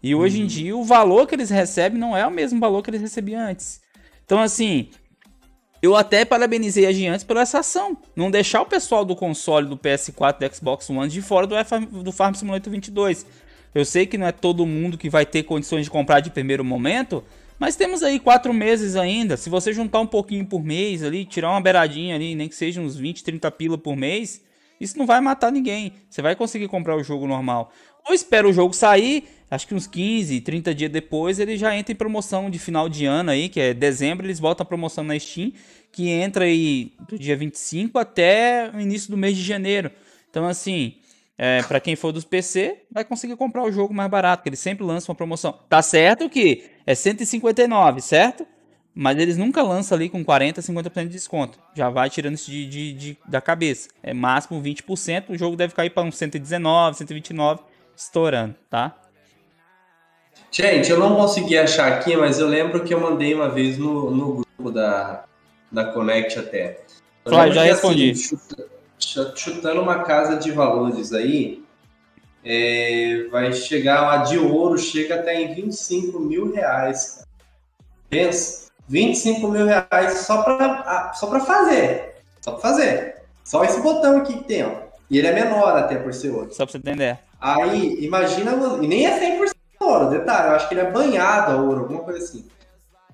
E 0.02 0.16
hoje 0.16 0.40
em 0.40 0.42
uhum. 0.42 0.48
dia 0.48 0.76
o 0.76 0.84
valor 0.84 1.28
que 1.28 1.36
eles 1.36 1.52
recebem 1.52 2.00
não 2.00 2.18
é 2.18 2.26
o 2.26 2.32
mesmo 2.32 2.60
valor 2.60 2.82
que 2.82 2.90
eles 2.90 3.02
recebiam 3.02 3.40
antes. 3.40 3.82
Então, 4.26 4.42
assim, 4.42 4.90
eu 5.80 5.96
até 5.96 6.26
parabenizei 6.26 6.88
a 6.88 6.92
Giants 6.92 7.24
por 7.24 7.38
essa 7.38 7.60
ação. 7.60 7.96
Não 8.16 8.32
deixar 8.32 8.64
o 8.64 8.66
pessoal 8.66 9.06
do 9.06 9.16
console 9.16 9.68
do 9.68 9.78
PS4 9.78 10.38
e 10.42 10.50
do 10.50 10.56
Xbox 10.56 10.90
One 10.90 11.08
de 11.08 11.22
fora 11.22 11.46
do, 11.46 11.56
F 11.56 11.80
do 11.86 12.12
Farm 12.12 12.34
Simulator 12.34 12.72
22. 12.72 13.24
Eu 13.78 13.86
sei 13.86 14.06
que 14.06 14.18
não 14.18 14.28
é 14.28 14.32
todo 14.32 14.66
mundo 14.66 14.98
que 14.98 15.10
vai 15.10 15.26
ter 15.26 15.44
condições 15.44 15.86
de 15.86 15.92
comprar 15.92 16.20
de 16.20 16.32
primeiro 16.32 16.64
momento, 16.66 17.24
mas 17.60 17.76
temos 17.76 18.04
aí 18.04 18.20
quatro 18.20 18.54
meses 18.54 18.96
ainda. 18.96 19.38
Se 19.38 19.50
você 19.50 19.72
juntar 19.72 20.00
um 20.00 20.08
pouquinho 20.08 20.46
por 20.46 20.64
mês 20.64 21.04
ali, 21.04 21.26
tirar 21.26 21.52
uma 21.52 21.62
beiradinha 21.62 22.16
ali, 22.16 22.36
nem 22.36 22.48
que 22.48 22.56
seja 22.56 22.82
uns 22.82 22.96
20, 22.96 23.24
30 23.24 23.52
pila 23.52 23.78
por 23.78 23.96
mês, 23.96 24.42
isso 24.80 24.98
não 24.98 25.06
vai 25.06 25.22
matar 25.22 25.52
ninguém. 25.52 25.94
Você 26.10 26.22
vai 26.22 26.36
conseguir 26.36 26.68
comprar 26.68 26.96
o 26.96 27.04
jogo 27.04 27.28
normal. 27.28 27.72
Ou 28.08 28.14
espera 28.14 28.48
o 28.48 28.54
jogo 28.54 28.74
sair 28.74 29.26
acho 29.50 29.68
que 29.68 29.74
uns 29.74 29.88
15, 29.88 30.42
30 30.42 30.76
dias 30.76 30.92
depois, 30.92 31.40
ele 31.40 31.58
já 31.58 31.76
entra 31.76 31.94
em 31.94 31.96
promoção 31.96 32.50
de 32.50 32.60
final 32.60 32.90
de 32.90 33.06
ano 33.06 33.32
aí, 33.32 33.48
que 33.48 33.60
é 33.60 33.74
dezembro, 33.74 34.26
eles 34.26 34.40
botam 34.40 34.64
a 34.64 34.68
promoção 34.68 35.04
na 35.04 35.18
Steam, 35.18 35.54
que 35.92 36.10
entra 36.10 36.46
aí 36.46 36.92
do 37.08 37.18
dia 37.18 37.36
25 37.36 37.98
até 37.98 38.70
o 38.74 38.80
início 38.80 39.10
do 39.10 39.18
mês 39.18 39.38
de 39.38 39.44
janeiro. 39.44 39.90
Então, 40.30 40.46
assim, 40.46 40.96
é, 41.38 41.62
para 41.64 41.80
quem 41.80 41.96
for 41.96 42.12
dos 42.12 42.26
PC, 42.26 42.84
vai 42.92 43.06
conseguir 43.06 43.36
comprar 43.36 43.64
o 43.64 43.72
jogo 43.72 43.94
mais 43.94 44.10
barato, 44.10 44.42
que 44.42 44.50
eles 44.50 44.60
sempre 44.60 44.84
lançam 44.84 45.14
uma 45.14 45.18
promoção. 45.18 45.60
Tá 45.70 45.82
certo 45.82 46.30
que 46.30 46.64
é 46.86 46.96
159, 46.96 48.02
certo? 48.02 48.48
Mas 49.00 49.20
eles 49.20 49.38
nunca 49.38 49.62
lançam 49.62 49.96
ali 49.96 50.10
com 50.10 50.26
40, 50.26 50.60
50% 50.60 51.04
de 51.04 51.10
desconto. 51.10 51.60
Já 51.76 51.88
vai 51.88 52.10
tirando 52.10 52.34
isso 52.34 52.50
de, 52.50 52.66
de, 52.66 52.94
de, 52.94 53.18
da 53.28 53.40
cabeça. 53.40 53.90
É 54.02 54.12
máximo 54.12 54.60
20%. 54.60 55.26
O 55.30 55.38
jogo 55.38 55.56
deve 55.56 55.76
cair 55.76 55.92
para 55.92 56.02
uns 56.02 56.18
119, 56.18 56.98
129, 56.98 57.62
estourando, 57.96 58.56
tá? 58.68 58.98
Gente, 60.52 60.90
eu 60.90 60.98
não 60.98 61.16
consegui 61.16 61.56
achar 61.60 61.92
aqui, 61.92 62.18
mas 62.18 62.40
eu 62.40 62.48
lembro 62.48 62.84
que 62.84 62.92
eu 62.92 63.00
mandei 63.00 63.36
uma 63.36 63.50
vez 63.50 63.78
no, 63.78 64.10
no 64.10 64.34
grupo 64.58 64.72
da, 64.72 65.26
da 65.72 65.86
Connect 65.86 66.40
até. 66.40 66.80
Claro, 67.24 67.52
já 67.54 67.62
que, 67.62 67.70
respondi. 67.70 68.12
Assim, 68.12 68.38
chutando 69.00 69.82
uma 69.82 70.04
casa 70.04 70.38
de 70.38 70.52
valores 70.52 71.14
aí, 71.14 71.64
é, 72.44 73.28
vai 73.30 73.52
chegar 73.54 74.02
lá 74.02 74.18
de 74.18 74.38
ouro, 74.38 74.78
chega 74.78 75.16
até 75.16 75.42
em 75.42 75.54
25 75.54 76.20
mil 76.20 76.54
reais. 76.54 77.16
Cara. 77.16 77.28
Pensa, 78.10 78.68
25 78.88 79.48
mil 79.50 79.66
reais 79.66 80.20
só 80.20 80.44
para 80.44 81.14
só 81.14 81.28
pra 81.28 81.40
fazer. 81.42 82.16
Só 82.42 82.52
pra 82.54 82.62
fazer. 82.62 83.16
Só 83.44 83.64
esse 83.64 83.82
botão 83.82 84.18
aqui 84.18 84.34
que 84.38 84.44
tem, 84.46 84.64
ó. 84.64 84.88
E 85.10 85.18
ele 85.18 85.28
é 85.28 85.34
menor 85.34 85.78
até 85.78 85.98
por 85.98 86.14
ser 86.14 86.32
outro. 86.32 86.54
Só 86.54 86.66
pra 86.66 86.72
você 86.72 86.78
entender. 86.78 87.20
Aí, 87.40 88.04
imagina, 88.04 88.54
e 88.82 88.88
nem 88.88 89.06
é 89.06 89.38
100% 89.38 89.52
ouro, 89.80 90.10
detalhe, 90.10 90.50
eu 90.50 90.56
acho 90.56 90.68
que 90.68 90.74
ele 90.74 90.82
é 90.82 90.92
banhado 90.92 91.52
a 91.52 91.56
ouro, 91.56 91.82
alguma 91.82 92.02
coisa 92.02 92.24
assim. 92.24 92.46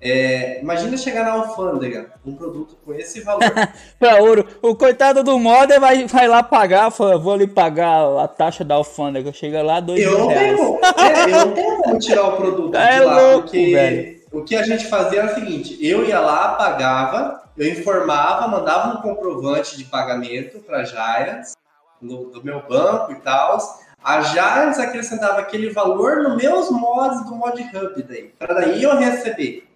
É, 0.00 0.60
imagina 0.60 0.96
chegar 0.96 1.24
na 1.24 1.32
alfândega, 1.32 2.12
um 2.26 2.34
produto 2.34 2.76
com 2.84 2.92
esse 2.92 3.20
valor. 3.20 3.40
pra 3.98 4.16
ouro. 4.18 4.46
O 4.60 4.74
coitado 4.74 5.22
do 5.22 5.38
modder 5.38 5.80
vai, 5.80 6.06
vai 6.06 6.28
lá 6.28 6.42
pagar, 6.42 6.90
fala, 6.90 7.16
vou 7.16 7.32
ali 7.32 7.46
pagar 7.46 8.18
a 8.18 8.28
taxa 8.28 8.64
da 8.64 8.74
alfândega. 8.74 9.32
Chega 9.32 9.62
lá, 9.62 9.80
dois 9.80 10.02
eu 10.02 10.18
mil 10.18 10.26
reais. 10.26 10.56
Tenho, 10.56 10.80
é, 10.98 11.22
eu 11.22 11.46
não 11.46 11.52
tenho 11.52 11.82
como 11.82 11.98
tirar 11.98 12.26
o 12.28 12.36
produto 12.36 12.74
é 12.76 12.98
de 12.98 13.04
lá, 13.04 13.20
louco, 13.20 13.42
porque 13.42 13.72
velho. 13.72 14.20
o 14.32 14.42
que 14.42 14.56
a 14.56 14.62
gente 14.62 14.86
fazia 14.86 15.20
era 15.20 15.32
o 15.32 15.34
seguinte, 15.34 15.78
eu 15.80 16.04
ia 16.04 16.20
lá, 16.20 16.48
pagava, 16.54 17.42
eu 17.56 17.68
informava, 17.68 18.48
mandava 18.48 18.98
um 18.98 19.00
comprovante 19.00 19.76
de 19.76 19.84
pagamento 19.84 20.58
para 20.58 20.84
Giants, 20.84 21.54
no, 22.02 22.30
do 22.30 22.44
meu 22.44 22.60
banco 22.68 23.12
e 23.12 23.16
tal, 23.16 23.58
a 24.02 24.20
Giants 24.20 24.78
acrescentava 24.78 25.38
aquele 25.38 25.70
valor 25.70 26.22
nos 26.22 26.36
meus 26.36 26.70
mods 26.70 27.24
do 27.24 27.34
Mod 27.36 27.62
Hub 27.62 28.02
daí, 28.02 28.34
para 28.38 28.52
daí 28.52 28.82
eu 28.82 28.98
receber. 28.98 29.66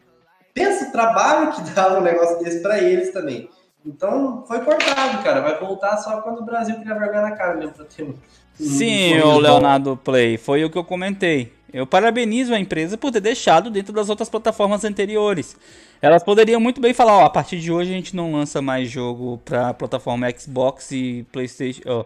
Pensa 0.59 0.89
o 0.89 0.93
trabalho 0.93 1.53
que 1.53 1.63
dava 1.71 1.99
um 1.99 2.03
negócio 2.03 2.39
desse 2.43 2.61
para 2.61 2.79
eles 2.79 3.13
também. 3.13 3.49
Então 3.85 4.45
foi 4.47 4.61
cortado, 4.61 5.23
cara. 5.23 5.41
Vai 5.41 5.59
voltar 5.59 5.97
só 5.99 6.21
quando 6.21 6.41
o 6.41 6.45
Brasil 6.45 6.77
criar 6.81 6.95
vergonha 6.95 7.23
na 7.23 7.33
cara 7.33 7.55
mesmo 7.55 7.73
pra 7.73 7.85
ter 7.85 8.03
um. 8.03 8.15
Sim, 8.55 9.21
o 9.21 9.39
Leonardo 9.39 9.97
Play, 9.97 10.37
foi 10.37 10.65
o 10.65 10.71
que 10.71 10.77
eu 10.77 10.83
comentei. 10.83 11.53
Eu 11.73 11.87
parabenizo 11.87 12.53
a 12.53 12.59
empresa 12.59 12.99
por 12.99 13.13
ter 13.13 13.21
deixado 13.21 13.71
dentro 13.71 13.93
das 13.93 14.09
outras 14.09 14.29
plataformas 14.29 14.85
anteriores. 14.85 15.57
Elas 16.03 16.25
poderiam 16.25 16.61
muito 16.61 16.81
bem 16.81 16.93
falar, 16.93 17.19
ó, 17.19 17.25
a 17.25 17.31
partir 17.31 17.61
de 17.61 17.71
hoje 17.71 17.91
a 17.91 17.95
gente 17.95 18.17
não 18.17 18.33
lança 18.33 18.61
mais 18.61 18.91
jogo 18.91 19.41
para 19.45 19.75
plataforma 19.75 20.29
Xbox 20.37 20.91
e 20.91 21.25
PlayStation, 21.31 21.83
oh, 21.87 22.05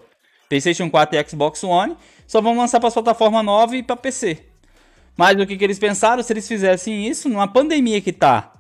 PlayStation 0.49 0.91
4 0.91 1.19
e 1.19 1.29
Xbox 1.29 1.65
One, 1.65 1.97
só 2.27 2.41
vão 2.41 2.57
lançar 2.57 2.81
para 2.81 2.89
as 2.89 2.95
plataformas 2.95 3.45
nova 3.45 3.77
e 3.77 3.83
para 3.83 3.97
PC. 3.97 4.52
Mas 5.17 5.39
o 5.39 5.47
que, 5.47 5.57
que 5.57 5.65
eles 5.65 5.79
pensaram? 5.79 6.23
Se 6.23 6.33
eles 6.33 6.49
fizessem 6.49 7.07
isso, 7.07 7.29
numa 7.29 7.47
pandemia 7.47 8.01
que 8.01 8.13
tá, 8.13 8.53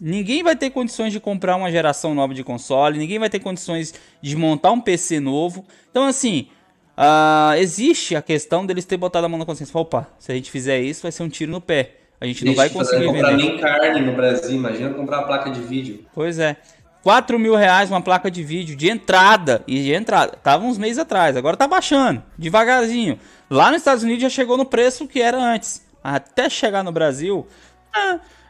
Ninguém 0.00 0.42
vai 0.42 0.56
ter 0.56 0.70
condições 0.70 1.12
de 1.12 1.20
comprar 1.20 1.54
uma 1.54 1.70
geração 1.70 2.14
nova 2.14 2.34
de 2.34 2.42
console, 2.42 2.98
ninguém 2.98 3.18
vai 3.18 3.30
ter 3.30 3.38
condições 3.38 3.94
de 4.20 4.36
montar 4.36 4.72
um 4.72 4.80
PC 4.80 5.20
novo. 5.20 5.64
Então, 5.90 6.04
assim, 6.04 6.48
uh, 6.96 7.54
existe 7.56 8.16
a 8.16 8.22
questão 8.22 8.66
deles 8.66 8.84
ter 8.84 8.96
botado 8.96 9.26
a 9.26 9.28
mão 9.28 9.38
na 9.38 9.46
consciência. 9.46 9.78
Opa, 9.78 10.08
se 10.18 10.32
a 10.32 10.34
gente 10.34 10.50
fizer 10.50 10.80
isso, 10.80 11.02
vai 11.02 11.12
ser 11.12 11.22
um 11.22 11.28
tiro 11.28 11.52
no 11.52 11.60
pé. 11.60 11.92
A 12.20 12.26
gente 12.26 12.44
não 12.44 12.54
vai 12.54 12.68
conseguir 12.68 13.06
vender. 13.06 13.20
comprar 13.20 13.36
nem 13.36 13.58
carne 13.58 14.00
no 14.00 14.12
Brasil, 14.14 14.56
imagina 14.56 14.90
comprar 14.90 15.18
uma 15.18 15.26
placa 15.28 15.50
de 15.50 15.60
vídeo. 15.60 16.04
Pois 16.12 16.40
é. 16.40 16.56
4 17.04 17.38
mil 17.38 17.54
reais 17.54 17.88
uma 17.88 18.02
placa 18.02 18.28
de 18.28 18.42
vídeo 18.42 18.74
de 18.74 18.90
entrada. 18.90 19.62
E 19.68 19.80
de 19.80 19.94
entrada. 19.94 20.36
Tava 20.42 20.64
uns 20.64 20.76
meses 20.76 20.98
atrás, 20.98 21.36
agora 21.36 21.56
tá 21.56 21.68
baixando. 21.68 22.20
Devagarzinho. 22.36 23.20
Lá 23.48 23.70
nos 23.70 23.78
Estados 23.78 24.02
Unidos 24.02 24.22
já 24.22 24.28
chegou 24.28 24.56
no 24.56 24.64
preço 24.64 25.06
que 25.06 25.22
era 25.22 25.38
antes. 25.38 25.86
Até 26.14 26.48
chegar 26.48 26.82
no 26.82 26.92
Brasil. 26.92 27.46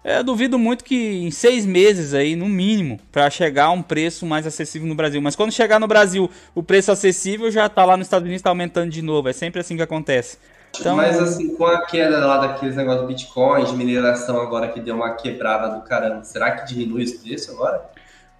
É, 0.04 0.18
eu 0.18 0.24
duvido 0.24 0.58
muito 0.58 0.84
que 0.84 1.24
em 1.24 1.30
seis 1.30 1.66
meses 1.66 2.14
aí, 2.14 2.36
no 2.36 2.48
mínimo, 2.48 3.00
para 3.10 3.28
chegar 3.30 3.66
a 3.66 3.70
um 3.70 3.82
preço 3.82 4.24
mais 4.24 4.46
acessível 4.46 4.88
no 4.88 4.94
Brasil. 4.94 5.20
Mas 5.20 5.36
quando 5.36 5.52
chegar 5.52 5.78
no 5.78 5.86
Brasil, 5.86 6.30
o 6.54 6.62
preço 6.62 6.92
acessível 6.92 7.50
já 7.50 7.68
tá 7.68 7.84
lá 7.84 7.96
nos 7.96 8.06
Estados 8.06 8.24
Unidos, 8.24 8.42
tá 8.42 8.50
aumentando 8.50 8.90
de 8.90 9.02
novo. 9.02 9.28
É 9.28 9.32
sempre 9.32 9.60
assim 9.60 9.76
que 9.76 9.82
acontece. 9.82 10.38
Então, 10.78 10.96
Mas 10.96 11.18
assim, 11.18 11.54
com 11.54 11.66
a 11.66 11.84
queda 11.86 12.24
lá 12.24 12.38
daqueles 12.38 12.76
negócios 12.76 13.02
do 13.02 13.08
Bitcoin, 13.08 13.64
de 13.64 13.74
mineração 13.74 14.40
agora 14.40 14.68
que 14.68 14.80
deu 14.80 14.94
uma 14.94 15.14
quebrada 15.14 15.74
do 15.74 15.82
caramba, 15.82 16.22
será 16.24 16.52
que 16.52 16.66
diminui 16.66 17.04
o 17.04 17.18
preço 17.20 17.52
agora? 17.52 17.90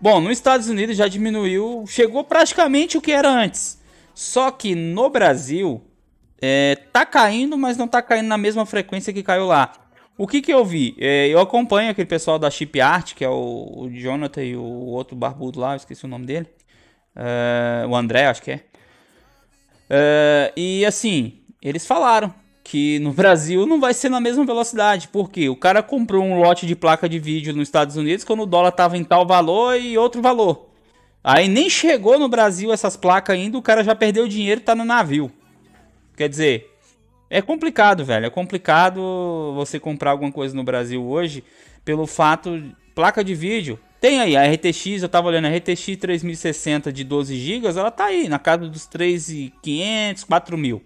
Bom, 0.01 0.21
nos 0.21 0.33
Estados 0.33 0.69
Unidos 0.69 0.97
já 0.97 1.09
diminuiu, 1.09 1.85
chegou 1.89 2.23
praticamente 2.23 2.97
o 2.97 3.01
que 3.01 3.11
era 3.11 3.29
antes. 3.29 3.79
Só 4.15 4.51
que 4.51 4.75
no 4.75 5.11
Brasil 5.11 5.83
é, 6.41 6.77
tá 6.93 7.05
caindo, 7.05 7.59
mas 7.59 7.77
não 7.77 7.89
tá 7.89 8.01
caindo 8.01 8.27
na 8.27 8.39
mesma 8.39 8.65
frequência 8.65 9.13
que 9.13 9.23
caiu 9.23 9.47
lá. 9.47 9.73
O 10.17 10.27
que 10.27 10.43
que 10.43 10.53
eu 10.53 10.65
vi? 10.65 10.97
É, 10.99 11.29
eu 11.29 11.39
acompanho 11.39 11.91
aquele 11.91 12.07
pessoal 12.07 12.39
da 12.39 12.51
Chip 12.51 12.81
Art, 12.81 13.15
que 13.15 13.25
é 13.25 13.29
o, 13.29 13.85
o 13.85 13.91
Jonathan 13.91 14.43
e 14.43 14.57
o 14.57 14.63
outro 14.63 15.17
barbudo 15.17 15.61
lá, 15.61 15.77
esqueci 15.77 16.05
o 16.05 16.09
nome 16.09 16.27
dele. 16.27 16.49
É, 17.15 17.87
o 17.89 17.95
André, 17.95 18.27
acho 18.27 18.43
que 18.43 18.51
é. 18.51 18.65
é 19.89 20.53
e 20.57 20.85
assim, 20.85 21.41
eles 21.63 21.87
falaram 21.87 22.35
que 22.65 22.99
no 22.99 23.13
Brasil 23.15 23.65
não 23.65 23.81
vai 23.81 23.95
ser 23.95 24.09
na 24.09 24.21
mesma 24.21 24.45
velocidade, 24.45 25.09
porque 25.09 25.49
o 25.49 25.57
cara 25.57 25.83
comprou 25.83 26.25
um 26.25 26.41
lote 26.41 26.67
de 26.67 26.75
placa 26.75 27.09
de 27.09 27.21
vídeo 27.21 27.55
nos 27.55 27.69
Estados 27.69 27.97
Unidos 27.97 28.25
quando 28.25 28.43
o 28.43 28.47
dólar 28.47 28.71
estava 28.71 28.97
em 28.97 29.05
tal 29.05 29.25
valor 29.25 29.81
e 29.81 29.97
outro 29.97 30.21
valor. 30.21 30.69
Aí 31.23 31.47
nem 31.47 31.69
chegou 31.71 32.19
no 32.19 32.29
Brasil 32.29 32.73
essas 32.73 32.97
placas 32.97 33.37
ainda, 33.37 33.59
o 33.59 33.63
cara 33.63 33.85
já 33.85 33.95
perdeu 33.95 34.27
dinheiro 34.27 34.61
e 34.61 34.65
tá 34.65 34.75
no 34.75 34.85
navio. 34.85 35.31
Quer 36.19 36.29
dizer, 36.29 36.69
é 37.31 37.41
complicado, 37.41 38.05
velho. 38.05 38.27
É 38.27 38.31
complicado 38.31 39.53
você 39.55 39.79
comprar 39.79 40.11
alguma 40.11 40.33
coisa 40.33 40.53
no 40.53 40.65
Brasil 40.65 41.01
hoje 41.05 41.45
pelo 41.85 42.09
fato 42.09 42.61
placa 42.93 43.23
de 43.23 43.37
vídeo. 43.37 43.79
Tem 44.01 44.19
aí 44.21 44.37
a 44.37 44.45
RTX, 44.53 45.03
eu 45.03 45.09
tava 45.09 45.29
olhando 45.29 45.47
a 45.47 45.57
RTX 45.57 45.97
3060 45.97 46.93
de 46.93 47.05
12 47.05 47.37
GB, 47.37 47.69
ela 47.69 47.91
tá 47.93 48.07
aí 48.07 48.29
na 48.29 48.39
casa 48.39 48.69
dos 48.69 48.89
3.500, 48.89 50.27
4.000. 50.27 50.81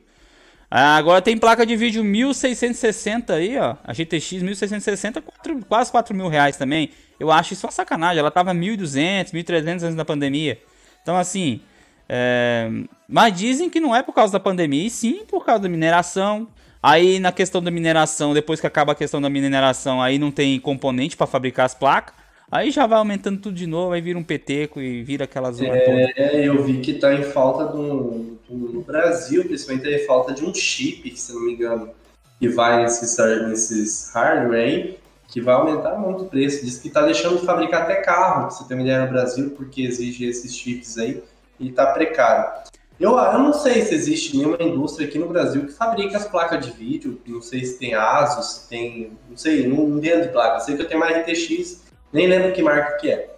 Ah, 0.71 0.97
agora 0.97 1.23
tem 1.23 1.37
placa 1.37 1.65
de 1.65 1.77
vídeo 1.77 2.05
1660 2.05 3.35
aí, 3.35 3.59
ó. 3.59 3.77
A 3.85 3.93
GTX 3.95 4.43
1660, 4.43 5.21
4, 5.21 5.65
quase 5.67 5.91
4 5.91 6.15
mil 6.15 6.29
reais 6.29 6.57
também. 6.57 6.91
Eu 7.19 7.31
acho 7.31 7.55
isso 7.55 7.67
uma 7.67 7.73
sacanagem. 7.73 8.19
Ela 8.21 8.31
tava 8.31 8.55
1.200, 8.55 9.33
1.300 9.33 9.83
antes 9.83 9.95
da 9.95 10.05
pandemia. 10.05 10.59
Então, 11.03 11.17
assim. 11.17 11.61
É... 12.09 12.71
Mas 13.13 13.39
dizem 13.39 13.69
que 13.69 13.79
não 13.79 13.95
é 13.95 14.03
por 14.03 14.15
causa 14.15 14.33
da 14.33 14.41
pandemia, 14.41 14.87
e 14.87 14.91
sim 14.91 15.27
por 15.29 15.45
causa 15.45 15.65
da 15.65 15.69
mineração. 15.69 16.49
Aí, 16.83 17.21
na 17.21 17.31
questão 17.31 17.63
da 17.63 17.71
mineração, 17.71 18.33
depois 18.33 18.59
que 18.59 18.67
acaba 18.67 18.93
a 18.93 18.95
questão 18.95 19.21
da 19.21 19.29
mineração, 19.29 20.01
aí 20.01 20.19
não 20.19 20.31
tem 20.31 20.59
componente 20.59 21.15
para 21.15 21.27
fabricar 21.27 21.67
as 21.67 21.75
placas. 21.75 22.15
Aí 22.51 22.71
já 22.71 22.87
vai 22.87 22.99
aumentando 22.99 23.39
tudo 23.39 23.55
de 23.55 23.67
novo, 23.67 23.93
aí 23.93 24.01
vira 24.01 24.19
um 24.19 24.25
peteco 24.25 24.81
e 24.81 25.03
vira 25.03 25.25
aquela 25.25 25.53
zona 25.53 25.75
é. 25.75 26.13
É, 26.17 26.49
eu 26.49 26.63
vi 26.65 26.81
que 26.81 26.95
tá 26.95 27.13
em 27.13 27.23
falta 27.23 27.67
do, 27.67 28.39
no 28.49 28.81
Brasil, 28.81 29.45
principalmente 29.45 29.85
tá 29.85 29.91
em 29.91 30.07
falta 30.07 30.33
de 30.33 30.43
um 30.45 30.55
chip, 30.55 31.15
se 31.15 31.35
não 31.35 31.43
me 31.43 31.53
engano, 31.53 31.91
que 32.39 32.49
vai 32.49 32.83
nesses, 32.83 33.17
nesses 33.47 34.11
hardware 34.15 34.59
aí, 34.59 34.99
que 35.29 35.41
vai 35.41 35.55
aumentar 35.55 35.99
muito 35.99 36.25
o 36.25 36.27
preço. 36.29 36.65
Diz 36.65 36.79
que 36.79 36.89
tá 36.89 37.03
deixando 37.03 37.39
de 37.39 37.47
fabricar 37.47 37.83
até 37.83 37.97
carro, 37.97 38.47
pra 38.47 38.51
você 38.51 38.65
ter 38.65 38.75
uma 38.75 38.83
ideia, 38.83 39.05
no 39.05 39.13
Brasil, 39.13 39.51
porque 39.51 39.83
exige 39.83 40.25
esses 40.25 40.57
chips 40.57 40.97
aí 40.97 41.23
e 41.61 41.71
tá 41.71 41.87
precário. 41.87 42.72
Eu, 43.01 43.19
eu 43.19 43.39
não 43.39 43.53
sei 43.53 43.83
se 43.83 43.95
existe 43.95 44.37
nenhuma 44.37 44.63
indústria 44.63 45.09
aqui 45.09 45.19
no 45.19 45.29
Brasil 45.29 45.67
que 45.67 45.73
fabrica 45.73 46.17
as 46.17 46.29
placas 46.29 46.65
de 46.65 46.73
vídeo. 46.73 47.21
Não 47.27 47.43
sei 47.43 47.65
se 47.65 47.79
tem 47.79 47.95
ASUS, 47.95 48.47
se 48.47 48.69
tem. 48.69 49.19
Não 49.29 49.37
sei, 49.37 49.67
não 49.67 49.99
entendo 49.99 50.23
de 50.23 50.29
placa. 50.29 50.61
Sei 50.61 50.77
que 50.77 50.83
eu 50.83 50.89
tenho 50.89 51.01
uma 51.01 51.09
RTX 51.09 51.83
nem 52.13 52.29
lembro 52.29 52.53
que 52.53 52.63
marca 52.63 52.99
que 52.99 53.11
é. 53.11 53.35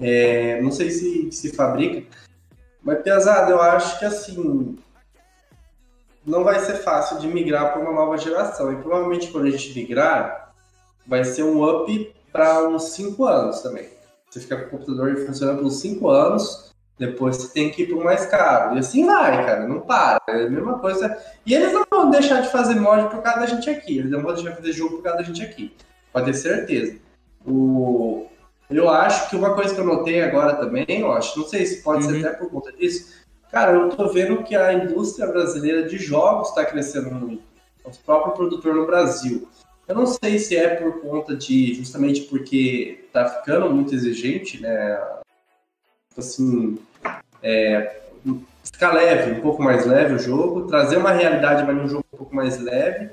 é 0.00 0.62
não 0.62 0.70
sei 0.70 0.90
se 0.90 1.30
se 1.30 1.54
fabrica, 1.54 2.06
mas 2.82 3.02
pesado, 3.02 3.52
eu 3.52 3.60
acho 3.60 3.98
que 3.98 4.04
assim 4.04 4.78
não 6.24 6.42
vai 6.42 6.58
ser 6.60 6.76
fácil 6.76 7.18
de 7.18 7.28
migrar 7.28 7.72
para 7.72 7.82
uma 7.82 7.92
nova 7.92 8.16
geração. 8.16 8.72
E 8.72 8.76
provavelmente 8.76 9.30
quando 9.30 9.46
a 9.46 9.50
gente 9.50 9.74
migrar, 9.78 10.54
vai 11.06 11.22
ser 11.22 11.42
um 11.42 11.62
up 11.62 12.14
para 12.32 12.66
uns 12.66 12.84
5 12.94 13.24
anos 13.26 13.60
também. 13.60 13.90
Você 14.30 14.40
fica 14.40 14.56
com 14.56 14.66
o 14.66 14.70
computador 14.70 15.14
funcionando 15.26 15.60
por 15.60 15.70
5 15.70 16.08
anos, 16.08 16.73
depois 16.98 17.36
você 17.36 17.52
tem 17.52 17.70
que 17.70 17.82
ir 17.82 17.88
para 17.88 17.96
o 17.96 18.04
mais 18.04 18.26
caro. 18.26 18.76
E 18.76 18.78
assim 18.78 19.04
vai, 19.04 19.44
cara, 19.44 19.66
não 19.66 19.80
para. 19.80 20.20
É 20.28 20.44
a 20.44 20.50
mesma 20.50 20.78
coisa. 20.78 21.16
E 21.44 21.54
eles 21.54 21.72
não 21.72 21.84
vão 21.90 22.10
deixar 22.10 22.40
de 22.40 22.50
fazer 22.50 22.74
mod 22.76 23.08
por 23.08 23.22
causa 23.22 23.40
da 23.40 23.46
gente 23.46 23.68
aqui. 23.68 23.98
Eles 23.98 24.10
não 24.10 24.22
vão 24.22 24.34
deixar 24.34 24.50
de 24.50 24.56
fazer 24.56 24.72
jogo 24.72 24.96
por 24.96 25.02
causa 25.02 25.18
da 25.18 25.24
gente 25.24 25.42
aqui. 25.42 25.74
Pode 26.12 26.26
ter 26.26 26.34
certeza. 26.34 26.96
O, 27.44 28.26
eu 28.70 28.88
acho 28.88 29.28
que 29.28 29.36
uma 29.36 29.54
coisa 29.54 29.74
que 29.74 29.80
eu 29.80 29.84
notei 29.84 30.22
agora 30.22 30.54
também, 30.54 30.86
eu 30.88 31.12
acho, 31.12 31.38
não 31.38 31.46
sei 31.46 31.66
se 31.66 31.82
pode 31.82 32.06
uhum. 32.06 32.12
ser 32.12 32.26
até 32.26 32.36
por 32.36 32.50
conta 32.50 32.72
disso, 32.72 33.24
cara, 33.50 33.72
eu 33.72 33.88
tô 33.90 34.08
vendo 34.08 34.42
que 34.42 34.56
a 34.56 34.72
indústria 34.72 35.26
brasileira 35.26 35.86
de 35.86 35.98
jogos 35.98 36.48
está 36.48 36.64
crescendo 36.64 37.10
muito. 37.10 37.42
Os 37.84 37.98
próprios 37.98 38.34
produtores 38.34 38.78
no 38.78 38.86
Brasil. 38.86 39.46
Eu 39.86 39.94
não 39.94 40.06
sei 40.06 40.38
se 40.38 40.56
é 40.56 40.76
por 40.76 41.02
conta 41.02 41.36
de, 41.36 41.74
justamente 41.74 42.22
porque 42.22 43.06
tá 43.12 43.28
ficando 43.28 43.68
muito 43.68 43.94
exigente, 43.94 44.62
né? 44.62 44.98
Assim, 46.16 46.78
é, 47.42 48.00
ficar 48.62 48.92
leve, 48.92 49.38
um 49.38 49.40
pouco 49.40 49.62
mais 49.62 49.84
leve 49.84 50.14
o 50.14 50.18
jogo, 50.18 50.66
trazer 50.66 50.96
uma 50.96 51.12
realidade, 51.12 51.64
mas 51.64 51.76
um 51.76 51.88
jogo 51.88 52.04
um 52.12 52.16
pouco 52.16 52.34
mais 52.34 52.58
leve. 52.60 53.10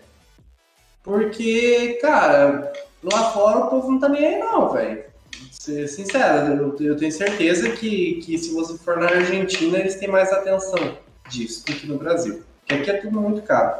Porque, 1.03 1.98
cara, 2.02 2.72
Lá 3.03 3.32
fora 3.32 3.60
o 3.60 3.69
povo 3.69 3.91
não 3.91 3.99
tá 3.99 4.07
nem 4.07 4.26
aí, 4.26 4.40
não, 4.40 4.69
velho. 4.69 5.03
Ser 5.52 5.88
sincero, 5.88 6.76
eu, 6.80 6.88
eu, 6.88 6.98
tenho 6.98 7.11
certeza 7.11 7.72
que, 7.72 8.22
que 8.23 8.38
se 8.38 8.53
você 8.53 8.78
for 8.78 8.98
na 8.98 9.07
Argentina, 9.07 9.80
eles 9.80 9.95
têm 9.95 10.07
mais 10.07 10.32
atenção 10.32 10.98
disso 11.30 11.65
do 11.65 11.73
que 11.73 11.88
no 11.88 11.98
Brasil. 11.98 12.44
Porque 12.60 12.73
aqui 12.76 12.91
é 12.91 13.02
tudo 13.02 13.19
muito 13.19 13.41
caro. 13.41 13.80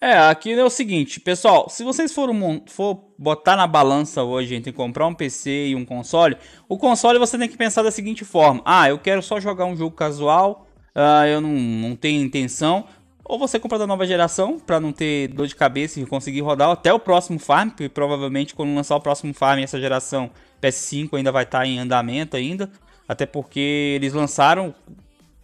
É, 0.00 0.16
aqui 0.16 0.52
é 0.52 0.64
o 0.64 0.70
seguinte, 0.70 1.18
pessoal, 1.18 1.68
se 1.68 1.82
vocês 1.82 2.14
forem 2.14 2.62
for 2.68 3.12
botar 3.18 3.56
na 3.56 3.66
balança 3.66 4.22
hoje 4.22 4.54
entre 4.54 4.72
comprar 4.72 5.08
um 5.08 5.14
PC 5.14 5.68
e 5.68 5.74
um 5.74 5.84
console, 5.84 6.36
o 6.68 6.78
console 6.78 7.18
você 7.18 7.36
tem 7.36 7.48
que 7.48 7.56
pensar 7.56 7.82
da 7.82 7.90
seguinte 7.90 8.24
forma: 8.24 8.62
ah, 8.64 8.88
eu 8.88 8.96
quero 8.96 9.20
só 9.20 9.40
jogar 9.40 9.64
um 9.64 9.76
jogo 9.76 9.96
casual, 9.96 10.68
uh, 10.94 11.26
eu 11.26 11.40
não, 11.40 11.50
não 11.50 11.96
tenho 11.96 12.22
intenção, 12.22 12.84
ou 13.24 13.40
você 13.40 13.58
compra 13.58 13.76
da 13.76 13.88
nova 13.88 14.06
geração 14.06 14.60
para 14.60 14.78
não 14.78 14.92
ter 14.92 15.28
dor 15.34 15.48
de 15.48 15.56
cabeça 15.56 15.98
e 15.98 16.06
conseguir 16.06 16.42
rodar 16.42 16.70
até 16.70 16.92
o 16.92 17.00
próximo 17.00 17.40
farm, 17.40 17.70
porque 17.70 17.88
provavelmente 17.88 18.54
quando 18.54 18.72
lançar 18.72 18.94
o 18.94 19.00
próximo 19.00 19.34
farm 19.34 19.58
essa 19.58 19.80
geração 19.80 20.30
PS5 20.62 21.14
ainda 21.14 21.32
vai 21.32 21.42
estar 21.42 21.58
tá 21.58 21.66
em 21.66 21.80
andamento 21.80 22.36
ainda, 22.36 22.70
até 23.08 23.26
porque 23.26 23.96
eles 23.96 24.12
lançaram 24.12 24.72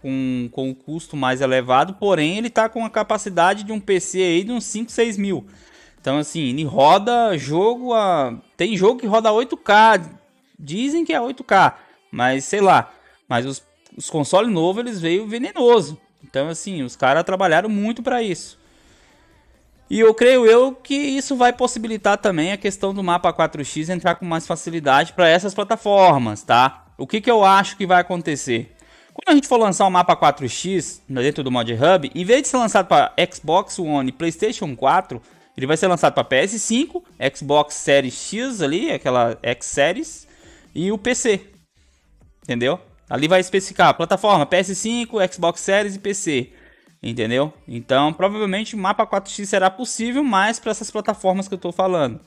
com, 0.04 0.50
com 0.52 0.68
um 0.68 0.74
custo 0.74 1.16
mais 1.16 1.40
elevado, 1.40 1.94
porém 1.94 2.36
ele 2.36 2.48
está 2.48 2.68
com 2.68 2.84
a 2.84 2.90
capacidade 2.90 3.64
de 3.64 3.72
um 3.72 3.80
PC 3.80 4.20
aí 4.20 4.44
de 4.44 4.52
uns 4.52 4.64
5, 4.64 4.92
6 4.92 5.16
mil. 5.16 5.46
Então 5.98 6.18
assim, 6.18 6.50
ele 6.50 6.62
roda 6.62 7.38
jogo 7.38 7.94
a... 7.94 8.38
Tem 8.54 8.76
jogo 8.76 9.00
que 9.00 9.06
roda 9.06 9.30
8K, 9.30 10.04
dizem 10.58 11.06
que 11.06 11.14
é 11.14 11.18
8K, 11.18 11.72
mas 12.12 12.44
sei 12.44 12.60
lá. 12.60 12.92
Mas 13.26 13.46
os, 13.46 13.64
os 13.96 14.10
consoles 14.10 14.52
novos 14.52 14.84
eles 14.84 15.00
veio 15.00 15.26
venenoso. 15.26 15.98
Então, 16.22 16.50
assim, 16.50 16.82
os 16.82 16.96
caras 16.96 17.24
trabalharam 17.24 17.70
muito 17.70 18.02
para 18.02 18.22
isso. 18.22 18.58
E 19.88 20.00
eu 20.00 20.12
creio 20.12 20.44
eu 20.44 20.74
que 20.74 20.94
isso 20.94 21.34
vai 21.34 21.50
possibilitar 21.50 22.18
também 22.18 22.52
a 22.52 22.58
questão 22.58 22.92
do 22.92 23.02
mapa 23.02 23.32
4x 23.32 23.88
entrar 23.88 24.16
com 24.16 24.26
mais 24.26 24.46
facilidade 24.46 25.14
para 25.14 25.28
essas 25.28 25.54
plataformas, 25.54 26.42
tá? 26.42 26.84
O 26.98 27.06
que, 27.06 27.22
que 27.22 27.30
eu 27.30 27.42
acho 27.42 27.76
que 27.78 27.86
vai 27.86 28.00
acontecer? 28.00 28.73
Quando 29.14 29.28
a 29.28 29.34
gente 29.36 29.46
for 29.46 29.58
lançar 29.58 29.86
o 29.86 29.90
mapa 29.90 30.16
4x 30.16 31.00
dentro 31.08 31.44
do 31.44 31.50
Mod 31.50 31.72
Hub, 31.72 32.10
em 32.12 32.24
vez 32.24 32.42
de 32.42 32.48
ser 32.48 32.56
lançado 32.56 32.88
para 32.88 33.14
Xbox 33.32 33.78
One 33.78 34.08
e 34.08 34.12
PlayStation 34.12 34.74
4, 34.74 35.22
ele 35.56 35.68
vai 35.68 35.76
ser 35.76 35.86
lançado 35.86 36.14
para 36.14 36.24
PS5, 36.24 37.00
Xbox 37.32 37.74
Series 37.74 38.12
X 38.12 38.60
ali, 38.60 38.90
aquela 38.90 39.38
X 39.40 39.66
Series, 39.66 40.28
e 40.74 40.90
o 40.90 40.98
PC. 40.98 41.40
Entendeu? 42.42 42.80
Ali 43.08 43.28
vai 43.28 43.38
especificar 43.38 43.94
plataforma 43.94 44.44
PS5, 44.44 45.32
Xbox 45.32 45.60
Series 45.60 45.94
e 45.94 46.00
PC. 46.00 46.52
Entendeu? 47.00 47.54
Então, 47.68 48.12
provavelmente 48.12 48.74
o 48.74 48.78
mapa 48.78 49.06
4x 49.06 49.44
será 49.46 49.70
possível 49.70 50.24
mais 50.24 50.58
para 50.58 50.72
essas 50.72 50.90
plataformas 50.90 51.46
que 51.46 51.54
eu 51.54 51.56
estou 51.56 51.70
falando. 51.70 52.20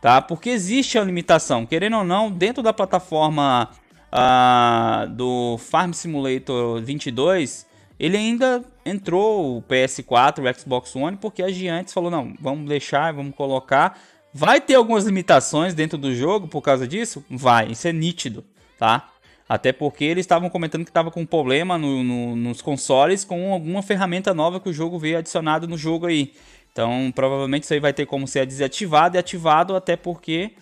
tá? 0.00 0.22
Porque 0.22 0.48
existe 0.48 0.98
a 0.98 1.04
limitação, 1.04 1.66
querendo 1.66 1.98
ou 1.98 2.04
não, 2.04 2.30
dentro 2.30 2.62
da 2.62 2.72
plataforma 2.72 3.68
uh, 4.12 5.08
do 5.08 5.58
Farm 5.58 5.92
Simulator 5.92 6.80
22, 6.82 7.66
ele 7.98 8.16
ainda 8.16 8.64
entrou 8.84 9.58
o 9.58 9.62
PS4, 9.62 10.38
o 10.38 10.60
Xbox 10.60 10.96
One, 10.96 11.16
porque 11.16 11.42
a 11.42 11.50
Giants 11.50 11.92
falou, 11.92 12.10
não, 12.10 12.34
vamos 12.40 12.68
deixar, 12.68 13.12
vamos 13.12 13.34
colocar. 13.34 13.98
Vai 14.32 14.60
ter 14.60 14.74
algumas 14.74 15.04
limitações 15.04 15.74
dentro 15.74 15.98
do 15.98 16.14
jogo 16.14 16.48
por 16.48 16.62
causa 16.62 16.86
disso? 16.86 17.24
Vai, 17.28 17.72
isso 17.72 17.86
é 17.88 17.92
nítido, 17.92 18.44
tá? 18.78 19.08
Até 19.48 19.72
porque 19.72 20.04
eles 20.04 20.22
estavam 20.22 20.48
comentando 20.48 20.84
que 20.84 20.90
estava 20.90 21.10
com 21.10 21.26
problema 21.26 21.76
no, 21.76 22.04
no, 22.04 22.36
nos 22.36 22.62
consoles 22.62 23.24
com 23.24 23.52
alguma 23.52 23.82
ferramenta 23.82 24.32
nova 24.32 24.60
que 24.60 24.68
o 24.68 24.72
jogo 24.72 24.96
veio 24.96 25.18
adicionado 25.18 25.66
no 25.66 25.76
jogo 25.76 26.06
aí. 26.06 26.32
Então, 26.72 27.10
provavelmente 27.12 27.64
isso 27.64 27.74
aí 27.74 27.80
vai 27.80 27.92
ter 27.92 28.06
como 28.06 28.28
ser 28.28 28.46
desativado 28.46 29.16
e 29.16 29.18
ativado, 29.18 29.74
até 29.74 29.96
porque 29.96 30.52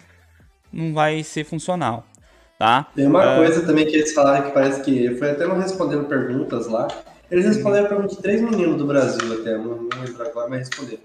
não 0.72 0.94
vai 0.94 1.22
ser 1.22 1.44
funcional. 1.44 2.06
Tá? 2.58 2.88
Tem 2.94 3.06
uma 3.06 3.34
uh... 3.34 3.36
coisa 3.36 3.64
também 3.64 3.86
que 3.86 3.94
eles 3.94 4.12
falaram 4.12 4.46
que 4.46 4.52
parece 4.52 4.82
que 4.82 5.14
foi 5.14 5.30
até 5.30 5.46
não 5.46 5.58
respondendo 5.58 6.06
perguntas 6.06 6.66
lá. 6.66 6.88
Eles 7.30 7.44
responderam 7.44 7.86
a 7.86 7.88
pergunta 7.88 8.16
de 8.16 8.22
três 8.22 8.40
meninos 8.40 8.76
do 8.76 8.86
Brasil 8.86 9.40
até, 9.40 9.56
não, 9.56 9.82
não 9.82 10.02
lembro 10.02 10.26
agora, 10.26 10.48
mas 10.48 10.68
responderam. 10.68 11.02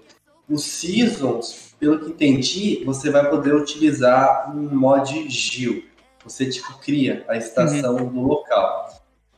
Os 0.48 0.64
Seasons, 0.64 1.74
pelo 1.78 2.00
que 2.00 2.10
entendi, 2.10 2.82
você 2.84 3.08
vai 3.10 3.30
poder 3.30 3.54
utilizar 3.54 4.54
um 4.54 4.74
mod 4.74 5.28
Gil. 5.30 5.84
Você 6.24 6.46
tipo 6.46 6.78
cria 6.78 7.24
a 7.28 7.36
estação 7.36 7.96
uhum. 7.96 8.10
no 8.10 8.26
local. 8.26 8.88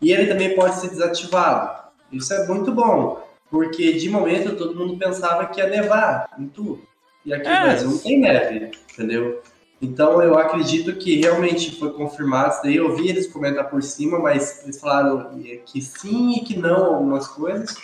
E 0.01 0.13
ele 0.13 0.27
também 0.27 0.55
pode 0.55 0.77
ser 0.77 0.89
desativado. 0.89 1.87
Isso 2.13 2.33
é 2.33 2.47
muito 2.47 2.73
bom, 2.73 3.23
porque 3.51 3.93
de 3.95 4.09
momento 4.09 4.57
todo 4.57 4.77
mundo 4.77 4.97
pensava 4.97 5.47
que 5.47 5.61
ia 5.61 5.69
nevar 5.69 6.31
em 6.39 6.47
tudo. 6.47 6.81
E 7.25 7.35
aqui 7.35 7.49
é. 7.49 7.59
no 7.59 7.67
Brasil 7.67 7.91
não 7.91 7.99
tem 7.99 8.21
neve, 8.21 8.71
entendeu? 8.93 9.43
Então 9.81 10.23
eu 10.23 10.39
acredito 10.39 10.95
que 10.97 11.17
realmente 11.17 11.79
foi 11.79 11.93
confirmado 11.93 12.55
isso 12.55 12.63
daí. 12.63 12.77
Eu 12.77 12.97
vi 12.97 13.09
eles 13.09 13.27
comentar 13.27 13.69
por 13.69 13.83
cima, 13.83 14.19
mas 14.19 14.63
eles 14.65 14.81
falaram 14.81 15.31
que 15.67 15.81
sim 15.83 16.33
e 16.33 16.41
que 16.41 16.57
não 16.57 16.95
algumas 16.95 17.29
coisas. 17.29 17.77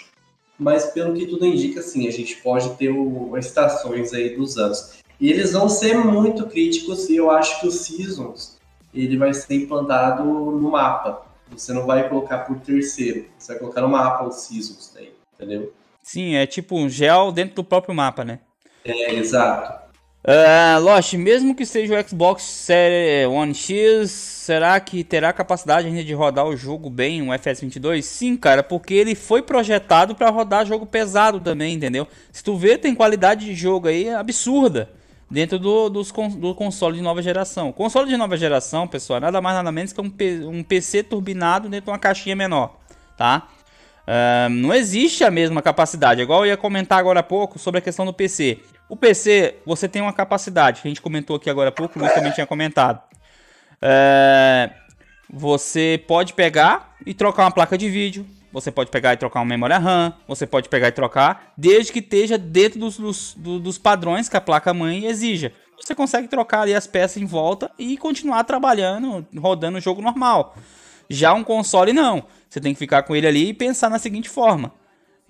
Mas 0.58 0.86
pelo 0.86 1.14
que 1.14 1.26
tudo 1.26 1.44
indica, 1.44 1.82
sim, 1.82 2.06
a 2.06 2.10
gente 2.10 2.36
pode 2.36 2.70
ter 2.76 2.90
o, 2.90 3.36
estações 3.36 4.12
aí 4.12 4.36
dos 4.36 4.56
anos. 4.56 5.00
E 5.20 5.30
eles 5.30 5.52
vão 5.52 5.68
ser 5.68 5.96
muito 5.96 6.46
críticos 6.46 7.08
e 7.08 7.16
eu 7.16 7.30
acho 7.30 7.60
que 7.60 7.66
o 7.66 7.70
Seasons 7.70 8.58
ele 8.94 9.16
vai 9.16 9.32
ser 9.32 9.54
implantado 9.54 10.24
no 10.24 10.70
mapa. 10.70 11.26
Você 11.50 11.72
não 11.72 11.86
vai 11.86 12.08
colocar 12.08 12.38
por 12.40 12.58
terceiro, 12.60 13.26
você 13.38 13.52
vai 13.52 13.60
colocar 13.60 13.80
no 13.82 13.88
mapa 13.88 14.24
os 14.24 14.36
Seasons 14.36 14.92
daí, 14.94 15.12
entendeu? 15.34 15.72
Sim, 16.02 16.34
é 16.34 16.46
tipo 16.46 16.76
um 16.76 16.88
gel 16.88 17.30
dentro 17.30 17.56
do 17.56 17.64
próprio 17.64 17.94
mapa, 17.94 18.24
né? 18.24 18.40
É, 18.84 19.14
exato. 19.14 19.81
Uh, 20.24 20.80
Lost, 20.80 21.14
mesmo 21.14 21.52
que 21.52 21.66
seja 21.66 21.98
o 21.98 22.08
Xbox 22.08 22.44
Series 22.44 23.26
One 23.26 23.52
X, 23.52 24.08
será 24.08 24.78
que 24.78 25.02
terá 25.02 25.32
capacidade 25.32 25.88
ainda 25.88 26.04
de 26.04 26.14
rodar 26.14 26.46
o 26.46 26.56
jogo 26.56 26.88
bem, 26.88 27.20
um 27.20 27.30
FS22? 27.30 28.02
Sim, 28.02 28.36
cara, 28.36 28.62
porque 28.62 28.94
ele 28.94 29.16
foi 29.16 29.42
projetado 29.42 30.14
para 30.14 30.30
rodar 30.30 30.64
jogo 30.64 30.86
pesado 30.86 31.40
também, 31.40 31.74
entendeu? 31.74 32.06
Se 32.30 32.40
tu 32.42 32.56
vê, 32.56 32.78
tem 32.78 32.94
qualidade 32.94 33.46
de 33.46 33.54
jogo 33.54 33.88
aí 33.88 34.10
absurda 34.10 34.90
dentro 35.28 35.58
do, 35.58 35.88
dos, 35.88 36.12
do 36.12 36.54
console 36.54 36.98
de 36.98 37.02
nova 37.02 37.20
geração. 37.20 37.70
O 37.70 37.72
console 37.72 38.08
de 38.08 38.16
nova 38.16 38.36
geração, 38.36 38.86
pessoal, 38.86 39.16
é 39.16 39.20
nada 39.20 39.40
mais 39.40 39.56
nada 39.56 39.72
menos 39.72 39.92
que 39.92 40.00
um, 40.00 40.12
um 40.48 40.62
PC 40.62 41.02
turbinado 41.02 41.68
dentro 41.68 41.86
de 41.86 41.90
uma 41.90 41.98
caixinha 41.98 42.36
menor, 42.36 42.78
tá? 43.16 43.48
Uh, 44.02 44.48
não 44.50 44.72
existe 44.72 45.24
a 45.24 45.30
mesma 45.32 45.60
capacidade, 45.62 46.20
igual 46.20 46.44
eu 46.44 46.50
ia 46.50 46.56
comentar 46.56 46.98
agora 46.98 47.20
há 47.20 47.22
pouco 47.24 47.58
sobre 47.58 47.78
a 47.78 47.80
questão 47.80 48.04
do 48.04 48.12
PC. 48.12 48.60
O 48.92 48.96
PC, 48.96 49.54
você 49.64 49.88
tem 49.88 50.02
uma 50.02 50.12
capacidade, 50.12 50.82
que 50.82 50.86
a 50.86 50.90
gente 50.90 51.00
comentou 51.00 51.36
aqui 51.36 51.48
agora 51.48 51.70
há 51.70 51.72
pouco, 51.72 51.98
o 51.98 52.08
também 52.10 52.30
tinha 52.30 52.46
comentado. 52.46 53.00
É, 53.80 54.70
você 55.32 56.04
pode 56.06 56.34
pegar 56.34 56.94
e 57.06 57.14
trocar 57.14 57.44
uma 57.44 57.50
placa 57.50 57.78
de 57.78 57.88
vídeo, 57.88 58.26
você 58.52 58.70
pode 58.70 58.90
pegar 58.90 59.14
e 59.14 59.16
trocar 59.16 59.40
uma 59.40 59.46
memória 59.46 59.78
RAM, 59.78 60.12
você 60.28 60.46
pode 60.46 60.68
pegar 60.68 60.88
e 60.88 60.92
trocar, 60.92 61.54
desde 61.56 61.90
que 61.90 62.00
esteja 62.00 62.36
dentro 62.36 62.78
dos, 62.78 62.98
dos, 62.98 63.34
dos 63.34 63.78
padrões 63.78 64.28
que 64.28 64.36
a 64.36 64.42
placa-mãe 64.42 65.06
exija. 65.06 65.54
Você 65.80 65.94
consegue 65.94 66.28
trocar 66.28 66.60
ali 66.60 66.74
as 66.74 66.86
peças 66.86 67.16
em 67.16 67.24
volta 67.24 67.70
e 67.78 67.96
continuar 67.96 68.44
trabalhando, 68.44 69.26
rodando 69.38 69.78
o 69.78 69.80
jogo 69.80 70.02
normal. 70.02 70.54
Já 71.08 71.32
um 71.32 71.42
console 71.42 71.94
não. 71.94 72.24
Você 72.46 72.60
tem 72.60 72.74
que 72.74 72.78
ficar 72.78 73.04
com 73.04 73.16
ele 73.16 73.26
ali 73.26 73.48
e 73.48 73.54
pensar 73.54 73.88
na 73.88 73.98
seguinte 73.98 74.28
forma. 74.28 74.70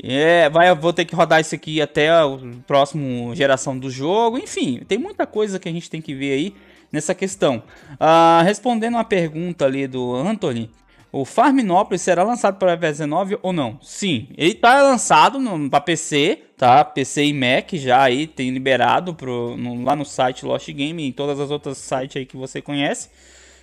É, 0.03 0.51
vai, 0.51 0.75
vou 0.75 0.93
ter 0.93 1.05
que 1.05 1.15
rodar 1.15 1.41
isso 1.41 1.55
aqui 1.55 1.81
até 1.81 2.11
a 2.11 2.25
próxima 2.67 3.35
geração 3.37 3.79
do 3.79 3.89
jogo. 3.89 4.37
Enfim, 4.37 4.81
tem 4.89 4.99
muita 4.99 5.27
coisa 5.27 5.61
que 5.61 5.69
a 5.69 5.73
gente 5.73 5.89
tem 5.89 6.03
que 6.03 6.15
ver 6.15 6.33
aí 6.33 6.55
nessa 6.91 7.15
questão. 7.15 7.63
Ah, 8.01 8.43
respondendo 8.45 8.99
a 8.99 9.05
pergunta 9.05 9.65
ali 9.65 9.87
do 9.87 10.15
Anthony, 10.17 10.69
o 11.13 11.25
Farminópolis 11.25 12.03
será 12.03 12.25
lançado 12.25 12.59
para 12.59 12.73
iOS 12.73 12.81
19 12.81 13.39
ou 13.43 13.53
não? 13.53 13.79
Sim, 13.81 14.29
ele 14.37 14.53
está 14.53 14.83
lançado 14.83 15.39
para 15.71 15.81
PC, 15.81 16.41
tá? 16.57 16.85
PC 16.85 17.27
e 17.27 17.33
Mac 17.33 17.75
já 17.75 18.03
aí 18.03 18.27
tem 18.27 18.51
liberado 18.51 19.15
pro, 19.15 19.57
no, 19.57 19.85
lá 19.85 19.95
no 19.95 20.05
site 20.05 20.45
Lost 20.45 20.69
Game 20.71 21.03
e 21.03 21.09
em 21.09 21.13
todas 21.13 21.39
as 21.39 21.51
outras 21.51 21.79
sites 21.79 22.17
aí 22.17 22.27
que 22.27 22.37
você 22.37 22.61
conhece. 22.61 23.09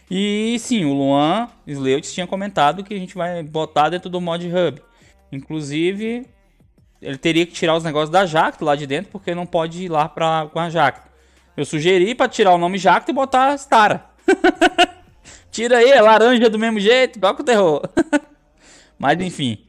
E 0.10 0.58
sim, 0.60 0.86
o 0.86 0.94
Luan 0.94 1.50
Sleutz 1.68 2.14
tinha 2.14 2.26
comentado 2.26 2.84
que 2.84 2.94
a 2.94 2.98
gente 2.98 3.16
vai 3.16 3.44
botar 3.44 3.90
dentro 3.90 4.10
do 4.10 4.22
mod 4.22 4.48
Hub. 4.48 4.82
Inclusive, 5.32 6.26
ele 7.02 7.18
teria 7.18 7.46
que 7.46 7.54
tirar 7.54 7.76
os 7.76 7.84
negócios 7.84 8.10
da 8.10 8.26
Jacto 8.26 8.66
lá 8.66 8.76
de 8.76 8.86
dentro, 8.86 9.12
porque 9.12 9.34
não 9.34 9.46
pode 9.46 9.84
ir 9.84 9.90
lá 9.90 10.10
pra, 10.10 10.50
com 10.52 10.60
a 10.60 10.70
Jacto. 10.70 11.10
Eu 11.56 11.66
sugeri 11.66 12.16
para 12.16 12.30
tirar 12.30 12.54
o 12.54 12.58
nome 12.58 12.78
Jacto 12.78 13.12
e 13.12 13.14
botar 13.14 13.58
Stara. 13.58 14.06
Tira 15.52 15.78
aí, 15.78 15.90
é 15.90 16.02
laranja 16.02 16.50
do 16.50 16.60
mesmo 16.60 16.80
jeito, 16.80 17.18
igual 17.18 17.36
com 17.36 17.42
o 17.42 17.46
terror. 17.46 17.82
Mas 18.98 19.20
enfim. 19.20 19.66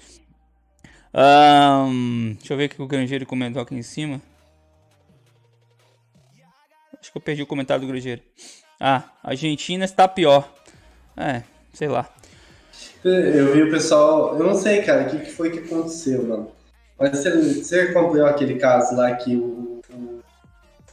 Um, 1.13 2.35
deixa 2.39 2.53
eu 2.53 2.57
ver 2.57 2.67
o 2.67 2.69
que 2.69 2.83
o 2.83 2.87
Grangeiro 2.87 3.27
comentou 3.27 3.63
aqui 3.63 3.75
em 3.75 3.83
cima. 3.83 4.21
Acho 7.01 7.11
que 7.11 7.19
eu 7.19 7.23
perdi 7.23 7.43
o 7.43 7.47
comentário 7.47 7.81
do 7.81 7.89
Grangeiro. 7.89 8.23
Ah, 8.79 9.05
Argentina 9.23 9.85
está 9.85 10.07
pior. 10.07 10.49
É, 11.17 11.43
sei 11.73 11.89
lá. 11.89 12.09
Eu 13.05 13.53
vi 13.53 13.63
o 13.63 13.71
pessoal. 13.71 14.37
Eu 14.37 14.45
não 14.45 14.55
sei, 14.55 14.83
cara, 14.83 15.03
o 15.03 15.11
que, 15.11 15.19
que 15.21 15.33
foi 15.33 15.51
que 15.51 15.59
aconteceu, 15.61 16.23
mano. 16.23 16.51
Mas 16.99 17.19
você, 17.19 17.55
você 17.55 17.81
acompanhou 17.81 18.27
aquele 18.27 18.59
caso 18.59 18.95
lá 18.95 19.15
que 19.15 19.35
o, 19.35 19.81
o, 19.91 20.21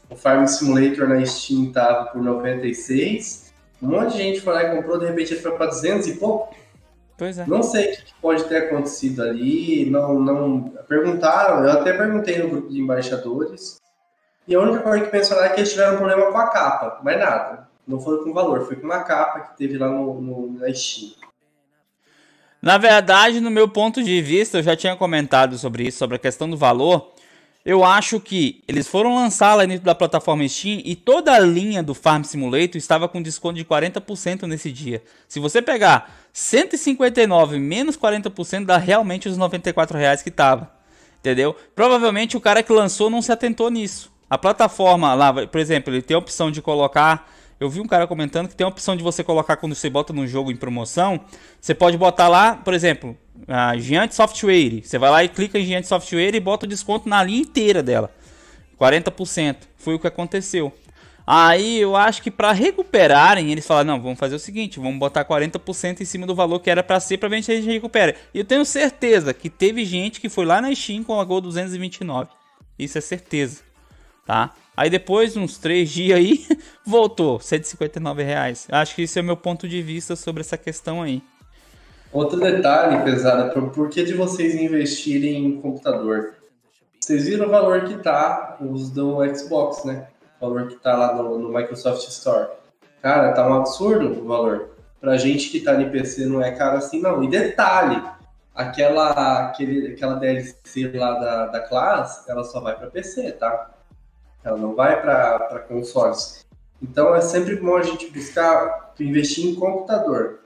o 0.09 0.15
Farm 0.15 0.45
Simulator 0.45 1.07
na 1.07 1.25
Steam 1.25 1.71
tava 1.71 2.11
por 2.11 2.21
96. 2.21 3.53
Um 3.81 3.89
monte 3.89 4.13
de 4.13 4.17
gente 4.19 4.41
foi 4.41 4.53
lá 4.53 4.63
e 4.63 4.75
comprou, 4.75 4.97
de 4.97 5.05
repente 5.05 5.33
ele 5.33 5.41
foi 5.41 5.51
para 5.51 5.67
200 5.67 6.07
e 6.07 6.13
pouco. 6.15 6.55
Pois 7.17 7.37
é. 7.37 7.45
Não 7.45 7.61
sei 7.61 7.91
o 7.91 7.97
que 7.97 8.13
pode 8.21 8.43
ter 8.45 8.57
acontecido 8.57 9.21
ali. 9.21 9.89
Não, 9.89 10.19
não 10.19 10.61
perguntaram. 10.87 11.63
Eu 11.63 11.71
até 11.71 11.91
perguntei 11.91 12.37
no 12.37 12.49
grupo 12.49 12.69
de 12.69 12.79
embaixadores. 12.79 13.77
E 14.47 14.55
a 14.55 14.61
única 14.61 14.79
coisa 14.79 15.03
que 15.03 15.11
pensaram 15.11 15.43
é 15.43 15.49
que 15.49 15.59
eles 15.59 15.71
tiveram 15.71 15.95
um 15.95 15.97
problema 15.97 16.31
com 16.31 16.37
a 16.37 16.47
capa, 16.47 17.01
mais 17.03 17.19
nada. 17.19 17.67
Não 17.85 17.99
foi 17.99 18.23
com 18.23 18.33
valor, 18.33 18.65
foi 18.65 18.77
com 18.77 18.85
uma 18.85 19.03
capa 19.03 19.41
que 19.41 19.57
teve 19.57 19.77
lá 19.77 19.89
no, 19.89 20.21
no 20.21 20.59
na 20.59 20.73
Steam. 20.73 21.11
Na 22.61 22.77
verdade, 22.77 23.39
no 23.39 23.51
meu 23.51 23.67
ponto 23.67 24.03
de 24.03 24.21
vista, 24.21 24.57
eu 24.57 24.63
já 24.63 24.75
tinha 24.75 24.95
comentado 24.95 25.57
sobre 25.57 25.87
isso, 25.87 25.97
sobre 25.97 26.15
a 26.15 26.19
questão 26.19 26.49
do 26.49 26.57
valor. 26.57 27.13
Eu 27.63 27.83
acho 27.83 28.19
que 28.19 28.63
eles 28.67 28.87
foram 28.87 29.13
lançar 29.13 29.53
lá 29.53 29.65
dentro 29.65 29.83
da 29.83 29.93
plataforma 29.93 30.47
Steam 30.47 30.81
e 30.85 30.95
toda 30.95 31.33
a 31.33 31.39
linha 31.39 31.83
do 31.83 31.93
Farm 31.93 32.23
Simulator 32.23 32.77
estava 32.77 33.09
com 33.09 33.21
desconto 33.21 33.55
de 33.55 33.65
40% 33.65 34.43
nesse 34.43 34.71
dia. 34.71 35.03
Se 35.27 35.37
você 35.37 35.61
pegar 35.61 36.15
159 36.31 37.59
menos 37.59 37.97
40% 37.97 38.65
dá 38.65 38.77
realmente 38.77 39.27
os 39.27 39.37
94 39.37 39.97
reais 39.97 40.21
que 40.21 40.31
tava. 40.31 40.71
Entendeu? 41.19 41.55
Provavelmente 41.75 42.37
o 42.37 42.39
cara 42.39 42.63
que 42.63 42.71
lançou 42.71 43.09
não 43.09 43.21
se 43.21 43.33
atentou 43.33 43.69
nisso. 43.69 44.11
A 44.29 44.37
plataforma 44.37 45.13
lá, 45.13 45.33
por 45.45 45.59
exemplo, 45.59 45.93
ele 45.93 46.01
tem 46.01 46.15
a 46.15 46.19
opção 46.19 46.49
de 46.49 46.61
colocar 46.61 47.29
eu 47.59 47.69
vi 47.69 47.79
um 47.79 47.87
cara 47.87 48.05
comentando 48.05 48.47
que 48.47 48.55
tem 48.55 48.65
a 48.65 48.67
opção 48.67 48.95
de 48.95 49.03
você 49.03 49.23
colocar 49.23 49.57
quando 49.57 49.73
você 49.73 49.89
bota 49.89 50.13
no 50.13 50.27
jogo 50.27 50.51
em 50.51 50.55
promoção. 50.55 51.19
Você 51.59 51.73
pode 51.73 51.97
botar 51.97 52.27
lá, 52.27 52.55
por 52.55 52.73
exemplo, 52.73 53.17
a 53.47 53.75
Giant 53.77 54.11
Software. 54.11 54.81
Você 54.83 54.97
vai 54.97 55.09
lá 55.09 55.23
e 55.23 55.29
clica 55.29 55.57
em 55.57 55.65
Giant 55.65 55.85
Software 55.85 56.35
e 56.35 56.39
bota 56.39 56.65
o 56.65 56.69
desconto 56.69 57.09
na 57.09 57.23
linha 57.23 57.41
inteira 57.41 57.81
dela. 57.81 58.11
40%. 58.79 59.55
Foi 59.75 59.95
o 59.95 59.99
que 59.99 60.07
aconteceu. 60.07 60.71
Aí 61.29 61.79
eu 61.79 61.93
acho 61.93 62.21
que 62.21 62.31
para 62.31 62.53
recuperarem, 62.53 63.51
eles 63.51 63.67
falaram: 63.67 63.95
não, 63.95 64.01
vamos 64.01 64.17
fazer 64.17 64.35
o 64.35 64.39
seguinte, 64.39 64.79
vamos 64.79 64.97
botar 64.97 65.25
40% 65.25 65.99
em 65.99 66.05
cima 66.05 66.25
do 66.25 66.33
valor 66.33 66.61
que 66.61 66.69
era 66.69 66.81
para 66.81 67.01
ser 67.01 67.17
para 67.17 67.27
ver 67.27 67.43
se 67.43 67.51
a 67.51 67.55
gente 67.55 67.67
recupera. 67.67 68.15
E 68.33 68.39
eu 68.39 68.45
tenho 68.45 68.63
certeza 68.63 69.33
que 69.33 69.49
teve 69.49 69.83
gente 69.83 70.21
que 70.21 70.29
foi 70.29 70.45
lá 70.45 70.61
na 70.61 70.73
Steam 70.73 71.03
com 71.03 71.19
a 71.19 71.25
Gol 71.25 71.41
229. 71.41 72.29
Isso 72.79 72.97
é 72.97 73.01
certeza, 73.01 73.61
tá? 74.27 74.53
Aí 74.75 74.89
depois, 74.89 75.35
uns 75.35 75.57
três 75.57 75.89
dias 75.89 76.19
aí, 76.19 76.45
voltou, 76.85 77.39
159 77.39 78.21
reais. 78.21 78.67
Acho 78.69 78.93
que 78.93 79.03
esse 79.03 79.17
é 79.17 79.21
o 79.21 79.25
meu 79.25 79.37
ponto 79.37 79.67
de 79.67 79.81
vista 79.81 80.15
sobre 80.15 80.41
essa 80.41 80.57
questão 80.57 81.01
aí. 81.01 81.23
Outro 82.11 82.39
detalhe, 82.39 83.03
pesada, 83.03 83.49
por 83.49 83.89
que 83.89 84.03
de 84.03 84.13
vocês 84.13 84.55
investirem 84.55 85.45
em 85.45 85.61
computador? 85.61 86.33
Vocês 86.99 87.25
viram 87.25 87.47
o 87.47 87.49
valor 87.49 87.85
que 87.85 87.95
tá 87.95 88.57
os 88.59 88.91
do 88.91 89.17
Xbox, 89.35 89.85
né? 89.85 90.07
o 90.39 90.47
valor 90.47 90.67
que 90.67 90.75
está 90.75 90.95
lá 90.95 91.15
no, 91.15 91.39
no, 91.39 91.49
Microsoft 91.49 92.07
Store. 92.07 92.49
Cara, 93.01 93.31
tá 93.31 93.47
um 93.47 93.53
absurdo 93.53 94.23
o 94.23 94.27
valor. 94.27 94.69
Pra 94.99 95.17
gente 95.17 95.49
que 95.49 95.59
tá 95.59 95.73
no 95.73 95.89
PC 95.89 96.25
não 96.25 96.41
é 96.41 96.51
caro 96.51 96.77
assim, 96.77 97.01
não. 97.01 97.23
E 97.23 97.27
detalhe, 97.27 98.01
aquela, 98.53 99.47
aquele, 99.47 99.93
aquela 99.93 100.15
DLC 100.15 100.91
lá 100.93 101.13
da, 101.13 101.45
da 101.47 101.59
classe, 101.61 102.29
ela 102.29 102.43
só 102.43 102.59
vai 102.59 102.75
para 102.75 102.87
PC, 102.87 103.31
tá? 103.33 103.76
Ela 104.47 104.57
não 104.57 104.73
vai 104.73 105.01
para 105.01 105.65
consoles. 105.67 106.45
Então 106.81 107.13
é 107.13 107.19
sempre 107.19 107.57
bom 107.57 107.75
a 107.75 107.83
gente 107.83 108.09
buscar 108.09 108.93
investir 108.97 109.45
em 109.45 109.55
computador. 109.55 110.39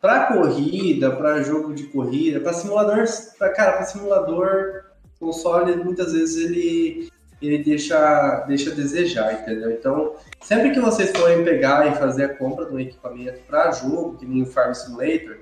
Para 0.00 0.26
corrida, 0.26 1.12
para 1.12 1.42
jogo 1.42 1.72
de 1.72 1.84
corrida, 1.84 2.40
para 2.40 2.52
simulador, 2.52 3.04
pra, 3.38 3.50
cara, 3.50 3.72
para 3.72 3.84
simulador, 3.84 4.84
console 5.20 5.76
muitas 5.76 6.12
vezes 6.12 6.44
ele 6.44 7.08
ele 7.40 7.62
deixa, 7.62 8.44
deixa 8.46 8.70
a 8.70 8.74
desejar, 8.74 9.34
entendeu? 9.34 9.70
Então, 9.70 10.14
sempre 10.40 10.70
que 10.70 10.80
vocês 10.80 11.10
forem 11.10 11.44
pegar 11.44 11.86
e 11.86 11.94
fazer 11.96 12.24
a 12.24 12.34
compra 12.34 12.64
de 12.64 12.74
um 12.74 12.80
equipamento 12.80 13.40
para 13.46 13.70
jogo, 13.70 14.16
que 14.16 14.24
nem 14.24 14.42
o 14.42 14.46
Farm 14.46 14.72
Simulator, 14.72 15.38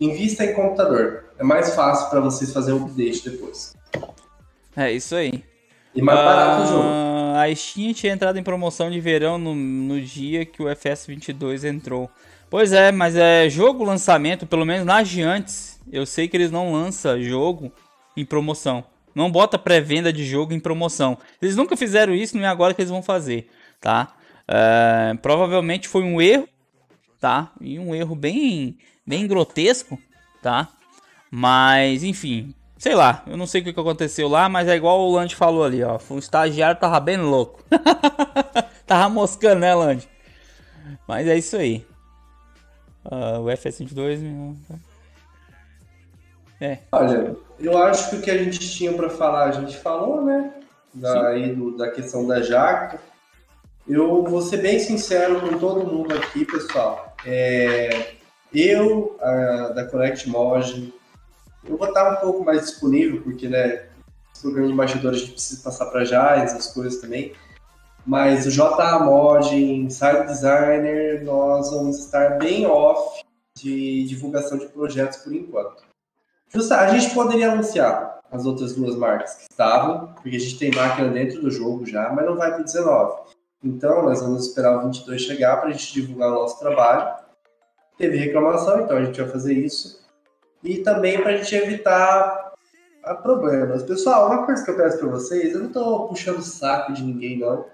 invista 0.00 0.44
em 0.44 0.54
computador. 0.54 1.26
É 1.38 1.44
mais 1.44 1.72
fácil 1.74 2.10
para 2.10 2.18
vocês 2.18 2.52
fazerem 2.52 2.80
o 2.80 2.84
update 2.84 3.30
depois. 3.30 3.76
É 4.76 4.90
isso 4.90 5.14
aí. 5.14 5.44
E 5.94 6.02
mais 6.02 6.18
uh, 6.18 6.24
barato 6.24 6.62
o 6.62 6.66
jogo. 6.66 7.13
A 7.34 7.52
Steam 7.52 7.92
tinha 7.92 8.12
entrado 8.12 8.38
em 8.38 8.44
promoção 8.44 8.88
de 8.88 9.00
verão 9.00 9.38
no, 9.38 9.56
no 9.56 10.00
dia 10.00 10.46
que 10.46 10.62
o 10.62 10.66
FS22 10.66 11.64
entrou. 11.64 12.08
Pois 12.48 12.72
é, 12.72 12.92
mas 12.92 13.16
é 13.16 13.50
jogo 13.50 13.82
lançamento, 13.82 14.46
pelo 14.46 14.64
menos 14.64 14.86
nas 14.86 15.08
Giantes, 15.08 15.80
eu 15.90 16.06
sei 16.06 16.28
que 16.28 16.36
eles 16.36 16.52
não 16.52 16.72
lançam 16.72 17.20
jogo 17.20 17.72
em 18.16 18.24
promoção. 18.24 18.84
Não 19.12 19.32
bota 19.32 19.58
pré-venda 19.58 20.12
de 20.12 20.24
jogo 20.24 20.52
em 20.52 20.60
promoção. 20.60 21.18
Eles 21.42 21.56
nunca 21.56 21.76
fizeram 21.76 22.14
isso, 22.14 22.36
não 22.36 22.44
é 22.44 22.46
agora 22.46 22.72
que 22.72 22.80
eles 22.80 22.90
vão 22.90 23.02
fazer, 23.02 23.50
tá? 23.80 24.14
É, 24.46 25.14
provavelmente 25.20 25.88
foi 25.88 26.04
um 26.04 26.22
erro, 26.22 26.48
tá? 27.18 27.50
E 27.60 27.80
um 27.80 27.92
erro 27.92 28.14
bem, 28.14 28.78
bem 29.04 29.26
grotesco, 29.26 29.98
tá? 30.40 30.68
Mas, 31.28 32.04
enfim, 32.04 32.54
sei 32.76 32.94
lá, 32.94 33.22
eu 33.26 33.36
não 33.36 33.46
sei 33.46 33.60
o 33.60 33.64
que 33.64 33.70
aconteceu 33.70 34.28
lá, 34.28 34.48
mas 34.48 34.68
é 34.68 34.76
igual 34.76 35.00
o 35.00 35.12
Land 35.12 35.34
falou 35.34 35.64
ali, 35.64 35.82
ó. 35.82 35.98
O 36.10 36.18
estagiário 36.18 36.80
tava 36.80 37.00
bem 37.00 37.16
louco. 37.16 37.62
tava 38.86 39.08
moscando, 39.08 39.60
né, 39.60 39.74
Land? 39.74 40.08
Mas 41.06 41.26
é 41.26 41.36
isso 41.36 41.56
aí. 41.56 41.86
Uh, 43.04 43.40
o 43.40 43.44
FS22. 43.46 44.56
É. 46.60 46.78
Olha, 46.92 47.36
eu 47.60 47.76
acho 47.78 48.10
que 48.10 48.16
o 48.16 48.20
que 48.22 48.30
a 48.30 48.38
gente 48.38 48.58
tinha 48.58 48.92
para 48.92 49.10
falar, 49.10 49.44
a 49.44 49.52
gente 49.52 49.76
falou, 49.76 50.24
né? 50.24 50.54
Daí 50.94 51.54
do, 51.54 51.76
da 51.76 51.90
questão 51.90 52.26
da 52.26 52.40
jaca. 52.40 52.98
Eu 53.86 54.22
vou 54.24 54.40
ser 54.40 54.58
bem 54.58 54.78
sincero 54.78 55.40
com 55.40 55.58
todo 55.58 55.86
mundo 55.86 56.14
aqui, 56.14 56.44
pessoal. 56.44 57.14
É, 57.26 58.14
eu, 58.52 59.16
a, 59.20 59.68
da 59.74 59.84
Connect 59.84 60.28
Mod, 60.28 60.94
eu 61.66 61.76
vou 61.76 61.88
estar 61.88 62.12
um 62.12 62.16
pouco 62.16 62.44
mais 62.44 62.62
disponível, 62.62 63.22
porque, 63.22 63.48
né, 63.48 63.86
programa 64.44 64.66
de 64.66 64.74
embaixadores 64.74 65.18
a 65.18 65.20
gente 65.20 65.32
precisa 65.32 65.62
passar 65.62 65.86
para 65.86 66.04
já, 66.04 66.36
essas 66.36 66.66
coisas 66.66 67.00
também. 67.00 67.32
Mas 68.06 68.46
o 68.46 68.50
JA 68.50 68.98
Mod, 68.98 69.56
Inside 69.56 70.26
Designer, 70.26 71.24
nós 71.24 71.70
vamos 71.70 71.98
estar 72.00 72.38
bem 72.38 72.66
off 72.66 73.24
de 73.56 74.04
divulgação 74.04 74.58
de 74.58 74.66
projetos 74.66 75.18
por 75.18 75.32
enquanto. 75.32 75.82
Justa, 76.52 76.80
a 76.80 76.88
gente 76.88 77.14
poderia 77.14 77.52
anunciar 77.52 78.20
as 78.30 78.44
outras 78.44 78.74
duas 78.74 78.94
marcas 78.96 79.36
que 79.36 79.46
estavam, 79.50 80.12
porque 80.14 80.36
a 80.36 80.40
gente 80.40 80.58
tem 80.58 80.70
máquina 80.74 81.08
dentro 81.08 81.40
do 81.40 81.50
jogo 81.50 81.86
já, 81.86 82.12
mas 82.12 82.26
não 82.26 82.36
vai 82.36 82.52
para 82.52 82.62
19. 82.62 83.22
Então, 83.62 84.02
nós 84.02 84.20
vamos 84.20 84.46
esperar 84.46 84.76
o 84.76 84.82
22 84.82 85.22
chegar 85.22 85.56
para 85.56 85.70
a 85.70 85.72
gente 85.72 85.94
divulgar 85.94 86.30
o 86.30 86.34
nosso 86.34 86.58
trabalho. 86.58 87.14
Teve 87.96 88.18
reclamação, 88.18 88.80
então 88.80 88.98
a 88.98 89.04
gente 89.04 89.18
vai 89.18 89.30
fazer 89.30 89.54
isso. 89.54 90.03
E 90.64 90.78
também 90.78 91.20
para 91.20 91.32
a 91.32 91.36
gente 91.36 91.54
evitar 91.54 92.52
problemas. 93.22 93.82
Pessoal, 93.82 94.26
uma 94.26 94.46
coisa 94.46 94.64
que 94.64 94.70
eu 94.70 94.76
peço 94.76 94.98
para 94.98 95.08
vocês, 95.08 95.52
eu 95.52 95.60
não 95.60 95.66
estou 95.66 96.08
puxando 96.08 96.42
saco 96.42 96.92
de 96.92 97.04
ninguém, 97.04 97.38
não. 97.38 97.66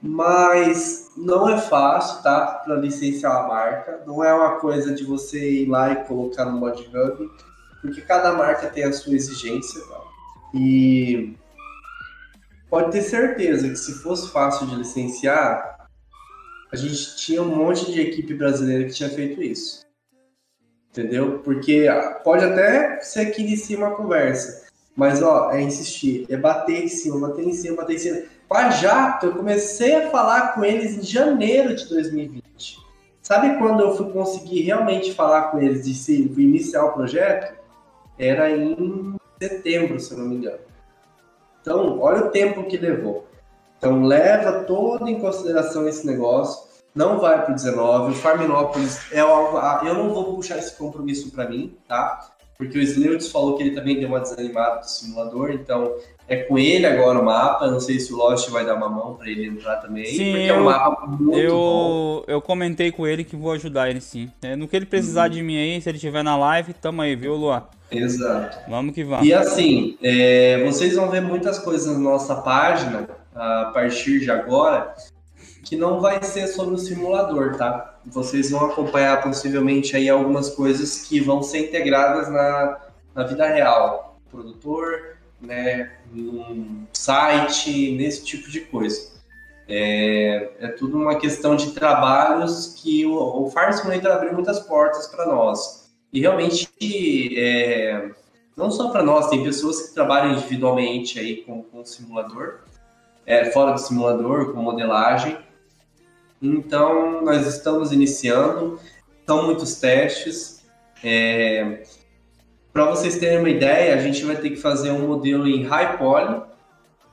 Mas 0.00 1.10
não 1.16 1.48
é 1.48 1.58
fácil, 1.58 2.22
tá? 2.22 2.60
Para 2.64 2.76
licenciar 2.76 3.34
a 3.34 3.48
marca. 3.48 4.02
Não 4.06 4.22
é 4.22 4.34
uma 4.34 4.60
coisa 4.60 4.94
de 4.94 5.04
você 5.04 5.62
ir 5.62 5.68
lá 5.68 5.90
e 5.90 6.04
colocar 6.04 6.44
no 6.44 6.58
Mod 6.58 6.86
Hub 6.88 7.30
porque 7.82 8.00
cada 8.00 8.32
marca 8.32 8.68
tem 8.68 8.84
a 8.84 8.92
sua 8.92 9.14
exigência 9.14 9.82
tá? 9.86 10.00
e 10.54 11.36
pode 12.70 12.92
ter 12.92 13.02
certeza 13.02 13.68
que 13.68 13.76
se 13.76 13.94
fosse 13.94 14.30
fácil 14.30 14.68
de 14.68 14.76
licenciar, 14.76 15.88
a 16.70 16.76
gente 16.76 17.16
tinha 17.16 17.42
um 17.42 17.54
monte 17.54 17.90
de 17.90 18.00
equipe 18.00 18.32
brasileira 18.34 18.84
que 18.84 18.94
tinha 18.94 19.10
feito 19.10 19.42
isso. 19.42 19.81
Entendeu? 20.92 21.40
Porque 21.42 21.86
pode 22.22 22.44
até 22.44 23.00
ser 23.00 23.26
que 23.30 23.40
inicie 23.42 23.76
uma 23.76 23.92
conversa, 23.92 24.66
mas 24.94 25.22
ó, 25.22 25.50
é 25.50 25.62
insistir, 25.62 26.26
é 26.28 26.36
bater 26.36 26.84
em 26.84 26.88
cima, 26.88 27.28
bater 27.28 27.46
em 27.46 27.52
cima, 27.52 27.76
bater 27.76 27.96
em 27.96 27.98
cima. 27.98 28.22
Com 28.46 28.70
Jato, 28.70 29.26
eu 29.26 29.32
comecei 29.32 29.94
a 29.94 30.10
falar 30.10 30.54
com 30.54 30.62
eles 30.62 30.98
em 30.98 31.02
janeiro 31.02 31.74
de 31.74 31.88
2020. 31.88 32.78
Sabe 33.22 33.56
quando 33.56 33.80
eu 33.80 33.96
fui 33.96 34.12
conseguir 34.12 34.60
realmente 34.60 35.14
falar 35.14 35.44
com 35.44 35.58
eles 35.58 35.86
de 35.86 35.94
se 35.94 36.30
iniciar 36.36 36.84
o 36.84 36.92
projeto? 36.92 37.62
era 38.18 38.50
em 38.50 39.16
setembro, 39.40 39.98
se 39.98 40.12
eu 40.12 40.18
não 40.18 40.26
me 40.26 40.36
engano. 40.36 40.60
Então, 41.60 41.98
olha 42.00 42.26
o 42.26 42.30
tempo 42.30 42.64
que 42.64 42.76
levou. 42.76 43.26
Então, 43.78 44.04
leva 44.04 44.64
todo 44.64 45.08
em 45.08 45.20
consideração 45.20 45.88
esse 45.88 46.06
negócio. 46.06 46.70
Não 46.94 47.18
vai 47.18 47.42
para 47.42 47.52
o 47.52 47.54
19. 47.54 48.12
O 48.12 48.14
Farminópolis 48.14 49.12
é 49.12 49.20
algo. 49.20 49.58
Eu 49.86 49.94
não 49.94 50.12
vou 50.12 50.36
puxar 50.36 50.58
esse 50.58 50.76
compromisso 50.76 51.30
para 51.30 51.48
mim, 51.48 51.74
tá? 51.88 52.32
Porque 52.56 52.78
o 52.78 52.82
Sleutz 52.82 53.28
falou 53.28 53.56
que 53.56 53.62
ele 53.62 53.74
também 53.74 53.98
deu 53.98 54.08
uma 54.08 54.20
desanimada 54.20 54.80
do 54.80 54.88
simulador, 54.88 55.50
então 55.50 55.94
é 56.28 56.36
com 56.36 56.56
ele 56.58 56.86
agora 56.86 57.18
o 57.18 57.24
mapa. 57.24 57.68
Não 57.68 57.80
sei 57.80 57.98
se 57.98 58.12
o 58.12 58.16
Lost 58.16 58.48
vai 58.50 58.64
dar 58.64 58.76
uma 58.76 58.88
mão 58.88 59.14
para 59.14 59.28
ele 59.28 59.46
entrar 59.46 59.76
também, 59.76 60.06
sim, 60.06 60.30
porque 60.30 60.50
eu, 60.50 60.54
é 60.54 60.60
um 60.60 60.64
mapa 60.64 61.06
muito 61.06 61.38
eu, 61.38 61.56
bom. 61.56 62.24
Eu 62.28 62.40
comentei 62.40 62.92
com 62.92 63.06
ele 63.06 63.24
que 63.24 63.34
vou 63.34 63.52
ajudar 63.52 63.90
ele 63.90 64.00
sim. 64.00 64.30
É, 64.42 64.54
no 64.54 64.68
que 64.68 64.76
ele 64.76 64.86
precisar 64.86 65.24
uhum. 65.24 65.30
de 65.30 65.42
mim 65.42 65.56
aí, 65.56 65.80
se 65.80 65.88
ele 65.88 65.96
estiver 65.96 66.22
na 66.22 66.36
live, 66.36 66.72
tamo 66.74 67.02
aí, 67.02 67.16
viu, 67.16 67.34
Luan? 67.34 67.64
Exato. 67.90 68.58
Vamos 68.70 68.94
que 68.94 69.02
vamos. 69.02 69.26
E 69.26 69.34
assim, 69.34 69.98
é, 70.02 70.62
vocês 70.64 70.94
vão 70.94 71.10
ver 71.10 71.20
muitas 71.20 71.58
coisas 71.58 71.92
na 71.92 71.98
nossa 71.98 72.36
página 72.36 73.08
a 73.34 73.70
partir 73.74 74.20
de 74.20 74.30
agora 74.30 74.94
que 75.62 75.76
não 75.76 76.00
vai 76.00 76.22
ser 76.22 76.48
sobre 76.48 76.74
o 76.74 76.78
simulador, 76.78 77.56
tá? 77.56 77.98
Vocês 78.04 78.50
vão 78.50 78.66
acompanhar 78.66 79.22
possivelmente 79.22 79.96
aí 79.96 80.08
algumas 80.08 80.50
coisas 80.50 81.06
que 81.06 81.20
vão 81.20 81.42
ser 81.42 81.68
integradas 81.68 82.28
na, 82.28 82.80
na 83.14 83.24
vida 83.24 83.46
real. 83.46 84.18
Produtor, 84.30 85.18
né, 85.40 85.92
num 86.12 86.86
site, 86.92 87.92
nesse 87.92 88.24
tipo 88.24 88.50
de 88.50 88.62
coisa. 88.62 89.12
É, 89.68 90.50
é 90.60 90.68
tudo 90.68 90.98
uma 90.98 91.16
questão 91.16 91.54
de 91.54 91.70
trabalhos 91.70 92.74
que 92.82 93.06
o, 93.06 93.44
o 93.44 93.50
Fire 93.50 93.72
Simulator 93.72 94.10
abriu 94.12 94.32
muitas 94.32 94.60
portas 94.60 95.06
para 95.06 95.26
nós. 95.26 95.90
E 96.12 96.20
realmente, 96.20 96.68
é, 97.38 98.10
não 98.56 98.70
só 98.70 98.90
para 98.90 99.02
nós, 99.02 99.28
tem 99.28 99.42
pessoas 99.42 99.88
que 99.88 99.94
trabalham 99.94 100.32
individualmente 100.32 101.18
aí 101.18 101.36
com, 101.42 101.62
com 101.62 101.84
simulador, 101.84 102.60
é, 103.24 103.46
fora 103.46 103.72
do 103.72 103.78
simulador, 103.78 104.52
com 104.52 104.60
modelagem. 104.60 105.38
Então, 106.42 107.22
nós 107.22 107.46
estamos 107.46 107.92
iniciando, 107.92 108.78
são 109.26 109.46
muitos 109.46 109.76
testes. 109.76 110.64
É, 111.04 111.84
para 112.72 112.86
vocês 112.86 113.18
terem 113.18 113.38
uma 113.38 113.50
ideia, 113.50 113.94
a 113.94 113.98
gente 113.98 114.24
vai 114.24 114.36
ter 114.36 114.50
que 114.50 114.56
fazer 114.56 114.90
um 114.90 115.06
modelo 115.06 115.46
em 115.46 115.62
high 115.62 115.96
poly, 115.96 116.42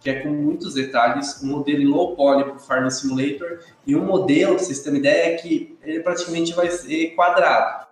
que 0.02 0.10
é 0.10 0.22
com 0.22 0.30
muitos 0.30 0.74
detalhes, 0.74 1.44
um 1.44 1.48
modelo 1.48 1.82
em 1.82 1.88
low 1.88 2.16
poly 2.16 2.46
para 2.46 2.56
o 2.56 2.60
Farm 2.60 2.90
Simulator, 2.90 3.60
e 3.86 3.96
um 3.96 4.06
modelo, 4.06 4.56
para 4.56 4.64
vocês 4.64 4.80
terem 4.80 5.00
uma 5.00 5.06
ideia, 5.06 5.34
é 5.34 5.36
que 5.36 5.78
ele 5.84 6.00
praticamente 6.00 6.54
vai 6.54 6.70
ser 6.72 7.10
quadrado 7.16 7.90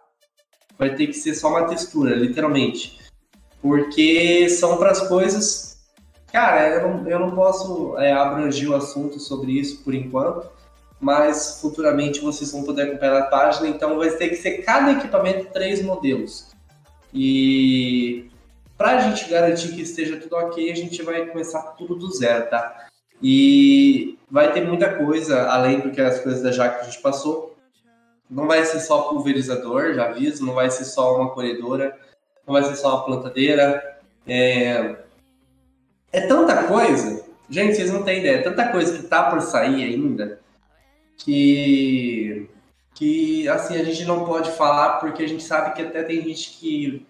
vai 0.78 0.94
ter 0.96 1.08
que 1.08 1.14
ser 1.14 1.34
só 1.34 1.50
uma 1.50 1.66
textura, 1.66 2.16
literalmente. 2.16 3.00
Porque 3.62 4.48
são 4.50 4.78
para 4.78 4.92
as 4.92 5.08
coisas. 5.08 5.78
Cara, 6.32 6.76
eu 6.76 6.88
não, 6.88 7.10
eu 7.10 7.20
não 7.20 7.32
posso 7.32 7.98
é, 7.98 8.12
abranger 8.12 8.70
o 8.70 8.76
assunto 8.76 9.20
sobre 9.20 9.54
isso 9.54 9.84
por 9.84 9.94
enquanto, 9.94 10.50
mas 10.99 11.60
futuramente 11.61 12.19
vocês 12.19 12.52
vão 12.52 12.64
poder 12.64 12.84
acompanhar 12.84 13.19
na 13.19 13.26
página, 13.26 13.68
então 13.68 13.98
vai 13.98 14.10
ter 14.11 14.30
que 14.30 14.36
ser 14.36 14.64
cada 14.64 14.94
equipamento 14.94 15.52
três 15.52 15.82
modelos. 15.82 16.49
E 17.14 18.30
para 18.78 18.91
a 18.91 18.99
gente 19.02 19.30
garantir 19.30 19.69
que 19.69 19.82
esteja 19.82 20.18
tudo 20.18 20.36
ok, 20.36 20.72
a 20.72 20.76
gente 20.76 21.02
vai 21.03 21.26
começar 21.26 21.61
tudo 21.78 21.95
do 21.95 22.11
zero, 22.11 22.49
tá? 22.49 22.88
E 23.22 24.18
vai 24.30 24.52
ter 24.52 24.65
muita 24.65 24.95
coisa, 24.95 25.49
além 25.49 25.80
do 25.80 25.91
que 25.91 26.02
as 26.02 26.19
coisas 26.19 26.41
da 26.41 26.52
Jaque 26.52 26.80
que 26.80 26.82
a 26.82 26.90
gente 26.90 27.02
passou, 27.02 27.56
não 28.30 28.45
vai 28.45 28.64
ser 28.65 28.80
só 28.80 29.03
pulverizador, 29.03 29.94
já 29.94 30.10
aviso, 30.10 30.45
não 30.45 30.53
vai 30.53 30.69
ser 30.69 30.86
só 30.86 31.15
uma 31.15 31.30
colhedora, 31.32 31.98
não 32.45 32.53
vai 32.53 32.64
ser 32.64 32.76
só 32.76 32.95
uma 32.95 33.06
plantadeira. 33.06 33.99
É, 34.28 34.98
é 36.11 36.22
tanta 36.28 36.64
coisa 36.64 37.26
Gente, 37.49 37.76
vocês 37.76 37.91
não 37.91 38.03
têm 38.03 38.19
ideia. 38.19 38.44
Tanta 38.44 38.68
coisa 38.69 38.98
que 38.98 39.03
tá 39.03 39.30
por 39.30 39.41
sair 39.41 39.84
ainda 39.84 40.40
que. 41.18 42.49
Que, 42.94 43.48
assim, 43.48 43.76
a 43.76 43.84
gente 43.84 44.06
não 44.06 44.26
pode 44.26 44.52
falar 44.53 44.98
porque 44.99 45.22
a 45.22 45.27
gente 45.27 45.44
sabe 45.44 45.76
que 45.76 45.84
até 45.84 46.02
tem 46.02 46.23
gente 46.23 46.57
que 46.57 47.06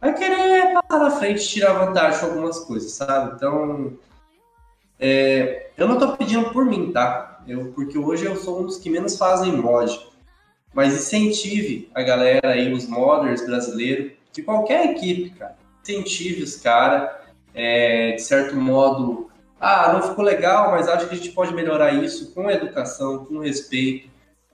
vai 0.00 0.14
querer 0.14 0.72
passar 0.72 0.98
na 0.98 1.10
frente 1.10 1.46
tirar 1.46 1.74
vantagem 1.74 2.20
de 2.20 2.24
algumas 2.24 2.60
coisas, 2.60 2.92
sabe? 2.92 3.34
Então. 3.36 3.98
É, 4.98 5.70
eu 5.76 5.86
não 5.88 5.98
tô 5.98 6.16
pedindo 6.16 6.50
por 6.50 6.64
mim, 6.64 6.90
tá? 6.90 7.42
Eu, 7.46 7.72
porque 7.72 7.98
hoje 7.98 8.24
eu 8.24 8.36
sou 8.36 8.60
um 8.60 8.66
dos 8.66 8.78
que 8.78 8.88
menos 8.88 9.18
fazem 9.18 9.52
mod. 9.52 10.00
Mas 10.72 10.94
incentive 10.94 11.88
a 11.94 12.02
galera 12.02 12.50
aí, 12.50 12.72
os 12.72 12.86
modders 12.86 13.46
brasileiros, 13.46 14.12
de 14.32 14.42
qualquer 14.42 14.90
equipe, 14.90 15.30
cara. 15.30 15.56
Incentive 15.82 16.42
os 16.42 16.56
caras, 16.56 17.10
é, 17.54 18.12
de 18.12 18.22
certo 18.22 18.56
modo. 18.56 19.30
Ah, 19.60 19.92
não 19.92 20.02
ficou 20.02 20.24
legal, 20.24 20.70
mas 20.70 20.88
acho 20.88 21.08
que 21.08 21.14
a 21.14 21.16
gente 21.16 21.30
pode 21.30 21.54
melhorar 21.54 21.92
isso 21.92 22.32
com 22.32 22.50
educação, 22.50 23.24
com 23.24 23.38
respeito. 23.38 24.08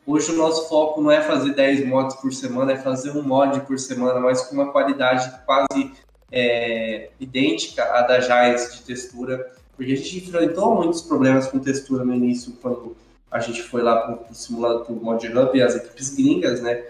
Hoje 0.06 0.32
o 0.32 0.36
nosso 0.36 0.68
foco 0.68 1.00
não 1.00 1.10
é 1.10 1.20
fazer 1.20 1.54
10 1.54 1.86
mods 1.86 2.16
por 2.16 2.32
semana, 2.32 2.72
é 2.72 2.76
fazer 2.76 3.10
um 3.10 3.22
mod 3.22 3.60
por 3.60 3.78
semana, 3.78 4.18
mas 4.20 4.42
com 4.42 4.54
uma 4.54 4.72
qualidade 4.72 5.30
quase 5.44 5.92
é, 6.32 7.10
idêntica 7.20 7.84
à 7.84 8.02
da 8.02 8.20
Giants 8.20 8.76
de 8.76 8.82
textura, 8.82 9.52
porque 9.76 9.92
a 9.92 9.96
gente 9.96 10.18
enfrentou 10.18 10.74
muitos 10.74 11.02
problemas 11.02 11.46
com 11.48 11.58
textura 11.58 12.04
no 12.04 12.14
início, 12.14 12.52
quando 12.60 12.96
a 13.30 13.38
gente 13.38 13.62
foi 13.62 13.82
lá 13.82 13.96
para 13.96 14.32
o 14.32 14.34
simulado 14.34 14.84
para 14.84 14.92
o 14.92 14.96
Mod 14.96 15.26
Hub 15.26 15.56
e 15.56 15.62
as 15.62 15.76
equipes 15.76 16.14
gringas, 16.14 16.60
né? 16.60 16.84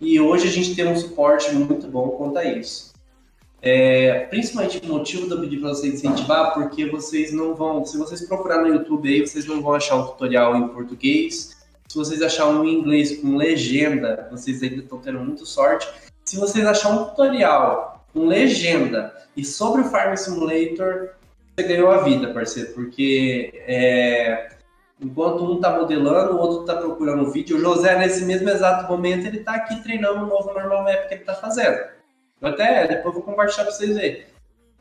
E 0.00 0.20
hoje 0.20 0.48
a 0.48 0.50
gente 0.50 0.74
tem 0.74 0.86
um 0.86 0.96
suporte 0.96 1.52
muito 1.52 1.86
bom 1.88 2.10
quanto 2.10 2.38
a 2.38 2.44
isso. 2.44 2.89
É, 3.62 4.20
principalmente 4.30 4.80
o 4.82 4.88
motivo 4.88 5.26
do 5.26 5.38
pedir 5.40 5.60
para 5.60 5.70
vocês 5.70 5.94
incentivar, 5.94 6.54
porque 6.54 6.86
vocês 6.86 7.32
não 7.32 7.54
vão, 7.54 7.84
se 7.84 7.98
vocês 7.98 8.26
procurar 8.26 8.62
no 8.62 8.68
YouTube 8.68 9.08
aí, 9.08 9.20
vocês 9.20 9.44
não 9.44 9.60
vão 9.60 9.74
achar 9.74 9.96
um 9.96 10.06
tutorial 10.06 10.56
em 10.56 10.68
português. 10.68 11.56
Se 11.88 11.96
vocês 11.96 12.22
achar 12.22 12.46
um 12.46 12.64
em 12.64 12.74
inglês 12.74 13.20
com 13.20 13.36
legenda, 13.36 14.28
vocês 14.30 14.62
ainda 14.62 14.76
estão 14.76 14.98
tendo 14.98 15.18
muito 15.20 15.44
sorte. 15.44 15.88
Se 16.24 16.36
vocês 16.36 16.64
achar 16.64 16.90
um 16.90 17.04
tutorial 17.06 18.06
com 18.12 18.26
legenda 18.26 19.12
e 19.36 19.44
sobre 19.44 19.82
o 19.82 19.84
Farm 19.84 20.14
Simulator, 20.16 21.10
você 21.56 21.66
ganhou 21.66 21.90
a 21.90 21.98
vida, 22.02 22.32
parceiro, 22.32 22.72
porque 22.72 23.52
é, 23.66 24.50
Enquanto 25.02 25.42
um 25.42 25.56
está 25.56 25.70
modelando, 25.70 26.34
o 26.34 26.38
outro 26.38 26.60
está 26.60 26.76
procurando 26.76 27.22
o 27.22 27.30
vídeo. 27.30 27.56
O 27.56 27.60
José, 27.60 27.98
nesse 27.98 28.24
mesmo 28.26 28.50
exato 28.50 28.86
momento, 28.86 29.26
ele 29.26 29.38
está 29.38 29.54
aqui 29.54 29.82
treinando 29.82 30.24
o 30.24 30.26
novo 30.26 30.52
normal 30.52 30.84
map 30.84 31.08
que 31.08 31.14
ele 31.14 31.22
está 31.22 31.34
fazendo. 31.34 31.78
Eu 32.40 32.48
até 32.48 32.86
depois 32.86 33.14
vou 33.14 33.22
compartilhar 33.22 33.64
para 33.64 33.72
vocês 33.72 33.96
verem. 33.96 34.24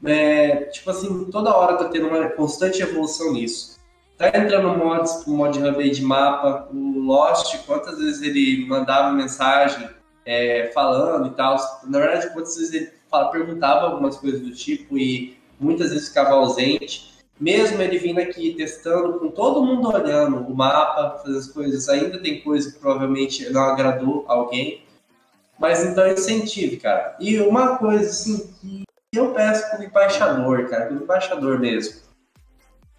É, 0.06 0.56
tipo 0.66 0.90
assim, 0.90 1.26
toda 1.26 1.56
hora 1.56 1.78
tá 1.78 1.86
tendo 1.86 2.08
uma 2.08 2.30
constante 2.30 2.82
evolução 2.82 3.34
nisso. 3.34 3.78
Tá 4.18 4.28
entrando 4.30 4.78
mods, 4.78 5.26
o 5.26 5.32
mod 5.32 5.62
hub 5.62 5.90
de 5.90 6.02
mapa, 6.02 6.68
o 6.72 7.00
Lost, 7.00 7.58
quantas 7.66 7.98
vezes 7.98 8.22
ele 8.22 8.66
mandava 8.68 9.14
mensagem 9.14 9.90
é, 10.26 10.72
falando 10.74 11.28
e 11.28 11.32
tal. 11.32 11.58
Na 11.86 12.00
verdade, 12.00 12.34
quantas 12.34 12.56
vezes 12.56 12.74
ele 12.74 12.92
fala, 13.10 13.32
perguntava 13.32 13.88
algumas 13.88 14.18
coisas 14.18 14.42
do 14.42 14.52
tipo 14.52 14.98
e 14.98 15.38
muitas 15.60 15.92
vezes 15.92 16.10
ficava 16.10 16.32
ausente 16.32 17.10
mesmo 17.40 17.82
ele 17.82 17.98
vindo 17.98 18.20
aqui 18.20 18.54
testando, 18.54 19.18
com 19.18 19.30
todo 19.30 19.64
mundo 19.64 19.88
olhando 19.88 20.40
o 20.40 20.54
mapa, 20.56 21.20
fazer 21.24 21.38
as 21.38 21.48
coisas, 21.48 21.88
ainda 21.88 22.20
tem 22.20 22.42
coisa 22.42 22.70
que 22.70 22.80
provavelmente 22.80 23.50
não 23.50 23.62
agradou 23.62 24.26
alguém. 24.28 24.84
Mas 25.60 25.84
então 25.84 26.08
incentive, 26.08 26.78
cara. 26.78 27.16
E 27.20 27.40
uma 27.42 27.78
coisa 27.78 28.10
assim 28.10 28.50
que 28.62 28.86
eu 29.14 29.34
peço 29.34 29.70
como 29.72 29.84
embaixador, 29.84 30.70
cara, 30.70 30.88
como 30.88 31.04
embaixador 31.04 31.60
mesmo. 31.60 32.00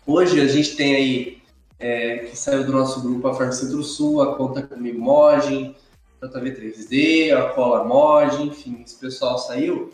Hoje 0.07 0.41
a 0.41 0.47
gente 0.47 0.77
tem 0.77 0.95
aí, 0.95 1.43
é, 1.78 2.19
que 2.19 2.37
saiu 2.37 2.65
do 2.65 2.73
nosso 2.73 3.01
grupo 3.01 3.28
a 3.28 3.35
Farm 3.35 3.53
Centro 3.53 3.82
Sul, 3.82 4.20
a 4.20 4.37
Conta 4.37 4.62
Comigo 4.62 5.01
Mod, 5.01 5.74
JV3D, 6.23 7.32
a 7.32 7.51
Cola 7.51 7.85
Mod, 7.85 8.43
enfim, 8.43 8.82
esse 8.85 8.97
pessoal 8.97 9.39
saiu. 9.39 9.93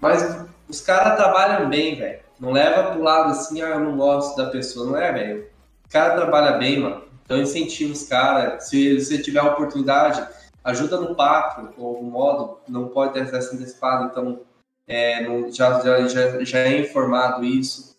Mas 0.00 0.46
os 0.68 0.80
caras 0.80 1.16
trabalham 1.16 1.68
bem, 1.68 1.96
velho. 1.96 2.20
Não 2.38 2.52
leva 2.52 2.92
pro 2.92 3.02
lado 3.02 3.30
assim, 3.30 3.62
ah, 3.62 3.70
eu 3.70 3.80
não 3.80 3.96
gosto 3.96 4.36
da 4.36 4.50
pessoa. 4.50 4.86
Não 4.86 4.96
é, 4.96 5.12
velho. 5.12 5.46
O 5.86 5.88
cara 5.88 6.16
trabalha 6.16 6.58
bem, 6.58 6.80
mano. 6.80 7.02
Então 7.24 7.38
incentiva 7.38 7.92
os 7.92 8.04
caras. 8.04 8.64
Se 8.68 9.00
você 9.00 9.18
tiver 9.18 9.40
a 9.40 9.52
oportunidade, 9.52 10.26
ajuda 10.64 11.00
no 11.00 11.14
papo 11.14 11.68
ou 11.78 12.02
no 12.02 12.10
modo. 12.10 12.58
Não 12.66 12.88
pode 12.88 13.12
ter 13.12 13.20
acesso 13.20 13.54
antecipado, 13.54 14.06
então 14.06 14.40
é, 14.88 15.22
não, 15.22 15.52
já, 15.52 15.80
já, 15.80 16.44
já, 16.44 16.58
é 16.60 16.80
informado 16.80 17.44
isso. 17.44 17.96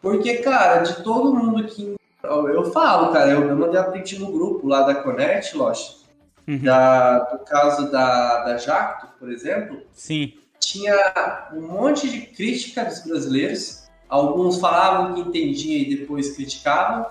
Porque, 0.00 0.36
cara, 0.38 0.78
de 0.82 1.02
todo 1.02 1.34
mundo 1.34 1.64
que. 1.64 1.94
Eu 2.22 2.70
falo, 2.70 3.12
cara, 3.12 3.30
eu, 3.30 3.48
eu 3.48 3.56
mandei 3.56 3.80
a 3.80 3.84
print 3.84 4.18
no 4.18 4.30
grupo 4.30 4.68
lá 4.68 4.82
da 4.82 4.94
Connect, 4.94 5.56
Lost. 5.56 6.02
Uhum. 6.46 6.62
Da, 6.62 7.18
do 7.18 7.38
caso 7.44 7.90
da, 7.90 8.44
da 8.44 8.56
Jacto, 8.56 9.08
por 9.18 9.30
exemplo. 9.30 9.82
Sim 9.92 10.34
tinha 10.62 11.48
um 11.52 11.60
monte 11.60 12.08
de 12.08 12.26
crítica 12.26 12.84
dos 12.84 13.00
brasileiros. 13.00 13.82
Alguns 14.08 14.58
falavam 14.58 15.14
que 15.14 15.20
entendia 15.20 15.78
e 15.78 15.96
depois 15.96 16.34
criticavam. 16.34 17.06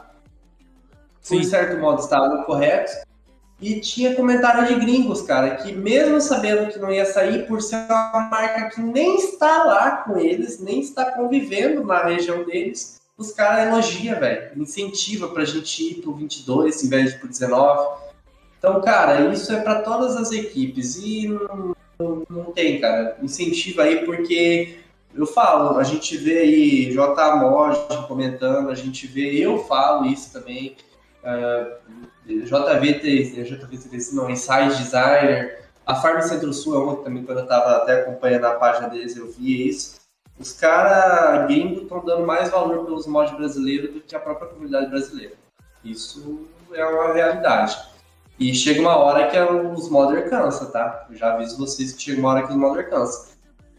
Sim. 1.19 1.37
Por 1.37 1.43
certo 1.45 1.79
modo 1.79 2.01
estavam 2.01 2.43
corretos. 2.43 2.93
E 3.61 3.79
tinha 3.79 4.15
comentário 4.15 4.67
de 4.67 4.83
gringos, 4.83 5.21
cara, 5.21 5.55
que 5.57 5.71
mesmo 5.71 6.19
sabendo 6.19 6.71
que 6.71 6.79
não 6.79 6.91
ia 6.91 7.05
sair, 7.05 7.45
por 7.45 7.61
ser 7.61 7.85
uma 7.87 8.27
marca 8.31 8.69
que 8.71 8.81
nem 8.81 9.17
está 9.17 9.63
lá 9.63 9.97
com 9.97 10.17
eles, 10.17 10.59
nem 10.59 10.79
está 10.79 11.11
convivendo 11.11 11.83
na 11.83 12.03
região 12.03 12.43
deles, 12.43 12.99
os 13.15 13.31
caras 13.31 13.67
elogiam, 13.67 14.19
velho. 14.19 14.59
Incentiva 14.59 15.27
pra 15.27 15.45
gente 15.45 15.91
ir 15.91 16.01
pro 16.01 16.15
22 16.15 16.83
em 16.83 16.89
vez 16.89 17.13
de 17.13 17.19
pro 17.19 17.27
19. 17.27 18.01
Então, 18.57 18.81
cara, 18.81 19.31
isso 19.31 19.53
é 19.53 19.61
para 19.61 19.83
todas 19.83 20.17
as 20.17 20.31
equipes. 20.31 20.95
E 20.95 21.27
não, 21.27 21.75
não, 21.99 22.23
não 22.27 22.43
tem, 22.45 22.81
cara. 22.81 23.15
Incentiva 23.21 23.83
aí 23.83 24.03
porque 24.05 24.79
eu 25.13 25.27
falo, 25.27 25.77
a 25.77 25.83
gente 25.83 26.17
vê 26.17 26.39
aí 26.39 26.91
J. 26.91 27.35
Mod 27.35 28.07
comentando, 28.07 28.69
a 28.69 28.75
gente 28.75 29.05
vê, 29.05 29.37
eu 29.37 29.59
falo 29.65 30.05
isso 30.07 30.33
também. 30.33 30.75
Uh, 31.23 32.09
JV3, 32.27 33.35
JV3 33.35 34.13
não, 34.13 34.29
Insight 34.29 34.77
Designer, 34.77 35.61
a 35.85 35.95
Farm 35.95 36.21
Centro-Sul 36.21 36.75
é 36.75 36.77
uma 36.79 36.95
também, 36.97 37.23
quando 37.23 37.39
eu 37.39 37.43
estava 37.43 37.77
até 37.77 38.01
acompanhando 38.01 38.45
a 38.45 38.55
página 38.55 38.87
deles, 38.87 39.15
eu 39.15 39.31
vi 39.31 39.67
isso. 39.67 39.99
Os 40.39 40.53
caras 40.53 41.47
gringos 41.47 41.83
estão 41.83 42.03
dando 42.03 42.25
mais 42.25 42.49
valor 42.49 42.85
pelos 42.85 43.05
mods 43.05 43.35
brasileiros 43.35 43.93
do 43.93 44.01
que 44.01 44.15
a 44.15 44.19
própria 44.19 44.49
comunidade 44.49 44.89
brasileira. 44.89 45.33
Isso 45.83 46.47
é 46.73 46.85
uma 46.85 47.13
realidade. 47.13 47.77
E 48.39 48.53
chega 48.55 48.81
uma 48.81 48.95
hora 48.95 49.27
que 49.27 49.37
os 49.37 49.89
modder 49.89 50.29
cansa, 50.29 50.65
tá? 50.67 51.05
Eu 51.09 51.15
já 51.15 51.33
aviso 51.33 51.57
vocês 51.57 51.93
que 51.93 52.01
chega 52.01 52.19
uma 52.19 52.29
hora 52.29 52.43
que 52.43 52.51
os 52.51 52.55
modder 52.55 52.89
cansa. 52.89 53.31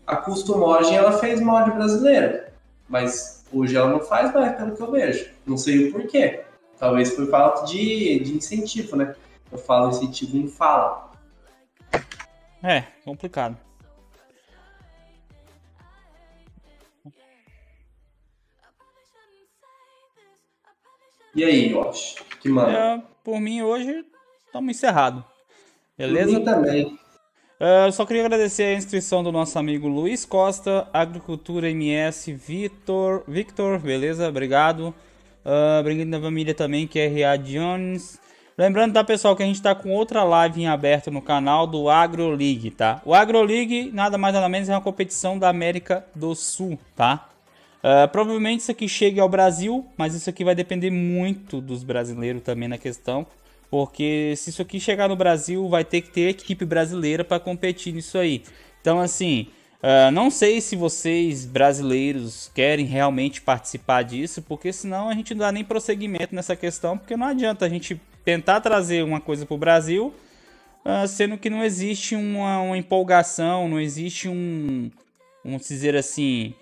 A 0.06 0.16
Customogem, 0.16 0.97
ela 0.97 1.12
fez 1.12 1.40
mod 1.40 1.70
brasileiro, 1.70 2.44
mas 2.89 3.44
hoje 3.52 3.77
ela 3.77 3.89
não 3.89 4.01
faz 4.01 4.32
mais, 4.32 4.55
pelo 4.56 4.77
que 4.77 4.82
eu 4.82 4.90
vejo. 4.90 5.31
Não 5.47 5.56
sei 5.56 5.89
o 5.89 5.93
porquê. 5.93 6.44
Talvez 6.82 7.12
por 7.12 7.30
falta 7.30 7.64
de, 7.64 8.18
de 8.18 8.34
incentivo, 8.34 8.96
né? 8.96 9.14
Eu 9.52 9.56
falo 9.56 9.90
incentivo 9.90 10.36
em 10.36 10.48
fala. 10.48 11.12
É, 12.60 12.80
complicado. 13.04 13.56
E 21.36 21.44
aí, 21.44 21.70
Yoshi? 21.70 22.16
Que 22.40 22.48
manda? 22.48 22.72
É, 22.72 23.02
por 23.22 23.38
mim, 23.40 23.62
hoje 23.62 24.04
estamos 24.44 24.74
encerrado. 24.76 25.24
Beleza? 25.96 26.36
Mim 26.36 26.44
também. 26.44 26.98
Uh, 27.60 27.92
só 27.92 28.04
queria 28.04 28.24
agradecer 28.24 28.64
a 28.64 28.74
inscrição 28.74 29.22
do 29.22 29.30
nosso 29.30 29.56
amigo 29.56 29.86
Luiz 29.86 30.24
Costa, 30.24 30.88
Agricultura 30.92 31.70
MS, 31.70 32.32
Victor, 32.32 33.22
Victor, 33.28 33.78
beleza? 33.78 34.28
Obrigado. 34.28 34.92
Uh, 35.44 35.81
obrigado 35.81 36.10
da 36.10 36.20
família 36.20 36.55
também, 36.55 36.86
que 36.86 36.98
é 36.98 37.06
R.A. 37.06 37.36
Jones. 37.36 38.20
Lembrando, 38.56 38.93
tá, 38.93 39.02
pessoal, 39.02 39.35
que 39.35 39.43
a 39.43 39.47
gente 39.47 39.56
está 39.56 39.74
com 39.74 39.90
outra 39.90 40.23
live 40.23 40.60
em 40.60 40.69
aberto 40.69 41.10
no 41.10 41.23
canal 41.23 41.66
do 41.66 41.89
Agro 41.89 42.31
League, 42.31 42.70
tá? 42.70 43.01
O 43.05 43.14
Agro 43.14 43.43
League, 43.43 43.90
nada 43.93 44.19
mais 44.19 44.35
nada 44.35 44.48
menos, 44.48 44.69
é 44.69 44.74
uma 44.74 44.81
competição 44.81 45.39
da 45.39 45.48
América 45.48 46.05
do 46.14 46.35
Sul, 46.35 46.78
tá? 46.94 47.28
Uh, 47.78 48.06
provavelmente 48.12 48.60
isso 48.60 48.70
aqui 48.70 48.89
chegue 48.89 49.19
ao 49.19 49.28
Brasil, 49.28 49.85
mas 49.97 50.14
isso 50.14 50.31
aqui 50.31 50.44
vai 50.44 50.55
depender 50.55 50.90
muito 50.90 51.60
dos 51.60 51.82
brasileiros 51.82 52.43
também 52.43 52.69
na 52.69 52.78
questão. 52.78 53.27
Porque 53.70 54.35
se 54.36 54.51
isso 54.51 54.60
aqui 54.60 54.78
chegar 54.78 55.09
no 55.09 55.16
Brasil, 55.16 55.66
vai 55.69 55.82
ter 55.82 56.02
que 56.02 56.10
ter 56.10 56.28
equipe 56.28 56.64
brasileira 56.64 57.24
para 57.24 57.40
competir 57.40 57.93
nisso 57.94 58.19
aí. 58.19 58.43
Então, 58.81 59.01
assim, 59.01 59.47
uh, 59.82 60.10
não 60.12 60.30
sei 60.30 60.60
se 60.60 60.76
vocês 60.76 61.44
brasileiros 61.44 62.50
querem 62.54 62.86
realmente 62.86 63.40
participar 63.40 64.02
disso, 64.02 64.42
porque 64.42 64.72
senão 64.72 65.09
a 65.09 65.14
gente 65.14 65.34
não 65.34 65.40
dá 65.40 65.52
nem 65.52 65.64
prosseguimento 65.64 66.34
nessa 66.34 66.56
questão, 66.56 66.96
porque 66.96 67.16
não 67.16 67.26
adianta 67.26 67.66
a 67.66 67.68
gente 67.68 68.00
tentar 68.24 68.60
trazer 68.60 69.02
uma 69.02 69.20
coisa 69.20 69.44
para 69.44 69.54
o 69.54 69.59
Brasil, 69.59 70.14
uh, 70.84 71.06
sendo 71.06 71.36
que 71.36 71.50
não 71.50 71.62
existe 71.62 72.14
uma, 72.14 72.60
uma 72.60 72.78
empolgação, 72.78 73.68
não 73.68 73.80
existe 73.80 74.28
um, 74.28 74.90
vamos 75.44 75.66
dizer 75.66 75.96
assim, 75.96 76.54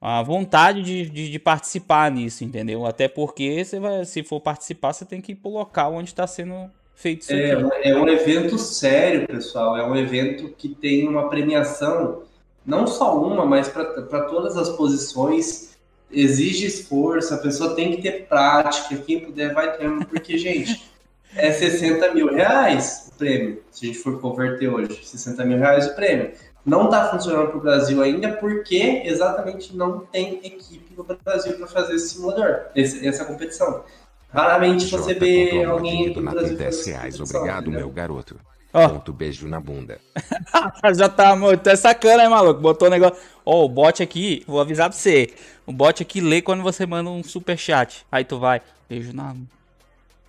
a 0.00 0.22
vontade 0.22 0.82
de, 0.82 1.08
de, 1.10 1.30
de, 1.30 1.38
participar 1.38 2.10
nisso, 2.10 2.44
entendeu? 2.44 2.86
Até 2.86 3.08
porque 3.08 3.64
você 3.64 3.80
vai, 3.80 4.04
se 4.04 4.22
for 4.22 4.40
participar, 4.40 4.92
você 4.92 5.04
tem 5.04 5.20
que 5.20 5.32
ir 5.32 5.34
pro 5.36 5.50
local 5.50 5.94
onde 5.94 6.10
está 6.10 6.26
sendo 6.26 6.70
feito 6.94 7.22
isso. 7.22 7.32
É, 7.32 7.90
é 7.90 7.96
um 7.96 8.08
evento 8.08 8.56
sério, 8.58 9.26
pessoal. 9.26 9.76
É 9.76 9.84
um 9.84 9.96
evento 9.96 10.48
que 10.56 10.68
tem 10.68 11.08
uma 11.08 11.28
premiação, 11.28 12.22
não 12.68 12.86
só 12.86 13.18
uma, 13.18 13.46
mas 13.46 13.66
para 13.66 14.22
todas 14.28 14.56
as 14.56 14.68
posições. 14.68 15.66
Exige 16.10 16.66
esforço, 16.66 17.34
a 17.34 17.38
pessoa 17.38 17.74
tem 17.74 17.90
que 17.90 18.00
ter 18.00 18.26
prática. 18.26 18.96
Quem 18.96 19.20
puder 19.20 19.52
vai 19.52 19.76
ter, 19.76 19.90
porque, 20.06 20.38
gente, 20.38 20.90
é 21.36 21.52
60 21.52 22.14
mil 22.14 22.32
reais 22.32 23.10
o 23.12 23.18
prêmio, 23.18 23.62
se 23.70 23.84
a 23.84 23.88
gente 23.88 23.98
for 23.98 24.18
converter 24.18 24.68
hoje. 24.68 25.00
60 25.04 25.44
mil 25.44 25.58
reais 25.58 25.86
o 25.86 25.94
prêmio 25.94 26.32
não 26.64 26.86
está 26.86 27.08
funcionando 27.08 27.48
para 27.48 27.56
o 27.56 27.60
Brasil 27.60 28.02
ainda 28.02 28.32
porque 28.32 29.02
exatamente 29.04 29.74
não 29.74 30.00
tem 30.00 30.40
equipe 30.44 30.94
no 30.96 31.04
Brasil 31.04 31.56
para 31.56 31.66
fazer 31.66 31.94
esse 31.94 32.10
simulador, 32.10 32.66
esse, 32.74 33.06
essa 33.06 33.24
competição. 33.24 33.84
Raramente 34.32 34.90
você 34.90 35.14
vê 35.14 35.64
alguém 35.64 36.10
aqui 36.10 36.20
no 36.20 36.30
Brasil 36.30 36.56
10 36.56 36.86
reais, 36.86 37.20
obrigado, 37.20 37.70
meu 37.70 37.90
garoto. 37.90 38.36
Oh. 38.84 38.88
Ponto 38.90 39.12
beijo 39.12 39.48
na 39.48 39.60
bunda. 39.60 39.98
Já 40.94 41.08
tá, 41.08 41.34
muito 41.34 41.66
é 41.68 41.74
sacana, 41.74 42.22
hein, 42.22 42.28
maluco? 42.28 42.60
Botou 42.60 42.88
o 42.88 42.90
negócio. 42.90 43.16
Ó, 43.44 43.62
oh, 43.62 43.64
o 43.64 43.68
bot 43.68 44.02
aqui, 44.02 44.44
vou 44.46 44.60
avisar 44.60 44.88
pra 44.88 44.98
você. 44.98 45.34
O 45.66 45.72
bot 45.72 46.02
aqui 46.02 46.20
lê 46.20 46.40
quando 46.40 46.62
você 46.62 46.86
manda 46.86 47.10
um 47.10 47.22
super 47.22 47.58
chat. 47.58 48.06
Aí 48.10 48.24
tu 48.24 48.38
vai, 48.38 48.60
beijo 48.88 49.12
na. 49.12 49.34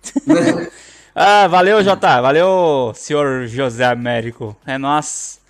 ah, 1.14 1.46
valeu, 1.46 1.82
Jota. 1.84 2.20
Valeu, 2.20 2.92
senhor 2.94 3.46
José 3.46 3.84
Américo. 3.84 4.56
É 4.66 4.78
nós. 4.78 5.40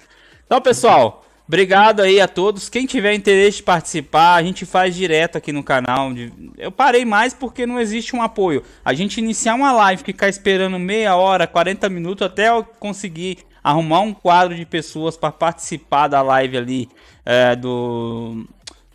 Então, 0.45 0.61
pessoal, 0.61 1.25
obrigado 1.51 2.01
aí 2.01 2.21
a 2.21 2.29
todos. 2.29 2.69
Quem 2.69 2.87
tiver 2.87 3.13
interesse 3.13 3.57
de 3.57 3.65
participar, 3.65 4.37
a 4.37 4.43
gente 4.43 4.65
faz 4.65 4.95
direto 4.95 5.37
aqui 5.37 5.51
no 5.51 5.65
canal. 5.65 6.13
Eu 6.57 6.71
parei 6.71 7.05
mais 7.05 7.35
porque 7.35 7.67
não 7.67 7.81
existe 7.81 8.15
um 8.15 8.23
apoio. 8.23 8.63
A 8.85 8.95
gente 8.95 9.19
iniciar 9.19 9.57
uma 9.57 9.73
live, 9.73 10.05
ficar 10.05 10.29
esperando 10.29 10.79
meia 10.79 11.17
hora, 11.17 11.49
40 11.49 11.89
minutos 11.89 12.25
até 12.25 12.51
eu 12.51 12.63
conseguir 12.63 13.39
arrumar 13.65 13.99
um 13.99 14.15
quadro 14.15 14.55
de 14.55 14.65
pessoas 14.65 15.17
para 15.17 15.33
participar 15.33 16.07
da 16.07 16.23
live 16.23 16.57
ali 16.57 16.89
é, 17.27 17.57
do, 17.57 18.47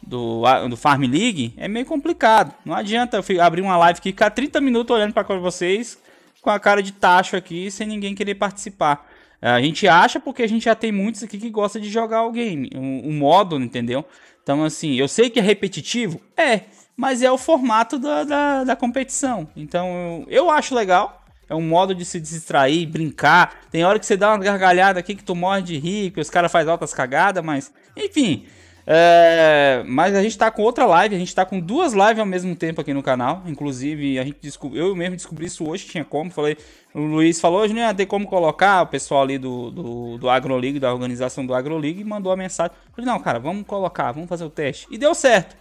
do, 0.01 0.43
do 0.69 0.77
Farm 0.77 1.01
League, 1.01 1.53
é 1.57 1.67
meio 1.67 1.85
complicado. 1.85 2.53
Não 2.63 2.73
adianta 2.73 3.21
eu 3.27 3.41
abrir 3.43 3.63
uma 3.63 3.75
live 3.75 3.99
aqui, 3.99 4.11
ficar 4.11 4.29
30 4.29 4.61
minutos 4.61 4.95
olhando 4.95 5.13
para 5.13 5.23
vocês 5.37 5.97
com 6.41 6.49
a 6.49 6.59
cara 6.59 6.81
de 6.81 6.93
tacho 6.93 7.35
aqui, 7.35 7.69
sem 7.69 7.85
ninguém 7.85 8.15
querer 8.15 8.35
participar. 8.35 9.05
É, 9.45 9.49
a 9.51 9.61
gente 9.61 9.87
acha 9.87 10.19
porque 10.19 10.41
a 10.41 10.47
gente 10.47 10.65
já 10.65 10.73
tem 10.73 10.91
muitos 10.91 11.21
aqui 11.21 11.37
que 11.37 11.51
gosta 11.51 11.79
de 11.79 11.87
jogar 11.87 12.23
o 12.23 12.31
game, 12.31 12.67
o, 12.73 13.09
o 13.09 13.13
modo, 13.13 13.61
entendeu? 13.61 14.03
Então, 14.41 14.63
assim, 14.63 14.95
eu 14.95 15.07
sei 15.07 15.29
que 15.29 15.37
é 15.37 15.41
repetitivo, 15.43 16.19
é, 16.35 16.61
mas 16.97 17.21
é 17.21 17.31
o 17.31 17.37
formato 17.37 17.99
da, 17.99 18.23
da, 18.23 18.63
da 18.63 18.75
competição. 18.75 19.47
Então, 19.55 20.25
eu, 20.27 20.45
eu, 20.45 20.49
acho 20.49 20.73
legal. 20.73 21.23
É 21.47 21.53
um 21.53 21.61
modo 21.61 21.93
de 21.93 22.03
se 22.03 22.19
distrair, 22.19 22.87
brincar. 22.87 23.67
Tem 23.69 23.85
hora 23.85 23.99
que 23.99 24.07
você 24.07 24.17
dá 24.17 24.31
uma 24.31 24.39
gargalhada 24.39 24.99
aqui 24.99 25.13
que 25.13 25.23
tu 25.23 25.35
morre 25.35 25.61
de 25.61 25.77
rir, 25.77 26.09
que 26.09 26.19
os 26.19 26.29
caras 26.31 26.51
fazem 26.51 26.71
altas 26.71 26.91
cagadas, 26.91 27.45
mas, 27.45 27.71
enfim, 27.95 28.47
é, 28.87 29.83
mas 29.87 30.13
a 30.13 30.21
gente 30.21 30.37
tá 30.37 30.51
com 30.51 30.61
outra 30.61 30.85
live, 30.85 31.15
a 31.15 31.19
gente 31.19 31.33
tá 31.33 31.43
com 31.43 31.59
duas 31.59 31.93
lives 31.93 32.19
ao 32.19 32.25
mesmo 32.25 32.55
tempo 32.55 32.81
aqui 32.81 32.93
no 32.93 33.01
canal. 33.01 33.41
Inclusive, 33.47 34.19
a 34.19 34.23
gente 34.23 34.37
eu 34.73 34.95
mesmo 34.95 35.15
descobri 35.15 35.47
isso 35.47 35.67
hoje, 35.67 35.85
tinha 35.85 36.05
como. 36.05 36.29
Falei, 36.29 36.55
o 36.93 36.99
Luiz 36.99 37.39
falou, 37.39 37.61
hoje 37.61 37.73
não 37.73 37.81
ia 37.81 37.93
ter 37.93 38.05
como 38.05 38.27
colocar 38.27 38.83
o 38.83 38.87
pessoal 38.87 39.23
ali 39.23 39.39
do, 39.39 39.71
do, 39.71 40.17
do 40.19 40.29
AgroLeague, 40.29 40.79
da 40.79 40.93
organização 40.93 41.45
do 41.45 41.53
AgroLeague, 41.53 42.03
mandou 42.03 42.31
a 42.31 42.37
mensagem. 42.37 42.75
Falei, 42.95 43.09
não, 43.11 43.19
cara, 43.19 43.39
vamos 43.39 43.65
colocar, 43.65 44.11
vamos 44.11 44.29
fazer 44.29 44.45
o 44.45 44.49
teste. 44.49 44.87
E 44.91 44.97
deu 44.97 45.15
certo. 45.15 45.55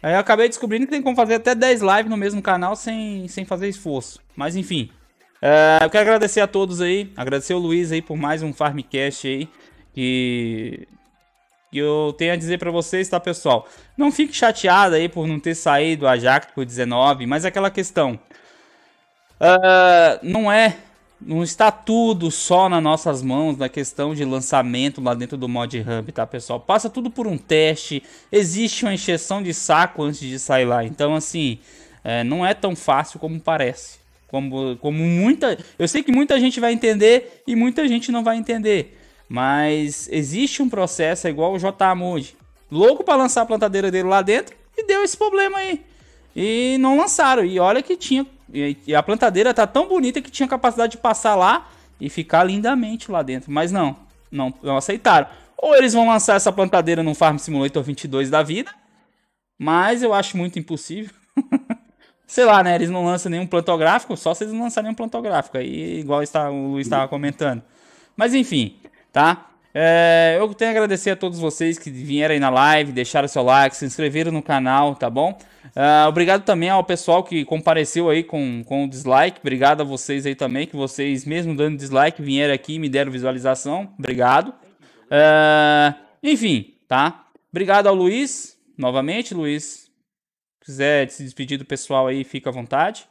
Aí 0.00 0.14
eu 0.14 0.20
acabei 0.20 0.48
descobrindo 0.48 0.86
que 0.86 0.92
tem 0.92 1.02
como 1.02 1.16
fazer 1.16 1.34
até 1.34 1.56
10 1.56 1.80
lives 1.80 2.08
no 2.08 2.16
mesmo 2.16 2.40
canal 2.40 2.76
sem, 2.76 3.26
sem 3.26 3.44
fazer 3.44 3.68
esforço. 3.68 4.20
Mas 4.36 4.54
enfim. 4.54 4.90
É, 5.42 5.78
eu 5.82 5.90
quero 5.90 6.02
agradecer 6.02 6.40
a 6.40 6.46
todos 6.46 6.80
aí. 6.80 7.12
Agradecer 7.16 7.54
o 7.54 7.58
Luiz 7.58 7.90
aí 7.90 8.00
por 8.00 8.16
mais 8.16 8.40
um 8.40 8.52
Farmcast 8.52 9.26
aí. 9.26 9.48
Que 9.92 10.86
que 11.70 11.78
eu 11.78 12.14
tenho 12.16 12.32
a 12.32 12.36
dizer 12.36 12.58
para 12.58 12.70
vocês, 12.70 13.08
tá, 13.08 13.20
pessoal? 13.20 13.68
Não 13.96 14.10
fique 14.10 14.34
chateado 14.34 14.94
aí 14.94 15.08
por 15.08 15.26
não 15.26 15.38
ter 15.38 15.54
saído 15.54 16.06
a 16.06 16.16
Jack 16.16 16.54
por 16.54 16.64
19, 16.64 17.26
mas 17.26 17.44
é 17.44 17.48
aquela 17.48 17.70
questão. 17.70 18.18
Uh, 19.40 20.18
não 20.22 20.50
é. 20.50 20.76
Não 21.20 21.42
está 21.42 21.72
tudo 21.72 22.30
só 22.30 22.68
nas 22.68 22.82
nossas 22.82 23.22
mãos 23.22 23.58
na 23.58 23.68
questão 23.68 24.14
de 24.14 24.24
lançamento 24.24 25.00
lá 25.00 25.14
dentro 25.14 25.36
do 25.36 25.48
Mod 25.48 25.76
Hub, 25.80 26.12
tá, 26.12 26.24
pessoal? 26.24 26.60
Passa 26.60 26.88
tudo 26.88 27.10
por 27.10 27.26
um 27.26 27.36
teste. 27.36 28.02
Existe 28.30 28.84
uma 28.84 28.94
encheção 28.94 29.42
de 29.42 29.52
saco 29.52 30.04
antes 30.04 30.20
de 30.20 30.38
sair 30.38 30.64
lá. 30.64 30.84
Então, 30.84 31.16
assim, 31.16 31.58
é, 32.04 32.22
não 32.22 32.46
é 32.46 32.54
tão 32.54 32.76
fácil 32.76 33.18
como 33.18 33.40
parece. 33.40 33.98
Como, 34.28 34.76
como 34.76 34.98
muita. 34.98 35.58
Eu 35.76 35.88
sei 35.88 36.02
que 36.02 36.12
muita 36.12 36.38
gente 36.38 36.60
vai 36.60 36.72
entender 36.72 37.42
e 37.46 37.56
muita 37.56 37.88
gente 37.88 38.12
não 38.12 38.22
vai 38.22 38.36
entender. 38.36 38.97
Mas 39.28 40.08
existe 40.10 40.62
um 40.62 40.68
processo 40.68 41.26
é 41.26 41.30
igual 41.30 41.52
o 41.52 41.58
J. 41.58 41.94
Mood. 41.94 42.36
Louco 42.70 43.04
para 43.04 43.16
lançar 43.16 43.42
a 43.42 43.46
plantadeira 43.46 43.90
dele 43.90 44.08
lá 44.08 44.22
dentro 44.22 44.56
e 44.76 44.86
deu 44.86 45.02
esse 45.02 45.16
problema 45.16 45.58
aí. 45.58 45.84
E 46.34 46.76
não 46.78 46.96
lançaram. 46.96 47.44
E 47.44 47.58
olha 47.58 47.82
que 47.82 47.96
tinha. 47.96 48.26
E 48.52 48.94
a 48.94 49.02
plantadeira 49.02 49.52
tá 49.52 49.66
tão 49.66 49.86
bonita 49.88 50.22
que 50.22 50.30
tinha 50.30 50.48
capacidade 50.48 50.92
de 50.92 50.98
passar 50.98 51.34
lá 51.34 51.68
e 52.00 52.08
ficar 52.08 52.44
lindamente 52.44 53.10
lá 53.10 53.22
dentro. 53.22 53.50
Mas 53.50 53.70
não, 53.70 53.96
não, 54.30 54.54
não 54.62 54.76
aceitaram. 54.76 55.26
Ou 55.56 55.74
eles 55.76 55.92
vão 55.92 56.08
lançar 56.08 56.36
essa 56.36 56.52
plantadeira 56.52 57.02
no 57.02 57.14
Farm 57.14 57.36
Simulator 57.36 57.82
22 57.82 58.30
da 58.30 58.42
vida. 58.42 58.70
Mas 59.58 60.02
eu 60.02 60.14
acho 60.14 60.36
muito 60.36 60.58
impossível. 60.58 61.12
Sei 62.26 62.44
lá, 62.44 62.62
né? 62.62 62.74
Eles 62.74 62.90
não 62.90 63.04
lançam 63.04 63.30
nenhum 63.30 63.46
plantográfico, 63.46 64.16
só 64.16 64.34
se 64.34 64.44
eles 64.44 64.52
não 64.52 64.62
lançarem 64.62 64.90
um 64.90 64.94
plantográfico. 64.94 65.56
Aí, 65.56 65.98
igual 65.98 66.22
está, 66.22 66.50
o 66.50 66.72
Luiz 66.72 66.86
estava 66.86 67.08
comentando. 67.08 67.62
Mas 68.14 68.34
enfim, 68.34 68.76
tá? 69.18 69.50
É, 69.74 70.36
eu 70.38 70.54
tenho 70.54 70.70
a 70.70 70.72
agradecer 70.72 71.10
a 71.10 71.16
todos 71.16 71.40
vocês 71.40 71.76
que 71.76 71.90
vieram 71.90 72.34
aí 72.34 72.38
na 72.38 72.50
live, 72.50 72.92
deixaram 72.92 73.26
seu 73.26 73.42
like, 73.42 73.76
se 73.76 73.84
inscreveram 73.84 74.30
no 74.30 74.40
canal, 74.40 74.94
tá 74.94 75.10
bom? 75.10 75.36
Uh, 75.66 76.08
obrigado 76.08 76.44
também 76.44 76.70
ao 76.70 76.84
pessoal 76.84 77.24
que 77.24 77.44
compareceu 77.44 78.08
aí 78.08 78.22
com, 78.22 78.62
com 78.64 78.84
o 78.84 78.88
dislike. 78.88 79.40
Obrigado 79.40 79.80
a 79.80 79.84
vocês 79.84 80.24
aí 80.24 80.36
também, 80.36 80.68
que 80.68 80.76
vocês, 80.76 81.24
mesmo 81.24 81.56
dando 81.56 81.76
dislike, 81.76 82.22
vieram 82.22 82.54
aqui 82.54 82.74
e 82.74 82.78
me 82.78 82.88
deram 82.88 83.10
visualização. 83.10 83.92
Obrigado. 83.98 84.50
Uh, 84.50 85.94
enfim, 86.22 86.76
tá? 86.86 87.24
Obrigado 87.50 87.88
ao 87.88 87.94
Luiz, 87.96 88.56
novamente, 88.78 89.34
Luiz. 89.34 89.90
Se 90.60 90.64
quiser 90.64 91.10
se 91.10 91.24
despedir 91.24 91.58
do 91.58 91.64
pessoal 91.64 92.06
aí, 92.06 92.22
fica 92.22 92.50
à 92.50 92.52
vontade. 92.52 93.04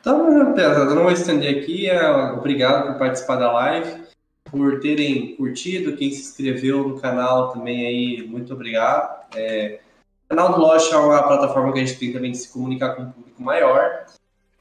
Então, 0.00 0.54
pesado, 0.54 0.94
não 0.94 1.02
vou 1.02 1.12
estender 1.12 1.58
aqui. 1.58 1.90
É, 1.90 2.08
obrigado 2.10 2.86
por 2.86 2.98
participar 2.98 3.36
da 3.36 3.50
live 3.50 4.05
por 4.50 4.80
terem 4.80 5.36
curtido, 5.36 5.96
quem 5.96 6.10
se 6.10 6.22
inscreveu 6.22 6.88
no 6.88 7.00
canal 7.00 7.52
também 7.52 7.86
aí, 7.86 8.26
muito 8.26 8.52
obrigado. 8.52 9.24
É, 9.36 9.80
o 10.26 10.28
canal 10.28 10.52
do 10.52 10.60
Lost 10.60 10.92
é 10.92 10.96
uma 10.96 11.22
plataforma 11.22 11.72
que 11.72 11.80
a 11.80 11.84
gente 11.84 11.98
tem 11.98 12.12
também 12.12 12.32
de 12.32 12.38
se 12.38 12.52
comunicar 12.52 12.94
com 12.94 13.02
um 13.02 13.10
público 13.10 13.42
maior. 13.42 14.06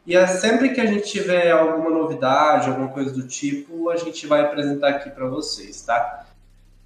E 0.06 0.16
é 0.16 0.28
sempre 0.28 0.70
que 0.70 0.80
a 0.80 0.86
gente 0.86 1.10
tiver 1.10 1.52
alguma 1.52 1.90
novidade, 1.90 2.70
alguma 2.70 2.90
coisa 2.90 3.12
do 3.12 3.28
tipo, 3.28 3.90
a 3.90 3.98
gente 3.98 4.28
vai 4.28 4.42
apresentar 4.42 4.90
aqui 4.90 5.10
para 5.10 5.28
vocês, 5.28 5.82
tá? 5.82 6.26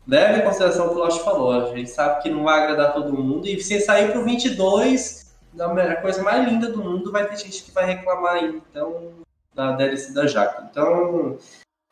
Leve 0.08 0.40
em 0.40 0.44
consideração 0.44 0.88
o 0.88 0.90
que 0.90 0.96
o 0.96 1.00
Lost 1.00 1.22
falou, 1.24 1.52
a 1.52 1.76
gente 1.76 1.90
sabe 1.90 2.24
que 2.24 2.30
não 2.30 2.44
vai 2.44 2.62
agradar 2.64 2.94
todo 2.94 3.14
mundo, 3.14 3.46
e 3.46 3.62
se 3.62 3.80
sair 3.82 4.12
pro 4.12 4.24
22, 4.24 5.36
a 5.60 5.96
coisa 5.98 6.24
mais 6.24 6.48
linda 6.48 6.72
do 6.72 6.82
mundo, 6.82 7.12
vai 7.12 7.28
ter 7.28 7.38
gente 7.38 7.64
que 7.64 7.72
vai 7.72 7.86
reclamar 7.86 8.36
aí, 8.36 8.62
então, 8.72 9.12
da 9.54 9.74
DLC 9.74 10.14
da 10.14 10.26
Jaque. 10.26 10.64
Então, 10.72 11.38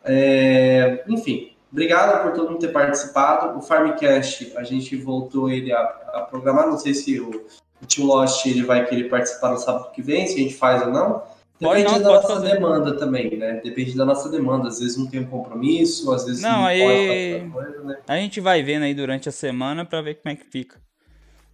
é, 0.08 1.04
enfim, 1.08 1.52
obrigado 1.72 2.24
por 2.24 2.34
todo 2.34 2.52
mundo 2.52 2.60
ter 2.60 2.70
participado. 2.70 3.58
O 3.58 3.62
Farmcast, 3.62 4.54
a 4.56 4.64
gente 4.64 4.96
voltou 4.96 5.52
ele 5.52 5.72
a, 5.74 5.82
a 6.14 6.22
programar. 6.22 6.68
Não 6.68 6.78
sei 6.78 6.94
se 6.94 7.20
o, 7.20 7.46
o 7.82 7.86
Tio 7.86 8.06
Lost 8.06 8.46
ele 8.46 8.64
vai 8.64 8.86
querer 8.86 9.10
participar 9.10 9.52
no 9.52 9.58
sábado 9.58 9.92
que 9.92 10.02
vem, 10.02 10.28
se 10.28 10.36
a 10.36 10.40
gente 10.40 10.56
faz 10.56 10.82
ou 10.82 10.92
não. 10.92 11.24
Depende 11.60 11.92
não, 11.92 12.02
da 12.02 12.10
nossa 12.10 12.36
fazer. 12.36 12.54
demanda 12.54 12.96
também, 12.98 13.36
né? 13.36 13.60
Depende 13.64 13.98
da 13.98 14.06
nossa 14.06 14.30
demanda. 14.30 14.68
Às 14.68 14.80
vezes 14.80 14.96
não 14.96 15.08
tem 15.08 15.22
um 15.22 15.26
compromisso, 15.26 16.12
às 16.14 16.26
vezes 16.26 16.42
não, 16.42 16.52
não 16.52 16.66
aí... 16.66 17.50
coisa, 17.52 17.84
né? 17.84 17.98
A 18.08 18.16
gente 18.18 18.40
vai 18.40 18.62
vendo 18.62 18.84
aí 18.84 18.94
durante 18.94 19.28
a 19.28 19.32
semana 19.32 19.84
para 19.84 20.02
ver 20.02 20.16
como 20.16 20.34
é 20.34 20.36
que 20.36 20.46
fica. 20.46 20.80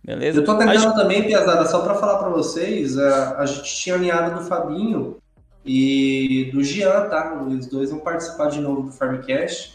Beleza? 0.04 0.42
Eu 0.42 0.46
tô 0.46 0.58
tentando 0.58 0.96
também, 0.96 1.24
Piazada, 1.24 1.66
só 1.66 1.82
para 1.82 1.96
falar 1.96 2.18
para 2.20 2.30
vocês, 2.30 2.98
a, 2.98 3.38
a 3.40 3.46
gente 3.46 3.74
tinha 3.76 3.96
alinhado 3.96 4.38
do 4.38 4.46
Fabinho 4.46 5.23
e 5.66 6.50
do 6.52 6.64
Jean, 6.64 7.08
tá? 7.10 7.42
Os 7.42 7.68
dois 7.68 7.90
vão 7.90 8.00
participar 8.00 8.50
de 8.50 8.60
novo 8.60 8.84
do 8.84 8.92
Farmcast. 8.92 9.74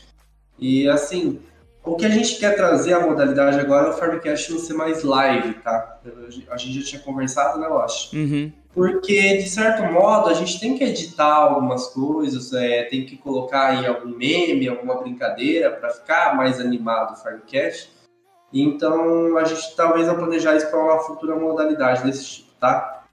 E 0.59 0.89
assim, 0.89 1.41
o 1.85 1.97
que 1.97 2.05
a 2.05 2.11
gente 2.11 2.39
quer 2.39 2.55
trazer 2.55 2.93
a 2.93 3.01
modalidade 3.01 3.59
agora 3.59 3.87
é 3.87 3.91
o 3.91 3.95
Farmcast 3.95 4.53
não 4.53 4.59
ser 4.59 4.75
mais 4.75 5.03
live, 5.03 5.55
tá? 5.55 6.01
A 6.51 6.57
gente 6.57 6.81
já 6.81 6.87
tinha 6.87 7.03
conversado, 7.03 7.59
né, 7.59 7.67
eu 7.67 7.81
acho. 7.81 8.15
Uhum. 8.15 8.53
Porque, 8.75 9.39
de 9.39 9.49
certo 9.49 9.83
modo, 9.91 10.29
a 10.29 10.35
gente 10.35 10.61
tem 10.61 10.77
que 10.77 10.85
editar 10.85 11.35
algumas 11.35 11.87
coisas, 11.89 12.53
é, 12.53 12.85
tem 12.85 13.07
que 13.07 13.17
colocar 13.17 13.69
aí 13.69 13.87
algum 13.87 14.11
meme, 14.11 14.69
alguma 14.69 15.01
brincadeira 15.01 15.71
para 15.71 15.91
ficar 15.91 16.37
mais 16.37 16.61
animado 16.61 17.15
o 17.15 17.17
Farmcast. 17.17 17.91
Então, 18.53 19.37
a 19.37 19.45
gente 19.45 19.75
talvez 19.75 20.07
vai 20.07 20.17
planejar 20.17 20.57
isso 20.57 20.71
para 20.71 20.79
uma 20.79 20.99
futura 21.01 21.37
modalidade 21.37 22.05
desse 22.05 22.25
tipo, 22.25 22.51
tá? 22.61 23.05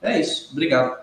É 0.00 0.18
isso. 0.18 0.50
Obrigado. 0.52 0.99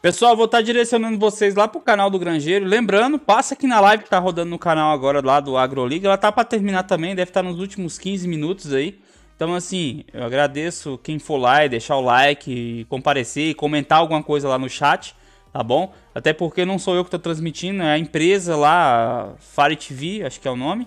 Pessoal, 0.00 0.36
vou 0.36 0.44
estar 0.44 0.62
direcionando 0.62 1.18
vocês 1.18 1.56
lá 1.56 1.66
pro 1.66 1.80
canal 1.80 2.08
do 2.08 2.20
Grangeiro. 2.20 2.64
Lembrando, 2.64 3.18
passa 3.18 3.54
aqui 3.54 3.66
na 3.66 3.80
live 3.80 4.04
que 4.04 4.08
tá 4.08 4.20
rodando 4.20 4.48
no 4.48 4.58
canal 4.58 4.92
agora 4.92 5.20
lá 5.20 5.40
do 5.40 5.56
AgroLiga. 5.56 6.06
Ela 6.06 6.16
tá 6.16 6.30
para 6.30 6.44
terminar 6.44 6.84
também, 6.84 7.16
deve 7.16 7.30
estar 7.30 7.42
nos 7.42 7.58
últimos 7.58 7.98
15 7.98 8.28
minutos 8.28 8.72
aí. 8.72 9.00
Então, 9.34 9.52
assim, 9.54 10.04
eu 10.12 10.22
agradeço 10.22 11.00
quem 11.02 11.18
for 11.18 11.36
lá 11.36 11.64
e 11.64 11.68
deixar 11.68 11.96
o 11.96 12.00
like, 12.00 12.86
comparecer 12.88 13.48
e 13.48 13.54
comentar 13.54 13.98
alguma 13.98 14.22
coisa 14.22 14.48
lá 14.48 14.56
no 14.56 14.68
chat, 14.68 15.16
tá 15.52 15.64
bom? 15.64 15.92
Até 16.14 16.32
porque 16.32 16.64
não 16.64 16.78
sou 16.78 16.94
eu 16.94 17.02
que 17.02 17.08
estou 17.08 17.20
transmitindo, 17.20 17.82
é 17.82 17.94
a 17.94 17.98
empresa 17.98 18.54
lá, 18.54 19.34
Fire 19.40 19.74
TV, 19.74 20.24
acho 20.24 20.40
que 20.40 20.46
é 20.46 20.50
o 20.50 20.56
nome, 20.56 20.86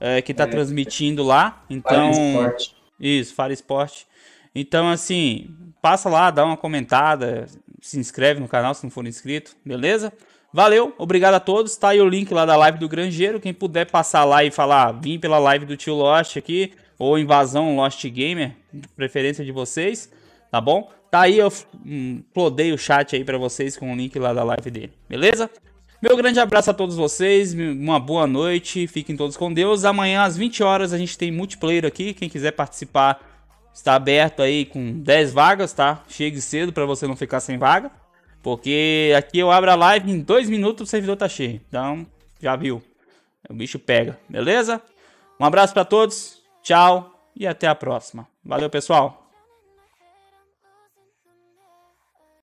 é, 0.00 0.22
que 0.22 0.32
está 0.32 0.44
é, 0.44 0.46
transmitindo 0.46 1.22
lá. 1.22 1.62
Então, 1.68 2.10
Fire 2.10 2.32
Sport. 2.32 2.68
Isso, 2.98 3.34
Fire 3.34 3.52
Sport. 3.52 4.04
Então, 4.54 4.88
assim, 4.88 5.54
passa 5.82 6.08
lá, 6.08 6.30
dá 6.30 6.44
uma 6.44 6.56
comentada, 6.56 7.46
se 7.86 7.98
inscreve 7.98 8.40
no 8.40 8.48
canal 8.48 8.74
se 8.74 8.82
não 8.82 8.90
for 8.90 9.06
inscrito, 9.06 9.56
beleza? 9.64 10.12
Valeu, 10.52 10.92
obrigado 10.98 11.34
a 11.34 11.40
todos. 11.40 11.76
Tá 11.76 11.90
aí 11.90 12.00
o 12.00 12.08
link 12.08 12.32
lá 12.34 12.44
da 12.44 12.56
live 12.56 12.78
do 12.78 12.88
Grangeiro. 12.88 13.38
Quem 13.38 13.54
puder 13.54 13.88
passar 13.88 14.24
lá 14.24 14.42
e 14.42 14.50
falar, 14.50 14.90
vim 14.92 15.18
pela 15.18 15.38
live 15.38 15.64
do 15.64 15.76
tio 15.76 15.94
Lost 15.94 16.36
aqui, 16.36 16.72
ou 16.98 17.16
invasão 17.18 17.76
Lost 17.76 18.04
Gamer, 18.08 18.56
preferência 18.96 19.44
de 19.44 19.52
vocês, 19.52 20.10
tá 20.50 20.60
bom? 20.60 20.90
Tá 21.10 21.20
aí, 21.22 21.38
eu 21.38 21.52
hum, 21.84 22.22
plodei 22.34 22.72
o 22.72 22.78
chat 22.78 23.14
aí 23.14 23.24
para 23.24 23.38
vocês 23.38 23.76
com 23.76 23.92
o 23.92 23.96
link 23.96 24.18
lá 24.18 24.32
da 24.32 24.42
live 24.42 24.70
dele, 24.70 24.92
beleza? 25.08 25.48
Meu 26.02 26.16
grande 26.16 26.40
abraço 26.40 26.70
a 26.70 26.74
todos 26.74 26.96
vocês, 26.96 27.54
uma 27.54 28.00
boa 28.00 28.26
noite, 28.26 28.86
fiquem 28.86 29.16
todos 29.16 29.36
com 29.36 29.52
Deus. 29.52 29.84
Amanhã 29.84 30.22
às 30.22 30.36
20 30.36 30.62
horas 30.62 30.92
a 30.92 30.98
gente 30.98 31.16
tem 31.16 31.30
multiplayer 31.30 31.86
aqui, 31.86 32.12
quem 32.12 32.28
quiser 32.28 32.50
participar 32.50 33.35
está 33.76 33.94
aberto 33.94 34.42
aí 34.42 34.64
com 34.64 35.00
10 35.00 35.32
vagas, 35.32 35.72
tá? 35.72 36.02
Chegue 36.08 36.40
cedo 36.40 36.72
para 36.72 36.86
você 36.86 37.06
não 37.06 37.14
ficar 37.14 37.40
sem 37.40 37.58
vaga, 37.58 37.90
porque 38.42 39.12
aqui 39.16 39.38
eu 39.38 39.50
abro 39.50 39.70
a 39.70 39.74
live 39.74 40.10
em 40.10 40.20
2 40.20 40.48
minutos 40.48 40.88
o 40.88 40.90
servidor 40.90 41.16
tá 41.16 41.28
cheio. 41.28 41.60
Então, 41.68 42.06
já 42.40 42.56
viu. 42.56 42.82
O 43.48 43.54
bicho 43.54 43.78
pega, 43.78 44.18
beleza? 44.28 44.82
Um 45.38 45.44
abraço 45.44 45.74
para 45.74 45.84
todos. 45.84 46.42
Tchau 46.62 47.12
e 47.36 47.46
até 47.46 47.68
a 47.68 47.74
próxima. 47.74 48.26
Valeu, 48.44 48.70
pessoal! 48.70 49.25